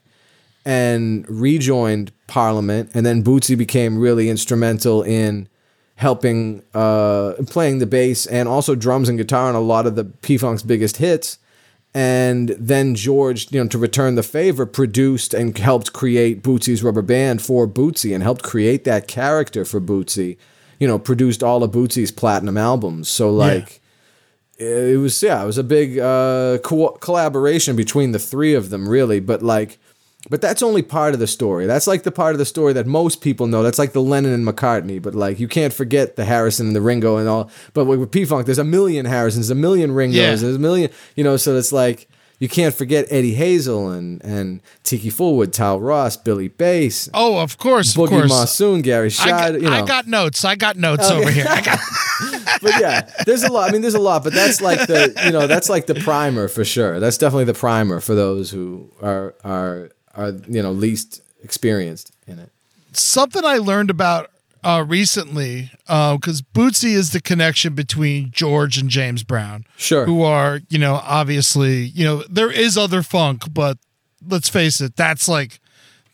and 0.70 1.26
rejoined 1.28 2.12
Parliament, 2.28 2.92
and 2.94 3.04
then 3.04 3.24
Bootsy 3.24 3.58
became 3.58 3.98
really 3.98 4.30
instrumental 4.30 5.02
in 5.02 5.50
helping 5.96 6.62
uh, 6.76 7.34
playing 7.48 7.80
the 7.80 7.88
bass 7.88 8.28
and 8.28 8.48
also 8.48 8.76
drums 8.76 9.10
and 9.10 9.18
guitar 9.18 9.50
on 9.50 9.56
a 9.56 9.60
lot 9.60 9.88
of 9.88 9.96
the 9.96 10.06
P 10.06 10.38
Funk's 10.38 10.62
biggest 10.62 10.98
hits. 10.98 11.40
And 11.92 12.50
then 12.50 12.94
George, 12.94 13.52
you 13.52 13.60
know, 13.60 13.68
to 13.68 13.80
return 13.80 14.14
the 14.14 14.22
favor, 14.22 14.68
produced 14.68 15.34
and 15.34 15.58
helped 15.58 15.92
create 15.92 16.44
Bootsy's 16.44 16.84
Rubber 16.84 17.02
Band 17.02 17.42
for 17.42 17.68
Bootsy 17.68 18.14
and 18.14 18.22
helped 18.22 18.44
create 18.44 18.84
that 18.84 19.08
character 19.08 19.66
for 19.66 19.82
Bootsy. 19.82 20.38
You 20.80 20.88
know, 20.88 21.00
produced 21.00 21.42
all 21.42 21.64
of 21.64 21.72
Bootsy's 21.72 22.12
platinum 22.12 22.58
albums. 22.58 23.10
So 23.10 23.32
like 23.32 23.82
it 24.60 25.00
was 25.00 25.24
yeah, 25.24 25.42
it 25.42 25.48
was 25.48 25.58
a 25.58 25.64
big 25.64 25.98
uh, 25.98 26.60
co- 26.60 26.98
collaboration 27.00 27.76
between 27.76 28.12
the 28.12 28.20
three 28.20 28.54
of 28.54 28.70
them, 28.70 28.88
really. 28.88 29.20
But 29.20 29.42
like, 29.42 29.80
but 30.30 30.42
that's 30.42 30.62
only 30.62 30.82
part 30.82 31.14
of 31.14 31.20
the 31.20 31.28
story. 31.28 31.66
That's 31.66 31.88
like 31.88 32.04
the 32.04 32.12
part 32.12 32.34
of 32.36 32.40
the 32.40 32.46
story 32.46 32.74
that 32.74 32.86
most 32.86 33.22
people 33.22 33.48
know. 33.48 33.64
That's 33.64 33.80
like 33.80 33.94
the 33.94 34.02
Lennon 34.02 34.34
and 34.34 34.46
McCartney. 34.46 35.02
But 35.02 35.16
like, 35.16 35.40
you 35.40 35.48
can't 35.48 35.72
forget 35.74 36.18
the 36.18 36.26
Harrison 36.26 36.68
and 36.68 36.76
the 36.76 36.82
Ringo 36.82 37.18
and 37.18 37.30
all. 37.30 37.50
But 37.74 37.86
with 37.86 38.12
P 38.12 38.26
Funk, 38.26 38.46
there's 38.46 38.58
a 38.60 38.64
million 38.66 39.06
Harrisons, 39.06 39.50
a 39.50 39.56
million 39.56 39.94
Ringos, 39.94 40.18
Yeah. 40.18 40.36
there's 40.36 40.56
a 40.56 40.60
million. 40.60 40.92
You 41.16 41.24
know, 41.24 41.38
so 41.38 41.56
it's 41.56 41.72
like. 41.72 42.08
You 42.42 42.48
can't 42.48 42.74
forget 42.74 43.06
Eddie 43.10 43.34
Hazel 43.34 43.90
and, 43.90 44.24
and 44.24 44.62
Tiki 44.86 45.10
Fulwood, 45.10 45.52
Tal 45.52 45.82
Ross, 45.82 46.16
Billy 46.16 46.48
Bass, 46.48 47.10
Oh, 47.14 47.38
of 47.38 47.58
course, 47.58 47.94
of 47.94 48.02
Boogie 48.02 48.10
course. 48.12 48.30
Mosson, 48.30 48.82
Gary 48.82 49.12
I 49.20 49.30
got, 49.30 49.54
you 49.56 49.70
know. 49.70 49.72
I 49.74 49.86
got 49.86 50.08
notes. 50.08 50.46
I 50.46 50.56
got 50.56 50.78
notes 50.78 51.10
oh, 51.12 51.20
over 51.20 51.30
here. 51.32 51.46
I 51.50 51.60
got, 51.60 51.80
but 52.62 52.80
yeah, 52.80 53.12
there's 53.26 53.44
a 53.44 53.52
lot. 53.52 53.68
I 53.68 53.74
mean, 53.74 53.82
there's 53.82 53.94
a 53.94 54.00
lot, 54.00 54.24
but 54.24 54.32
that's 54.34 54.62
like 54.62 54.88
the 54.88 55.22
you 55.26 55.32
know 55.34 55.48
that's 55.48 55.68
like 55.68 55.88
the 55.88 55.96
primer 55.96 56.48
for 56.48 56.64
sure. 56.64 57.02
That's 57.02 57.18
definitely 57.18 57.44
the 57.44 57.54
primer 57.56 58.00
for 58.00 58.16
those 58.16 58.50
who 58.52 58.90
are 59.02 59.36
are 59.44 59.92
are 60.20 60.32
you 60.48 60.62
know 60.62 60.72
least 60.72 61.22
experienced 61.44 62.12
in 62.28 62.40
it. 62.40 62.50
something 62.92 63.44
I 63.46 63.58
learned 63.58 63.90
about 63.90 64.30
uh, 64.64 64.84
recently, 64.86 65.72
because 65.88 66.42
Bootsy 66.42 66.92
is 66.94 67.12
the 67.12 67.22
connection 67.22 67.76
between 67.76 68.30
George 68.32 68.78
and 68.78 68.90
James 68.90 69.24
Brown. 69.24 69.64
Sure. 69.78 70.06
Who 70.06 70.22
are, 70.24 70.60
you 70.70 70.78
know, 70.78 70.96
obviously, 70.96 71.84
you 71.84 72.04
know, 72.04 72.24
there 72.30 72.52
is 72.52 72.78
other 72.78 73.02
funk, 73.02 73.54
but 73.54 73.78
let's 74.28 74.50
face 74.50 74.82
it, 74.82 74.98
that's 74.98 75.30
like, 75.30 75.62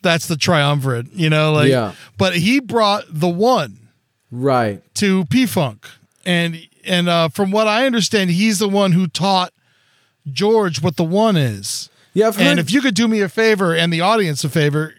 that's 0.03 0.27
the 0.27 0.35
triumvirate, 0.37 1.11
you 1.11 1.27
know, 1.27 1.53
like, 1.53 1.69
Yeah. 1.71 1.93
but 2.19 2.35
he 2.35 2.59
brought 2.59 3.05
the 3.09 3.29
one 3.29 3.89
Right. 4.29 4.83
to 4.95 5.25
P 5.25 5.47
Funk. 5.47 5.87
And, 6.23 6.67
and 6.85 7.09
uh, 7.09 7.29
from 7.29 7.49
what 7.49 7.67
I 7.67 7.87
understand, 7.87 8.29
he's 8.29 8.59
the 8.59 8.69
one 8.69 8.91
who 8.91 9.07
taught 9.07 9.53
George 10.31 10.83
what 10.83 10.97
the 10.97 11.03
one 11.03 11.35
is. 11.35 11.89
Yeah. 12.15 12.27
I've 12.29 12.35
heard, 12.37 12.47
And 12.47 12.59
if 12.59 12.71
you 12.71 12.81
could 12.81 12.95
do 12.95 13.07
me 13.07 13.21
a 13.21 13.29
favor 13.29 13.75
and 13.75 13.93
the 13.93 14.01
audience 14.01 14.43
a 14.43 14.49
favor, 14.49 14.93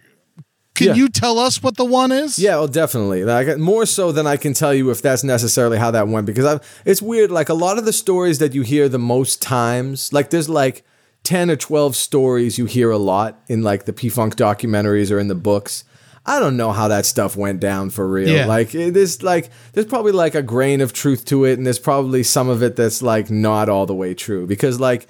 can 0.77 0.89
Yeah. 0.89 0.95
you 0.95 1.09
tell 1.09 1.39
us 1.39 1.63
what 1.63 1.77
the 1.77 1.85
one 1.85 2.13
is? 2.13 2.39
Yeah, 2.39 2.57
well, 2.57 2.69
definitely. 2.69 3.25
Like 3.25 3.57
more 3.59 3.87
so 3.87 4.13
than 4.13 4.27
I 4.27 4.37
can 4.37 4.53
tell 4.53 4.73
you 4.75 4.91
if 4.91 5.01
that's 5.03 5.25
necessarily 5.25 5.79
how 5.79 5.91
that 5.91 6.07
went 6.07 6.27
because 6.27 6.45
I, 6.45 6.61
it's 6.85 7.01
weird. 7.03 7.31
Like 7.33 7.49
a 7.49 7.55
lot 7.55 7.79
of 7.79 7.85
the 7.87 7.93
stories 7.95 8.39
that 8.39 8.55
you 8.55 8.63
hear 8.63 8.89
the 8.89 8.99
most 8.99 9.41
times, 9.43 10.13
like 10.13 10.29
there's 10.31 10.49
like 10.51 10.85
ten 11.25 11.51
or 11.51 11.57
twelve 11.57 11.97
stories 11.97 12.59
you 12.59 12.67
hear 12.67 12.91
a 12.91 12.99
lot 12.99 13.41
in 13.49 13.63
like 13.63 13.87
the 13.87 13.93
P 13.95 14.11
Funk 14.11 14.37
documentaries 14.37 15.11
or 15.11 15.19
in 15.19 15.29
the 15.29 15.35
books. 15.35 15.83
I 16.27 16.39
don't 16.41 16.59
know 16.59 16.73
how 16.73 16.89
that 16.89 17.07
stuff 17.07 17.37
went 17.37 17.59
down 17.61 17.89
for 17.89 18.07
real. 18.07 18.29
Yeah. 18.29 18.45
Like 18.47 18.75
it 18.75 18.99
is 18.99 19.23
like 19.23 19.49
there's 19.73 19.87
probably 19.87 20.13
like 20.13 20.35
a 20.35 20.43
grain 20.43 20.83
of 20.83 20.93
truth 20.93 21.25
to 21.27 21.47
it, 21.47 21.57
and 21.57 21.65
there's 21.65 21.79
probably 21.79 22.23
some 22.23 22.51
of 22.51 22.63
it 22.63 22.77
that's 22.77 23.01
like 23.01 23.31
not 23.31 23.71
all 23.71 23.87
the 23.87 23.95
way 23.95 24.13
true 24.13 24.47
because 24.47 24.79
like 24.79 25.07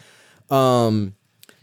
um 0.48 1.15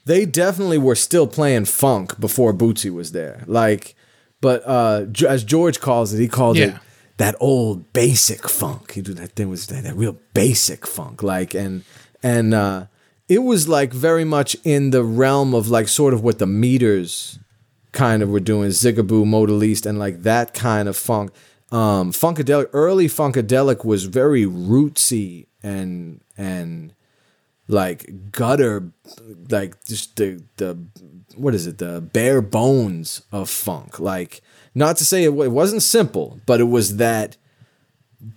they 0.06 0.26
definitely 0.26 0.78
were 0.78 0.96
still 0.96 1.28
playing 1.28 1.66
funk 1.66 2.20
before 2.20 2.54
Bootsy 2.54 2.92
was 2.92 3.12
there. 3.12 3.44
Like, 3.48 3.96
but 4.42 4.62
uh, 4.66 5.06
as 5.28 5.44
George 5.44 5.80
calls 5.80 6.14
it, 6.14 6.20
he 6.20 6.28
called 6.28 6.58
it 6.58 6.76
that 7.18 7.36
old 7.40 7.94
basic 7.94 8.50
funk. 8.50 8.92
He 8.94 9.02
do 9.02 9.14
that 9.14 9.32
thing 9.32 9.50
was 9.50 9.68
that, 9.68 9.84
that 9.84 9.96
real 9.96 10.18
basic 10.34 10.86
funk. 10.86 11.24
Like, 11.24 11.54
and 11.54 11.84
and 12.22 12.54
uh, 12.54 12.88
it 13.30 13.40
was 13.40 13.68
like 13.68 13.94
very 13.94 14.26
much 14.26 14.58
in 14.64 14.90
the 14.90 15.04
realm 15.04 15.54
of 15.54 15.70
like 15.70 15.88
sort 15.88 16.14
of 16.14 16.22
what 16.24 16.40
the 16.40 16.48
meters 16.48 17.40
kind 17.92 18.24
of 18.24 18.30
were 18.30 18.40
doing, 18.42 18.70
Zigaboo, 18.72 19.26
Modeliste, 19.26 19.86
and 19.86 20.00
like 20.00 20.24
that 20.24 20.54
kind 20.54 20.90
of 20.90 20.98
funk. 20.98 21.32
um, 21.74 22.12
funkadelic 22.12 22.70
early 22.72 23.08
funkadelic 23.08 23.84
was 23.84 24.06
very 24.06 24.46
rootsy 24.46 25.48
and 25.64 26.22
and 26.38 26.94
like 27.68 28.32
gutter 28.32 28.92
like 29.50 29.84
just 29.86 30.16
the 30.18 30.44
the 30.58 30.78
what 31.36 31.56
is 31.56 31.66
it 31.66 31.78
the 31.78 32.02
bare 32.02 32.42
bones 32.42 33.22
of 33.32 33.50
funk 33.50 34.00
like 34.00 34.42
not 34.76 34.98
to 34.98 35.06
say 35.06 35.24
it, 35.24 35.30
it 35.30 35.52
wasn't 35.52 35.82
simple 35.82 36.40
but 36.46 36.60
it 36.60 36.66
was 36.66 36.98
that 36.98 37.38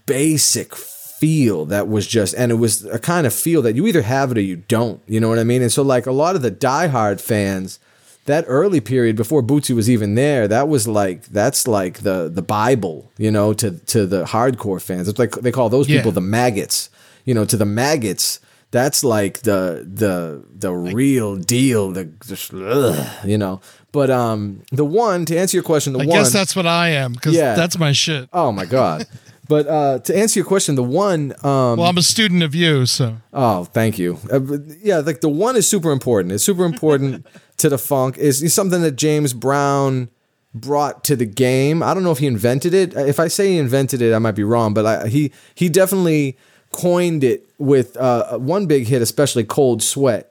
basic 0.07 0.74
feel 0.74 1.64
that 1.64 1.89
was 1.89 2.07
just 2.07 2.35
and 2.35 2.53
it 2.53 2.57
was 2.57 2.85
a 2.87 2.99
kind 2.99 3.27
of 3.27 3.33
feel 3.33 3.62
that 3.62 3.74
you 3.74 3.87
either 3.87 4.03
have 4.03 4.31
it 4.31 4.39
or 4.39 4.43
you 4.43 4.57
don't 4.57 5.01
you 5.07 5.18
know 5.18 5.29
what 5.29 5.39
i 5.39 5.45
mean 5.45 5.62
and 5.62 5.72
so 5.72 5.83
like 5.83 6.07
a 6.07 6.12
lot 6.12 6.37
of 6.37 6.43
the 6.43 6.51
diehard 6.51 7.20
fans 7.20 7.79
that 8.27 8.45
early 8.49 8.81
period 8.81 9.14
before 9.14 9.41
Bootsy 9.41 9.72
was 9.72 9.89
even 9.89 10.16
there, 10.16 10.49
that 10.49 10.66
was 10.66 10.89
like 10.89 11.27
that's 11.27 11.68
like 11.68 11.99
the 12.01 12.29
the 12.29 12.43
Bible, 12.43 13.09
you 13.18 13.31
know, 13.31 13.53
to 13.55 13.70
to 13.70 14.05
the 14.05 14.24
hardcore 14.24 14.83
fans. 14.83 15.07
It's 15.07 15.16
like 15.20 15.31
they 15.31 15.53
call 15.53 15.68
those 15.68 15.89
Yeah. 15.89 15.99
people 15.99 16.11
the 16.11 16.20
maggots. 16.20 16.91
You 17.24 17.35
know, 17.35 17.45
to 17.45 17.57
the 17.57 17.64
maggots, 17.64 18.41
that's 18.77 19.03
like 19.03 19.41
the 19.41 19.87
the 20.03 20.45
the 20.55 20.72
real 20.72 21.37
deal. 21.37 21.91
The 21.93 22.05
just 22.27 22.53
ugh, 22.53 23.07
you 23.24 23.39
know. 23.39 23.61
But 23.93 24.11
um, 24.11 24.62
the 24.72 24.85
one 24.85 25.24
to 25.27 25.39
answer 25.39 25.57
your 25.57 25.64
question, 25.64 25.95
the 25.95 26.01
I 26.01 26.07
one. 26.07 26.16
guess 26.18 26.33
that's 26.33 26.55
what 26.55 26.66
I 26.66 26.91
am 26.91 27.12
because 27.14 27.35
Yeah. 27.35 27.55
that's 27.55 27.79
my 27.79 27.93
shit. 27.93 28.29
oh 28.33 28.53
my 28.53 28.66
god. 28.66 29.07
but 29.49 29.66
uh, 29.66 29.99
to 30.01 30.12
answer 30.16 30.39
your 30.41 30.47
question, 30.47 30.74
the 30.74 30.83
one. 30.83 31.33
Um, 31.43 31.79
Well, 31.79 31.85
I'm 31.89 31.97
a 31.97 32.03
student 32.03 32.43
of 32.43 32.55
you, 32.55 32.85
so 32.87 33.16
Oh, 33.33 33.64
thank 33.64 33.99
you. 33.99 34.18
Uh, 34.31 34.41
yeah, 34.83 34.99
like 34.99 35.20
the 35.22 35.31
one 35.31 35.57
is 35.57 35.66
super 35.68 35.91
important. 35.93 36.33
It's 36.35 36.45
super 36.45 36.64
important 36.64 37.27
to 37.57 37.68
the 37.70 37.79
funk. 37.79 38.18
Is 38.18 38.43
is 38.43 38.53
something 38.53 38.83
that 38.83 38.97
James 38.97 39.33
Brown 39.33 40.11
brought 40.55 41.05
to 41.05 41.16
the 41.16 41.27
game. 41.27 41.83
I 41.83 41.95
don't 41.95 42.03
know 42.03 42.12
if 42.12 42.18
he 42.18 42.27
invented 42.27 42.74
it. 42.74 42.95
If 42.95 43.18
I 43.20 43.29
say 43.29 43.53
he 43.53 43.59
invented 43.59 44.01
it, 44.03 44.12
I 44.14 44.18
might 44.18 44.37
be 44.37 44.45
wrong. 44.45 44.74
But 44.74 44.85
I, 44.87 45.09
he 45.09 45.33
he 45.55 45.68
definitely 45.70 46.37
coined 46.77 47.24
it 47.24 47.49
with 47.59 47.97
uh, 47.97 48.39
one 48.39 48.66
big 48.66 48.87
hit, 48.87 49.01
especially 49.01 49.45
"Cold 49.45 49.83
Sweat," 49.83 50.31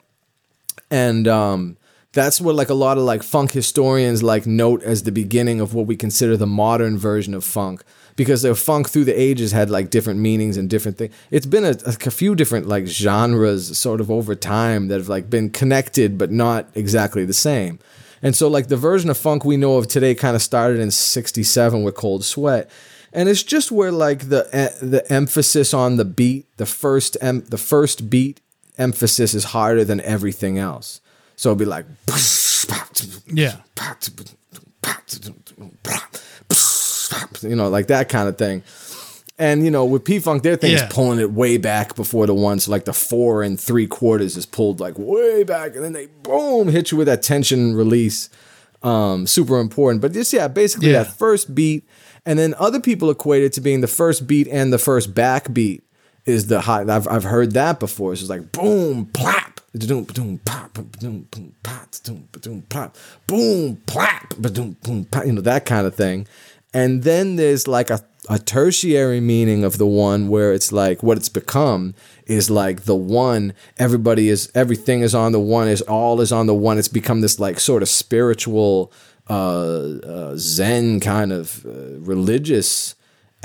and 0.91 1.28
um, 1.28 1.78
that's 2.14 2.39
what 2.39 2.56
like 2.56 2.70
a 2.70 2.76
lot 2.76 2.98
of 2.98 3.04
like 3.04 3.24
funk 3.24 3.52
historians 3.52 4.22
like 4.22 4.46
note 4.46 4.84
as 4.84 5.04
the 5.04 5.12
beginning 5.12 5.60
of 5.60 5.74
what 5.74 5.88
we 5.88 5.96
consider 5.96 6.38
the 6.38 6.48
modern 6.48 6.98
version 6.98 7.34
of 7.34 7.43
funk. 7.43 7.84
Because 8.16 8.43
the 8.43 8.56
funk 8.56 8.89
through 8.89 9.04
the 9.04 9.20
ages 9.20 9.52
had 9.52 9.70
like 9.70 9.89
different 9.89 10.22
meanings 10.22 10.56
and 10.56 10.70
different 10.70 10.98
things 10.98 11.14
it's 11.32 11.46
been 11.46 11.66
a, 11.66 11.76
a 11.86 12.12
few 12.12 12.34
different 12.34 12.66
like 12.66 12.86
genres 12.86 13.78
sort 13.78 14.00
of 14.00 14.10
over 14.10 14.36
time 14.36 14.88
that 14.88 15.00
have 15.00 15.10
like 15.10 15.30
been 15.30 15.50
connected 15.50 16.18
but 16.18 16.32
not 16.32 16.70
exactly 16.76 17.26
the 17.26 17.34
same. 17.34 17.78
And 18.22 18.34
so 18.34 18.48
like 18.48 18.70
the 18.70 18.78
version 18.78 19.10
of 19.10 19.18
funk 19.18 19.43
we 19.43 19.58
know 19.58 19.76
of 19.76 19.88
today 19.88 20.16
kind 20.16 20.36
of 20.36 20.41
started 20.41 20.80
in 20.80 20.91
67 20.91 21.84
with 21.84 21.96
cold 21.96 22.24
sweat 22.24 22.70
and 23.16 23.28
it's 23.30 23.41
just 23.43 23.72
where 23.72 23.91
like 23.91 24.30
the 24.30 24.43
the 24.82 25.03
emphasis 25.11 25.74
on 25.74 25.97
the 25.97 26.05
beat 26.05 26.45
the 26.57 26.66
first 26.66 27.18
em- 27.22 27.45
the 27.49 27.57
first 27.57 28.09
beat 28.09 28.41
emphasis 28.78 29.34
is 29.34 29.45
harder 29.45 29.84
than 29.84 29.99
everything 30.01 30.57
else 30.59 31.01
so 31.36 31.49
it'll 31.51 31.59
be 31.59 31.66
like 31.66 31.86
yeah. 33.32 33.57
you 37.41 37.55
know, 37.55 37.70
like 37.70 37.88
that 37.88 38.09
kind 38.09 38.28
of 38.28 38.38
thing. 38.38 38.63
And 39.38 39.66
you 39.66 39.72
know, 39.72 39.84
with 39.86 40.05
P 40.05 40.20
Funk, 40.20 40.43
their 40.43 40.55
thing 40.55 40.72
Yeah. 40.72 40.86
is 40.88 40.93
pulling 40.93 41.20
it 41.20 41.32
way 41.32 41.57
back 41.57 41.95
before 41.95 42.26
the 42.26 42.34
one. 42.34 42.59
So 42.59 42.72
like 42.72 42.86
the 42.86 42.93
four 42.93 43.43
and 43.43 43.59
three 43.59 43.86
quarters 43.88 44.38
is 44.38 44.45
pulled 44.45 44.80
like 44.80 44.95
way 44.97 45.43
back, 45.43 45.76
and 45.76 45.84
then 45.84 45.91
they 45.93 46.07
boom 46.24 46.70
hit 46.70 46.91
you 46.91 46.97
with 46.97 47.07
that 47.07 47.22
tension 47.22 47.76
release. 47.76 48.30
Um, 48.82 49.28
super 49.28 49.59
important. 49.59 50.01
But 50.01 50.13
just 50.13 50.32
yeah, 50.32 50.47
basically 50.47 50.91
Yeah. 50.91 51.03
that 51.03 51.18
first 51.18 51.53
beat, 51.53 51.84
and 52.26 52.40
then 52.40 52.56
other 52.58 52.80
people 52.80 53.10
equate 53.10 53.44
it 53.44 53.54
to 53.54 53.62
being 53.62 53.82
the 53.82 53.88
first 53.88 54.28
beat 54.28 54.48
and 54.48 54.74
the 54.74 54.78
first 54.78 55.14
back 55.14 55.54
beat 55.54 55.84
is 56.26 56.48
the 56.48 56.62
high. 56.62 56.82
I've 56.82 57.08
I've 57.08 57.24
heard 57.24 57.52
that 57.54 57.80
before. 57.80 58.12
It's 58.12 58.22
just 58.22 58.30
like 58.30 58.52
boom, 58.52 59.08
plap, 59.08 59.62
ba-doom, 59.74 60.04
ba-doom, 60.06 60.40
pop, 60.40 60.74
ba-doom, 60.74 61.28
boom, 61.32 61.56
pop, 61.64 61.92
ba-doom, 61.92 62.28
ba-doom, 62.32 62.62
plap, 62.64 62.98
boom, 63.28 63.78
plap, 63.86 64.34
ba-doom, 64.38 64.78
boom, 64.84 65.06
pop, 65.06 65.26
you 65.26 65.34
know 65.34 65.42
that 65.42 65.66
kind 65.66 65.86
of 65.86 65.96
thing. 65.96 66.28
And 66.74 67.04
then 67.04 67.36
there's 67.36 67.68
like 67.68 67.90
a 67.90 68.04
a 68.28 68.40
tertiary 68.40 69.20
meaning 69.20 69.64
of 69.64 69.78
the 69.78 69.86
one 69.86 70.30
where 70.30 70.52
it's 70.52 70.72
like 70.72 71.04
what 71.04 71.18
it's 71.18 71.30
become 71.30 71.94
is 72.26 72.50
like 72.50 72.82
the 72.82 72.96
one 72.96 73.54
everybody 73.78 74.30
is 74.30 74.52
everything 74.56 75.02
is 75.02 75.14
on 75.14 75.32
the 75.32 75.40
one 75.40 75.68
is 75.68 75.82
all 75.84 76.20
is 76.22 76.32
on 76.32 76.48
the 76.48 76.54
one 76.54 76.78
it's 76.78 76.88
become 76.88 77.22
this 77.22 77.40
like 77.40 77.60
sort 77.60 77.84
of 77.84 77.90
spiritual 77.90 78.92
uh, 79.30 79.98
uh 80.04 80.34
zen 80.38 81.00
kind 81.00 81.32
of 81.32 81.66
uh, 81.66 82.00
religious 82.00 82.96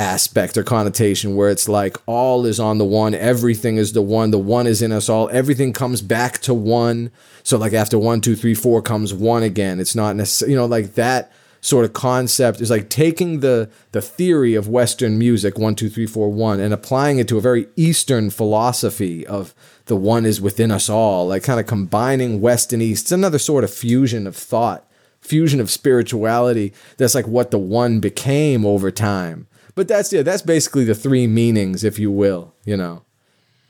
aspect 0.00 0.56
or 0.56 0.62
connotation 0.62 1.36
where 1.36 1.50
it's 1.50 1.68
like 1.68 1.96
all 2.06 2.46
is 2.46 2.58
on 2.58 2.78
the 2.78 2.84
one, 2.84 3.14
everything 3.14 3.76
is 3.76 3.92
the 3.92 4.02
one, 4.02 4.30
the 4.30 4.38
one 4.38 4.66
is 4.66 4.80
in 4.80 4.92
us 4.92 5.08
all, 5.08 5.28
everything 5.30 5.72
comes 5.72 6.00
back 6.00 6.38
to 6.38 6.54
one. 6.54 7.10
So 7.42 7.58
like 7.58 7.74
after 7.74 7.98
one, 7.98 8.22
two, 8.22 8.34
three, 8.34 8.54
four 8.54 8.80
comes 8.80 9.12
one 9.12 9.42
again. 9.42 9.78
It's 9.78 9.94
not 9.94 10.16
necessarily, 10.16 10.54
you 10.54 10.58
know, 10.58 10.66
like 10.66 10.94
that 10.94 11.30
sort 11.60 11.84
of 11.84 11.92
concept 11.92 12.62
is 12.62 12.70
like 12.70 12.88
taking 12.88 13.40
the 13.40 13.70
the 13.92 14.00
theory 14.00 14.54
of 14.54 14.68
Western 14.68 15.18
music, 15.18 15.58
one, 15.58 15.74
two, 15.74 15.90
three, 15.90 16.06
four, 16.06 16.30
one, 16.32 16.60
and 16.60 16.72
applying 16.72 17.18
it 17.18 17.28
to 17.28 17.36
a 17.36 17.42
very 17.42 17.68
Eastern 17.76 18.30
philosophy 18.30 19.26
of 19.26 19.54
the 19.84 19.96
one 19.96 20.24
is 20.24 20.40
within 20.40 20.70
us 20.70 20.88
all, 20.88 21.28
like 21.28 21.42
kind 21.42 21.60
of 21.60 21.66
combining 21.66 22.40
West 22.40 22.72
and 22.72 22.82
East. 22.82 23.06
It's 23.06 23.12
another 23.12 23.38
sort 23.38 23.64
of 23.64 23.72
fusion 23.72 24.26
of 24.26 24.34
thought, 24.34 24.86
fusion 25.20 25.60
of 25.60 25.70
spirituality. 25.70 26.72
That's 26.96 27.14
like 27.14 27.26
what 27.26 27.50
the 27.50 27.58
one 27.58 28.00
became 28.00 28.64
over 28.64 28.90
time. 28.90 29.46
But 29.74 29.88
that's 29.88 30.12
yeah, 30.12 30.22
that's 30.22 30.42
basically 30.42 30.84
the 30.84 30.94
three 30.94 31.26
meanings, 31.26 31.84
if 31.84 31.98
you 31.98 32.10
will, 32.10 32.54
you 32.64 32.76
know, 32.76 33.04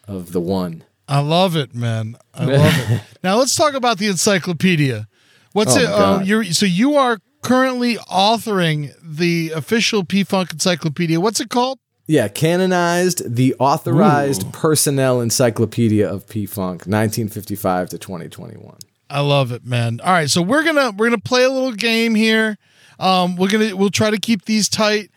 of 0.09 0.33
the 0.33 0.41
one. 0.41 0.85
I 1.09 1.21
love 1.21 1.57
it, 1.57 1.75
man. 1.75 2.17
I 2.35 2.45
love 2.45 2.91
it. 2.91 3.01
Now 3.23 3.37
let's 3.37 3.55
talk 3.55 3.75
about 3.75 3.99
the 3.99 4.07
encyclopedia. 4.07 5.09
What's 5.53 5.77
Oh, 5.77 5.81
it? 5.81 5.87
Uh, 5.87 6.21
you're 6.25 6.45
so 6.45 6.65
you 6.67 6.95
are 6.97 7.19
currently 7.43 7.97
authoring 7.97 8.95
the 9.03 9.51
official 9.55 10.05
P 10.05 10.25
Funk 10.25 10.53
Encyclopedia. 10.53 11.21
What's 11.21 11.41
it 11.41 11.51
called? 11.51 11.79
Yeah, 12.07 12.29
canonized 12.29 13.37
the 13.37 13.55
authorized 13.59 14.53
personnel 14.53 15.21
encyclopedia 15.21 16.09
of 16.09 16.29
P 16.29 16.47
Funk, 16.47 16.87
1955 16.87 17.91
to 17.91 17.99
2021. 17.99 18.77
I 19.11 19.21
love 19.21 19.53
it, 19.53 19.65
man. 19.65 20.01
All 20.03 20.13
right, 20.13 20.31
so 20.31 20.41
we're 20.41 20.65
gonna 20.65 20.93
we're 20.97 21.07
gonna 21.09 21.19
play 21.19 21.43
a 21.43 21.51
little 21.51 21.73
game 21.73 22.15
here. 22.15 22.59
Um, 22.99 23.37
we're 23.37 23.49
gonna 23.49 23.77
we'll 23.77 23.91
try 23.91 24.11
to 24.11 24.19
keep 24.19 24.45
these 24.45 24.69
tight, 24.69 25.11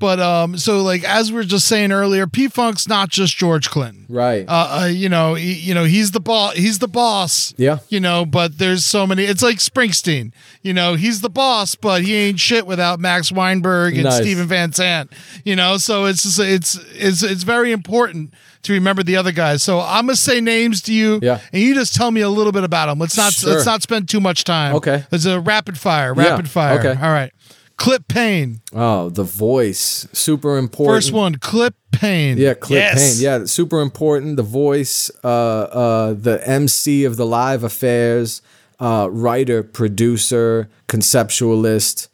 but 0.00 0.18
um, 0.18 0.58
so 0.58 0.82
like 0.82 1.04
as 1.04 1.30
we 1.30 1.36
were 1.36 1.44
just 1.44 1.68
saying 1.68 1.92
earlier, 1.92 2.26
P 2.26 2.48
Funk's 2.48 2.88
not 2.88 3.10
just 3.10 3.36
George 3.36 3.70
Clinton. 3.70 4.06
Right. 4.08 4.44
Uh, 4.48 4.80
uh, 4.82 4.86
you 4.86 5.08
know, 5.08 5.34
he, 5.34 5.52
you 5.52 5.74
know, 5.74 5.84
he's 5.84 6.10
the 6.10 6.18
boss. 6.18 6.54
He's 6.54 6.80
the 6.80 6.88
boss. 6.88 7.54
Yeah. 7.56 7.78
You 7.88 8.00
know, 8.00 8.24
but 8.26 8.58
there's 8.58 8.84
so 8.84 9.06
many. 9.06 9.22
It's 9.24 9.42
like 9.42 9.58
Springsteen. 9.58 10.32
You 10.62 10.72
know, 10.74 10.94
he's 10.94 11.20
the 11.20 11.30
boss, 11.30 11.76
but 11.76 12.02
he 12.02 12.14
ain't 12.16 12.40
shit 12.40 12.66
without 12.66 12.98
Max 12.98 13.30
Weinberg 13.30 13.94
and 13.94 14.04
Nice. 14.04 14.16
Steven 14.16 14.46
Van 14.48 14.72
Zandt. 14.72 15.12
You 15.44 15.54
know, 15.54 15.76
so 15.76 16.06
it's 16.06 16.24
just, 16.24 16.40
it's 16.40 16.74
it's 16.94 17.22
it's 17.22 17.42
very 17.44 17.70
important 17.70 18.34
to 18.62 18.72
remember 18.74 19.02
the 19.02 19.16
other 19.16 19.32
guys. 19.32 19.62
So 19.62 19.80
I'm 19.80 20.06
gonna 20.06 20.16
say 20.16 20.40
names 20.40 20.82
to 20.82 20.92
you, 20.92 21.18
Yeah. 21.22 21.40
and 21.52 21.62
you 21.62 21.74
just 21.74 21.94
tell 21.94 22.10
me 22.10 22.20
a 22.20 22.28
little 22.28 22.52
bit 22.52 22.64
about 22.64 22.86
them. 22.86 22.98
Let's 22.98 23.16
not 23.16 23.32
Sure. 23.32 23.52
let's 23.54 23.64
not 23.66 23.80
spend 23.82 24.08
too 24.08 24.20
much 24.20 24.44
time. 24.44 24.74
Okay. 24.76 25.04
It's 25.12 25.24
a 25.24 25.40
rapid 25.40 25.78
fire. 25.78 26.12
Yeah, 26.16 26.30
Rapid 26.30 26.50
fire. 26.50 26.78
okay. 26.78 27.00
All 27.00 27.10
right. 27.12 27.32
Clip 27.80 28.06
Payne. 28.08 28.60
oh, 28.74 29.08
the 29.08 29.22
voice, 29.22 30.06
super 30.12 30.58
important. 30.58 30.96
First 30.96 31.12
one. 31.12 31.36
Clip 31.36 31.74
Payne. 31.92 32.36
Yeah, 32.36 32.52
Clip 32.52 32.78
yes. 32.78 33.16
Payne. 33.16 33.24
Yeah, 33.24 33.46
super 33.46 33.80
important. 33.80 34.36
The 34.36 34.42
voice, 34.42 35.10
uh, 35.24 35.26
uh, 35.26 36.12
the 36.12 36.46
MC 36.46 37.04
of 37.04 37.16
the 37.16 37.24
live 37.24 37.64
affairs, 37.64 38.42
uh, 38.80 39.08
writer, 39.10 39.62
producer, 39.62 40.68
conceptualist. 40.88 42.08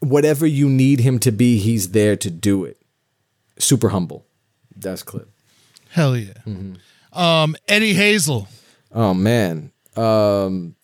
Whatever 0.00 0.46
you 0.46 0.68
need 0.68 0.98
him 0.98 1.20
to 1.20 1.30
be, 1.30 1.58
he's 1.58 1.92
there 1.92 2.16
to 2.16 2.28
do 2.28 2.64
it. 2.64 2.76
Super 3.60 3.90
humble. 3.90 4.26
That's 4.74 5.04
Clip. 5.04 5.30
Hell 5.90 6.16
yeah. 6.16 6.32
Mm-hmm. 6.44 7.16
Um, 7.16 7.54
Eddie 7.68 7.94
Hazel. 7.94 8.48
Oh 8.90 9.14
man. 9.14 9.70
Um 9.94 10.74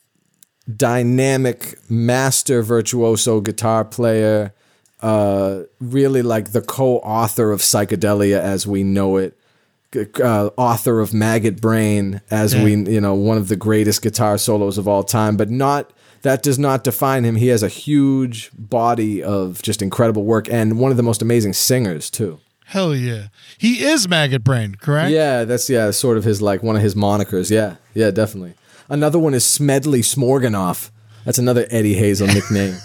dynamic 0.77 1.79
master 1.91 2.63
virtuoso 2.63 3.41
guitar 3.41 3.85
player. 3.85 4.53
Uh 5.01 5.63
really 5.81 6.23
like 6.23 6.53
the 6.53 6.61
co-author 6.61 7.53
of 7.53 7.61
Psychedelia 7.61 8.41
as 8.41 8.67
we 8.67 8.83
know 8.83 9.17
it. 9.17 9.35
Uh, 10.23 10.51
author 10.59 11.01
of 11.01 11.15
Maggot 11.15 11.63
Brain 11.63 12.21
as 12.31 12.55
we 12.55 12.75
you 12.75 13.01
know 13.01 13.15
one 13.15 13.39
of 13.39 13.49
the 13.49 13.57
greatest 13.57 14.03
guitar 14.03 14.37
solos 14.37 14.77
of 14.77 14.87
all 14.87 15.03
time 15.03 15.35
but 15.35 15.49
not 15.49 15.95
that 16.21 16.43
does 16.43 16.59
not 16.59 16.85
define 16.85 17.25
him 17.25 17.37
he 17.37 17.47
has 17.47 17.63
a 17.63 17.69
huge 17.69 18.51
body 18.53 19.23
of 19.23 19.63
just 19.63 19.81
incredible 19.81 20.25
work 20.25 20.47
and 20.51 20.79
one 20.79 20.91
of 20.91 20.99
the 20.99 21.03
most 21.03 21.23
amazing 21.23 21.55
singers 21.55 22.11
too 22.11 22.39
Hell 22.69 22.95
yeah. 22.95 23.29
He 23.57 23.83
is 23.83 24.07
Maggot 24.07 24.45
Brain, 24.45 24.75
correct? 24.75 25.11
Yeah, 25.11 25.45
that's 25.45 25.71
yeah, 25.71 25.91
sort 25.91 26.19
of 26.19 26.25
his 26.25 26.43
like 26.43 26.63
one 26.63 26.77
of 26.77 26.83
his 26.83 26.95
monikers. 26.95 27.51
Yeah, 27.51 27.77
yeah, 27.95 28.11
definitely. 28.11 28.57
Another 28.89 29.19
one 29.19 29.35
is 29.35 29.45
Smedley 29.45 30.01
Smorganoff. 30.01 30.91
That's 31.25 31.39
another 31.39 31.67
Eddie 31.71 31.95
Hazel 31.95 32.27
nickname. 32.35 32.77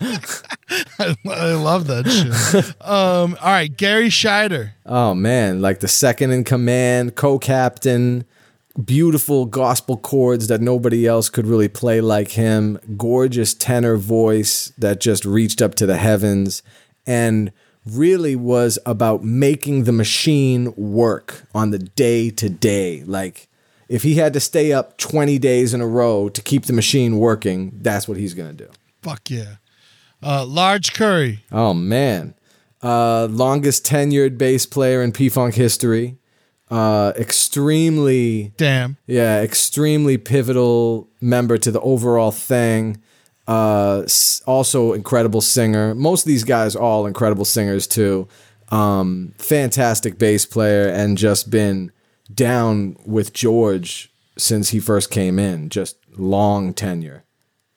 I, 0.00 1.14
I 1.26 1.52
love 1.54 1.86
that 1.88 2.06
shit. 2.08 2.64
um, 2.86 3.36
all 3.40 3.50
right, 3.50 3.74
Gary 3.74 4.08
Shider. 4.08 4.72
Oh 4.86 5.14
man, 5.14 5.60
like 5.60 5.80
the 5.80 5.88
second 5.88 6.30
in 6.32 6.44
command, 6.44 7.16
co-captain, 7.16 8.24
beautiful 8.84 9.46
gospel 9.46 9.96
chords 9.96 10.48
that 10.48 10.60
nobody 10.60 11.06
else 11.06 11.28
could 11.30 11.46
really 11.46 11.68
play 11.68 12.00
like 12.00 12.32
him, 12.32 12.78
gorgeous 12.96 13.54
tenor 13.54 13.96
voice 13.96 14.72
that 14.78 15.00
just 15.00 15.24
reached 15.24 15.60
up 15.62 15.74
to 15.76 15.86
the 15.86 15.96
heavens 15.96 16.62
and 17.06 17.52
really 17.86 18.36
was 18.36 18.78
about 18.84 19.24
making 19.24 19.84
the 19.84 19.92
machine 19.92 20.72
work 20.76 21.46
on 21.54 21.70
the 21.70 21.78
day 21.78 22.30
to 22.30 22.48
day. 22.48 23.02
Like 23.04 23.47
if 23.88 24.02
he 24.02 24.14
had 24.16 24.32
to 24.34 24.40
stay 24.40 24.72
up 24.72 24.98
20 24.98 25.38
days 25.38 25.72
in 25.74 25.80
a 25.80 25.86
row 25.86 26.28
to 26.28 26.42
keep 26.42 26.64
the 26.66 26.72
machine 26.72 27.18
working, 27.18 27.72
that's 27.80 28.06
what 28.06 28.16
he's 28.18 28.34
going 28.34 28.56
to 28.56 28.64
do. 28.64 28.70
Fuck 29.02 29.30
yeah. 29.30 29.56
Uh, 30.22 30.44
Lige 30.44 30.92
Curry. 30.94 31.44
Oh 31.52 31.72
man, 31.74 32.34
uh, 32.82 33.26
longest 33.30 33.86
tenured 33.86 34.36
bass 34.36 34.66
player 34.66 35.02
in 35.02 35.12
P 35.12 35.28
Funk 35.28 35.54
history. 35.54 36.18
Uh, 36.70 37.12
extremely, 37.16 38.52
Damn. 38.56 38.98
yeah, 39.06 39.40
extremely 39.40 40.18
pivotal 40.18 41.08
member 41.20 41.56
to 41.56 41.70
the 41.70 41.80
overall 41.80 42.30
thing. 42.30 43.00
Uh, 43.46 44.04
also 44.44 44.92
incredible 44.92 45.40
singer. 45.40 45.94
Most 45.94 46.22
of 46.22 46.28
these 46.28 46.44
guys 46.44 46.76
are 46.76 46.82
all 46.82 47.06
incredible 47.06 47.46
singers 47.46 47.86
too. 47.86 48.28
Um, 48.70 49.32
fantastic 49.38 50.18
bass 50.18 50.44
player 50.44 50.88
and 50.88 51.16
just 51.16 51.48
been 51.50 51.90
down 52.32 52.96
with 53.04 53.32
George 53.32 54.12
since 54.36 54.70
he 54.70 54.80
first 54.80 55.10
came 55.10 55.38
in. 55.38 55.68
Just 55.68 55.96
long 56.16 56.72
tenure. 56.74 57.24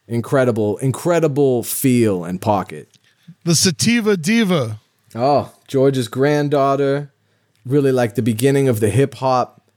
Incredible, 0.08 0.78
incredible 0.78 1.64
feel 1.64 2.24
and 2.24 2.42
pocket. 2.42 2.98
The 3.44 3.56
Sativa 3.56 4.18
Diva. 4.18 4.80
Oh, 5.16 5.54
George's 5.68 6.08
granddaughter, 6.08 7.12
really 7.66 7.92
like 7.92 8.16
the 8.16 8.22
beginning 8.22 8.68
of 8.68 8.80
the 8.80 8.90
hip 8.90 9.16
hop 9.16 9.70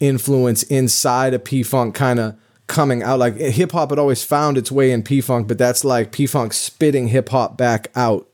influence 0.00 0.62
inside 0.64 1.34
of 1.34 1.44
P 1.44 1.62
Funk 1.62 1.94
kind 1.94 2.18
of 2.18 2.36
coming 2.66 3.02
out. 3.02 3.18
Like 3.18 3.36
hip 3.36 3.72
hop 3.72 3.90
had 3.90 3.98
always 3.98 4.22
found 4.22 4.58
its 4.58 4.70
way 4.70 4.90
in 4.90 5.02
P 5.02 5.20
Funk, 5.20 5.48
but 5.48 5.58
that's 5.58 5.84
like 5.84 6.12
P 6.12 6.26
Funk 6.26 6.52
spitting 6.52 7.08
hip 7.08 7.28
hop 7.28 7.56
back 7.56 7.90
out 7.94 8.28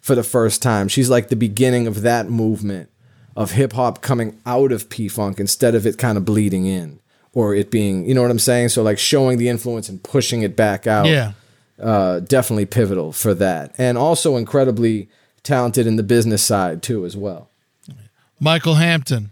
for 0.00 0.14
the 0.14 0.22
first 0.22 0.62
time. 0.62 0.88
She's 0.88 1.10
like 1.10 1.28
the 1.28 1.36
beginning 1.36 1.86
of 1.86 2.02
that 2.02 2.28
movement 2.28 2.90
of 3.36 3.52
hip 3.52 3.74
hop 3.74 4.00
coming 4.02 4.36
out 4.46 4.72
of 4.72 4.88
P 4.88 5.08
Funk 5.08 5.38
instead 5.38 5.74
of 5.74 5.86
it 5.86 5.98
kind 5.98 6.16
of 6.18 6.24
bleeding 6.24 6.66
in 6.66 6.98
or 7.32 7.54
it 7.54 7.70
being, 7.70 8.06
you 8.08 8.14
know 8.14 8.22
what 8.22 8.30
I'm 8.30 8.38
saying? 8.38 8.70
So 8.70 8.82
like 8.82 8.98
showing 8.98 9.36
the 9.38 9.48
influence 9.48 9.88
and 9.90 10.02
pushing 10.02 10.40
it 10.42 10.56
back 10.56 10.86
out 10.86 11.06
Yeah. 11.06 11.32
uh, 11.80 12.20
definitely 12.20 12.64
pivotal 12.66 13.12
for 13.12 13.34
that, 13.34 13.74
and 13.76 13.98
also 13.98 14.36
incredibly 14.36 15.08
talented 15.42 15.86
in 15.86 15.96
the 15.96 16.02
business 16.02 16.42
side 16.42 16.82
too, 16.82 17.04
as 17.04 17.14
well. 17.16 17.50
Michael 18.40 18.74
Hampton. 18.76 19.30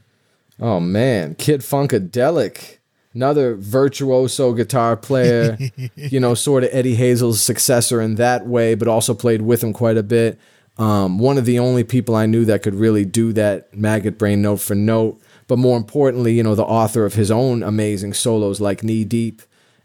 Oh 0.61 0.81
man, 0.81 1.35
Kid 1.35 1.63
Funkadelic, 1.63 2.77
another 3.15 3.55
virtuoso 3.55 4.53
guitar 4.53 4.97
player. 4.97 5.59
you 5.97 6.21
know, 6.21 6.35
sort 6.35 6.65
of 6.65 6.71
Eddie 6.73 6.95
Hazel's 6.95 7.41
successor 7.41 8.01
in 8.01 8.17
that 8.17 8.47
way, 8.47 8.75
but 8.75 8.87
also 8.89 9.15
played 9.15 9.43
with 9.43 9.63
him 9.65 9.73
quite 9.73 9.97
a 9.97 10.03
bit. 10.03 10.39
Um, 10.77 11.19
one 11.19 11.39
of 11.39 11.45
the 11.45 11.59
only 11.59 11.85
people 11.85 12.17
I 12.17 12.27
knew 12.27 12.45
that 12.47 12.63
could 12.63 12.75
really 12.75 13.05
do 13.05 13.33
that 13.35 13.75
maggot 13.77 14.19
brain 14.19 14.43
note 14.43 14.61
for 14.61 14.75
note. 14.75 15.21
But 15.47 15.59
more 15.59 15.77
importantly, 15.77 16.33
you 16.35 16.43
know, 16.43 16.55
the 16.55 16.65
author 16.65 17.05
of 17.05 17.15
his 17.15 17.31
own 17.31 17.63
amazing 17.63 18.15
solos 18.15 18.61
like 18.61 18.83
Knee 18.83 19.05
Deep 19.05 19.43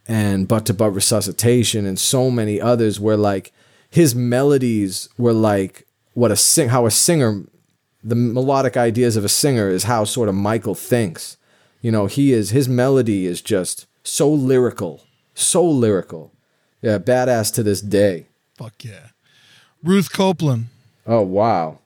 and 0.07 0.47
Butt 0.47 0.65
to 0.67 0.73
Butt 0.73 0.95
Resuscitation 0.95 1.85
and 1.85 1.99
so 1.99 2.31
many 2.31 2.59
others 2.59 2.99
where 2.99 3.17
like 3.17 3.51
his 3.89 4.15
melodies 4.15 5.09
were 5.17 5.33
like 5.33 5.85
what 6.13 6.31
a 6.31 6.35
sing 6.35 6.69
how 6.69 6.85
a 6.85 6.91
singer 6.91 7.43
the 8.03 8.15
melodic 8.15 8.77
ideas 8.77 9.15
of 9.15 9.25
a 9.25 9.29
singer 9.29 9.69
is 9.69 9.83
how 9.83 10.03
sort 10.03 10.29
of 10.29 10.35
Michael 10.35 10.75
thinks. 10.75 11.37
You 11.81 11.91
know, 11.91 12.07
he 12.07 12.33
is 12.33 12.49
his 12.49 12.67
melody 12.67 13.25
is 13.25 13.41
just 13.41 13.85
so 14.03 14.29
lyrical, 14.29 15.05
so 15.33 15.63
lyrical. 15.63 16.33
Yeah, 16.81 16.97
badass 16.97 17.53
to 17.55 17.63
this 17.63 17.81
day. 17.81 18.27
Fuck 18.55 18.83
yeah. 18.83 19.09
Ruth 19.83 20.11
Copeland. 20.11 20.67
Oh 21.09 21.23
wow. 21.23 21.79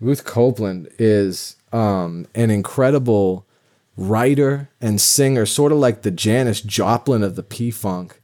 Ruth 0.00 0.24
Copeland 0.24 0.88
is 0.98 1.56
um, 1.70 2.26
an 2.34 2.50
incredible 2.50 3.46
writer 3.94 4.70
and 4.80 4.98
singer, 4.98 5.44
sort 5.44 5.70
of 5.70 5.76
like 5.76 6.00
the 6.00 6.10
Janis 6.10 6.62
Joplin 6.62 7.22
of 7.22 7.36
the 7.36 7.42
P 7.42 7.70
Funk, 7.70 8.22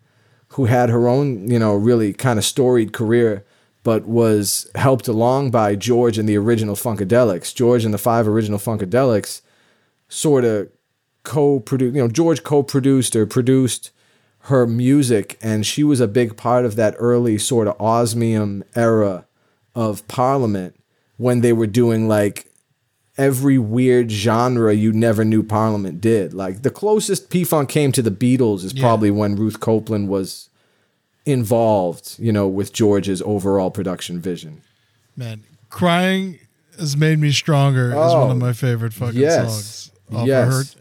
who 0.49 0.65
had 0.65 0.89
her 0.89 1.09
own, 1.09 1.51
you 1.51 1.59
know, 1.59 1.75
really 1.75 2.15
kind 2.15 2.39
of 2.39 2.45
storied 2.47 2.95
career, 2.95 3.45
but 3.83 4.07
was 4.07 4.67
helped 4.75 5.09
along 5.09 5.51
by 5.51 5.77
George 5.77 6.17
and 6.17 6.27
the 6.27 6.39
original 6.39 6.75
Funkadelics. 6.75 7.55
George 7.55 7.85
and 7.85 7.93
the 7.93 7.99
five 7.99 8.27
original 8.27 8.59
Funkadelics 8.59 9.43
sort 10.09 10.47
of 10.47 10.71
co-produced, 11.23 11.95
you 11.95 12.01
know, 12.01 12.09
George 12.09 12.43
co-produced 12.43 13.15
or 13.15 13.27
produced 13.27 13.91
her 14.45 14.67
music, 14.67 15.37
and 15.43 15.67
she 15.67 15.85
was 15.85 16.01
a 16.01 16.09
big 16.09 16.35
part 16.35 16.65
of 16.65 16.77
that 16.77 16.95
early 16.97 17.37
sort 17.37 17.69
of 17.69 17.79
osmium 17.79 18.65
era 18.75 19.26
of 19.77 20.09
Parliament 20.09 20.75
when 21.19 21.43
they 21.43 21.53
were 21.53 21.67
doing 21.67 22.09
like 22.09 22.51
every 23.19 23.59
weird 23.59 24.11
genre 24.11 24.75
you 24.75 24.93
never 24.93 25.25
knew 25.25 25.43
Parliament 25.43 26.01
did. 26.01 26.35
Like 26.35 26.63
the 26.63 26.71
closest 26.71 27.31
P 27.31 27.45
Funk 27.45 27.69
came 27.69 27.93
to 27.93 28.03
the 28.03 28.11
Beatles 28.11 28.65
is 28.65 28.73
probably 28.73 29.11
when 29.11 29.37
Ruth 29.37 29.61
Copeland 29.61 30.09
was 30.09 30.49
involved, 31.25 32.17
you 32.19 32.33
know, 32.33 32.49
with 32.49 32.73
George's 32.73 33.23
overall 33.23 33.71
production 33.71 34.21
vision. 34.21 34.63
Man, 35.17 35.45
Crying 35.69 36.39
has 36.79 36.97
made 36.97 37.19
me 37.19 37.31
stronger 37.33 37.91
is 37.91 38.15
one 38.15 38.31
of 38.31 38.39
my 38.39 38.53
favorite 38.53 38.93
fucking 38.93 39.21
yes. 39.21 39.91
songs. 40.11 40.27
Yes. 40.27 40.77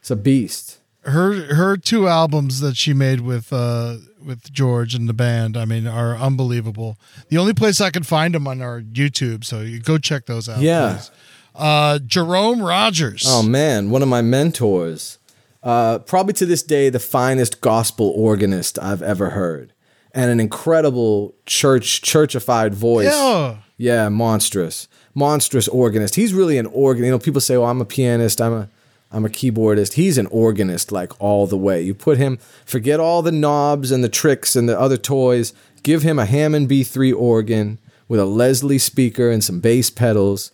It's 0.00 0.10
a 0.10 0.16
beast. 0.16 0.78
her 1.02 1.32
her 1.32 1.54
her 1.54 1.76
two 1.76 2.08
albums 2.08 2.60
that 2.60 2.76
she 2.76 2.92
made 2.92 3.20
with 3.20 3.52
uh 3.52 3.96
with 4.24 4.52
George 4.52 4.94
and 4.94 5.08
the 5.08 5.12
band, 5.12 5.56
I 5.56 5.64
mean, 5.64 5.86
are 5.86 6.16
unbelievable. 6.16 6.96
The 7.28 7.38
only 7.38 7.54
place 7.54 7.80
I 7.80 7.90
can 7.90 8.02
find 8.02 8.34
them 8.34 8.46
on 8.46 8.60
our 8.62 8.80
YouTube, 8.80 9.44
so 9.44 9.60
you 9.60 9.80
go 9.80 9.98
check 9.98 10.26
those 10.26 10.48
out. 10.48 10.60
Yeah. 10.60 10.94
please. 10.94 11.10
Uh, 11.54 11.98
Jerome 11.98 12.62
Rogers. 12.62 13.24
Oh 13.26 13.42
man, 13.42 13.90
one 13.90 14.02
of 14.02 14.08
my 14.08 14.22
mentors. 14.22 15.18
Uh, 15.62 15.98
probably 15.98 16.32
to 16.34 16.46
this 16.46 16.62
day, 16.62 16.88
the 16.88 16.98
finest 17.00 17.60
gospel 17.60 18.12
organist 18.16 18.78
I've 18.78 19.02
ever 19.02 19.30
heard, 19.30 19.72
and 20.14 20.30
an 20.30 20.40
incredible 20.40 21.34
church 21.46 22.00
churchified 22.02 22.72
voice. 22.72 23.12
Yeah. 23.12 23.56
yeah, 23.76 24.08
monstrous, 24.08 24.88
monstrous 25.14 25.68
organist. 25.68 26.14
He's 26.14 26.32
really 26.32 26.56
an 26.56 26.66
organ. 26.66 27.04
You 27.04 27.10
know, 27.10 27.18
people 27.18 27.40
say, 27.42 27.56
"Oh, 27.56 27.64
I'm 27.64 27.80
a 27.80 27.84
pianist. 27.84 28.40
I'm 28.40 28.52
a, 28.52 28.68
I'm 29.10 29.24
a 29.24 29.28
keyboardist." 29.28 29.94
He's 29.94 30.18
an 30.18 30.26
organist, 30.26 30.92
like 30.92 31.12
all 31.20 31.46
the 31.46 31.56
way. 31.56 31.82
You 31.82 31.94
put 31.94 32.18
him, 32.18 32.38
forget 32.64 33.00
all 33.00 33.22
the 33.22 33.32
knobs 33.32 33.90
and 33.90 34.02
the 34.04 34.08
tricks 34.08 34.56
and 34.56 34.68
the 34.68 34.78
other 34.78 34.96
toys. 34.96 35.52
Give 35.82 36.02
him 36.02 36.18
a 36.18 36.26
Hammond 36.26 36.68
B3 36.68 37.14
organ 37.14 37.78
with 38.08 38.20
a 38.20 38.24
Leslie 38.24 38.78
speaker 38.78 39.30
and 39.30 39.42
some 39.42 39.60
bass 39.60 39.90
pedals 39.90 40.52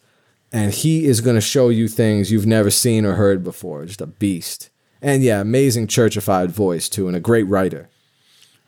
and 0.53 0.73
he 0.73 1.07
is 1.07 1.21
going 1.21 1.35
to 1.35 1.41
show 1.41 1.69
you 1.69 1.89
things 1.89 2.31
you've 2.31 2.47
never 2.47 2.71
seen 2.71 3.05
or 3.05 3.15
heard 3.15 3.43
before. 3.43 3.85
Just 3.85 4.01
a 4.01 4.07
beast. 4.07 4.71
And 5.03 5.23
yeah, 5.23 5.41
amazing 5.41 5.89
churchified 5.89 6.49
voice 6.49 6.89
too, 6.89 7.07
and 7.09 7.17
a 7.17 7.21
great 7.21 7.47
writer. 7.47 7.89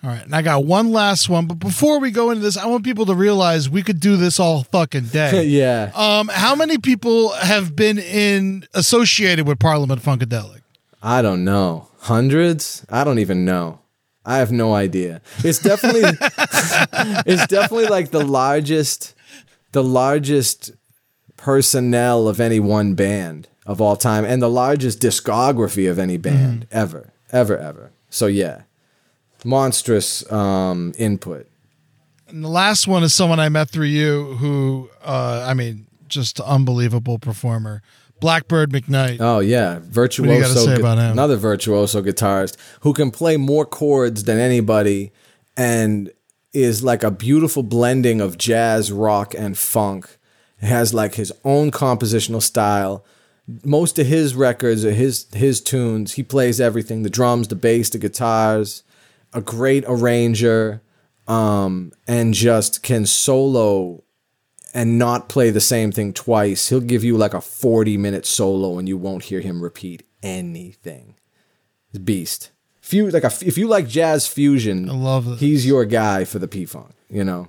All 0.02 0.10
right, 0.10 0.22
and 0.22 0.34
I 0.34 0.42
got 0.42 0.64
one 0.64 0.92
last 0.92 1.28
one, 1.28 1.46
but 1.46 1.58
before 1.58 1.98
we 1.98 2.12
go 2.12 2.30
into 2.30 2.40
this, 2.40 2.56
I 2.56 2.66
want 2.66 2.84
people 2.84 3.06
to 3.06 3.14
realize 3.14 3.68
we 3.68 3.82
could 3.82 3.98
do 3.98 4.16
this 4.16 4.38
all 4.38 4.62
fucking 4.62 5.06
day. 5.06 5.44
yeah. 5.46 5.90
Um, 5.94 6.28
how 6.28 6.54
many 6.54 6.78
people 6.78 7.30
have 7.32 7.74
been 7.74 7.98
in 7.98 8.64
associated 8.74 9.48
with 9.48 9.58
Parliament 9.58 10.00
Funkadelic? 10.00 10.60
I 11.02 11.20
don't 11.20 11.44
know. 11.44 11.88
Hundreds? 11.98 12.86
I 12.88 13.02
don't 13.02 13.18
even 13.18 13.44
know. 13.44 13.80
I 14.24 14.38
have 14.38 14.52
no 14.52 14.74
idea. 14.74 15.20
It's 15.38 15.58
definitely 15.58 16.02
it's 17.26 17.46
definitely 17.46 17.86
like 17.86 18.10
the 18.10 18.24
largest 18.24 19.14
the 19.72 19.82
largest 19.82 20.72
personnel 21.36 22.28
of 22.28 22.38
any 22.38 22.60
one 22.60 22.94
band 22.94 23.48
of 23.66 23.80
all 23.80 23.96
time 23.96 24.24
and 24.24 24.42
the 24.42 24.50
largest 24.50 25.00
discography 25.00 25.90
of 25.90 25.98
any 25.98 26.18
band 26.18 26.66
ever. 26.70 27.12
Ever 27.32 27.56
ever. 27.56 27.90
So 28.10 28.26
yeah. 28.26 28.62
Monstrous 29.44 30.30
um 30.32 30.92
input. 30.98 31.48
And 32.28 32.44
the 32.44 32.48
last 32.48 32.86
one 32.86 33.02
is 33.02 33.14
someone 33.14 33.40
I 33.40 33.48
met 33.48 33.70
through 33.70 33.86
you, 33.86 34.34
who, 34.34 34.90
uh, 35.02 35.46
I 35.48 35.54
mean, 35.54 35.86
just 36.08 36.40
unbelievable 36.40 37.18
performer, 37.18 37.82
Blackbird 38.20 38.70
McKnight. 38.70 39.18
Oh 39.20 39.38
yeah, 39.38 39.78
virtuoso. 39.82 40.32
you 40.32 40.40
gotta 40.40 40.54
say 40.54 40.74
gu- 40.74 40.80
about 40.80 40.98
him? 40.98 41.12
Another 41.12 41.36
virtuoso 41.36 42.02
guitarist 42.02 42.56
who 42.80 42.92
can 42.92 43.10
play 43.10 43.36
more 43.36 43.64
chords 43.64 44.24
than 44.24 44.38
anybody, 44.38 45.12
and 45.56 46.10
is 46.52 46.82
like 46.82 47.02
a 47.02 47.10
beautiful 47.10 47.62
blending 47.62 48.20
of 48.20 48.36
jazz, 48.38 48.90
rock, 48.92 49.34
and 49.36 49.56
funk. 49.56 50.16
Has 50.60 50.92
like 50.92 51.14
his 51.14 51.32
own 51.44 51.70
compositional 51.70 52.42
style. 52.42 53.04
Most 53.64 53.98
of 53.98 54.06
his 54.08 54.34
records 54.34 54.84
are 54.84 54.90
his 54.90 55.26
his 55.32 55.60
tunes. 55.60 56.14
He 56.14 56.24
plays 56.24 56.60
everything: 56.60 57.04
the 57.04 57.10
drums, 57.10 57.46
the 57.48 57.54
bass, 57.54 57.90
the 57.90 57.98
guitars. 57.98 58.82
A 59.32 59.40
great 59.40 59.84
arranger. 59.86 60.82
um, 61.26 61.92
and 62.06 62.32
just 62.32 62.82
can 62.82 63.04
solo 63.04 64.02
and 64.72 64.98
not 64.98 65.28
play 65.28 65.50
the 65.50 65.60
same 65.60 65.92
thing 65.92 66.12
twice. 66.14 66.68
He'll 66.70 66.80
give 66.80 67.04
you 67.04 67.16
like 67.18 67.34
a 67.34 67.40
40 67.42 67.98
minute 67.98 68.24
solo 68.24 68.78
and 68.78 68.88
you 68.88 68.96
won't 68.96 69.24
hear 69.24 69.40
him 69.40 69.62
repeat 69.62 70.04
anything. 70.22 71.16
He's 71.92 72.00
beast. 72.00 72.50
If 72.82 72.94
you 72.94 73.10
like 73.10 73.24
a, 73.24 73.32
if 73.42 73.58
you 73.58 73.68
like 73.68 73.86
jazz 73.88 74.26
fusion, 74.26 74.88
I 74.88 74.94
love 74.94 75.26
this. 75.26 75.40
he's 75.40 75.66
your 75.66 75.84
guy 75.84 76.24
for 76.24 76.38
the 76.38 76.48
P 76.48 76.64
Funk, 76.64 76.94
you 77.10 77.24
know. 77.24 77.48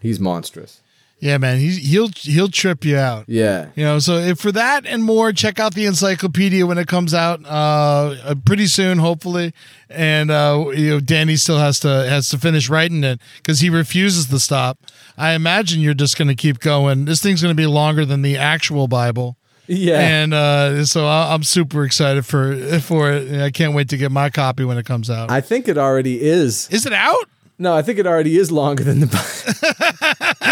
He's 0.00 0.20
monstrous. 0.20 0.80
Yeah, 1.20 1.36
man, 1.36 1.58
he's, 1.58 1.76
he'll 1.76 2.08
he'll 2.16 2.48
trip 2.48 2.82
you 2.82 2.96
out. 2.96 3.26
Yeah. 3.28 3.68
You 3.76 3.84
know, 3.84 3.98
so 3.98 4.16
if 4.16 4.38
for 4.38 4.50
that 4.52 4.86
and 4.86 5.04
more, 5.04 5.32
check 5.32 5.60
out 5.60 5.74
the 5.74 5.84
encyclopedia 5.84 6.66
when 6.66 6.78
it 6.78 6.88
comes 6.88 7.12
out 7.12 7.44
uh, 7.44 8.16
uh, 8.24 8.34
pretty 8.46 8.66
soon, 8.66 8.98
hopefully. 8.98 9.52
And 9.90 10.30
uh, 10.30 10.70
you 10.74 10.90
know, 10.90 11.00
Danny 11.00 11.36
still 11.36 11.58
has 11.58 11.78
to 11.80 11.88
has 11.88 12.30
to 12.30 12.38
finish 12.38 12.70
writing 12.70 13.04
it 13.04 13.20
because 13.36 13.60
he 13.60 13.68
refuses 13.68 14.26
to 14.28 14.38
stop. 14.40 14.78
I 15.18 15.32
imagine 15.32 15.80
you're 15.82 15.92
just 15.92 16.16
going 16.16 16.28
to 16.28 16.34
keep 16.34 16.58
going. 16.58 17.04
This 17.04 17.22
thing's 17.22 17.42
going 17.42 17.54
to 17.54 17.60
be 17.60 17.66
longer 17.66 18.06
than 18.06 18.22
the 18.22 18.38
actual 18.38 18.88
Bible. 18.88 19.36
Yeah. 19.66 20.00
And 20.00 20.32
uh, 20.32 20.84
so 20.86 21.06
I'm 21.06 21.42
super 21.42 21.84
excited 21.84 22.24
for 22.24 22.56
for 22.80 23.12
it. 23.12 23.42
I 23.42 23.50
can't 23.50 23.74
wait 23.74 23.90
to 23.90 23.98
get 23.98 24.10
my 24.10 24.30
copy 24.30 24.64
when 24.64 24.78
it 24.78 24.86
comes 24.86 25.10
out. 25.10 25.30
I 25.30 25.42
think 25.42 25.68
it 25.68 25.76
already 25.76 26.22
is. 26.22 26.66
Is 26.70 26.86
it 26.86 26.94
out? 26.94 27.28
No, 27.60 27.74
I 27.74 27.82
think 27.82 27.98
it 27.98 28.06
already 28.06 28.38
is 28.38 28.50
longer 28.50 28.82
than 28.82 29.00
the 29.00 29.89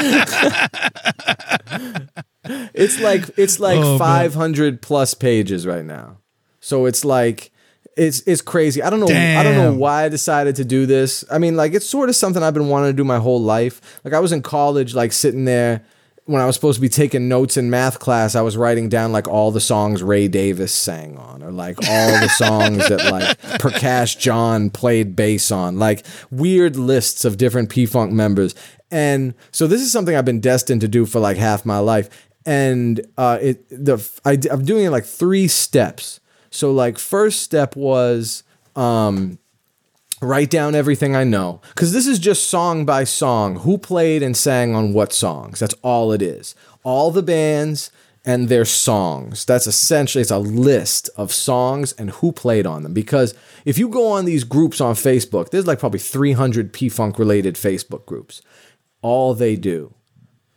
It's 2.74 3.00
like 3.00 3.24
it's 3.36 3.60
like 3.60 3.78
Oh, 3.78 3.98
man. 3.98 4.30
500 4.30 4.80
plus 4.80 5.14
pages 5.14 5.66
right 5.66 5.84
now. 5.84 6.18
So 6.60 6.86
it's 6.86 7.04
like 7.04 7.50
it's 7.96 8.20
it's 8.20 8.40
crazy. 8.40 8.82
I 8.82 8.90
don't 8.90 9.00
know 9.00 9.08
I 9.08 9.42
don't 9.42 9.56
know 9.56 9.74
why 9.74 10.04
I 10.04 10.08
decided 10.08 10.56
to 10.56 10.64
do 10.64 10.86
this. 10.86 11.24
I 11.30 11.38
mean, 11.38 11.56
like 11.56 11.74
it's 11.74 11.86
sort 11.86 12.08
of 12.08 12.16
something 12.16 12.42
I've 12.42 12.54
been 12.54 12.68
wanting 12.68 12.90
to 12.90 12.96
do 12.96 13.04
my 13.04 13.18
whole 13.18 13.42
life. 13.42 14.00
Like 14.04 14.14
I 14.14 14.20
was 14.20 14.32
in 14.32 14.42
college 14.42 14.94
like 14.94 15.12
sitting 15.12 15.44
there 15.44 15.84
when 16.28 16.42
I 16.42 16.46
was 16.46 16.56
supposed 16.56 16.76
to 16.76 16.82
be 16.82 16.90
taking 16.90 17.26
notes 17.26 17.56
in 17.56 17.70
math 17.70 18.00
class, 18.00 18.34
I 18.34 18.42
was 18.42 18.54
writing 18.54 18.90
down 18.90 19.12
like 19.12 19.26
all 19.26 19.50
the 19.50 19.62
songs 19.62 20.02
Ray 20.02 20.28
Davis 20.28 20.74
sang 20.74 21.16
on, 21.16 21.42
or 21.42 21.50
like 21.50 21.78
all 21.88 22.20
the 22.20 22.28
songs 22.28 22.86
that 22.90 23.02
like 23.10 23.40
Prakash 23.58 24.18
John 24.18 24.68
played 24.68 25.16
bass 25.16 25.50
on, 25.50 25.78
like 25.78 26.04
weird 26.30 26.76
lists 26.76 27.24
of 27.24 27.38
different 27.38 27.70
P 27.70 27.86
Funk 27.86 28.12
members. 28.12 28.54
And 28.90 29.34
so 29.52 29.66
this 29.66 29.80
is 29.80 29.92
something 29.92 30.16
I've 30.16 30.24
been 30.24 30.40
destined 30.40 30.80
to 30.80 30.88
do 30.88 31.06
for 31.06 31.20
like 31.20 31.36
half 31.36 31.64
my 31.64 31.78
life. 31.78 32.08
And 32.46 33.00
uh, 33.16 33.38
it 33.40 33.68
the 33.68 33.98
I, 34.24 34.38
I'm 34.50 34.64
doing 34.64 34.84
it 34.86 34.90
like 34.90 35.04
three 35.04 35.48
steps. 35.48 36.20
So 36.50 36.72
like 36.72 36.98
first 36.98 37.42
step 37.42 37.76
was 37.76 38.42
um, 38.74 39.38
write 40.20 40.50
down 40.50 40.74
everything 40.74 41.14
I 41.14 41.24
know. 41.24 41.60
Because 41.68 41.92
this 41.92 42.06
is 42.06 42.18
just 42.18 42.48
song 42.48 42.84
by 42.86 43.04
song. 43.04 43.60
Who 43.60 43.76
played 43.78 44.22
and 44.22 44.36
sang 44.36 44.74
on 44.74 44.92
what 44.92 45.12
songs? 45.12 45.60
That's 45.60 45.74
all 45.82 46.12
it 46.12 46.22
is. 46.22 46.54
All 46.82 47.10
the 47.10 47.22
bands 47.22 47.90
and 48.24 48.48
their 48.48 48.64
songs. 48.64 49.44
That's 49.44 49.66
essentially 49.66 50.22
it's 50.22 50.30
a 50.30 50.38
list 50.38 51.08
of 51.16 51.32
songs 51.32 51.92
and 51.92 52.10
who 52.10 52.32
played 52.32 52.66
on 52.66 52.82
them. 52.82 52.92
Because 52.92 53.34
if 53.64 53.78
you 53.78 53.88
go 53.88 54.08
on 54.08 54.24
these 54.24 54.44
groups 54.44 54.80
on 54.80 54.94
Facebook, 54.94 55.50
there's 55.50 55.66
like 55.66 55.78
probably 55.78 56.00
300 56.00 56.72
P 56.72 56.88
Funk 56.88 57.18
related 57.18 57.54
Facebook 57.54 58.04
groups. 58.06 58.42
All 59.02 59.34
they 59.34 59.56
do, 59.56 59.94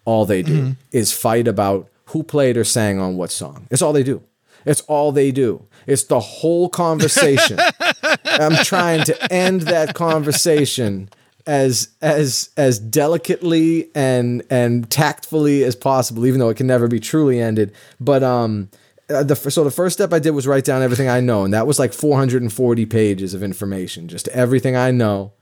all 0.06 0.26
they 0.26 0.42
do 0.42 0.76
is 0.92 1.12
fight 1.12 1.48
about 1.48 1.90
who 2.06 2.24
played 2.24 2.58
or 2.58 2.64
sang 2.64 3.00
on 3.00 3.16
what 3.16 3.32
song. 3.32 3.68
It's 3.70 3.82
all 3.82 3.94
they 3.94 4.04
do. 4.04 4.24
It's 4.66 4.82
all 4.82 5.12
they 5.12 5.32
do. 5.32 5.66
It's 5.88 6.04
the 6.04 6.20
whole 6.20 6.70
conversation. 6.70 7.60
I'm 8.26 8.64
trying 8.64 9.04
to 9.06 9.34
end 9.34 9.62
that 9.62 9.96
conversation 9.96 11.10
as 11.48 11.90
as 12.02 12.50
as 12.58 12.80
delicately 12.80 13.90
and 13.96 14.44
and 14.50 14.90
tactfully 14.90 15.64
as 15.64 15.76
possible, 15.76 16.26
even 16.26 16.40
though 16.40 16.50
it 16.50 16.58
can 16.58 16.68
never 16.68 16.88
be 16.88 17.00
truly 17.00 17.40
ended. 17.40 17.74
But 18.00 18.24
um, 18.24 18.70
uh, 19.10 19.24
the 19.24 19.36
so 19.36 19.64
the 19.64 19.72
first 19.72 19.98
step 19.98 20.14
I 20.14 20.20
did 20.20 20.32
was 20.32 20.48
write 20.48 20.66
down 20.66 20.82
everything 20.82 21.10
I 21.10 21.20
know, 21.20 21.44
and 21.44 21.54
that 21.54 21.68
was 21.68 21.80
like 21.80 21.94
440 21.94 22.86
pages 22.86 23.34
of 23.34 23.44
information, 23.44 24.08
just 24.08 24.28
everything 24.30 24.76
I 24.76 24.92
know. 24.92 25.34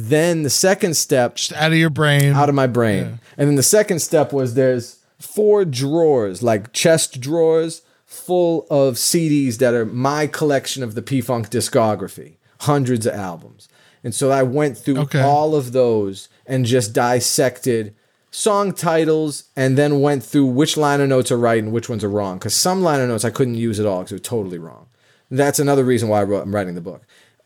Then 0.00 0.44
the 0.44 0.50
second 0.50 0.94
step 0.96 1.34
Just 1.34 1.52
out 1.54 1.72
of 1.72 1.76
your 1.78 1.90
brain. 1.90 2.32
out 2.32 2.48
of 2.48 2.54
my 2.54 2.68
brain. 2.68 3.18
And 3.36 3.48
then 3.48 3.56
the 3.56 3.62
second 3.64 3.98
step 3.98 4.32
was 4.32 4.54
there's 4.54 4.98
four 5.18 5.64
drawers, 5.64 6.40
like 6.40 6.72
chest 6.72 7.20
drawers, 7.20 7.82
full 8.06 8.64
of 8.70 8.94
CDs 8.94 9.56
that 9.58 9.74
are 9.74 9.84
my 9.84 10.28
collection 10.28 10.84
of 10.84 10.94
the 10.94 11.02
P 11.02 11.20
Funk 11.20 11.50
discography, 11.50 12.36
hundreds 12.60 13.06
of 13.06 13.14
albums. 13.14 13.68
And 14.04 14.14
so 14.14 14.30
I 14.30 14.44
went 14.44 14.78
through 14.78 14.98
Okay. 15.00 15.20
all 15.20 15.56
of 15.56 15.72
those 15.72 16.28
and 16.46 16.64
just 16.64 16.92
dissected 16.92 17.92
song 18.30 18.72
titles 18.72 19.44
and 19.56 19.76
then 19.76 20.00
went 20.00 20.22
through 20.22 20.46
which 20.46 20.76
liner 20.76 21.06
notes 21.08 21.32
are 21.32 21.36
right 21.38 21.60
and 21.62 21.72
which 21.72 21.88
ones 21.88 22.04
are 22.04 22.08
wrong. 22.08 22.38
Because 22.38 22.54
some 22.54 22.82
liner 22.82 23.08
notes 23.08 23.24
I 23.24 23.30
couldn't 23.30 23.56
use 23.56 23.80
at 23.80 23.86
all 23.86 23.98
because 23.98 24.10
they 24.10 24.14
were 24.16 24.20
totally 24.20 24.58
wrong. 24.58 24.86
That's 25.30 25.58
another 25.58 25.84
reason 25.84 26.08
why 26.08 26.20
I 26.20 26.24
wrote, 26.24 26.42
I'm 26.42 26.54
writing 26.54 26.74
the 26.76 26.80
book. 26.80 27.02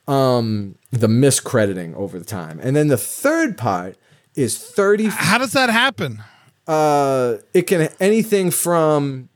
Um, 0.08 0.76
the 0.90 1.06
miscrediting 1.06 1.94
over 1.94 2.18
the 2.18 2.24
time. 2.24 2.58
And 2.62 2.74
then 2.74 2.88
the 2.88 2.96
third 2.96 3.56
part 3.56 3.96
is 4.34 4.58
30 4.58 5.06
How 5.06 5.38
does 5.38 5.52
that 5.52 5.70
happen? 5.70 6.22
uh, 6.66 7.36
it 7.54 7.62
can 7.62 7.88
anything 8.00 8.50
from 8.50 9.28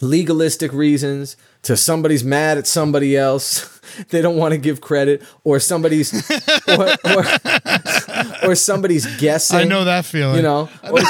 legalistic 0.00 0.72
reasons 0.72 1.36
to 1.62 1.76
somebody's 1.76 2.24
mad 2.24 2.56
at 2.56 2.66
somebody 2.66 3.16
else 3.16 3.80
they 4.08 4.22
don't 4.22 4.36
want 4.36 4.52
to 4.52 4.58
give 4.58 4.80
credit 4.80 5.22
or 5.44 5.60
somebody's 5.60 6.12
or, 6.68 6.88
or, 7.04 7.24
or 8.50 8.54
somebody's 8.54 9.04
guessing 9.18 9.58
I 9.58 9.64
know 9.64 9.84
that 9.84 10.06
feeling. 10.06 10.36
you 10.36 10.42
know 10.42 10.68
or, 10.84 11.00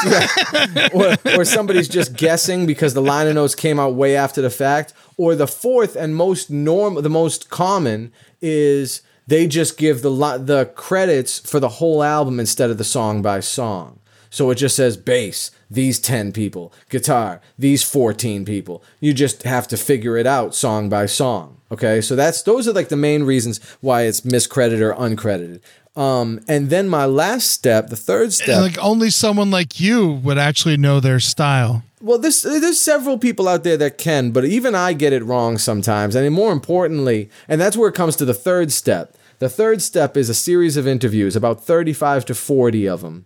or, 1.34 1.40
or 1.40 1.44
somebody's 1.44 1.88
just 1.88 2.16
guessing 2.16 2.66
because 2.66 2.92
the 2.94 3.02
liner 3.02 3.32
notes 3.32 3.54
came 3.54 3.78
out 3.78 3.94
way 3.94 4.16
after 4.16 4.42
the 4.42 4.50
fact 4.50 4.92
or 5.20 5.34
the 5.34 5.46
fourth 5.46 5.96
and 5.96 6.16
most 6.16 6.50
norm 6.50 6.94
the 7.02 7.10
most 7.10 7.50
common 7.50 8.10
is 8.40 9.02
they 9.26 9.46
just 9.46 9.76
give 9.76 10.00
the 10.00 10.10
the 10.38 10.64
credits 10.74 11.38
for 11.38 11.60
the 11.60 11.74
whole 11.78 12.02
album 12.02 12.40
instead 12.40 12.70
of 12.70 12.78
the 12.78 12.84
song 12.84 13.20
by 13.20 13.38
song. 13.38 13.98
So 14.30 14.48
it 14.50 14.54
just 14.54 14.76
says 14.76 14.96
bass 14.96 15.50
these 15.70 16.00
10 16.00 16.32
people 16.32 16.72
guitar 16.88 17.42
these 17.58 17.82
14 17.82 18.46
people. 18.46 18.82
You 18.98 19.12
just 19.12 19.42
have 19.42 19.68
to 19.68 19.76
figure 19.76 20.16
it 20.16 20.26
out 20.26 20.54
song 20.54 20.88
by 20.88 21.04
song 21.04 21.60
okay? 21.70 22.00
So 22.00 22.16
that's 22.16 22.42
those 22.42 22.66
are 22.66 22.72
like 22.72 22.88
the 22.88 22.96
main 22.96 23.24
reasons 23.24 23.60
why 23.80 24.02
it's 24.02 24.22
miscredited 24.22 24.80
or 24.80 24.94
uncredited. 24.94 25.60
Um, 25.96 26.40
and 26.48 26.70
then 26.70 26.88
my 26.88 27.04
last 27.04 27.50
step 27.50 27.88
the 27.88 27.96
third 27.96 28.32
step 28.32 28.60
like 28.60 28.78
only 28.78 29.10
someone 29.10 29.50
like 29.50 29.80
you 29.80 30.08
would 30.10 30.38
actually 30.38 30.76
know 30.76 31.00
their 31.00 31.20
style. 31.20 31.82
Well, 32.00 32.18
there's 32.18 32.42
there's 32.42 32.80
several 32.80 33.18
people 33.18 33.46
out 33.46 33.62
there 33.62 33.76
that 33.76 33.98
can, 33.98 34.30
but 34.30 34.44
even 34.44 34.74
I 34.74 34.92
get 34.92 35.12
it 35.12 35.24
wrong 35.24 35.58
sometimes. 35.58 36.14
And 36.14 36.34
more 36.34 36.52
importantly, 36.52 37.30
and 37.46 37.60
that's 37.60 37.76
where 37.76 37.88
it 37.88 37.94
comes 37.94 38.16
to 38.16 38.24
the 38.24 38.34
third 38.34 38.72
step. 38.72 39.16
The 39.38 39.48
third 39.48 39.82
step 39.82 40.16
is 40.16 40.28
a 40.28 40.34
series 40.34 40.76
of 40.76 40.86
interviews, 40.86 41.34
about 41.34 41.64
35 41.64 42.26
to 42.26 42.34
40 42.34 42.88
of 42.88 43.00
them, 43.00 43.24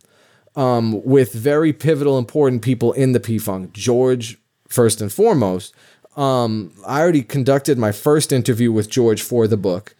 um, 0.55 1.05
with 1.05 1.33
very 1.33 1.73
pivotal, 1.73 2.19
important 2.19 2.63
people 2.63 2.93
in 2.93 3.13
the 3.13 3.21
P 3.21 3.39
Funk. 3.39 3.73
George, 3.73 4.39
first 4.69 5.01
and 5.01 5.13
foremost. 5.13 5.75
Um, 6.17 6.73
I 6.87 7.01
already 7.01 7.23
conducted 7.23 7.79
my 7.79 7.93
first 7.93 8.33
interview 8.33 8.71
with 8.71 8.89
George 8.89 9.23
for 9.23 9.49
the 9.49 9.57
book. 9.57 9.95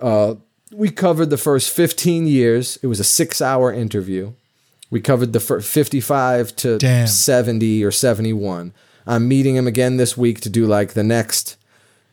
Uh, 0.00 0.36
we 0.72 0.90
covered 0.90 1.30
the 1.30 1.36
first 1.36 1.70
15 1.74 2.26
years. 2.26 2.78
It 2.82 2.86
was 2.86 3.00
a 3.00 3.04
six 3.04 3.40
hour 3.40 3.72
interview. 3.72 4.32
We 4.90 5.00
covered 5.00 5.32
the 5.32 5.40
first 5.40 5.68
55 5.68 6.56
to 6.56 6.78
Damn. 6.78 7.06
70 7.06 7.84
or 7.84 7.90
71. 7.90 8.72
I'm 9.06 9.28
meeting 9.28 9.56
him 9.56 9.66
again 9.66 9.96
this 9.96 10.16
week 10.16 10.40
to 10.42 10.50
do 10.50 10.66
like 10.66 10.92
the 10.92 11.02
next. 11.02 11.56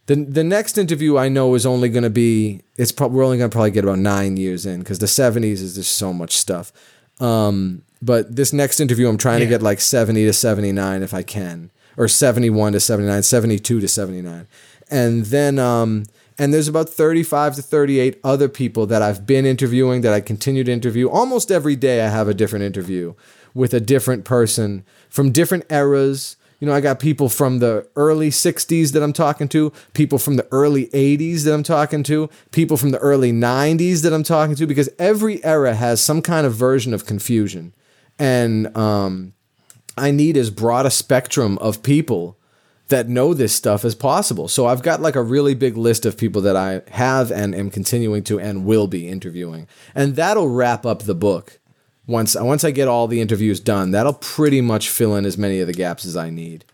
The, 0.08 0.16
the 0.16 0.44
next 0.44 0.78
interview 0.78 1.18
I 1.18 1.30
know 1.30 1.56
is 1.56 1.66
only 1.66 1.90
going 1.90 2.04
to 2.04 2.10
be 2.10 2.62
it's 2.78 2.92
probably 2.92 3.18
we're 3.18 3.26
only 3.26 3.38
going 3.38 3.50
to 3.50 3.54
probably 3.56 3.72
get 3.72 3.84
about 3.84 4.00
nine 4.00 4.38
years 4.38 4.66
in 4.66 4.80
because 4.80 5.00
the 5.00 5.08
70s 5.08 5.62
is 5.62 5.76
just 5.76 5.98
so 5.98 6.14
much 6.14 6.36
stuff. 6.36 6.72
Um, 7.20 7.82
but 8.02 8.36
this 8.36 8.54
next 8.54 8.80
interview 8.80 9.10
I'm 9.10 9.18
trying 9.18 9.40
to 9.40 9.48
get 9.48 9.64
like 9.64 9.80
70 9.80 10.26
to 10.26 10.34
79 10.34 11.02
if 11.02 11.14
I 11.14 11.24
can 11.24 11.72
or 11.98 12.08
71 12.08 12.74
to 12.74 12.80
79, 12.80 13.24
72 13.24 13.80
to 13.80 13.88
79. 13.88 14.48
And 14.92 15.26
then 15.26 15.58
um 15.58 16.06
and 16.38 16.54
there's 16.54 16.68
about 16.68 16.90
35 16.90 17.56
to 17.56 17.62
38 17.62 18.20
other 18.24 18.50
people 18.50 18.86
that 18.88 19.02
I've 19.02 19.26
been 19.26 19.46
interviewing 19.46 20.02
that 20.02 20.14
I 20.14 20.20
continue 20.20 20.64
to 20.64 20.72
interview. 20.72 21.10
Almost 21.10 21.52
every 21.52 21.76
day 21.76 22.06
I 22.06 22.10
have 22.10 22.28
a 22.28 22.34
different 22.34 22.66
interview 22.66 23.14
with 23.54 23.74
a 23.74 23.80
different 23.80 24.26
person 24.26 24.84
from 25.10 25.32
different 25.32 25.66
eras. 25.70 26.36
You 26.60 26.68
know, 26.68 26.74
I 26.74 26.82
got 26.82 27.00
people 27.00 27.30
from 27.30 27.60
the 27.60 27.88
early 27.96 28.30
60s 28.30 28.92
that 28.92 29.02
I'm 29.02 29.14
talking 29.14 29.48
to, 29.50 29.72
people 29.94 30.20
from 30.20 30.36
the 30.36 30.48
early 30.52 30.88
80s 30.88 31.44
that 31.44 31.54
I'm 31.54 31.64
talking 31.64 32.04
to, 32.04 32.30
people 32.52 32.76
from 32.76 32.92
the 32.92 32.98
early 33.00 33.32
90s 33.32 34.04
that 34.04 34.14
I'm 34.14 34.24
talking 34.24 34.56
to, 34.56 34.68
because 34.68 34.90
every 35.00 35.44
era 35.44 35.74
has 35.76 36.02
some 36.02 36.22
kind 36.22 36.46
of 36.46 36.54
version 36.54 36.94
of 36.94 37.06
confusion. 37.06 37.74
And 38.20 38.76
um, 38.76 39.34
I 39.98 40.12
need 40.12 40.36
as 40.36 40.50
broad 40.50 40.86
a 40.86 40.92
spectrum 40.92 41.58
of 41.60 41.82
people 41.82 42.38
that 42.90 43.10
know 43.10 43.34
this 43.34 43.54
stuff 43.54 43.84
as 43.84 43.96
possible. 43.96 44.48
So 44.48 44.68
I've 44.68 44.84
got 44.84 45.02
like 45.02 45.16
a 45.16 45.24
really 45.24 45.56
big 45.56 45.76
list 45.76 46.06
of 46.06 46.18
people 46.18 46.42
that 46.44 46.56
I 46.56 46.82
have 46.92 47.32
and 47.32 47.56
am 47.56 47.72
continuing 47.72 48.24
to 48.26 48.40
and 48.40 48.66
will 48.66 48.88
be 48.88 49.08
interviewing. 49.08 49.68
And 49.96 50.16
that'll 50.16 50.50
wrap 50.50 50.86
up 50.86 51.04
the 51.04 51.16
book. 51.16 51.60
Once 52.08 52.36
once 52.36 52.64
I 52.64 52.70
get 52.70 52.88
all 52.88 53.08
the 53.08 53.22
interviews 53.22 53.60
done, 53.60 53.92
that'll 53.92 54.14
pretty 54.14 54.62
much 54.62 54.90
fill 54.90 55.16
in 55.16 55.26
as 55.26 55.38
many 55.38 55.60
of 55.60 55.68
the 55.68 55.74
gaps 55.74 56.06
as 56.06 56.16
I 56.16 56.30
need. 56.30 56.66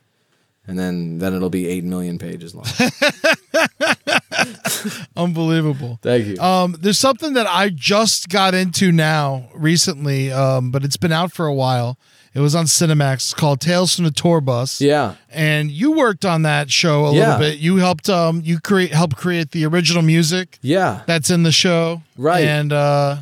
And 0.68 0.78
then 0.78 1.20
then 1.20 1.34
it'll 1.34 1.49
be 1.49 1.68
8 1.68 1.86
million 1.86 2.18
pages 2.18 2.53
long. 2.53 2.66
Unbelievable. 5.16 5.99
Thank 6.01 6.26
you. 6.26 6.38
Um, 6.39 6.76
there's 6.80 6.99
something 6.99 7.34
that 7.34 7.47
I 7.47 7.70
just 7.70 8.28
got 8.28 8.53
into 8.53 8.91
now 8.91 9.49
recently, 9.53 10.32
um, 10.32 10.72
but 10.72 10.84
it's 10.84 10.97
been 10.97 11.14
out 11.14 11.32
for 11.32 11.45
a 11.45 11.53
while. 11.53 11.97
It 12.34 12.39
was 12.39 12.55
on 12.55 12.65
Cinemax. 12.65 13.13
It's 13.15 13.34
called 13.34 13.59
Tales 13.59 13.93
from 13.95 14.05
the 14.05 14.11
Tour 14.11 14.39
Bus. 14.41 14.79
yeah. 14.79 15.15
and 15.29 15.69
you 15.69 15.91
worked 15.91 16.23
on 16.25 16.43
that 16.43 16.71
show 16.71 17.05
a 17.05 17.13
Yeah. 17.13 17.19
little 17.36 17.39
bit. 17.39 17.59
You 17.59 17.77
helped 17.77 18.09
um 18.09 18.41
you 18.45 18.59
create 18.59 18.91
help 18.93 19.15
create 19.15 19.51
the 19.51 19.65
original 19.65 20.01
music 20.01 20.57
Yeah. 20.61 21.01
that's 21.07 21.29
in 21.29 21.43
the 21.43 21.51
show, 21.51 22.01
Right. 22.17 22.45
And 22.45 22.71
uh, 22.71 23.17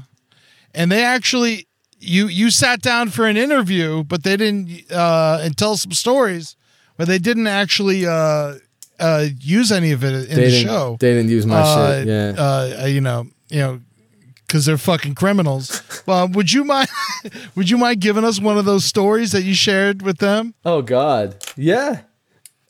and 0.76 0.92
they 0.92 1.04
actually 1.04 1.66
you 2.00 2.28
you 2.28 2.50
sat 2.52 2.82
down 2.82 3.10
for 3.10 3.26
an 3.26 3.36
interview, 3.38 4.04
but 4.04 4.24
they 4.24 4.38
didn't 4.38 4.70
uh 4.92 5.40
and 5.42 5.58
tell 5.58 5.76
some 5.78 5.92
stories, 5.94 6.56
but 6.98 7.08
they 7.08 7.18
didn't 7.20 7.48
actually 7.48 8.06
uh 8.06 8.56
uh 9.00 9.26
use 9.42 9.72
any 9.72 9.92
of 9.92 10.04
it 10.04 10.30
in 10.30 10.36
They 10.36 10.50
the 10.52 10.62
show. 10.62 10.98
they 11.00 11.14
didn't 11.14 11.32
use 11.32 11.46
my 11.48 11.60
uh, 11.62 12.00
shit. 12.00 12.08
Yeah. 12.08 12.34
uh, 12.38 12.86
you 12.86 13.02
know, 13.02 13.26
you 13.50 13.60
know, 13.60 13.80
because 14.50 14.66
they're 14.66 14.80
fucking 14.80 15.14
criminals. 15.14 15.84
well, 16.08 16.28
would 16.28 16.52
you 16.52 16.64
mind? 16.64 16.90
would 17.56 17.70
you 17.70 17.78
mind 17.78 18.02
giving 18.02 18.24
us 18.26 18.42
one 18.42 18.58
of 18.58 18.66
those 18.66 18.84
stories 18.84 19.32
that 19.32 19.44
you 19.44 19.54
shared 19.54 20.02
with 20.02 20.18
them? 20.18 20.56
Oh 20.66 20.82
God, 20.82 21.38
yeah, 21.56 22.02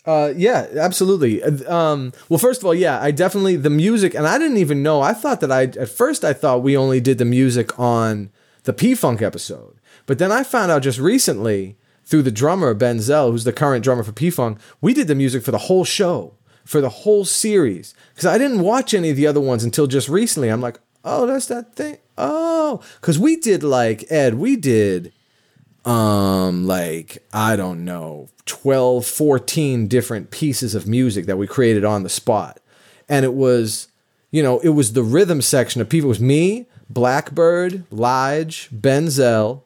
uh, 0.06 0.34
yeah, 0.36 0.68
absolutely. 0.78 1.42
Uh, 1.42 1.74
Um, 1.74 2.12
well, 2.28 2.38
first 2.38 2.62
of 2.62 2.66
all, 2.66 2.76
yeah, 2.76 3.02
I 3.02 3.12
definitely 3.12 3.56
the 3.56 3.70
music, 3.70 4.14
and 4.14 4.28
I 4.28 4.38
didn't 4.38 4.58
even 4.58 4.84
know. 4.84 5.02
I 5.02 5.14
thought 5.14 5.40
that 5.40 5.52
I 5.52 5.64
at 5.64 5.90
first 5.90 6.26
I 6.26 6.34
thought 6.34 6.64
we 6.64 6.76
only 6.76 7.00
did 7.00 7.18
the 7.18 7.26
music 7.26 7.80
on 7.80 8.30
the 8.64 8.74
P 8.74 8.94
Funk 8.94 9.22
episode, 9.22 9.80
but 10.06 10.20
then 10.20 10.32
I 10.34 10.44
found 10.44 10.72
out 10.72 10.82
just 10.84 11.00
recently 11.00 11.78
through 12.04 12.24
the 12.24 12.32
drummer 12.32 12.76
Benzel, 12.76 13.32
who's 13.32 13.44
the 13.46 13.54
current 13.54 13.84
drummer 13.84 14.04
for 14.04 14.12
P 14.12 14.30
Funk, 14.30 14.58
we 14.82 14.94
did 14.94 15.08
the 15.08 15.16
music 15.16 15.44
for 15.44 15.52
the 15.52 15.60
whole 15.70 15.86
show, 15.86 16.34
for 16.66 16.82
the 16.82 16.90
whole 16.90 17.24
series, 17.24 17.94
because 18.14 18.26
I 18.26 18.38
didn't 18.38 18.62
watch 18.62 18.94
any 18.94 19.12
of 19.12 19.16
the 19.16 19.28
other 19.28 19.40
ones 19.40 19.64
until 19.64 19.86
just 19.88 20.10
recently. 20.10 20.50
I'm 20.50 20.60
like, 20.60 20.80
oh, 21.04 21.26
that's 21.26 21.48
that 21.48 21.76
thing. 21.76 21.98
Oh, 22.18 22.82
because 23.00 23.18
we 23.18 23.36
did 23.36 23.64
like 23.64 24.12
Ed, 24.12 24.36
we 24.36 24.56
did 24.56 25.14
um 25.86 26.68
like 26.68 27.24
i 27.32 27.56
don't 27.56 27.86
know 27.86 28.28
12 28.46 29.06
14 29.06 29.88
different 29.88 30.30
pieces 30.30 30.76
of 30.76 30.86
music 30.86 31.26
that 31.26 31.38
we 31.38 31.48
created 31.48 31.86
on 31.86 32.04
the 32.04 32.10
spot 32.10 32.60
and 33.08 33.24
it 33.24 33.34
was 33.34 33.88
you 34.30 34.44
know 34.44 34.60
it 34.60 34.70
was 34.70 34.92
the 34.92 35.02
rhythm 35.04 35.42
section 35.42 35.80
of 35.80 35.88
people 35.88 36.08
it 36.08 36.10
was 36.10 36.20
me 36.20 36.68
blackbird 36.90 37.86
lige 37.92 38.70
benzel 38.72 39.64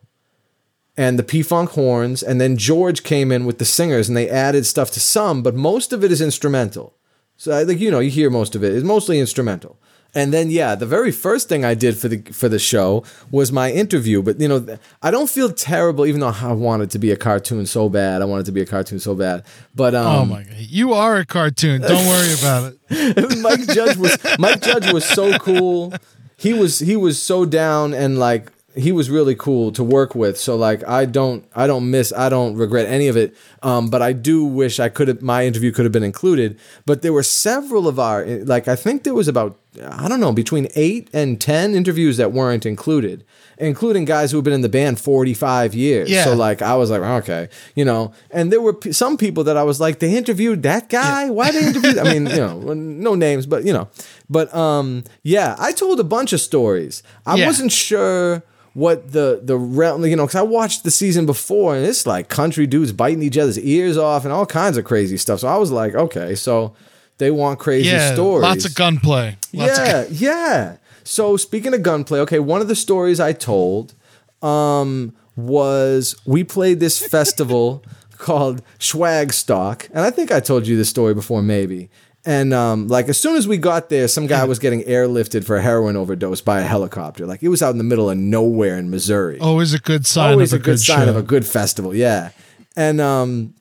and 0.96 1.18
the 1.18 1.24
p-funk 1.24 1.72
horns 1.72 2.22
and 2.22 2.40
then 2.40 2.58
george 2.58 3.02
came 3.02 3.32
in 3.32 3.44
with 3.44 3.58
the 3.58 3.66
singers 3.66 4.08
and 4.08 4.16
they 4.16 4.30
added 4.30 4.68
stuff 4.68 4.92
to 4.92 5.00
some 5.00 5.42
but 5.42 5.56
most 5.56 5.92
of 5.92 6.04
it 6.04 6.12
is 6.12 6.22
instrumental 6.22 6.94
so 7.38 7.66
think 7.66 7.82
you 7.82 7.92
know 7.92 8.00
you 8.00 8.10
hear 8.10 8.30
most 8.30 8.56
of 8.56 8.64
it. 8.64 8.74
It's 8.74 8.86
mostly 8.86 9.20
instrumental. 9.20 9.78
And 10.16 10.32
then 10.32 10.52
yeah, 10.52 10.76
the 10.76 10.86
very 10.86 11.12
first 11.12 11.50
thing 11.50 11.66
I 11.66 11.74
did 11.74 11.98
for 11.98 12.08
the 12.08 12.22
for 12.32 12.48
the 12.48 12.60
show 12.60 13.04
was 13.32 13.52
my 13.52 13.72
interview. 13.72 14.22
But 14.22 14.40
you 14.40 14.48
know, 14.48 14.78
I 15.02 15.10
don't 15.12 15.30
feel 15.30 15.52
terrible, 15.52 16.06
even 16.06 16.22
though 16.22 16.36
I 16.40 16.54
wanted 16.54 16.92
to 16.92 17.00
be 17.00 17.10
a 17.12 17.18
cartoon 17.18 17.66
so 17.66 17.90
bad. 17.90 18.22
I 18.22 18.26
wanted 18.26 18.46
to 18.46 18.52
be 18.52 18.62
a 18.62 18.66
cartoon 18.66 19.00
so 19.00 19.16
bad. 19.16 19.44
But 19.74 19.96
um, 19.96 20.06
Oh 20.06 20.26
my 20.26 20.44
god, 20.44 20.56
you 20.58 20.94
are 20.94 21.18
a 21.18 21.26
cartoon. 21.26 21.82
Don't 21.82 22.06
worry 22.08 22.34
about 22.40 22.74
it. 22.92 23.40
Mike 23.40 23.68
Judge 23.68 23.98
was 23.98 24.18
Mike 24.38 24.62
Judge 24.62 24.92
was 24.94 25.04
so 25.06 25.38
cool. 25.40 25.94
He 26.38 26.54
was 26.54 26.80
he 26.80 26.96
was 26.96 27.22
so 27.22 27.46
down 27.46 27.94
and 27.94 28.20
like 28.20 28.52
he 28.76 28.92
was 28.92 29.10
really 29.10 29.36
cool 29.36 29.72
to 29.72 29.84
work 29.84 30.14
with. 30.16 30.38
So 30.38 30.56
like 30.56 30.88
I 30.88 31.06
don't 31.06 31.46
I 31.56 31.66
don't 31.68 31.90
miss 31.90 32.14
I 32.14 32.30
don't 32.30 32.56
regret 32.56 32.88
any 32.88 33.08
of 33.08 33.18
it. 33.18 33.36
Um, 33.64 33.90
but 33.90 34.02
I 34.02 34.14
do 34.14 34.44
wish 34.46 34.80
I 34.80 34.90
could 34.90 35.08
have 35.08 35.22
my 35.22 35.46
interview 35.46 35.72
could 35.72 35.86
have 35.86 35.92
been 35.92 36.04
included. 36.04 36.60
But 36.86 37.02
there 37.02 37.14
were 37.14 37.24
several 37.24 37.88
of 37.88 38.00
our 38.00 38.26
like 38.26 38.68
I 38.68 38.76
think 38.76 39.04
there 39.04 39.14
was 39.14 39.28
about 39.28 39.60
I 39.82 40.08
don't 40.08 40.20
know 40.20 40.32
between 40.32 40.68
eight 40.76 41.10
and 41.14 41.40
ten 41.42 41.74
interviews 41.76 42.18
that 42.18 42.32
weren't 42.32 42.66
included, 42.66 43.24
including 43.58 44.06
guys 44.06 44.32
who 44.32 44.38
have 44.38 44.44
been 44.44 44.54
in 44.54 44.62
the 44.62 44.70
band 44.70 45.00
forty 45.00 45.34
five 45.34 45.74
years. 45.74 46.10
Yeah. 46.10 46.26
So 46.26 46.36
like 46.36 46.62
I 46.62 46.76
was 46.76 46.92
like 46.92 47.02
okay, 47.02 47.50
you 47.76 47.84
know. 47.86 48.14
And 48.32 48.52
there 48.52 48.62
were 48.62 48.74
p- 48.74 48.92
some 48.92 49.18
people 49.18 49.44
that 49.46 49.58
I 49.58 49.64
was 49.64 49.80
like 49.80 50.00
they 50.00 50.16
interviewed 50.16 50.64
that 50.64 50.90
guy. 50.90 51.30
Why 51.30 51.52
they 51.52 51.66
interviewed? 51.66 51.98
I 51.98 52.04
mean 52.14 52.28
you 52.28 52.38
know 52.38 52.60
no 52.74 53.16
names, 53.16 53.46
but 53.46 53.64
you 53.66 53.74
know. 53.74 53.90
But 54.30 54.54
um 54.54 55.04
yeah, 55.24 55.56
I 55.58 55.72
told 55.72 56.00
a 56.00 56.04
bunch 56.04 56.34
of 56.34 56.40
stories. 56.42 57.02
I 57.26 57.36
Yeah. 57.36 57.48
wasn't 57.48 57.72
sure 57.72 58.44
what 58.76 59.12
the 59.12 59.40
the 59.44 59.58
realm 59.58 60.04
you 60.06 60.16
know 60.16 60.26
because 60.26 60.36
I 60.36 60.42
watched 60.44 60.84
the 60.84 60.92
season 60.92 61.26
before 61.28 61.76
and 61.76 61.86
it's 61.86 62.06
like 62.08 62.28
country 62.30 62.66
dudes 62.68 62.92
biting 62.92 63.22
each 63.24 63.38
other's 63.38 63.60
ears 63.60 63.98
off 63.98 64.24
and 64.24 64.34
all 64.34 64.46
kinds 64.46 64.78
of 64.78 64.86
crazy 64.86 65.18
stuff. 65.18 65.40
So 65.42 65.48
I 65.48 65.58
was 65.58 65.72
like, 65.72 65.94
okay, 65.96 66.34
so 66.36 66.74
they 67.18 67.32
want 67.32 67.60
crazy 67.60 67.90
Yeah, 67.90 68.14
stories. 68.14 68.44
lots 68.44 68.66
of 68.66 68.76
gunplay. 68.76 69.38
Lots 69.54 69.78
of 69.80 69.86
yeah, 69.88 70.06
yeah. 70.10 70.78
So 71.04 71.38
speaking 71.38 71.74
of 71.74 71.84
gunplay, 71.84 72.20
okay, 72.22 72.40
one 72.40 72.62
of 72.62 72.68
the 72.68 72.76
stories 72.76 73.20
I 73.20 73.34
told 73.34 73.94
um, 74.42 75.14
was 75.36 76.16
we 76.26 76.44
played 76.44 76.80
this 76.80 77.06
festival 77.08 77.84
called 78.18 78.62
Schwagstock, 78.80 79.90
and 79.90 80.00
I 80.00 80.10
think 80.10 80.32
I 80.32 80.40
told 80.40 80.66
you 80.68 80.78
this 80.78 80.90
story 80.90 81.14
before, 81.14 81.42
maybe. 81.42 81.90
And 82.26 82.54
um, 82.54 82.88
like 82.88 83.10
as 83.10 83.20
soon 83.20 83.36
as 83.36 83.50
we 83.50 83.58
got 83.58 83.90
there, 83.90 84.08
some 84.08 84.28
guy 84.28 84.46
was 84.46 84.58
getting 84.58 84.82
airlifted 84.84 85.44
for 85.44 85.58
a 85.58 85.62
heroin 85.62 85.98
overdose 85.98 86.40
by 86.40 86.62
a 86.62 86.64
helicopter. 86.64 87.26
Like 87.26 87.44
it 87.44 87.50
was 87.50 87.62
out 87.62 87.72
in 87.72 87.78
the 87.78 87.84
middle 87.84 88.10
of 88.10 88.18
nowhere 88.18 88.78
in 88.78 88.90
Missouri 88.90 89.40
Always 89.40 89.74
a 89.74 89.80
good 89.80 90.06
sign. 90.08 90.32
always 90.32 90.54
of 90.54 90.62
a 90.62 90.64
good, 90.64 90.80
sign 90.80 91.06
show. 91.06 91.10
of 91.10 91.18
a 91.18 91.22
good 91.22 91.46
festival. 91.46 91.94
Yeah, 91.94 92.30
and 92.78 93.02
um, 93.02 93.56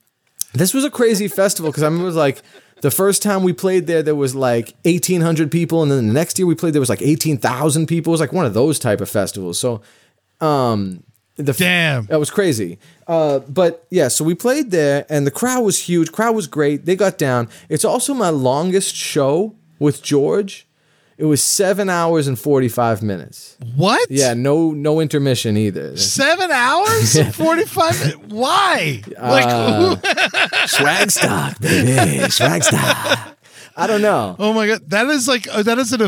this 0.55 0.72
was 0.74 0.84
a 0.84 0.90
crazy 0.90 1.26
festival 1.26 1.72
because 1.72 1.82
I 1.82 1.86
remember 1.86 2.05
it 2.05 2.07
was 2.07 2.16
like 2.16 2.40
the 2.83 2.91
first 2.91 3.22
time 3.22 3.43
we 3.45 3.53
played 3.53 3.87
there, 3.87 4.03
there 4.03 4.14
was 4.14 4.35
like 4.35 4.74
eighteen 4.85 5.20
hundred 5.22 5.51
people, 5.51 5.83
and 5.83 5.91
then 5.91 6.09
the 6.09 6.12
next 6.12 6.39
year 6.39 6.47
we 6.47 6.55
played 6.55 6.74
there 6.74 6.80
was 6.80 6.91
like 6.91 7.01
eighteen 7.01 7.39
thousand 7.39 7.87
people. 7.87 8.11
It 8.11 8.14
was 8.14 8.20
like 8.20 8.33
one 8.33 8.45
of 8.45 8.55
those 8.55 8.78
type 8.78 9.01
of 9.01 9.09
festivals. 9.09 9.59
So, 9.59 9.80
um, 10.41 11.05
the 11.37 11.53
Damn. 11.53 12.07
that 12.07 12.18
was 12.18 12.30
crazy. 12.30 12.78
Uh, 13.07 13.39
but 13.41 13.87
yeah, 13.91 14.09
so 14.09 14.24
we 14.24 14.35
played 14.35 14.72
there, 14.72 15.07
and 15.09 15.26
the 15.26 15.30
crowd 15.30 15.62
was 15.62 15.78
huge. 15.78 16.12
Crowd 16.12 16.35
was 16.35 16.47
great. 16.47 16.85
They 16.85 16.97
got 16.97 17.18
down. 17.18 17.49
It's 17.68 17.85
also 17.85 18.14
my 18.14 18.30
longest 18.30 18.95
show 18.95 19.55
with 19.78 20.03
George. 20.03 20.66
It 21.22 21.26
was 21.26 21.40
seven 21.40 21.88
hours 21.88 22.26
and 22.26 22.36
forty 22.36 22.68
five 22.68 23.00
minutes. 23.00 23.56
What? 23.76 24.10
Yeah, 24.10 24.34
no 24.34 24.72
no 24.72 24.98
intermission 24.98 25.56
either. 25.56 25.96
Seven 25.96 26.50
hours? 26.50 27.16
45 27.36 28.00
minutes? 28.00 28.18
Why? 28.34 29.02
Like, 29.20 29.46
Uh, 29.46 30.66
Swag 30.66 31.12
stock, 31.12 31.60
baby. 31.60 32.28
Swag 32.28 32.64
stock. 32.64 33.38
I 33.76 33.86
don't 33.86 34.02
know. 34.02 34.34
oh 34.40 34.52
my 34.52 34.66
God. 34.66 34.80
That 34.90 35.06
is 35.06 35.28
like, 35.28 35.46
uh, 35.48 35.62
that 35.62 35.78
is 35.78 35.92
an 35.92 36.02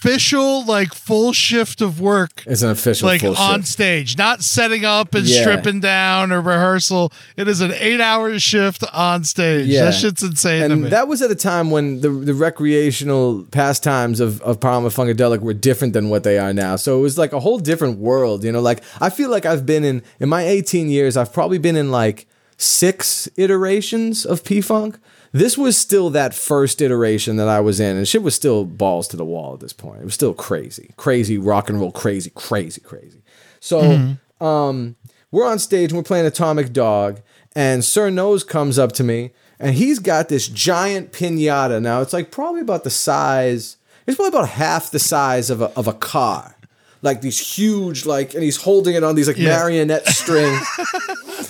official, 0.00 0.64
like, 0.64 0.94
full 0.94 1.32
shift 1.32 1.80
of 1.80 2.00
work. 2.00 2.42
It's 2.46 2.62
an 2.62 2.70
official 2.70 3.06
Like 3.08 3.22
on 3.24 3.60
shift. 3.60 3.68
stage, 3.68 4.18
not 4.18 4.42
setting 4.42 4.84
up 4.84 5.14
and 5.14 5.26
Yeah. 5.26 5.40
stripping 5.40 5.80
down 5.80 6.32
or 6.32 6.40
rehearsal. 6.40 7.12
It 7.36 7.48
is 7.48 7.60
an 7.60 7.72
eight 7.78 8.00
hour 8.00 8.38
shift 8.38 8.84
on 8.92 9.24
stage. 9.24 9.66
Yeah. 9.66 9.86
That 9.86 9.94
shit's 9.94 10.22
insane 10.22 10.68
to 10.68 10.76
me. 10.76 10.82
And 10.84 10.92
that 10.92 11.08
was 11.08 11.22
at 11.22 11.30
a 11.30 11.34
time 11.34 11.70
when 11.70 12.00
the 12.00 12.10
the 12.10 12.34
recreational 12.34 13.44
pastimes 13.50 14.20
of, 14.20 14.40
of 14.42 14.60
Parliament 14.60 14.94
Funkadelic 14.94 15.40
were 15.40 15.54
different 15.54 15.92
than 15.92 16.08
what 16.08 16.22
they 16.24 16.38
are 16.38 16.52
now. 16.52 16.76
So 16.76 16.98
it 16.98 17.02
was 17.02 17.16
like 17.18 17.32
a 17.32 17.40
whole 17.40 17.58
different 17.58 17.98
world, 17.98 18.44
you 18.44 18.52
know. 18.52 18.60
Like 18.60 18.82
I 19.00 19.10
feel 19.10 19.30
like 19.30 19.46
I've 19.46 19.64
been 19.66 19.84
in 19.84 20.02
in 20.20 20.28
my 20.28 20.42
18 20.44 20.88
years, 20.90 21.16
I've 21.16 21.32
probably 21.32 21.58
been 21.58 21.76
in 21.76 21.90
like 21.90 22.26
six 22.58 23.28
iterations 23.36 24.24
of 24.26 24.44
P 24.44 24.60
Funk. 24.60 24.98
This 25.36 25.58
was 25.58 25.76
still 25.76 26.08
that 26.10 26.34
first 26.34 26.80
iteration 26.80 27.36
that 27.36 27.48
I 27.48 27.60
was 27.60 27.78
in, 27.78 27.96
and 27.96 28.08
shit 28.08 28.22
was 28.22 28.34
still 28.34 28.64
balls 28.64 29.06
to 29.08 29.16
the 29.16 29.24
wall 29.24 29.52
at 29.54 29.60
this 29.60 29.72
point. 29.74 30.00
It 30.00 30.04
was 30.04 30.14
still 30.14 30.32
crazy, 30.32 30.92
crazy 30.96 31.36
rock 31.36 31.68
and 31.68 31.78
roll, 31.78 31.92
crazy, 31.92 32.30
crazy, 32.34 32.80
crazy. 32.80 33.22
So 33.60 34.16
um, 34.40 34.96
we're 35.30 35.46
on 35.46 35.58
stage 35.58 35.90
and 35.90 35.98
we're 35.98 36.04
playing 36.04 36.24
Atomic 36.26 36.72
Dog, 36.72 37.20
and 37.54 37.84
Sir 37.84 38.08
Nose 38.08 38.44
comes 38.44 38.78
up 38.78 38.92
to 38.92 39.04
me, 39.04 39.32
and 39.60 39.74
he's 39.74 39.98
got 39.98 40.28
this 40.30 40.48
giant 40.48 41.12
pinata. 41.12 41.82
Now 41.82 42.00
it's 42.00 42.12
like 42.14 42.30
probably 42.30 42.62
about 42.62 42.84
the 42.84 42.90
size. 42.90 43.76
It's 44.06 44.16
probably 44.16 44.38
about 44.38 44.48
half 44.50 44.90
the 44.90 44.98
size 44.98 45.50
of 45.50 45.60
a 45.60 45.66
of 45.76 45.86
a 45.86 45.92
car. 45.92 46.56
Like 47.02 47.20
these 47.20 47.38
huge, 47.56 48.06
like, 48.06 48.32
and 48.34 48.42
he's 48.42 48.56
holding 48.56 48.94
it 48.94 49.04
on 49.04 49.14
these 49.14 49.28
like 49.28 49.36
Yeah. 49.36 49.50
marionette 49.58 50.06
strings. 50.08 50.66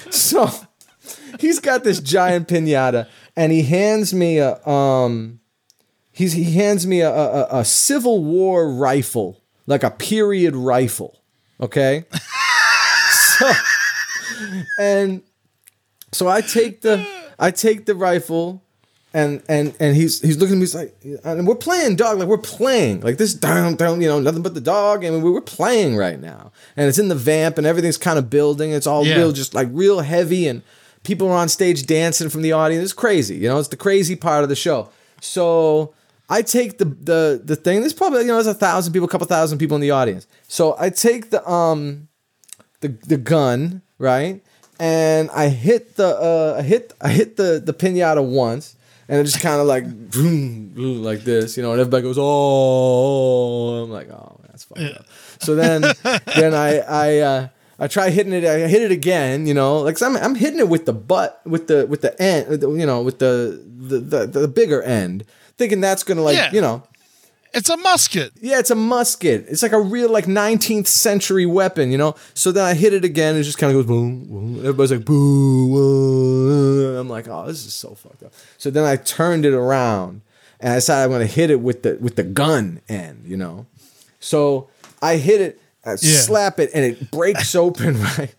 so 0.10 0.50
he's 1.38 1.60
got 1.60 1.84
this 1.84 2.00
giant 2.00 2.48
pinata, 2.48 3.06
and 3.36 3.52
he 3.52 3.62
hands 3.62 4.14
me 4.14 4.38
a 4.38 4.64
um, 4.66 5.40
he's 6.12 6.32
he 6.32 6.52
hands 6.54 6.86
me 6.86 7.00
a, 7.00 7.10
a, 7.10 7.60
a 7.60 7.64
Civil 7.64 8.24
War 8.24 8.72
rifle, 8.72 9.42
like 9.66 9.82
a 9.82 9.90
period 9.90 10.54
rifle. 10.56 11.20
Okay, 11.60 12.04
so 13.38 13.52
and 14.78 15.22
so 16.12 16.28
I 16.28 16.40
take 16.40 16.82
the 16.82 17.06
I 17.38 17.50
take 17.50 17.86
the 17.86 17.94
rifle 17.94 18.62
and 19.14 19.42
and 19.48 19.74
and 19.80 19.96
he's 19.96 20.20
he's 20.20 20.36
looking 20.36 20.54
at 20.56 20.58
me. 20.58 20.62
He's 20.62 20.74
like, 20.74 20.94
and 21.24 21.46
we're 21.46 21.54
playing 21.54 21.96
dog, 21.96 22.18
like 22.18 22.28
we're 22.28 22.36
playing, 22.38 23.00
like 23.00 23.16
this 23.16 23.32
down 23.32 23.76
down, 23.76 24.00
you 24.02 24.08
know, 24.08 24.20
nothing 24.20 24.42
but 24.42 24.54
the 24.54 24.60
dog, 24.60 25.04
and 25.04 25.22
we 25.22 25.30
we're 25.30 25.40
playing 25.40 25.96
right 25.96 26.20
now, 26.20 26.52
and 26.76 26.88
it's 26.88 26.98
in 26.98 27.08
the 27.08 27.14
vamp, 27.14 27.56
and 27.56 27.66
everything's 27.66 27.96
kind 27.96 28.18
of 28.18 28.28
building. 28.28 28.72
It's 28.72 28.86
all 28.86 29.06
Yeah. 29.06 29.16
real, 29.16 29.32
just 29.32 29.54
like 29.54 29.68
real 29.72 30.00
heavy, 30.00 30.46
and 30.46 30.62
people 31.06 31.28
are 31.28 31.36
on 31.36 31.48
stage 31.48 31.86
dancing 31.86 32.28
from 32.28 32.42
the 32.42 32.50
audience. 32.52 32.82
It's 32.82 32.92
crazy, 32.92 33.36
you 33.36 33.48
know. 33.48 33.58
It's 33.58 33.68
the 33.68 33.76
crazy 33.76 34.16
part 34.16 34.42
of 34.42 34.48
the 34.48 34.56
show. 34.56 34.88
So 35.20 35.94
I 36.28 36.42
take 36.42 36.78
the 36.78 36.84
the 36.84 37.40
the 37.42 37.54
thing. 37.56 37.80
There's 37.80 37.94
probably 37.94 38.22
you 38.22 38.26
know 38.26 38.34
there's 38.34 38.48
a 38.48 38.54
thousand 38.54 38.92
people, 38.92 39.06
a 39.06 39.10
couple 39.10 39.26
thousand 39.28 39.58
people 39.58 39.76
in 39.76 39.80
the 39.80 39.92
audience. 39.92 40.26
So 40.48 40.74
I 40.78 40.90
take 40.90 41.30
the 41.30 41.48
um 41.48 42.08
the 42.80 42.88
the 42.88 43.16
gun 43.16 43.82
right, 43.98 44.42
and 44.80 45.30
I 45.30 45.48
hit 45.48 45.94
the 45.96 46.08
uh 46.08 46.56
I 46.58 46.62
hit 46.62 46.92
I 47.00 47.10
hit 47.10 47.36
the 47.36 47.62
the 47.64 47.72
pinata 47.72 48.26
once, 48.28 48.74
and 49.08 49.20
it 49.20 49.24
just 49.24 49.40
kind 49.40 49.60
of 49.60 49.68
like 49.68 49.84
boom, 50.10 50.70
boom, 50.70 51.04
like 51.04 51.20
this, 51.20 51.56
you 51.56 51.62
know, 51.62 51.70
and 51.70 51.80
everybody 51.80 52.02
goes 52.02 52.16
oh, 52.18 53.84
I'm 53.84 53.90
like 53.90 54.10
oh 54.10 54.40
that's 54.48 54.64
fucked 54.64 54.80
up. 54.80 55.06
So 55.40 55.54
then 55.54 55.82
then 56.34 56.52
I 56.52 56.80
I. 56.80 57.18
uh 57.18 57.48
I 57.78 57.88
try 57.88 58.10
hitting 58.10 58.32
it. 58.32 58.44
I 58.44 58.68
hit 58.68 58.82
it 58.82 58.90
again. 58.90 59.46
You 59.46 59.54
know, 59.54 59.80
like 59.80 60.00
I'm 60.02 60.16
I'm 60.16 60.34
hitting 60.34 60.58
it 60.60 60.68
with 60.68 60.86
the 60.86 60.92
butt, 60.92 61.40
with 61.44 61.66
the 61.68 61.86
with 61.86 62.00
the 62.02 62.20
end. 62.20 62.62
You 62.62 62.86
know, 62.86 63.02
with 63.02 63.18
the 63.18 63.60
the 63.64 63.98
the, 64.00 64.26
the 64.26 64.48
bigger 64.48 64.82
end, 64.82 65.24
thinking 65.58 65.80
that's 65.80 66.02
gonna 66.02 66.22
like 66.22 66.36
Yeah. 66.36 66.50
you 66.52 66.60
know 66.62 66.82
It's 67.52 67.68
a 67.70 67.76
musket. 67.76 68.32
yeah, 68.40 68.58
it's 68.58 68.70
a 68.70 68.74
musket. 68.74 69.46
It's 69.48 69.62
like 69.62 69.72
a 69.72 69.80
real 69.80 70.10
like 70.10 70.26
19th 70.26 70.86
century 70.86 71.46
weapon, 71.46 71.90
you 71.90 71.98
know. 71.98 72.14
So 72.34 72.50
then 72.52 72.64
I 72.64 72.74
hit 72.74 72.92
it 72.94 73.04
again, 73.04 73.34
and 73.34 73.40
it 73.40 73.44
just 73.44 73.58
kind 73.58 73.70
of 73.70 73.76
goes 73.78 73.86
boom, 73.86 74.24
boom. 74.24 74.58
Everybody's 74.60 74.92
like 74.92 75.04
boo. 75.04 75.66
whoa." 75.68 77.00
I'm 77.00 77.08
like, 77.08 77.28
oh, 77.28 77.46
this 77.46 77.64
is 77.66 77.74
so 77.74 77.94
fucked 77.94 78.22
up. 78.22 78.32
So 78.58 78.70
then 78.70 78.84
I 78.84 78.96
turned 78.96 79.44
it 79.44 79.52
around, 79.54 80.22
and 80.60 80.72
I 80.72 80.76
decided 80.76 81.04
I'm 81.04 81.10
gonna 81.12 81.26
hit 81.26 81.50
it 81.50 81.60
with 81.60 81.82
the 81.82 81.98
with 82.00 82.16
the 82.16 82.22
gun 82.24 82.80
end, 82.88 83.24
you 83.26 83.36
know. 83.36 83.66
So 84.20 84.68
I 85.02 85.16
hit 85.16 85.40
it, 85.40 85.60
I 85.86 85.92
Yeah. 85.92 85.96
slap 86.20 86.58
it, 86.60 86.70
and 86.74 86.84
it 86.84 87.10
breaks 87.10 87.54
open 87.64 88.02
right. 88.02 88.34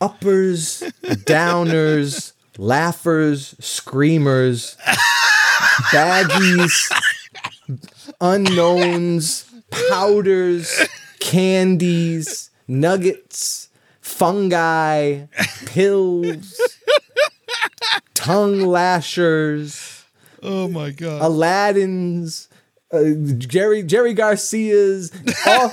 Uppers, 0.00 0.84
downers, 1.04 2.32
laughers, 2.56 3.56
screamers, 3.58 4.76
baggies, 5.90 6.88
unknowns, 8.20 9.44
powders, 9.90 10.86
candies, 11.18 12.50
nuggets, 12.68 13.68
fungi, 14.00 15.22
pills, 15.66 16.60
tongue 18.14 18.60
lashers, 18.60 20.04
Oh 20.40 20.68
my 20.68 20.90
god. 20.90 21.22
Aladdin's, 21.22 22.47
uh, 22.92 23.04
Jerry 23.36 23.82
Jerry 23.82 24.14
Garcia's, 24.14 25.12
all, 25.46 25.70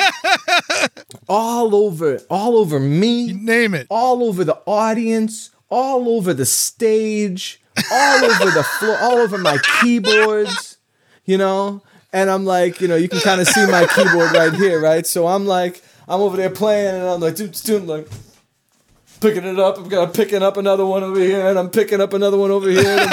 all 1.29 1.75
over, 1.75 2.19
all 2.29 2.57
over 2.57 2.79
me 2.79 3.21
You 3.25 3.33
Name 3.35 3.73
it. 3.73 3.87
all 3.89 4.23
over 4.23 4.43
the 4.43 4.59
audience, 4.65 5.51
all 5.69 6.09
over 6.09 6.33
the 6.33 6.45
stage, 6.45 7.61
all 7.91 8.25
over 8.25 8.51
the 8.51 8.63
floor, 8.63 8.97
all 8.99 9.17
over 9.17 9.37
my 9.37 9.57
keyboards, 9.81 10.77
you 11.25 11.37
know? 11.37 11.81
And 12.13 12.29
I'm 12.29 12.45
like, 12.45 12.79
you 12.81 12.87
know, 12.87 12.95
you 12.95 13.09
can 13.09 13.19
kind 13.19 13.41
of 13.41 13.47
see 13.47 13.65
my 13.65 13.85
keyboard 13.87 14.31
right 14.31 14.53
here, 14.53 14.79
right? 14.81 15.05
So 15.05 15.27
I'm 15.27 15.45
like, 15.45 15.81
I'm 16.07 16.21
over 16.21 16.37
there 16.37 16.49
playing 16.49 16.95
and 16.95 17.03
I'm 17.05 17.19
like, 17.19 17.35
dude, 17.35 17.51
dude, 17.53 17.83
like, 17.87 18.07
picking 19.19 19.43
it 19.43 19.59
up. 19.59 19.77
I'm 19.77 19.89
gonna 19.89 20.11
picking 20.11 20.43
up 20.43 20.57
another 20.57 20.85
one 20.85 21.03
over 21.03 21.19
here, 21.19 21.47
and 21.47 21.57
I'm 21.57 21.69
picking 21.69 22.01
up 22.01 22.13
another 22.13 22.37
one 22.37 22.51
over 22.51 22.69
here. 22.69 23.07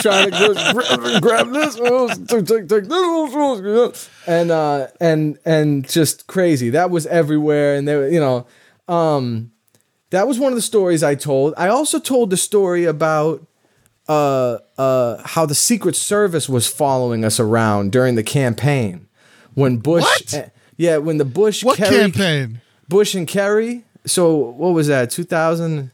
Trying 0.00 0.30
to 0.30 0.70
grab, 0.72 1.22
grab, 1.22 1.52
this 1.52 1.78
one, 1.78 2.26
take, 2.26 2.46
take, 2.46 2.68
take 2.68 2.84
this 2.84 3.34
one, 3.34 3.92
and 4.26 4.50
uh, 4.50 4.86
and 5.00 5.38
and 5.44 5.88
just 5.88 6.26
crazy. 6.26 6.70
That 6.70 6.90
was 6.90 7.06
everywhere, 7.06 7.74
and 7.74 7.88
they, 7.88 7.96
were, 7.96 8.08
you 8.08 8.20
know, 8.20 8.46
um, 8.86 9.50
that 10.10 10.28
was 10.28 10.38
one 10.38 10.52
of 10.52 10.56
the 10.56 10.62
stories 10.62 11.02
I 11.02 11.14
told. 11.14 11.54
I 11.56 11.68
also 11.68 11.98
told 11.98 12.30
the 12.30 12.36
story 12.36 12.84
about 12.84 13.44
uh, 14.08 14.58
uh, 14.78 15.22
how 15.24 15.46
the 15.46 15.54
Secret 15.54 15.96
Service 15.96 16.48
was 16.48 16.66
following 16.66 17.24
us 17.24 17.38
around 17.40 17.92
during 17.92 18.14
the 18.14 18.22
campaign 18.22 19.08
when 19.54 19.78
Bush. 19.78 20.04
What? 20.04 20.34
eh, 20.34 20.48
yeah, 20.76 20.98
when 20.98 21.18
the 21.18 21.24
Bush 21.24 21.64
What 21.64 21.76
Kerry, 21.76 22.02
campaign? 22.02 22.60
Bush 22.88 23.14
and 23.14 23.26
Kerry. 23.26 23.84
So 24.06 24.34
what 24.34 24.70
was 24.70 24.86
that? 24.88 25.10
Two 25.10 25.24
thousand? 25.24 25.90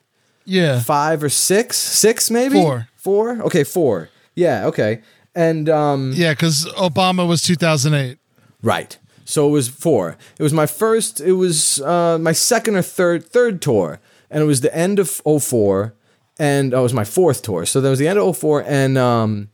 Yeah. 0.46 0.80
five 0.82 1.22
or 1.22 1.30
six? 1.30 1.76
Six 1.76 2.30
maybe? 2.30 2.60
Four. 2.60 2.88
Four? 2.96 3.40
Okay, 3.44 3.64
four. 3.64 4.10
Yeah, 4.34 4.66
okay. 4.66 5.00
And 5.34 5.68
um 5.68 6.12
Yeah, 6.14 6.32
because 6.32 6.66
Obama 6.76 7.26
was 7.26 7.42
2008. 7.42 8.18
Right. 8.62 8.98
So 9.24 9.48
it 9.48 9.52
was 9.52 9.68
four. 9.68 10.18
It 10.38 10.42
was 10.42 10.52
my 10.52 10.66
first, 10.66 11.20
it 11.20 11.32
was 11.32 11.80
uh, 11.80 12.18
my 12.18 12.32
second 12.32 12.76
or 12.76 12.82
third 12.82 13.24
third 13.24 13.62
tour. 13.62 14.00
And 14.30 14.42
it 14.42 14.46
was 14.46 14.60
the 14.60 14.74
end 14.76 14.98
of 14.98 15.08
04 15.08 15.94
and 16.38 16.74
oh, 16.74 16.80
it 16.80 16.82
was 16.82 16.92
my 16.92 17.04
fourth 17.04 17.40
tour. 17.42 17.64
So 17.64 17.80
that 17.80 17.88
was 17.88 17.98
the 17.98 18.08
end 18.08 18.18
of 18.18 18.36
04 18.36 18.64
and 18.66 18.98
um 18.98 19.48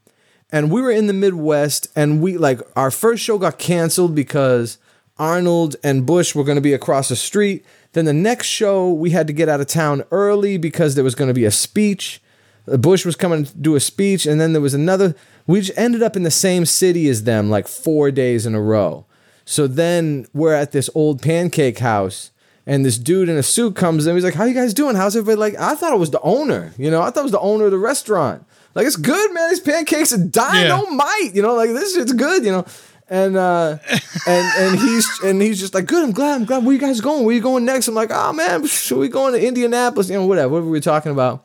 and 0.50 0.72
we 0.72 0.82
were 0.82 0.90
in 0.90 1.06
the 1.06 1.12
Midwest 1.12 1.86
and 1.94 2.20
we 2.20 2.36
like 2.36 2.60
our 2.74 2.90
first 2.90 3.22
show 3.22 3.38
got 3.38 3.58
canceled 3.58 4.14
because 4.16 4.78
Arnold 5.18 5.76
and 5.84 6.04
Bush 6.06 6.34
were 6.34 6.44
going 6.44 6.56
to 6.56 6.62
be 6.62 6.72
across 6.72 7.08
the 7.10 7.16
street. 7.16 7.64
Then 7.92 8.04
the 8.04 8.12
next 8.12 8.46
show 8.46 8.92
we 8.92 9.10
had 9.10 9.26
to 9.26 9.32
get 9.32 9.48
out 9.48 9.60
of 9.60 9.66
town 9.66 10.04
early 10.10 10.56
because 10.56 10.94
there 10.94 11.04
was 11.04 11.14
going 11.14 11.28
to 11.28 11.34
be 11.34 11.44
a 11.44 11.50
speech. 11.50 12.22
Uh, 12.70 12.76
Bush 12.76 13.04
was 13.04 13.16
coming 13.16 13.44
to 13.44 13.56
do 13.56 13.74
a 13.74 13.80
speech, 13.80 14.26
and 14.26 14.40
then 14.40 14.52
there 14.52 14.62
was 14.62 14.74
another. 14.74 15.14
We 15.46 15.60
just 15.60 15.76
ended 15.76 16.02
up 16.02 16.16
in 16.16 16.22
the 16.22 16.30
same 16.30 16.66
city 16.66 17.08
as 17.08 17.24
them 17.24 17.50
like 17.50 17.66
four 17.66 18.10
days 18.10 18.46
in 18.46 18.54
a 18.54 18.60
row. 18.60 19.06
So 19.44 19.66
then 19.66 20.26
we're 20.32 20.54
at 20.54 20.70
this 20.70 20.88
old 20.94 21.20
pancake 21.20 21.80
house, 21.80 22.30
and 22.66 22.84
this 22.84 22.98
dude 22.98 23.28
in 23.28 23.36
a 23.36 23.42
suit 23.42 23.74
comes 23.74 24.06
in. 24.06 24.14
He's 24.14 24.22
like, 24.22 24.34
"How 24.34 24.44
you 24.44 24.54
guys 24.54 24.72
doing? 24.72 24.94
How's 24.94 25.16
everybody?" 25.16 25.40
Like, 25.40 25.60
I 25.60 25.74
thought 25.74 25.92
it 25.92 25.98
was 25.98 26.10
the 26.10 26.20
owner. 26.20 26.72
You 26.78 26.90
know, 26.90 27.02
I 27.02 27.10
thought 27.10 27.20
it 27.20 27.24
was 27.24 27.32
the 27.32 27.40
owner 27.40 27.64
of 27.64 27.72
the 27.72 27.78
restaurant. 27.78 28.46
Like, 28.76 28.86
it's 28.86 28.94
good, 28.94 29.34
man. 29.34 29.50
These 29.50 29.60
pancakes 29.60 30.12
are 30.12 30.24
dynamite. 30.24 31.34
You 31.34 31.42
know, 31.42 31.54
like 31.54 31.70
this 31.70 31.96
shit's 31.96 32.12
good. 32.12 32.44
You 32.44 32.52
know. 32.52 32.66
And 33.10 33.36
uh, 33.36 33.78
and 34.26 34.46
and 34.56 34.78
he's 34.78 35.20
and 35.24 35.42
he's 35.42 35.58
just 35.58 35.74
like, 35.74 35.86
good. 35.86 36.02
I'm 36.02 36.12
glad. 36.12 36.36
I'm 36.36 36.44
glad. 36.46 36.64
Where 36.64 36.72
you 36.72 36.80
guys 36.80 37.00
going? 37.00 37.24
Where 37.24 37.34
you 37.34 37.42
going 37.42 37.64
next? 37.64 37.88
I'm 37.88 37.94
like, 37.94 38.10
oh 38.12 38.32
man, 38.32 38.66
should 38.66 38.98
we 38.98 39.08
going 39.08 39.34
to 39.34 39.44
Indianapolis? 39.44 40.08
You 40.08 40.14
know, 40.14 40.26
whatever. 40.26 40.48
Whatever 40.50 40.66
we 40.66 40.72
were 40.72 40.80
talking 40.80 41.10
about 41.10 41.44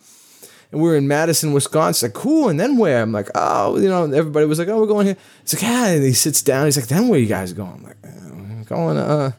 and 0.72 0.82
we 0.82 0.90
were 0.90 0.98
in 0.98 1.08
Madison, 1.08 1.54
Wisconsin. 1.54 2.10
Like, 2.10 2.14
cool. 2.14 2.50
And 2.50 2.60
then 2.60 2.78
where? 2.78 3.02
I'm 3.02 3.12
like, 3.12 3.30
oh, 3.34 3.78
you 3.78 3.88
know, 3.88 4.04
everybody 4.12 4.46
was 4.46 4.60
like, 4.60 4.68
oh, 4.68 4.82
we're 4.82 4.88
going 4.88 5.08
here. 5.08 5.18
It's 5.42 5.54
like, 5.54 5.64
yeah. 5.64 5.88
And 5.88 6.04
he 6.04 6.14
sits 6.14 6.42
down. 6.42 6.66
He's 6.66 6.78
like, 6.78 6.88
then 6.88 7.08
where 7.08 7.20
you 7.20 7.28
guys 7.28 7.54
going? 7.54 7.72
I'm 7.72 7.84
like, 7.84 7.98
"Uh, 8.04 8.10
we're 8.34 8.64
going 8.66 8.96
to 8.98 9.02
uh, 9.02 9.32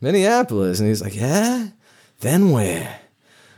Minneapolis. 0.00 0.80
And 0.80 0.88
he's 0.88 1.02
like, 1.02 1.14
yeah. 1.14 1.68
Then 2.20 2.50
where? 2.50 2.98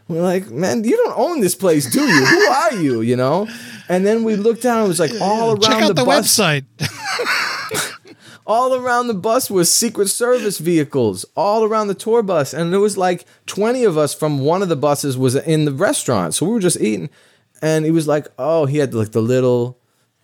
We're 0.09 0.23
like, 0.23 0.51
man, 0.51 0.85
you 0.85 0.97
don't 0.97 1.17
own 1.17 1.41
this 1.41 1.55
place, 1.55 1.91
do 1.91 2.01
you? 2.01 2.27
Who 2.27 2.41
are 2.41 2.75
you? 2.75 3.01
You 3.03 3.17
know? 3.17 3.49
And 3.89 4.05
then 4.05 4.25
we 4.25 4.37
looked 4.37 4.63
down. 4.63 4.85
It 4.85 4.89
was 4.89 5.01
like 5.01 5.13
all 5.21 5.51
around 5.51 5.63
Check 5.63 5.83
out 5.83 5.95
the, 5.95 6.05
bus 6.05 6.39
website. 6.39 6.65
all 8.47 8.75
around 8.75 9.07
the 9.07 9.15
bus 9.15 9.51
was 9.51 9.73
Secret 9.73 10.09
Service 10.09 10.59
vehicles, 10.59 11.25
all 11.37 11.65
around 11.65 11.89
the 11.89 11.95
tour 11.95 12.23
bus. 12.23 12.53
And 12.53 12.73
there 12.73 12.81
was 12.81 12.97
like 12.97 13.25
20 13.47 13.85
of 13.85 13.97
us 13.97 14.15
from 14.15 14.41
one 14.41 14.63
of 14.63 14.69
the 14.69 14.77
buses 14.77 15.17
was 15.17 15.37
in 15.37 15.65
the 15.65 15.73
restaurant. 15.73 16.35
So 16.35 16.47
we 16.47 16.53
were 16.53 16.61
just 16.61 16.81
eating. 16.81 17.11
And 17.61 17.85
he 17.85 17.91
was 17.91 18.09
like, 18.09 18.27
oh, 18.39 18.67
he 18.67 18.79
had 18.79 18.95
like 18.95 19.13
the 19.13 19.23
little 19.23 19.79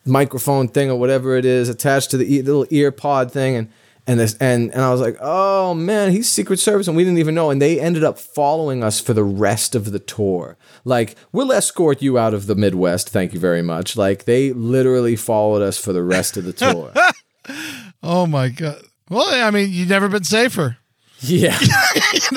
microphone 0.05 0.69
thing 0.69 0.91
or 0.91 0.99
whatever 0.99 1.37
it 1.37 1.45
is 1.45 1.69
attached 1.69 2.11
to 2.11 2.17
the 2.17 2.37
e- 2.37 2.43
little 2.43 2.67
ear 2.71 2.91
pod 2.91 3.31
thing. 3.31 3.55
And 3.57 3.69
and 4.09 4.19
this 4.19 4.35
and 4.41 4.73
and 4.73 4.83
I 4.83 4.91
was 4.91 5.03
like, 5.03 5.19
oh 5.21 5.75
man, 5.75 6.13
he's 6.13 6.29
Secret 6.31 6.59
Service, 6.59 6.89
and 6.89 6.97
we 6.97 7.05
didn't 7.05 7.19
even 7.19 7.35
know. 7.35 7.51
And 7.51 7.61
they 7.61 7.79
ended 7.79 8.03
up 8.03 8.19
following 8.19 8.83
us 8.83 9.01
for 9.01 9.13
the 9.13 9.23
rest 9.23 9.75
of 9.75 9.93
the 9.93 9.99
tour. 9.99 10.57
Like, 10.85 11.15
we'll 11.31 11.53
escort 11.53 12.01
you 12.01 12.19
out 12.19 12.33
of 12.33 12.47
the 12.47 12.55
Midwest, 12.55 13.11
thank 13.11 13.35
you 13.35 13.39
very 13.39 13.61
much. 13.61 13.99
Like, 13.99 14.25
they 14.25 14.55
literally 14.55 15.15
followed 15.15 15.61
us 15.61 15.77
for 15.77 15.93
the 15.93 16.03
rest 16.03 16.39
of 16.39 16.45
the 16.45 16.55
tour. 16.55 16.93
oh 18.03 18.27
my 18.27 18.49
god. 18.49 18.83
Well, 19.11 19.47
I 19.47 19.51
mean, 19.51 19.71
you've 19.71 19.89
never 19.89 20.09
been 20.09 20.25
safer. 20.25 20.77
Yeah. 21.21 21.59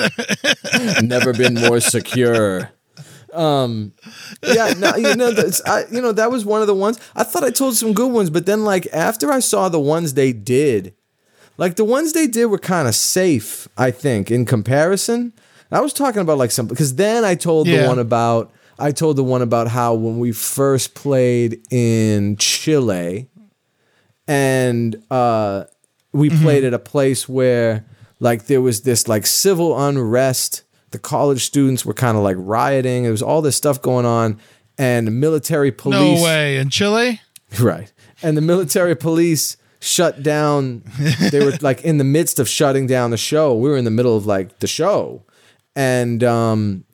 Never 1.02 1.32
been 1.32 1.54
more 1.54 1.78
secure. 1.80 2.70
Um 3.32 3.92
yeah, 4.42 4.74
no, 4.76 4.96
you 4.96 5.14
know 5.14 5.30
that's 5.30 5.62
I 5.64 5.84
you 5.90 6.02
know 6.02 6.12
that 6.12 6.30
was 6.30 6.44
one 6.44 6.60
of 6.60 6.66
the 6.66 6.74
ones. 6.74 6.98
I 7.14 7.22
thought 7.22 7.44
I 7.44 7.50
told 7.50 7.76
some 7.76 7.94
good 7.94 8.10
ones, 8.12 8.28
but 8.28 8.44
then 8.44 8.64
like 8.64 8.86
after 8.92 9.30
I 9.30 9.38
saw 9.38 9.68
the 9.68 9.80
ones 9.80 10.14
they 10.14 10.32
did, 10.32 10.94
like 11.56 11.76
the 11.76 11.84
ones 11.84 12.12
they 12.12 12.26
did 12.26 12.46
were 12.46 12.58
kind 12.58 12.88
of 12.88 12.94
safe, 12.94 13.68
I 13.78 13.90
think, 13.90 14.30
in 14.30 14.44
comparison. 14.44 15.32
I 15.70 15.80
was 15.80 15.94
talking 15.94 16.20
about 16.20 16.36
like 16.36 16.50
some 16.50 16.66
because 16.66 16.96
then 16.96 17.24
I 17.24 17.34
told 17.34 17.66
the 17.66 17.86
one 17.86 17.98
about 17.98 18.52
I 18.78 18.90
told 18.92 19.16
the 19.16 19.24
one 19.24 19.40
about 19.42 19.68
how 19.68 19.94
when 19.94 20.18
we 20.18 20.32
first 20.32 20.94
played 20.94 21.62
in 21.70 22.36
Chile 22.36 23.28
and 24.28 25.02
uh 25.10 25.64
we 26.12 26.28
played 26.28 26.62
at 26.64 26.74
a 26.74 26.78
place 26.78 27.28
where 27.28 27.86
like 28.20 28.46
there 28.46 28.60
was 28.60 28.82
this 28.82 29.08
like 29.08 29.26
civil 29.26 29.78
unrest 29.86 30.62
the 30.90 30.98
college 30.98 31.44
students 31.44 31.86
were 31.86 31.94
kind 31.94 32.16
of 32.16 32.22
like 32.22 32.36
rioting 32.38 33.04
there 33.04 33.12
was 33.12 33.22
all 33.22 33.40
this 33.42 33.56
stuff 33.56 33.80
going 33.80 34.04
on 34.06 34.38
and 34.78 35.20
military 35.20 35.72
police. 35.72 36.18
No 36.18 36.24
way. 36.24 36.56
In 36.58 36.70
Chile? 36.70 37.20
Right. 37.60 37.92
And 38.22 38.34
the 38.34 38.40
military 38.40 38.96
police 38.96 39.58
shut 39.78 40.22
down. 40.22 40.84
They 41.30 41.44
were 41.44 41.52
like 41.60 41.82
in 41.82 41.98
the 41.98 42.04
midst 42.04 42.38
of 42.38 42.48
shutting 42.48 42.86
down 42.86 43.10
the 43.10 43.18
show. 43.18 43.54
We 43.54 43.68
were 43.68 43.76
in 43.76 43.84
the 43.84 43.90
middle 43.90 44.16
of 44.16 44.24
like 44.24 44.60
the 44.60 44.66
show. 44.66 45.26
And, 45.76 46.24
um, 46.24 46.84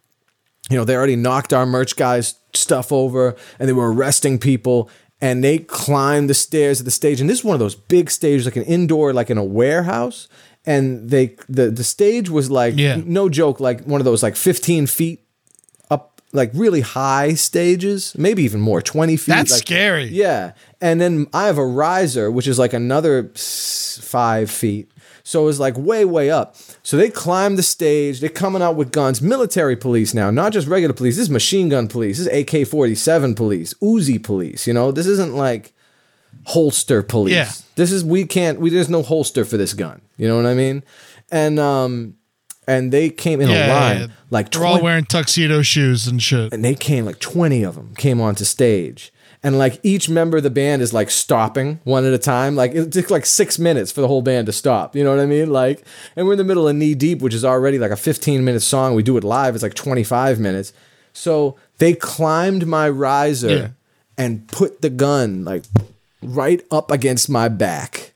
you 0.68 0.76
know, 0.76 0.82
they 0.82 0.96
already 0.96 1.14
knocked 1.14 1.52
our 1.52 1.64
merch 1.64 1.94
guys' 1.94 2.34
stuff 2.54 2.90
over 2.90 3.36
and 3.60 3.68
they 3.68 3.72
were 3.72 3.92
arresting 3.92 4.40
people. 4.40 4.90
And 5.20 5.42
they 5.42 5.58
climbed 5.58 6.30
the 6.30 6.34
stairs 6.34 6.78
of 6.80 6.84
the 6.84 6.90
stage. 6.92 7.20
And 7.20 7.28
this 7.28 7.38
is 7.40 7.44
one 7.44 7.54
of 7.54 7.60
those 7.60 7.74
big 7.74 8.10
stages, 8.10 8.44
like 8.46 8.56
an 8.56 8.62
indoor, 8.64 9.12
like 9.12 9.30
in 9.30 9.38
a 9.38 9.44
warehouse. 9.44 10.28
And 10.64 11.10
they, 11.10 11.34
the, 11.48 11.70
the 11.70 11.82
stage 11.84 12.30
was 12.30 12.50
like, 12.50 12.74
Yeah. 12.76 13.00
no 13.04 13.28
joke, 13.28 13.58
like 13.58 13.82
one 13.84 14.00
of 14.00 14.04
those 14.04 14.22
like 14.22 14.36
15 14.36 14.86
feet 14.86 15.24
up, 15.90 16.20
like 16.32 16.50
really 16.54 16.82
high 16.82 17.34
stages, 17.34 18.14
maybe 18.16 18.42
even 18.44 18.60
more, 18.60 18.80
20 18.80 19.16
feet. 19.16 19.26
That's 19.26 19.50
like- 19.50 19.62
scary. 19.62 20.04
yeah. 20.04 20.52
And 20.80 21.00
then 21.00 21.26
I 21.34 21.46
have 21.46 21.58
a 21.58 21.66
riser, 21.66 22.30
which 22.30 22.46
is 22.46 22.58
like 22.58 22.72
another 22.72 23.32
five 23.34 24.50
feet. 24.50 24.90
So 25.28 25.42
it 25.42 25.44
was 25.44 25.60
like 25.60 25.76
way, 25.76 26.06
way 26.06 26.30
up. 26.30 26.56
So 26.82 26.96
they 26.96 27.10
climb 27.10 27.56
the 27.56 27.62
stage. 27.62 28.20
They're 28.20 28.30
coming 28.30 28.62
out 28.62 28.76
with 28.76 28.92
guns. 28.92 29.20
Military 29.20 29.76
police 29.76 30.14
now, 30.14 30.30
not 30.30 30.54
just 30.54 30.66
regular 30.66 30.94
police. 30.94 31.16
This 31.16 31.24
is 31.24 31.30
machine 31.30 31.68
gun 31.68 31.86
police. 31.86 32.16
This 32.16 32.26
is 32.28 32.32
AK 32.54 32.66
47 32.66 33.34
police, 33.34 33.74
Uzi 33.74 34.22
police. 34.22 34.66
You 34.66 34.72
know, 34.72 34.90
this 34.90 35.06
isn't 35.06 35.34
like 35.34 35.74
holster 36.44 37.02
police. 37.02 37.34
Yeah. 37.34 37.50
This 37.76 37.92
is, 37.92 38.02
we 38.04 38.24
can't, 38.24 38.58
we, 38.58 38.70
there's 38.70 38.88
no 38.88 39.02
holster 39.02 39.44
for 39.44 39.58
this 39.58 39.74
gun. 39.74 40.00
You 40.16 40.28
know 40.28 40.36
what 40.36 40.46
I 40.46 40.54
mean? 40.54 40.82
And, 41.30 41.58
um, 41.60 42.14
and 42.66 42.90
they 42.90 43.10
came 43.10 43.42
in 43.42 43.50
Yeah, 43.50 43.66
a 43.66 43.68
line 43.74 44.00
yeah. 44.00 44.06
like 44.30 44.50
They're 44.50 44.64
all 44.64 44.82
wearing 44.82 45.04
tuxedo 45.04 45.60
shoes 45.60 46.06
and 46.06 46.22
shit. 46.22 46.54
and 46.54 46.64
they 46.64 46.74
came 46.74 47.04
like 47.04 47.18
20 47.18 47.62
of 47.64 47.74
them 47.74 47.94
came 47.96 48.18
onto 48.20 48.44
stage 48.44 49.12
and 49.42 49.56
like 49.58 49.78
each 49.82 50.08
member 50.08 50.36
of 50.38 50.42
the 50.42 50.50
band 50.50 50.82
is 50.82 50.92
like 50.92 51.10
stopping 51.10 51.80
one 51.84 52.04
at 52.04 52.12
a 52.12 52.18
time. 52.18 52.56
Like 52.56 52.74
it 52.74 52.92
took 52.92 53.10
like 53.10 53.24
six 53.26 53.58
minutes 53.58 53.92
for 53.92 54.00
the 54.00 54.08
whole 54.08 54.22
band 54.22 54.46
to 54.46 54.52
stop. 54.52 54.96
You 54.96 55.04
know 55.04 55.10
what 55.10 55.20
i 55.20 55.26
mean? 55.26 55.50
Like 55.50 55.84
and 56.16 56.26
we're 56.26 56.32
in 56.32 56.38
the 56.38 56.44
middle 56.44 56.66
of 56.68 56.74
knee 56.76 56.94
deep 56.94 57.20
which 57.22 57.34
is 57.34 57.44
already 57.44 57.78
like 57.78 57.90
a 57.92 57.96
15 57.96 58.44
minute 58.44 58.60
song. 58.62 58.94
We 58.94 59.02
do 59.02 59.16
it 59.16 59.24
live. 59.24 59.54
It's 59.54 59.62
like 59.62 59.74
25 59.74 60.40
minutes. 60.40 60.72
So 61.12 61.56
they 61.78 61.94
climbed 61.94 62.66
my 62.66 62.88
riser 62.88 63.48
Yeah. 63.48 63.68
and 64.16 64.46
put 64.48 64.82
the 64.82 64.90
gun 64.90 65.44
like 65.44 65.64
right 66.22 66.60
up 66.70 66.90
against 66.90 67.28
my 67.30 67.48
back. 67.48 68.14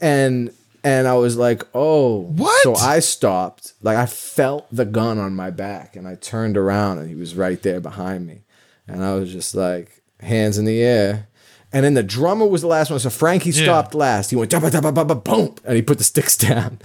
And 0.00 0.50
and 0.84 1.08
I 1.08 1.14
was 1.14 1.36
like, 1.36 1.64
"Oh, 1.74 2.20
What? 2.22 2.62
So 2.62 2.74
I 2.76 3.00
stopped. 3.00 3.72
Like 3.82 3.96
I 3.96 4.06
felt 4.06 4.66
the 4.70 4.84
gun 4.84 5.18
on 5.18 5.34
my 5.34 5.50
back, 5.50 5.96
and 5.96 6.06
I 6.06 6.14
turned 6.14 6.56
around, 6.56 6.98
and 6.98 7.08
he 7.08 7.16
was 7.16 7.34
right 7.34 7.60
there 7.62 7.80
behind 7.80 8.24
me, 8.26 8.42
and 8.86 9.02
I 9.02 9.14
was 9.14 9.32
just 9.32 9.54
like, 9.56 10.02
hands 10.20 10.58
in 10.58 10.64
the 10.64 10.80
air. 10.82 11.28
And 11.72 11.84
then 11.84 11.94
the 11.94 12.02
drummer 12.02 12.46
was 12.46 12.62
the 12.62 12.68
last 12.68 12.90
one, 12.90 12.98
so 13.00 13.10
Frankie 13.10 13.50
Yeah. 13.50 13.64
stopped 13.64 13.94
last. 13.94 14.30
He 14.30 14.36
went 14.36 14.50
da 14.50 14.60
ba 14.60 14.70
da 14.70 14.80
ba 14.80 15.04
ba 15.04 15.14
boom, 15.14 15.54
and 15.64 15.76
he 15.76 15.82
put 15.82 15.98
the 15.98 16.04
sticks 16.04 16.36
down. 16.48 16.78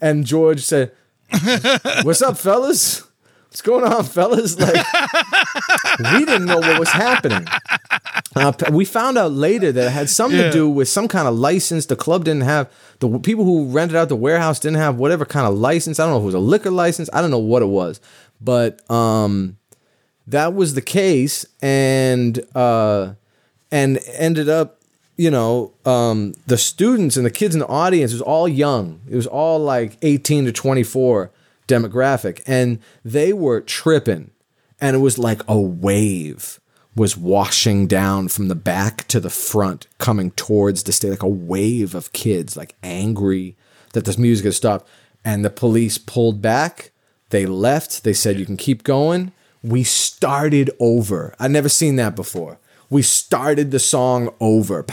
And 0.00 0.24
George 0.24 0.60
said, 0.62 0.92
"What's 2.02 2.22
up, 2.22 2.38
fellas? 2.38 3.02
What's 3.48 3.60
going 3.62 3.84
on, 3.84 4.04
fellas?" 4.04 4.56
Like 5.98 6.12
we 6.12 6.24
didn't 6.24 6.46
know 6.46 6.58
what 6.58 6.78
was 6.78 6.88
happening. 6.90 7.46
Uh, 8.36 8.52
we 8.70 8.84
found 8.84 9.18
out 9.18 9.32
later 9.32 9.72
that 9.72 9.86
it 9.86 9.90
had 9.90 10.08
something 10.08 10.38
Yeah. 10.38 10.46
to 10.46 10.52
do 10.52 10.68
with 10.70 10.88
some 10.88 11.08
kind 11.08 11.26
of 11.26 11.34
license. 11.34 11.86
The 11.86 11.96
club 11.96 12.24
didn't 12.24 12.42
have 12.42 12.70
the 13.00 13.18
people 13.18 13.44
who 13.44 13.66
rented 13.66 13.96
out 13.96 14.08
the 14.08 14.16
warehouse 14.16 14.60
didn't 14.60 14.76
have 14.78 14.96
whatever 14.96 15.24
kind 15.24 15.46
of 15.46 15.54
license. 15.58 15.98
I 15.98 16.04
don't 16.04 16.12
know 16.12 16.18
if 16.18 16.22
it 16.22 16.26
was 16.26 16.34
a 16.34 16.38
liquor 16.38 16.70
license. 16.70 17.10
I 17.12 17.20
don't 17.20 17.30
know 17.30 17.38
what 17.38 17.62
it 17.62 17.66
was, 17.66 18.00
but 18.40 18.88
um, 18.90 19.56
that 20.28 20.54
was 20.54 20.74
the 20.74 20.82
case, 20.82 21.46
and 21.60 22.40
uh, 22.54 23.14
and 23.70 23.98
ended 24.14 24.48
up, 24.48 24.80
you 25.16 25.30
know, 25.30 25.72
um, 25.84 26.34
the 26.46 26.58
students 26.58 27.16
and 27.16 27.26
the 27.26 27.30
kids 27.30 27.54
in 27.54 27.58
the 27.60 27.66
audience 27.66 28.12
was 28.12 28.22
all 28.22 28.46
young. 28.46 29.00
It 29.08 29.16
was 29.16 29.26
all 29.26 29.58
like 29.58 29.96
eighteen 30.02 30.44
to 30.44 30.52
twenty 30.52 30.82
four 30.82 31.30
demographic, 31.66 32.42
and 32.46 32.78
they 33.04 33.32
were 33.32 33.60
tripping, 33.60 34.30
and 34.80 34.96
it 34.96 35.00
was 35.00 35.18
like 35.18 35.42
a 35.48 35.58
wave 35.58 36.60
was 36.98 37.16
washing 37.16 37.86
down 37.86 38.28
from 38.28 38.48
the 38.48 38.54
back 38.54 39.06
to 39.08 39.20
the 39.20 39.30
front, 39.30 39.86
coming 39.98 40.32
towards 40.32 40.82
the 40.82 40.92
stage, 40.92 41.10
like 41.10 41.22
a 41.22 41.28
wave 41.28 41.94
of 41.94 42.12
kids, 42.12 42.56
like 42.56 42.74
angry 42.82 43.56
that 43.92 44.04
this 44.04 44.18
music 44.18 44.44
had 44.44 44.54
stopped. 44.54 44.88
And 45.24 45.44
the 45.44 45.50
police 45.50 45.96
pulled 45.96 46.42
back. 46.42 46.90
They 47.30 47.46
left. 47.46 48.02
They 48.02 48.12
said, 48.12 48.38
You 48.38 48.46
can 48.46 48.56
keep 48.56 48.82
going. 48.82 49.32
We 49.62 49.82
started 49.84 50.70
over. 50.78 51.34
I'd 51.38 51.50
never 51.50 51.68
seen 51.68 51.96
that 51.96 52.14
before. 52.14 52.58
We 52.90 53.02
started 53.02 53.70
the 53.70 53.78
song 53.78 54.30
over. 54.40 54.84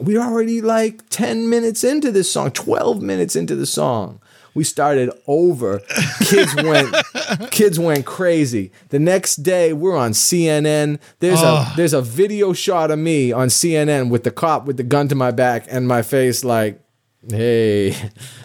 We 0.00 0.16
were 0.16 0.24
already 0.24 0.60
like 0.60 1.08
10 1.10 1.48
minutes 1.50 1.82
into 1.82 2.12
this 2.12 2.30
song, 2.30 2.52
12 2.52 3.02
minutes 3.02 3.34
into 3.34 3.56
the 3.56 3.66
song. 3.66 4.20
We 4.54 4.62
started 4.62 5.10
over. 5.26 5.80
Kids 6.26 6.54
went 6.62 6.94
kids 7.50 7.78
went 7.78 8.06
crazy. 8.06 8.70
The 8.90 9.00
next 9.00 9.36
day 9.36 9.72
we're 9.72 9.96
on 9.96 10.12
CNN. 10.12 11.00
There's 11.18 11.42
a 11.42 11.46
ah. 11.46 11.74
there's 11.76 11.92
a 11.92 12.00
video 12.00 12.52
shot 12.52 12.92
of 12.92 13.00
me 13.00 13.32
on 13.32 13.48
CNN 13.48 14.10
with 14.10 14.22
the 14.22 14.30
cop 14.30 14.64
with 14.64 14.76
the 14.76 14.84
gun 14.84 15.08
to 15.08 15.16
my 15.16 15.32
back 15.32 15.66
and 15.68 15.88
my 15.88 16.02
face 16.02 16.44
like 16.44 16.80
hey 17.30 17.90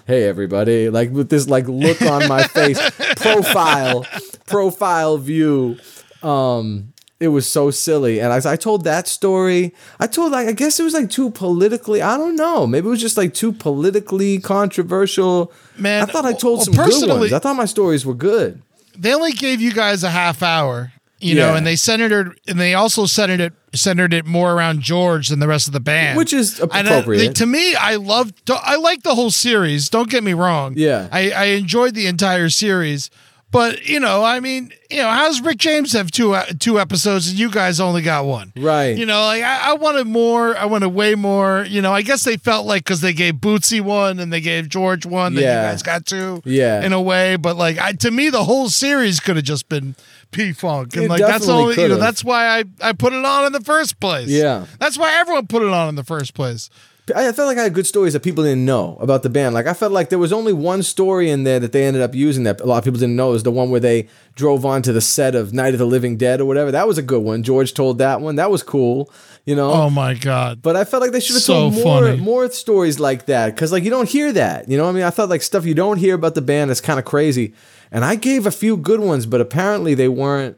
hey 0.06 0.24
everybody. 0.24 0.90
Like 0.90 1.12
with 1.12 1.30
this 1.30 1.48
like 1.48 1.68
look 1.68 2.02
on 2.02 2.28
my 2.28 2.44
face 2.48 2.80
profile 3.18 4.06
profile 4.46 5.18
view. 5.18 5.78
Um 6.24 6.94
it 7.20 7.30
was 7.30 7.46
so 7.46 7.70
silly. 7.70 8.20
And 8.22 8.32
I, 8.32 8.54
I 8.54 8.56
told 8.56 8.86
that 8.86 9.06
story 9.06 9.74
i 10.00 10.08
told 10.08 10.32
like 10.32 10.48
i 10.48 10.54
guess 10.54 10.80
it 10.80 10.84
was 10.84 10.94
like 10.94 11.10
too 11.10 11.30
politically 11.30 12.02
i 12.02 12.18
don't 12.18 12.36
know. 12.36 12.66
Maybe 12.66 12.88
it 12.88 12.90
was 12.90 13.02
just 13.02 13.18
like 13.18 13.34
too 13.34 13.52
politically 13.52 14.40
controversial. 14.40 15.52
Man, 15.78 16.04
i 16.04 16.06
thought 16.06 16.26
i 16.26 16.34
told 16.34 16.60
well, 16.60 16.66
some 16.66 17.08
good 17.08 17.20
ones. 17.20 17.34
I 17.34 17.40
thought 17.40 17.56
my 17.56 17.66
stories 17.66 18.06
were 18.06 18.14
good. 18.14 18.62
They 18.98 19.14
only 19.14 19.32
gave 19.32 19.62
you 19.62 19.72
guys 19.72 20.04
a 20.04 20.10
half 20.10 20.44
hour, 20.44 20.92
you 21.22 21.36
know, 21.36 21.56
and 21.56 21.66
they 21.68 21.76
centered 21.76 22.28
it, 22.28 22.40
and 22.48 22.60
they 22.60 22.74
also 22.74 23.06
centered 23.06 23.40
it 23.42 23.54
centered 23.74 24.14
it 24.14 24.26
more 24.26 24.54
around 24.54 24.82
George 24.82 25.28
than 25.28 25.40
the 25.40 25.48
rest 25.48 25.68
of 25.68 25.74
the 25.74 25.80
band, 25.80 26.18
Which 26.18 26.34
is 26.34 26.60
uh, 26.60 26.68
appropriate. 26.72 27.20
they- 27.20 27.34
to 27.34 27.46
me, 27.46 27.76
I 27.76 27.96
love, 27.98 28.34
I 28.50 28.78
like 28.78 29.04
the 29.04 29.14
whole 29.14 29.30
series. 29.30 29.90
Don't 29.90 30.10
get 30.10 30.24
me 30.24 30.34
wrong. 30.34 30.74
Yeah. 30.76 31.08
I, 31.12 31.30
I 31.32 31.44
enjoyed 31.46 31.94
the 31.94 32.08
entire 32.08 32.50
series, 32.50 33.12
but 33.52 33.86
you 33.88 34.00
know, 34.00 34.24
I 34.24 34.40
mean, 34.40 34.72
you 34.90 34.98
know, 34.98 35.10
how's 35.10 35.42
Rick 35.42 35.58
James 35.58 35.94
have 35.94 36.12
two 36.12 36.34
uh, 36.34 36.46
two 36.60 36.80
episodes 36.80 37.30
and 37.30 37.40
you 37.40 37.50
guys 37.50 37.80
only 37.80 38.02
got 38.02 38.26
one? 38.26 38.54
Right. 38.56 38.98
You 38.98 39.06
know, 39.06 39.22
like 39.22 39.44
I, 39.44 39.72
I 39.72 39.74
wanted 39.74 40.06
more. 40.08 40.56
I 40.56 40.66
wanted 40.66 40.90
way 40.90 41.16
more. 41.16 41.66
You 41.68 41.82
know, 41.82 41.92
I 41.92 42.02
guess 42.02 42.24
they 42.24 42.38
felt 42.38 42.66
like 42.66 42.84
because 42.84 43.02
they 43.02 43.14
gave 43.14 43.36
Bootsy 43.36 43.82
one 43.82 44.20
and 44.20 44.32
they 44.32 44.42
gave 44.42 44.70
George 44.70 45.06
one, 45.06 45.34
that 45.36 45.42
Yeah. 45.42 45.64
you 45.66 45.72
guys 45.72 45.84
got 45.84 46.06
two. 46.06 46.42
Yeah. 46.46 46.84
In 46.84 46.94
a 46.94 47.02
way, 47.02 47.36
but 47.38 47.56
like 47.56 47.78
I, 47.80 47.94
to 47.94 48.12
me, 48.12 48.30
the 48.30 48.44
whole 48.44 48.70
series 48.70 49.20
could 49.20 49.36
have 49.36 49.46
just 49.46 49.68
been 49.70 49.96
P 50.32 50.54
Funk, 50.54 50.96
and 50.96 51.06
It 51.06 51.10
like 51.10 51.22
that's 51.22 51.50
only 51.50 51.82
you 51.82 51.88
know 51.88 51.98
that's 51.98 52.24
why 52.24 52.60
I 52.60 52.64
I 52.82 52.94
put 52.94 53.14
it 53.14 53.26
on 53.26 53.46
in 53.46 53.52
the 53.52 53.62
first 53.62 54.00
place. 54.00 54.28
Yeah. 54.28 54.66
that's 54.80 54.98
why 54.98 55.12
everyone 55.20 55.48
put 55.48 55.64
it 55.64 55.70
on 55.70 55.90
in 55.90 55.96
the 55.96 56.04
first 56.04 56.34
place. 56.36 56.70
I 57.16 57.32
felt 57.32 57.48
like 57.48 57.58
I 57.58 57.64
had 57.64 57.74
good 57.74 57.88
stories 57.88 58.14
that 58.14 58.22
people 58.22 58.44
didn't 58.44 58.66
know 58.66 58.98
about 59.00 59.24
the 59.24 59.30
band. 59.30 59.54
Like 59.56 59.68
I 59.68 59.74
felt 59.74 59.92
like 59.92 60.10
there 60.10 60.20
was 60.20 60.32
only 60.34 60.54
one 60.54 60.84
story 60.84 61.30
in 61.30 61.44
there 61.44 61.60
that 61.60 61.72
they 61.72 61.86
ended 61.86 62.02
up 62.02 62.14
using 62.16 62.44
that 62.44 62.62
a 62.62 62.66
lot 62.66 62.78
of 62.80 62.84
people 62.84 63.00
didn't 63.00 63.16
know. 63.16 63.34
Is 63.34 63.44
the 63.44 63.52
one 63.52 63.70
where 63.70 63.80
they 63.80 64.08
drove 64.36 64.66
onto 64.66 64.92
the 64.94 65.02
set 65.02 65.36
of 65.36 65.54
Night 65.54 65.74
of 65.74 65.80
the 65.80 65.86
Living 65.86 66.16
Dead 66.18 66.40
or 66.42 66.46
whatever. 66.46 66.72
That 66.72 66.88
was 66.88 66.98
a 66.98 67.02
good 67.02 67.24
one. 67.24 67.44
George 67.44 67.74
told 67.74 67.98
that 67.98 68.22
one. 68.22 68.36
That 68.36 68.52
was 68.52 68.64
cool. 68.64 69.12
You 69.46 69.56
know. 69.56 69.72
Oh 69.72 69.90
my 69.90 70.14
god. 70.14 70.62
but 70.62 70.76
I 70.76 70.84
felt 70.84 71.02
like 71.02 71.12
they 71.12 71.20
should 71.20 71.36
have 71.36 71.44
So 71.44 71.54
told 71.54 71.74
more 71.76 71.84
funny. 72.06 72.18
more 72.18 72.50
stories 72.52 73.00
like 73.00 73.26
that 73.28 73.56
because 73.56 73.72
like 73.72 73.84
you 73.84 73.90
don't 73.90 74.10
hear 74.10 74.32
that. 74.34 74.70
You 74.70 74.78
know, 74.78 74.84
what 74.86 74.92
I 74.92 74.94
mean, 74.94 75.04
I 75.04 75.10
thought 75.10 75.30
like 75.30 75.42
stuff 75.42 75.66
you 75.66 75.74
don't 75.74 75.98
hear 75.98 76.16
about 76.16 76.36
the 76.36 76.42
band 76.42 76.72
is 76.72 76.82
kind 76.82 77.00
of 77.00 77.06
crazy. 77.06 77.54
And 77.92 78.06
I 78.06 78.16
gave 78.16 78.46
a 78.46 78.52
few 78.52 78.78
good 78.78 79.00
ones, 79.00 79.26
but 79.26 79.42
apparently 79.42 79.94
they 79.96 80.08
weren't. 80.08 80.58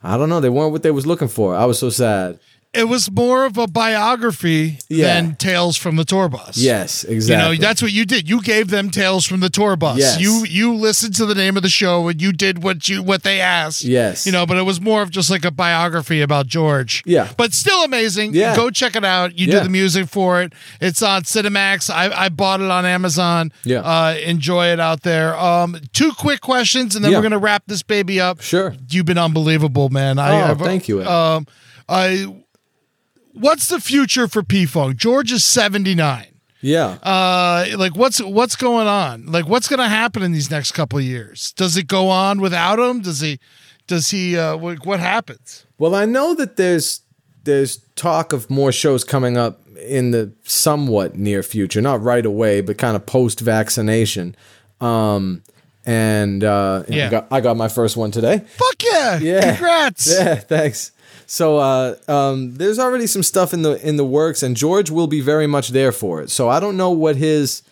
I 0.00 0.16
don't 0.16 0.28
know. 0.28 0.38
They 0.40 0.48
weren't 0.48 0.70
what 0.70 0.84
they 0.84 0.92
was 0.92 1.06
looking 1.06 1.26
for. 1.26 1.56
I 1.56 1.64
was 1.64 1.78
so 1.80 1.90
sad. 1.90 2.38
It 2.74 2.86
was 2.86 3.10
more 3.10 3.46
of 3.46 3.56
a 3.56 3.66
biography 3.66 4.78
Yeah. 4.90 5.14
than 5.14 5.36
Tales 5.36 5.76
from 5.78 5.96
the 5.96 6.04
Tour 6.04 6.28
Bus. 6.28 6.58
Yes, 6.58 7.02
exactly. 7.02 7.54
You 7.54 7.60
know, 7.60 7.66
that's 7.66 7.80
what 7.80 7.92
you 7.92 8.04
did. 8.04 8.28
You 8.28 8.42
gave 8.42 8.68
them 8.68 8.90
Tales 8.90 9.24
from 9.24 9.40
the 9.40 9.48
Tour 9.48 9.74
Bus. 9.74 9.98
Yes. 9.98 10.20
You 10.20 10.44
you 10.44 10.74
listened 10.74 11.14
to 11.16 11.24
the 11.26 11.34
name 11.34 11.56
of 11.56 11.62
the 11.62 11.70
show 11.70 12.08
and 12.08 12.20
you 12.20 12.30
did 12.32 12.62
what 12.62 12.86
you 12.86 13.02
what 13.02 13.22
they 13.22 13.40
asked. 13.40 13.84
Yes. 13.84 14.26
You 14.26 14.32
know, 14.32 14.44
but 14.44 14.58
it 14.58 14.62
was 14.62 14.82
more 14.82 15.00
of 15.00 15.10
just 15.10 15.30
like 15.30 15.46
a 15.46 15.50
biography 15.50 16.20
about 16.20 16.46
George. 16.46 17.02
Yeah. 17.06 17.28
But 17.38 17.54
still 17.54 17.84
amazing. 17.84 18.34
Yeah. 18.34 18.54
Go 18.54 18.68
check 18.70 18.94
it 18.96 19.04
out. 19.04 19.38
You 19.38 19.46
Yeah. 19.46 19.58
do 19.58 19.64
the 19.64 19.70
music 19.70 20.06
for 20.08 20.42
it. 20.42 20.52
It's 20.78 21.02
on 21.02 21.22
Cinemax. 21.22 21.88
I, 21.90 22.10
I 22.14 22.28
bought 22.28 22.60
it 22.60 22.70
on 22.70 22.84
Amazon. 22.84 23.50
Yeah. 23.64 23.80
Uh, 23.80 24.14
enjoy 24.22 24.66
it 24.66 24.78
out 24.78 25.02
there. 25.04 25.34
Um, 25.38 25.80
two 25.94 26.12
quick 26.12 26.42
questions 26.42 26.94
and 26.94 27.02
then 27.04 27.12
Yeah. 27.12 27.18
we're 27.18 27.22
gonna 27.22 27.38
wrap 27.38 27.62
this 27.66 27.82
baby 27.82 28.20
up. 28.20 28.42
Sure. 28.42 28.74
You've 28.90 29.06
been 29.06 29.16
unbelievable, 29.18 29.88
man. 29.88 30.18
I, 30.18 30.30
Oh, 30.42 30.50
I've- 30.50 30.64
thank 30.64 30.86
you. 30.86 31.02
Um, 31.08 31.46
I. 31.88 32.26
What's 33.40 33.68
the 33.68 33.80
future 33.80 34.28
for 34.28 34.42
P 34.42 34.66
Funk? 34.66 34.96
George 34.96 35.32
is 35.32 35.44
seventy 35.44 35.94
nine 35.94 36.26
yeah. 36.60 36.98
uh 37.04 37.66
like 37.76 37.94
what's 37.96 38.20
what's 38.20 38.56
going 38.56 38.88
on 38.88 39.26
like 39.26 39.46
what's 39.46 39.68
going 39.68 39.78
to 39.78 39.86
happen 39.86 40.24
in 40.24 40.32
these 40.32 40.50
next 40.50 40.72
couple 40.72 40.98
of 40.98 41.04
years 41.04 41.52
does 41.52 41.76
it 41.76 41.86
go 41.86 42.08
on 42.08 42.40
without 42.40 42.80
him 42.80 43.00
does 43.00 43.20
he 43.20 43.38
does 43.88 44.10
he? 44.10 44.38
Uh, 44.38 44.56
what, 44.56 44.86
what 44.86 45.00
happens? 45.00 45.66
Well, 45.78 45.96
I 45.96 46.04
know 46.04 46.34
that 46.34 46.56
there's 46.56 47.00
there's 47.42 47.78
talk 47.96 48.32
of 48.32 48.48
more 48.48 48.70
shows 48.70 49.02
coming 49.02 49.36
up 49.36 49.66
in 49.78 50.12
the 50.12 50.32
somewhat 50.44 51.16
near 51.16 51.42
future, 51.42 51.80
not 51.80 52.00
right 52.02 52.24
away, 52.24 52.60
but 52.60 52.78
kind 52.78 52.94
of 52.94 53.06
post 53.06 53.40
vaccination. 53.40 54.36
Um, 54.80 55.42
and 55.84 56.44
uh, 56.44 56.84
Yeah. 56.88 57.06
I, 57.06 57.10
got, 57.10 57.26
I 57.32 57.40
got 57.40 57.56
my 57.56 57.68
first 57.68 57.96
one 57.96 58.10
today. 58.10 58.38
Fuck 58.40 58.82
yeah! 58.84 59.18
Yeah. 59.18 59.56
Congrats. 59.56 60.14
Yeah, 60.18 60.34
thanks. 60.34 60.92
So 61.30 61.58
uh, 61.58 61.96
um, 62.08 62.54
there's 62.54 62.78
already 62.78 63.06
some 63.06 63.22
stuff 63.22 63.52
in 63.52 63.60
the 63.60 63.72
in 63.86 63.98
the 63.98 64.04
works, 64.04 64.42
and 64.42 64.56
George 64.56 64.90
will 64.90 65.06
be 65.06 65.20
very 65.20 65.46
much 65.46 65.68
there 65.68 65.92
for 65.92 66.22
it. 66.22 66.30
So 66.30 66.48
I 66.48 66.58
don't 66.58 66.78
know 66.78 66.90
what 66.90 67.16
his 67.16 67.62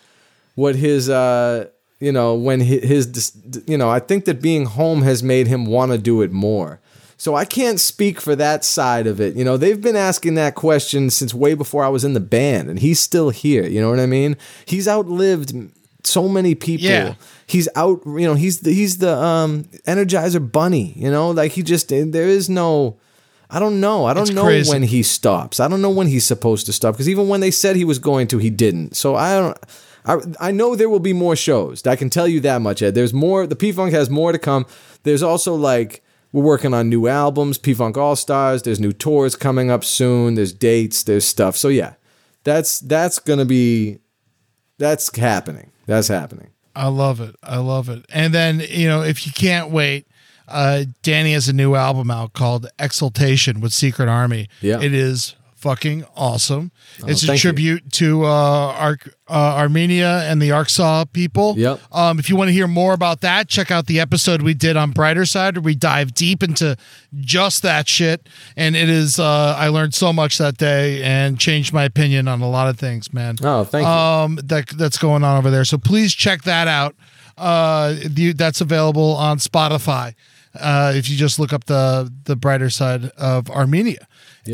what 0.56 0.74
his 0.76 1.08
uh, 1.08 1.68
you 1.98 2.12
know 2.12 2.34
when 2.34 2.60
hi- 2.60 2.84
his 2.86 3.32
you 3.66 3.78
know 3.78 3.88
I 3.88 3.98
think 3.98 4.26
that 4.26 4.42
being 4.42 4.66
home 4.66 5.00
has 5.02 5.22
made 5.22 5.46
him 5.46 5.64
want 5.64 5.92
to 5.92 5.98
do 5.98 6.20
it 6.20 6.32
more. 6.32 6.80
So 7.16 7.34
I 7.34 7.46
can't 7.46 7.80
speak 7.80 8.20
for 8.20 8.36
that 8.36 8.62
side 8.62 9.06
of 9.06 9.22
it. 9.22 9.36
You 9.36 9.44
know, 9.44 9.56
they've 9.56 9.80
been 9.80 9.96
asking 9.96 10.34
that 10.34 10.54
question 10.54 11.08
since 11.08 11.32
way 11.32 11.54
before 11.54 11.82
I 11.82 11.88
was 11.88 12.04
in 12.04 12.12
the 12.12 12.20
band, 12.20 12.68
and 12.68 12.78
he's 12.78 13.00
still 13.00 13.30
here. 13.30 13.66
You 13.66 13.80
know 13.80 13.88
what 13.88 14.00
I 14.00 14.04
mean? 14.06 14.36
He's 14.66 14.86
outlived 14.86 15.54
so 16.04 16.28
many 16.28 16.54
people 16.54 16.86
Yeah. 16.86 17.14
he's 17.48 17.68
out 17.74 18.00
you 18.06 18.20
know 18.28 18.34
he's 18.34 18.60
the 18.60 18.72
he's 18.72 18.98
the 18.98 19.16
um 19.16 19.64
energizer 19.88 20.52
bunny 20.52 20.92
you 20.94 21.10
know 21.10 21.32
like 21.32 21.50
he 21.50 21.64
just 21.64 21.88
there 21.88 22.28
is 22.28 22.48
no 22.48 22.96
i 23.50 23.58
don't 23.58 23.80
know 23.80 24.04
i 24.04 24.12
don't 24.14 24.24
It's 24.24 24.32
know 24.32 24.44
crazy. 24.44 24.70
when 24.70 24.82
he 24.82 25.02
stops 25.02 25.60
i 25.60 25.68
don't 25.68 25.82
know 25.82 25.90
when 25.90 26.06
he's 26.06 26.24
supposed 26.24 26.66
to 26.66 26.72
stop 26.72 26.94
because 26.94 27.08
even 27.08 27.28
when 27.28 27.40
they 27.40 27.50
said 27.50 27.76
he 27.76 27.84
was 27.84 27.98
going 27.98 28.26
to 28.28 28.38
he 28.38 28.50
didn't 28.50 28.96
so 28.96 29.14
i 29.16 29.34
don't 29.38 29.58
I, 30.08 30.18
I 30.40 30.50
know 30.52 30.76
there 30.76 30.88
will 30.88 31.00
be 31.00 31.12
more 31.12 31.34
shows. 31.34 31.84
I 31.84 31.96
can 31.96 32.10
tell 32.10 32.28
you 32.28 32.38
that 32.42 32.60
much, 32.62 32.80
Ed. 32.80 32.94
There's 32.94 33.12
more. 33.12 33.44
The 33.44 33.56
P 33.56 33.72
Funk 33.72 33.92
has 33.92 34.08
more 34.08 34.30
to 34.30 34.38
come. 34.38 34.64
There's 35.02 35.20
also 35.20 35.56
like 35.56 36.00
we're 36.30 36.44
working 36.44 36.72
on 36.72 36.88
new 36.88 37.08
albums, 37.08 37.58
P 37.58 37.74
Funk 37.74 37.96
All 37.98 38.14
Stars. 38.14 38.62
There's 38.62 38.78
new 38.78 38.92
tours 38.92 39.34
coming 39.34 39.68
up 39.68 39.82
soon. 39.82 40.34
There's 40.36 40.52
dates. 40.52 41.02
There's 41.02 41.24
stuff. 41.24 41.56
So 41.56 41.66
yeah, 41.66 41.94
that's 42.44 42.78
that's 42.78 43.18
gonna 43.18 43.44
be 43.46 43.98
that's 44.78 45.10
happening. 45.16 45.72
That's 45.86 46.06
happening. 46.06 46.50
I 46.76 46.86
love 46.86 47.20
it. 47.20 47.34
I 47.42 47.56
love 47.58 47.88
it. 47.88 48.04
And 48.08 48.32
then, 48.32 48.62
you 48.68 48.86
know, 48.86 49.02
if 49.02 49.26
you 49.26 49.32
can't 49.32 49.72
wait, 49.72 50.06
uh, 50.48 50.84
Danny 51.02 51.32
has 51.32 51.48
a 51.48 51.52
new 51.52 51.74
album 51.74 52.10
out 52.10 52.32
called 52.32 52.66
Exultation 52.78 53.60
with 53.60 53.72
Secret 53.72 54.08
Army. 54.08 54.48
Yeah. 54.60 54.80
It 54.80 54.92
is 54.94 55.34
fucking 55.56 56.04
awesome. 56.14 56.70
it's 57.08 57.24
a 57.24 57.26
thank 57.28 57.38
you. 57.42 57.50
tribute 57.50 57.90
to 57.90 58.24
uh, 58.24 58.28
Ar- 58.28 58.98
uh, 59.28 59.32
Armenia 59.56 60.20
and 60.30 60.40
the 60.40 60.50
Artsakh 60.50 61.12
people. 61.12 61.54
Yep. 61.58 61.80
Um, 61.90 62.18
if 62.20 62.28
you 62.28 62.36
want 62.36 62.48
to 62.48 62.52
hear 62.52 62.68
more 62.68 62.92
about 62.92 63.22
that, 63.22 63.48
check 63.48 63.72
out 63.72 63.86
the 63.86 63.98
episode 63.98 64.42
we 64.42 64.54
did 64.54 64.76
on 64.76 64.92
Brighter 64.92 65.24
Side 65.24 65.56
where 65.56 65.62
we 65.62 65.74
dive 65.74 66.14
deep 66.14 66.44
into 66.44 66.76
just 67.18 67.62
that 67.62 67.88
shit. 67.88 68.28
And 68.56 68.76
it 68.76 68.88
is, 68.88 69.18
uh, 69.18 69.56
I 69.58 69.66
learned 69.68 69.94
so 69.94 70.12
much 70.12 70.38
that 70.38 70.56
day 70.58 71.02
and 71.02 71.40
changed 71.40 71.72
my 71.72 71.82
opinion 71.84 72.28
on 72.28 72.42
a 72.42 72.48
lot 72.48 72.68
of 72.68 72.78
things, 72.78 73.12
man 73.12 73.36
Oh, 73.42 73.64
thank 73.64 73.84
you. 73.84 73.90
um 73.90 74.36
that 74.44 74.68
that's 74.68 74.98
going 74.98 75.24
on 75.24 75.38
over 75.38 75.50
there. 75.50 75.64
So 75.64 75.78
please 75.78 76.14
check 76.14 76.42
that 76.42 76.68
out. 76.68 76.94
Uh, 77.36 77.96
the, 78.06 78.32
that's 78.34 78.60
available 78.60 79.14
on 79.16 79.38
Spotify. 79.38 80.14
Uh, 80.60 80.92
if 80.94 81.08
you 81.08 81.16
just 81.16 81.38
look 81.38 81.52
up 81.52 81.64
the 81.64 82.12
the 82.24 82.36
brighter 82.36 82.70
side 82.70 83.06
of 83.16 83.50
Armenia. 83.50 84.06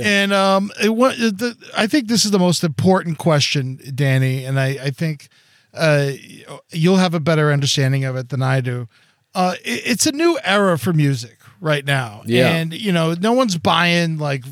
And 0.03 0.33
um, 0.33 0.71
it, 0.83 0.89
wa- 0.89 1.11
the, 1.11 1.55
I 1.77 1.87
think 1.87 2.09
this 2.09 2.25
is 2.25 2.31
the 2.31 2.39
most 2.39 2.65
important 2.65 3.19
question, 3.19 3.79
Danny, 3.95 4.43
and 4.47 4.59
I, 4.59 4.69
I 4.85 4.91
think 4.91 5.29
uh, 5.75 6.13
you'll 6.71 6.97
have 6.97 7.13
a 7.13 7.21
better 7.21 7.53
understanding 7.53 8.03
of 8.07 8.17
it 8.17 8.31
than 8.31 8.43
I 8.43 8.63
do. 8.63 8.89
Uh, 9.35 9.55
it- 9.63 9.83
it's 9.85 10.07
a 10.07 10.13
new 10.13 10.39
era 10.45 10.79
for 10.79 10.95
music 10.95 11.39
right 11.61 11.85
now, 11.85 12.23
Yeah. 12.25 12.49
and 12.55 12.73
you 12.73 12.91
know, 12.91 13.13
no 13.13 13.35
one's 13.35 13.59
buying 13.59 14.17
like 14.17 14.45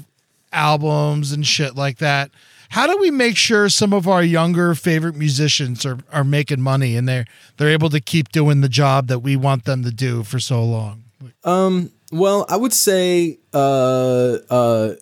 albums 0.52 1.32
and 1.32 1.46
shit 1.46 1.74
like 1.74 1.98
that. 1.98 2.30
How 2.70 2.86
do 2.86 2.96
we 2.98 3.10
make 3.10 3.36
sure 3.36 3.68
some 3.68 3.92
of 3.92 4.06
our 4.06 4.22
younger 4.22 4.74
favorite 4.74 5.16
musicians 5.16 5.84
are, 5.86 5.98
are 6.12 6.22
making 6.22 6.60
money 6.60 6.96
and 6.96 7.08
they're 7.08 7.24
they're 7.56 7.70
able 7.70 7.90
to 7.90 8.00
keep 8.00 8.28
doing 8.30 8.60
the 8.60 8.68
job 8.68 9.08
that 9.08 9.20
we 9.20 9.36
want 9.36 9.64
them 9.64 9.82
to 9.84 9.90
do 9.90 10.22
for 10.22 10.38
so 10.38 10.62
long? 10.62 11.04
Well, 11.44 12.44
I 12.48 12.56
would 12.56 12.72
say 12.72 13.38
uh, 13.54 14.38
uh, 14.50 14.94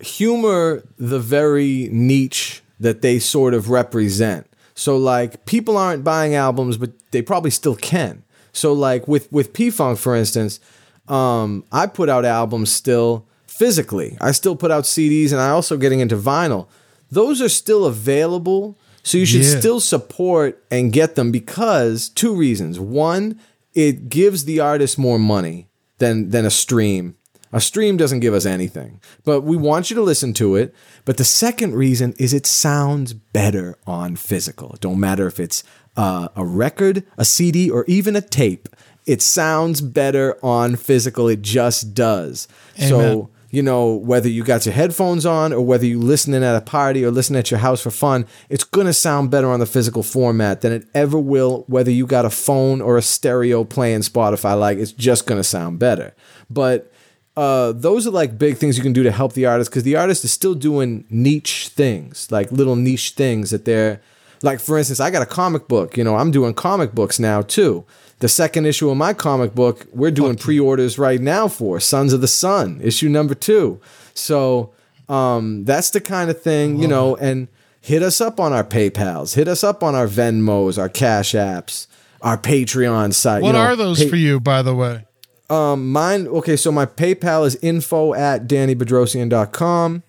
humor 0.00 0.82
the 0.98 1.18
very 1.18 1.88
niche 1.92 2.62
that 2.78 3.02
they 3.02 3.18
sort 3.18 3.54
of 3.54 3.68
represent. 3.70 4.46
So, 4.74 4.96
like, 4.96 5.44
people 5.44 5.76
aren't 5.76 6.04
buying 6.04 6.34
albums, 6.34 6.78
but 6.78 6.92
they 7.10 7.20
probably 7.22 7.50
still 7.50 7.76
can. 7.76 8.22
So, 8.52 8.72
like 8.72 9.06
with 9.06 9.30
with 9.30 9.52
P 9.52 9.70
Funk, 9.70 9.98
for 9.98 10.16
instance, 10.16 10.58
um, 11.06 11.64
I 11.70 11.86
put 11.86 12.08
out 12.08 12.24
albums 12.24 12.72
still 12.72 13.26
physically. 13.46 14.16
I 14.20 14.32
still 14.32 14.56
put 14.56 14.70
out 14.70 14.84
CDs, 14.84 15.32
and 15.32 15.40
I 15.40 15.50
also 15.50 15.76
getting 15.76 16.00
into 16.00 16.16
vinyl. 16.16 16.66
Those 17.10 17.40
are 17.42 17.48
still 17.48 17.84
available, 17.84 18.76
so 19.02 19.18
you 19.18 19.26
should 19.26 19.42
Yeah. 19.44 19.58
still 19.60 19.80
support 19.80 20.62
and 20.70 20.92
get 20.92 21.14
them 21.14 21.30
because 21.30 22.08
two 22.08 22.34
reasons. 22.34 22.80
One, 22.80 23.38
it 23.74 24.08
gives 24.08 24.44
the 24.44 24.60
artist 24.60 24.98
more 24.98 25.18
money 25.18 25.68
than 25.98 26.30
than 26.30 26.44
a 26.44 26.50
stream. 26.50 27.16
A 27.52 27.60
stream 27.60 27.96
doesn't 27.96 28.20
give 28.20 28.32
us 28.32 28.46
anything, 28.46 29.00
but 29.24 29.40
we 29.40 29.56
want 29.56 29.90
you 29.90 29.96
to 29.96 30.02
listen 30.02 30.32
to 30.34 30.54
it. 30.54 30.72
But 31.04 31.16
the 31.16 31.24
second 31.24 31.74
reason 31.74 32.14
is 32.16 32.32
it 32.32 32.46
sounds 32.46 33.12
better 33.12 33.76
on 33.88 34.14
physical. 34.14 34.74
It 34.74 34.80
don't 34.80 35.00
matter 35.00 35.26
if 35.26 35.40
it's 35.40 35.64
uh, 35.96 36.28
a 36.36 36.44
record, 36.44 37.04
a 37.18 37.24
CD, 37.24 37.68
or 37.68 37.84
even 37.88 38.14
a 38.14 38.20
tape. 38.20 38.68
It 39.04 39.20
sounds 39.20 39.80
better 39.80 40.38
on 40.44 40.76
physical. 40.76 41.26
It 41.26 41.42
just 41.42 41.92
does. 41.92 42.46
Amen. 42.78 42.88
So 42.88 43.30
you 43.50 43.62
know, 43.62 43.94
whether 43.94 44.28
you 44.28 44.44
got 44.44 44.64
your 44.64 44.74
headphones 44.74 45.26
on 45.26 45.52
or 45.52 45.60
whether 45.60 45.84
you 45.84 45.98
listening 45.98 46.44
at 46.44 46.54
a 46.54 46.60
party 46.60 47.04
or 47.04 47.10
listening 47.10 47.40
at 47.40 47.50
your 47.50 47.58
house 47.58 47.80
for 47.80 47.90
fun, 47.90 48.26
it's 48.48 48.64
gonna 48.64 48.92
sound 48.92 49.30
better 49.30 49.48
on 49.48 49.60
the 49.60 49.66
physical 49.66 50.02
format 50.02 50.60
than 50.60 50.72
it 50.72 50.86
ever 50.94 51.18
will 51.18 51.64
whether 51.66 51.90
you 51.90 52.06
got 52.06 52.24
a 52.24 52.30
phone 52.30 52.80
or 52.80 52.96
a 52.96 53.02
stereo 53.02 53.64
playing 53.64 54.00
Spotify. 54.00 54.58
Like 54.58 54.78
it's 54.78 54.92
just 54.92 55.26
gonna 55.26 55.44
sound 55.44 55.78
better. 55.80 56.14
But 56.48 56.92
uh, 57.36 57.72
those 57.72 58.06
are 58.06 58.10
like 58.10 58.38
big 58.38 58.56
things 58.56 58.76
you 58.76 58.82
can 58.82 58.92
do 58.92 59.02
to 59.02 59.10
help 59.10 59.32
the 59.32 59.46
artist 59.46 59.70
because 59.70 59.82
the 59.82 59.96
artist 59.96 60.24
is 60.24 60.32
still 60.32 60.54
doing 60.54 61.04
niche 61.10 61.68
things, 61.68 62.30
like 62.30 62.52
little 62.52 62.76
niche 62.76 63.10
things 63.10 63.50
that 63.50 63.64
they're 63.64 64.00
like. 64.42 64.60
For 64.60 64.78
instance, 64.78 65.00
I 65.00 65.10
got 65.10 65.22
a 65.22 65.26
comic 65.26 65.66
book. 65.66 65.96
You 65.96 66.04
know, 66.04 66.16
I'm 66.16 66.30
doing 66.30 66.54
comic 66.54 66.92
books 66.92 67.18
now 67.18 67.42
too. 67.42 67.84
The 68.20 68.28
second 68.28 68.66
issue 68.66 68.88
of 68.90 68.96
my 68.96 69.14
comic 69.14 69.54
book, 69.54 69.86
we're 69.92 70.10
doing 70.10 70.36
pre-orders 70.36 70.98
right 70.98 71.20
now 71.20 71.48
for 71.48 71.80
Sons 71.80 72.12
of 72.12 72.20
the 72.20 72.28
Sun, 72.28 72.80
issue 72.82 73.08
number 73.08 73.34
two. 73.34 73.80
So 74.14 74.72
um, 75.08 75.64
that's 75.64 75.90
the 75.90 76.00
kind 76.00 76.30
of 76.30 76.40
thing, 76.40 76.76
you 76.80 76.86
know, 76.86 77.16
and 77.16 77.48
hit 77.80 78.02
us 78.02 78.20
up 78.20 78.38
on 78.38 78.52
our 78.52 78.62
PayPals, 78.62 79.34
hit 79.34 79.48
us 79.48 79.64
up 79.64 79.82
on 79.82 79.94
our 79.94 80.06
Venmos, 80.06 80.78
our 80.78 80.88
Cash 80.90 81.32
Apps, 81.32 81.86
our 82.20 82.36
Patreon 82.36 83.14
site. 83.14 83.42
What 83.42 83.48
you 83.48 83.52
know, 83.54 83.60
are 83.60 83.74
those 83.76 84.00
pay- 84.04 84.08
for 84.10 84.16
you, 84.16 84.38
by 84.38 84.62
the 84.62 84.74
way? 84.74 85.06
um, 85.50 85.90
mine, 85.90 86.28
okay, 86.28 86.56
so 86.56 86.70
my 86.70 86.86
PayPal 86.86 87.44
is 87.44 87.56
info 87.56 88.14
at 88.14 88.46
dannybedrosian.com. 88.46 90.02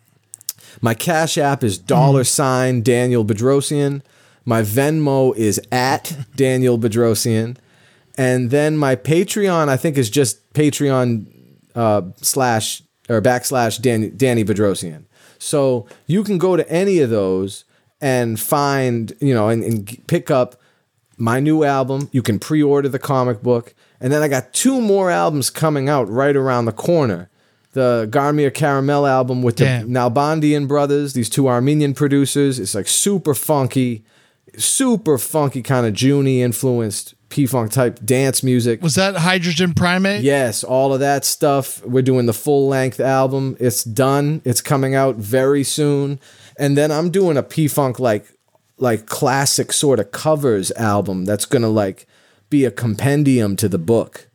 My 0.81 0.93
Cash 0.93 1.38
App 1.38 1.63
is 1.63 1.77
dollar 1.77 2.23
sign 2.23 2.81
Daniel 2.81 3.25
Bedrosian. 3.25 4.01
My 4.45 4.61
Venmo 4.61 5.35
is 5.35 5.59
at 5.71 6.15
Daniel 6.35 6.77
Bedrosian. 6.77 7.57
And 8.17 8.51
then 8.51 8.77
my 8.77 8.95
Patreon, 8.95 9.69
I 9.69 9.77
think, 9.77 9.97
is 9.97 10.09
just 10.09 10.53
Patreon 10.53 11.25
uh, 11.75 12.01
slash 12.21 12.83
or 13.09 13.21
backslash 13.21 13.81
Dan, 13.81 14.13
Danny 14.15 14.43
Bedrosian. 14.43 15.05
So 15.39 15.88
you 16.05 16.23
can 16.23 16.38
go 16.38 16.55
to 16.55 16.69
any 16.71 16.99
of 16.99 17.09
those 17.09 17.65
and 17.99 18.39
find, 18.39 19.13
you 19.19 19.33
know, 19.33 19.49
and, 19.49 19.63
and 19.63 20.07
pick 20.07 20.31
up 20.31 20.55
my 21.17 21.39
new 21.39 21.63
album. 21.63 22.09
You 22.11 22.21
can 22.21 22.39
pre 22.39 22.61
order 22.61 22.89
the 22.89 22.99
comic 22.99 23.41
book. 23.41 23.73
And 23.99 24.11
then 24.11 24.21
I 24.21 24.27
got 24.27 24.53
two 24.53 24.81
more 24.81 25.11
albums 25.11 25.49
coming 25.49 25.89
out 25.89 26.09
right 26.09 26.35
around 26.35 26.65
the 26.65 26.71
corner. 26.71 27.29
The 27.73 28.07
Garmier 28.09 28.53
Caramel 28.53 29.07
album 29.07 29.41
with 29.43 29.57
the 29.57 29.65
Damn. 29.65 29.89
Nalbandian 29.89 30.67
brothers, 30.67 31.13
these 31.13 31.29
two 31.29 31.47
Armenian 31.47 31.93
producers. 31.93 32.59
It's 32.59 32.75
like 32.75 32.88
super 32.88 33.33
funky, 33.33 34.03
super 34.57 35.17
funky 35.17 35.61
kind 35.61 35.85
of 35.85 35.99
Junie 35.99 36.41
influenced 36.41 37.13
P 37.31 37.45
Funk 37.47 37.71
type 37.71 37.99
dance 38.05 38.43
music. 38.43 38.81
Was 38.83 38.95
that 38.95 39.15
Hydrogen 39.15 39.73
Primate? 39.73 40.21
Yes, 40.21 40.63
all 40.63 40.93
of 40.93 40.99
that 40.99 41.25
stuff. 41.25 41.83
We're 41.85 42.03
doing 42.03 42.27
the 42.27 42.33
full 42.33 42.67
length 42.67 42.99
album. 42.99 43.57
It's 43.59 43.83
done. 43.83 44.41
It's 44.45 44.61
coming 44.61 44.93
out 44.93 45.15
very 45.15 45.63
soon. 45.63 46.19
And 46.57 46.77
then 46.77 46.91
I'm 46.91 47.09
doing 47.09 47.37
a 47.37 47.43
P 47.43 47.67
Funk 47.67 47.99
like 47.99 48.25
like 48.77 49.05
classic 49.07 49.71
sort 49.71 49.99
of 49.99 50.11
covers 50.11 50.71
album 50.73 51.25
that's 51.25 51.45
gonna 51.45 51.69
like 51.69 52.05
be 52.49 52.65
a 52.65 52.71
compendium 52.71 53.55
to 53.55 53.69
the 53.69 53.77
book. 53.79 54.27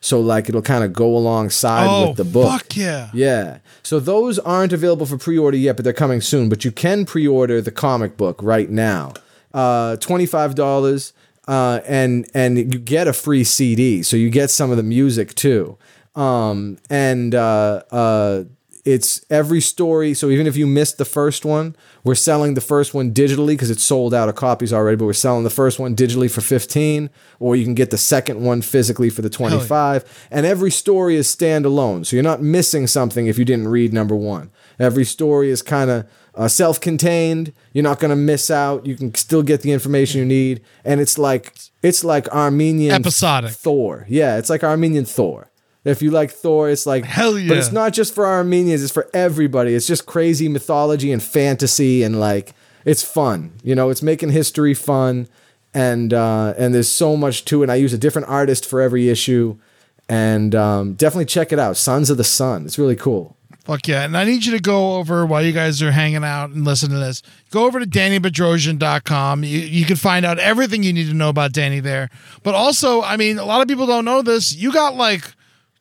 So 0.00 0.20
like 0.20 0.48
it'll 0.50 0.60
kind 0.62 0.84
of 0.84 0.92
go 0.92 1.16
alongside 1.16 1.86
Oh, 1.88 2.08
with 2.08 2.18
the 2.18 2.24
book. 2.24 2.50
fuck 2.50 2.76
yeah. 2.76 3.10
Yeah. 3.14 3.58
So 3.82 3.98
those 3.98 4.38
aren't 4.38 4.72
available 4.74 5.06
for 5.06 5.16
pre-order 5.18 5.56
yet, 5.56 5.76
but 5.76 5.84
they're 5.84 5.94
coming 5.94 6.20
soon. 6.20 6.48
But 6.50 6.64
you 6.64 6.70
can 6.70 7.06
pre-order 7.06 7.60
the 7.62 7.70
comic 7.70 8.16
book 8.18 8.38
right 8.42 8.68
now. 8.70 9.14
Uh, 9.54 9.96
twenty-five 9.96 10.54
dollars, 10.54 11.12
uh, 11.46 11.80
and 11.86 12.28
and 12.34 12.58
you 12.58 12.78
get 12.78 13.08
a 13.08 13.12
free 13.12 13.44
CD. 13.44 14.02
So 14.02 14.16
you 14.16 14.30
get 14.30 14.50
some 14.50 14.70
of 14.70 14.76
the 14.76 14.82
music 14.82 15.34
too. 15.34 15.78
Um, 16.14 16.78
and 16.90 17.34
uh, 17.34 17.82
uh, 17.90 18.44
it's 18.84 19.24
every 19.30 19.60
story. 19.60 20.12
So 20.12 20.28
even 20.28 20.46
if 20.46 20.56
you 20.56 20.66
missed 20.66 20.98
the 20.98 21.04
first 21.06 21.44
one, 21.44 21.74
we're 22.04 22.14
selling 22.14 22.52
the 22.54 22.60
first 22.60 22.92
one 22.92 23.14
digitally 23.14 23.48
because 23.48 23.70
it's 23.70 23.82
sold 23.82 24.12
out 24.12 24.28
of 24.28 24.34
copies 24.34 24.72
already. 24.72 24.96
But 24.96 25.06
we're 25.06 25.14
selling 25.14 25.42
the 25.42 25.50
first 25.50 25.78
one 25.78 25.96
digitally 25.96 26.30
for 26.30 26.40
fifteen, 26.40 27.10
or 27.40 27.56
you 27.56 27.64
can 27.64 27.74
get 27.74 27.90
the 27.90 27.98
second 27.98 28.42
one 28.42 28.62
physically 28.62 29.10
for 29.10 29.22
the 29.22 29.30
twenty 29.30 29.58
five. 29.60 30.04
And 30.30 30.44
every 30.44 30.70
story 30.70 31.16
is 31.16 31.34
standalone, 31.34 32.04
so 32.06 32.16
you're 32.16 32.22
not 32.22 32.42
missing 32.42 32.86
something 32.86 33.26
if 33.26 33.38
you 33.38 33.44
didn't 33.44 33.68
read 33.68 33.92
number 33.92 34.14
one. 34.14 34.50
Every 34.78 35.04
story 35.04 35.50
is 35.50 35.62
kind 35.62 35.90
of 35.90 36.06
uh, 36.36 36.48
self-contained. 36.48 37.52
You're 37.72 37.84
not 37.84 38.00
going 38.00 38.10
to 38.10 38.16
miss 38.16 38.50
out. 38.50 38.86
You 38.86 38.96
can 38.96 39.14
still 39.14 39.42
get 39.42 39.62
the 39.62 39.72
information 39.72 40.20
you 40.20 40.26
need, 40.26 40.62
and 40.84 41.00
it's 41.00 41.18
like 41.18 41.54
it's 41.82 42.04
like 42.04 42.28
Armenian 42.28 42.92
Episodic. 42.92 43.52
Thor. 43.52 44.06
Yeah, 44.08 44.38
it's 44.38 44.50
like 44.50 44.64
Armenian 44.64 45.04
Thor. 45.04 45.50
If 45.84 46.00
you 46.00 46.10
like 46.10 46.30
Thor, 46.30 46.70
it's 46.70 46.86
like 46.86 47.04
Hell 47.04 47.38
yeah. 47.38 47.48
But 47.48 47.58
it's 47.58 47.72
not 47.72 47.92
just 47.92 48.14
for 48.14 48.26
Armenians; 48.26 48.82
it's 48.82 48.92
for 48.92 49.08
everybody. 49.12 49.74
It's 49.74 49.86
just 49.86 50.06
crazy 50.06 50.48
mythology 50.48 51.12
and 51.12 51.22
fantasy, 51.22 52.02
and 52.02 52.18
like 52.18 52.54
it's 52.84 53.02
fun. 53.02 53.52
You 53.62 53.74
know, 53.74 53.90
it's 53.90 54.02
making 54.02 54.30
history 54.30 54.74
fun, 54.74 55.28
and 55.74 56.12
uh, 56.14 56.54
and 56.56 56.74
there's 56.74 56.90
so 56.90 57.16
much 57.16 57.44
to 57.46 57.62
it. 57.62 57.70
I 57.70 57.74
use 57.74 57.92
a 57.92 57.98
different 57.98 58.28
artist 58.28 58.64
for 58.64 58.80
every 58.80 59.10
issue, 59.10 59.58
and 60.08 60.54
um, 60.54 60.94
definitely 60.94 61.26
check 61.26 61.52
it 61.52 61.58
out. 61.58 61.76
Sons 61.76 62.08
of 62.10 62.16
the 62.16 62.24
Sun. 62.24 62.64
It's 62.64 62.78
really 62.78 62.96
cool. 62.96 63.36
Fuck 63.64 63.88
yeah. 63.88 64.04
And 64.04 64.14
I 64.16 64.24
need 64.24 64.44
you 64.44 64.52
to 64.52 64.60
go 64.60 64.96
over 64.96 65.24
while 65.24 65.42
you 65.42 65.52
guys 65.52 65.82
are 65.82 65.90
hanging 65.90 66.22
out 66.22 66.50
and 66.50 66.64
listen 66.66 66.90
to 66.90 66.96
this. 66.98 67.22
Go 67.50 67.64
over 67.64 67.80
to 67.80 67.86
DannyBedrosian.com. 67.86 69.44
You, 69.44 69.58
you 69.60 69.84
can 69.86 69.96
find 69.96 70.24
out 70.26 70.38
everything 70.38 70.82
you 70.82 70.92
need 70.92 71.08
to 71.08 71.14
know 71.14 71.28
about 71.30 71.52
Danny 71.52 71.80
there. 71.80 72.10
But 72.42 72.54
also, 72.54 73.02
I 73.02 73.16
mean, 73.16 73.38
a 73.38 73.44
lot 73.44 73.62
of 73.62 73.68
people 73.68 73.86
don't 73.86 74.04
know 74.04 74.22
this. 74.22 74.54
You 74.54 74.72
got 74.72 74.96
like 74.96 75.32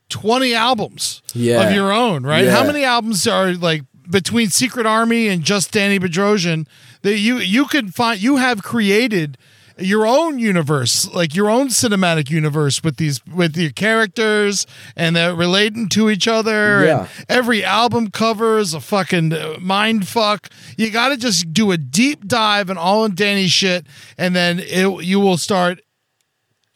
20 0.09 0.53
albums 0.53 1.21
Yeah. 1.33 1.61
of 1.67 1.73
your 1.73 1.91
own, 1.91 2.23
right? 2.25 2.45
Yeah. 2.45 2.51
How 2.55 2.65
many 2.65 2.83
albums 2.83 3.27
are 3.27 3.53
like 3.53 3.83
between 4.09 4.49
Secret 4.49 4.85
Army 4.85 5.27
and 5.27 5.43
just 5.43 5.71
Danny 5.71 5.99
Bedrosian 5.99 6.67
that 7.01 7.17
you 7.17 7.37
you 7.39 7.65
could 7.65 7.93
find 7.95 8.21
you 8.21 8.35
have 8.37 8.61
created 8.63 9.37
your 9.77 10.05
own 10.05 10.39
universe, 10.39 11.11
like 11.13 11.35
your 11.35 11.49
own 11.49 11.67
cinematic 11.67 12.29
universe 12.29 12.83
with 12.83 12.97
these 12.97 13.25
with 13.25 13.57
your 13.57 13.71
characters 13.71 14.65
and 14.95 15.15
they're 15.15 15.35
relating 15.35 15.89
to 15.89 16.09
each 16.09 16.27
other. 16.27 16.85
Yeah. 16.85 17.07
And 17.27 17.43
every 17.43 17.63
album 17.63 18.11
cover 18.11 18.59
is 18.59 18.73
a 18.73 18.79
fucking 18.79 19.33
uh, 19.33 19.57
mind 19.59 20.07
fuck. 20.07 20.49
You 20.77 20.91
got 20.91 21.09
to 21.09 21.17
just 21.17 21.53
do 21.53 21.71
a 21.71 21.77
deep 21.77 22.27
dive 22.27 22.69
and 22.69 22.79
all 22.79 23.05
in 23.05 23.15
Danny 23.15 23.47
shit, 23.47 23.85
and 24.17 24.35
then 24.35 24.59
it, 24.59 25.03
you 25.03 25.19
will 25.19 25.37
start 25.37 25.81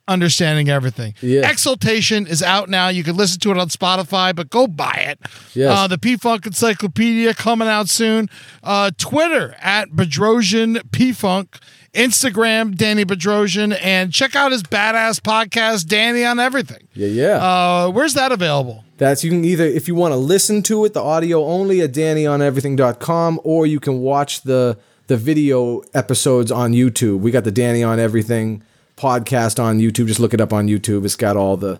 understanding 0.08 0.70
everything. 0.70 1.14
Yeah. 1.22 1.50
Exaltation 1.50 2.28
is 2.28 2.42
out 2.42 2.70
now. 2.70 2.88
You 2.90 3.04
can 3.04 3.16
listen 3.16 3.40
to 3.42 3.52
it 3.52 3.58
on 3.58 3.70
Spotify, 3.70 4.36
but 4.36 4.50
go 4.50 4.68
buy 4.68 5.06
it. 5.08 5.20
Yes. 5.54 5.78
Uh, 5.78 5.88
the 5.88 5.98
P 5.98 6.18
Funk 6.18 6.46
Encyclopedia 6.46 7.34
coming 7.34 7.68
out 7.68 7.90
soon. 7.90 8.30
Uh, 8.64 8.92
Twitter 8.98 9.56
at 9.60 9.90
Bedrosian 9.90 10.92
P 10.92 11.12
Funk. 11.12 11.60
Instagram 11.94 12.76
Danny 12.76 13.06
Bedrosian 13.06 13.76
and 13.82 14.14
check 14.14 14.36
out 14.36 14.52
his 14.52 14.62
badass 14.62 15.20
podcast 15.20 15.88
Danny 15.88 16.24
on 16.24 16.40
Everything. 16.40 16.88
Yeah, 16.94 17.08
yeah. 17.08 17.38
Uh, 17.38 17.90
where's 17.90 18.14
that 18.14 18.32
available? 18.32 18.84
That's 18.98 19.24
you 19.24 19.32
can 19.32 19.44
either 19.44 19.64
if 19.66 19.88
you 19.88 19.96
want 19.96 20.12
to 20.12 20.18
listen 20.18 20.62
to 20.64 20.86
it, 20.86 20.94
the 20.94 21.02
audio 21.02 21.44
only 21.44 21.82
at 21.82 21.94
DannyOnEverything.com, 21.94 23.42
or 23.44 23.66
you 23.66 23.80
can 23.80 24.00
watch 24.02 24.42
the 24.42 24.78
the 25.08 25.18
video 25.18 25.82
episodes 25.94 26.52
on 26.52 26.74
YouTube. 26.74 27.20
We 27.20 27.32
got 27.32 27.46
the 27.46 27.52
Danny 27.52 27.84
on 27.84 28.00
Everything 28.00 28.62
podcast 28.98 29.64
on 29.64 29.80
YouTube. 29.80 30.08
Just 30.08 30.20
look 30.20 30.34
it 30.34 30.42
up 30.42 30.52
on 30.52 30.68
YouTube. 30.68 31.06
It's 31.06 31.16
got 31.16 31.38
all 31.38 31.56
the 31.56 31.80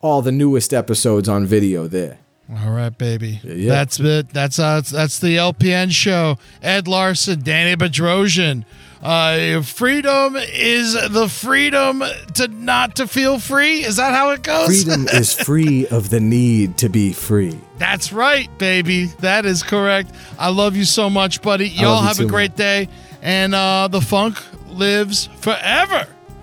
all 0.00 0.22
the 0.22 0.32
newest 0.32 0.72
episodes 0.72 1.28
on 1.28 1.44
video 1.46 1.88
there. 1.88 2.18
All 2.50 2.70
right, 2.70 2.96
baby. 2.96 3.40
yeah. 3.44 3.68
That's 3.70 4.00
it. 4.00 4.30
That's 4.30 4.58
uh, 4.58 4.80
that's 4.80 5.18
the 5.18 5.36
LPN 5.36 5.90
show. 5.90 6.38
Ed 6.62 6.88
Larson, 6.88 7.42
Danny 7.42 7.76
Bedrosian. 7.76 8.64
Uh, 9.02 9.62
freedom 9.62 10.34
is 10.36 10.94
the 10.94 11.28
freedom 11.28 12.02
to 12.34 12.48
not 12.48 12.96
to 12.96 13.06
feel 13.06 13.38
free. 13.38 13.84
Is 13.84 13.96
that 13.96 14.14
how 14.14 14.30
it 14.30 14.42
goes? 14.42 14.82
Freedom 14.82 15.06
is 15.12 15.32
free 15.34 15.86
of 15.88 16.08
the 16.10 16.20
need 16.20 16.78
to 16.78 16.88
be 16.88 17.12
free. 17.12 17.58
That's 17.76 18.12
right, 18.12 18.48
baby. 18.58 19.06
That 19.20 19.44
is 19.44 19.62
correct. 19.62 20.10
I 20.38 20.48
love 20.48 20.74
you 20.74 20.84
so 20.84 21.10
much, 21.10 21.42
buddy. 21.42 21.68
Y'all 21.68 22.02
have 22.02 22.18
a 22.18 22.26
great 22.26 22.56
day, 22.56 22.88
and 23.22 23.54
uh, 23.54 23.88
the 23.88 24.00
funk 24.00 24.42
lives 24.70 25.28
forever. 25.40 26.06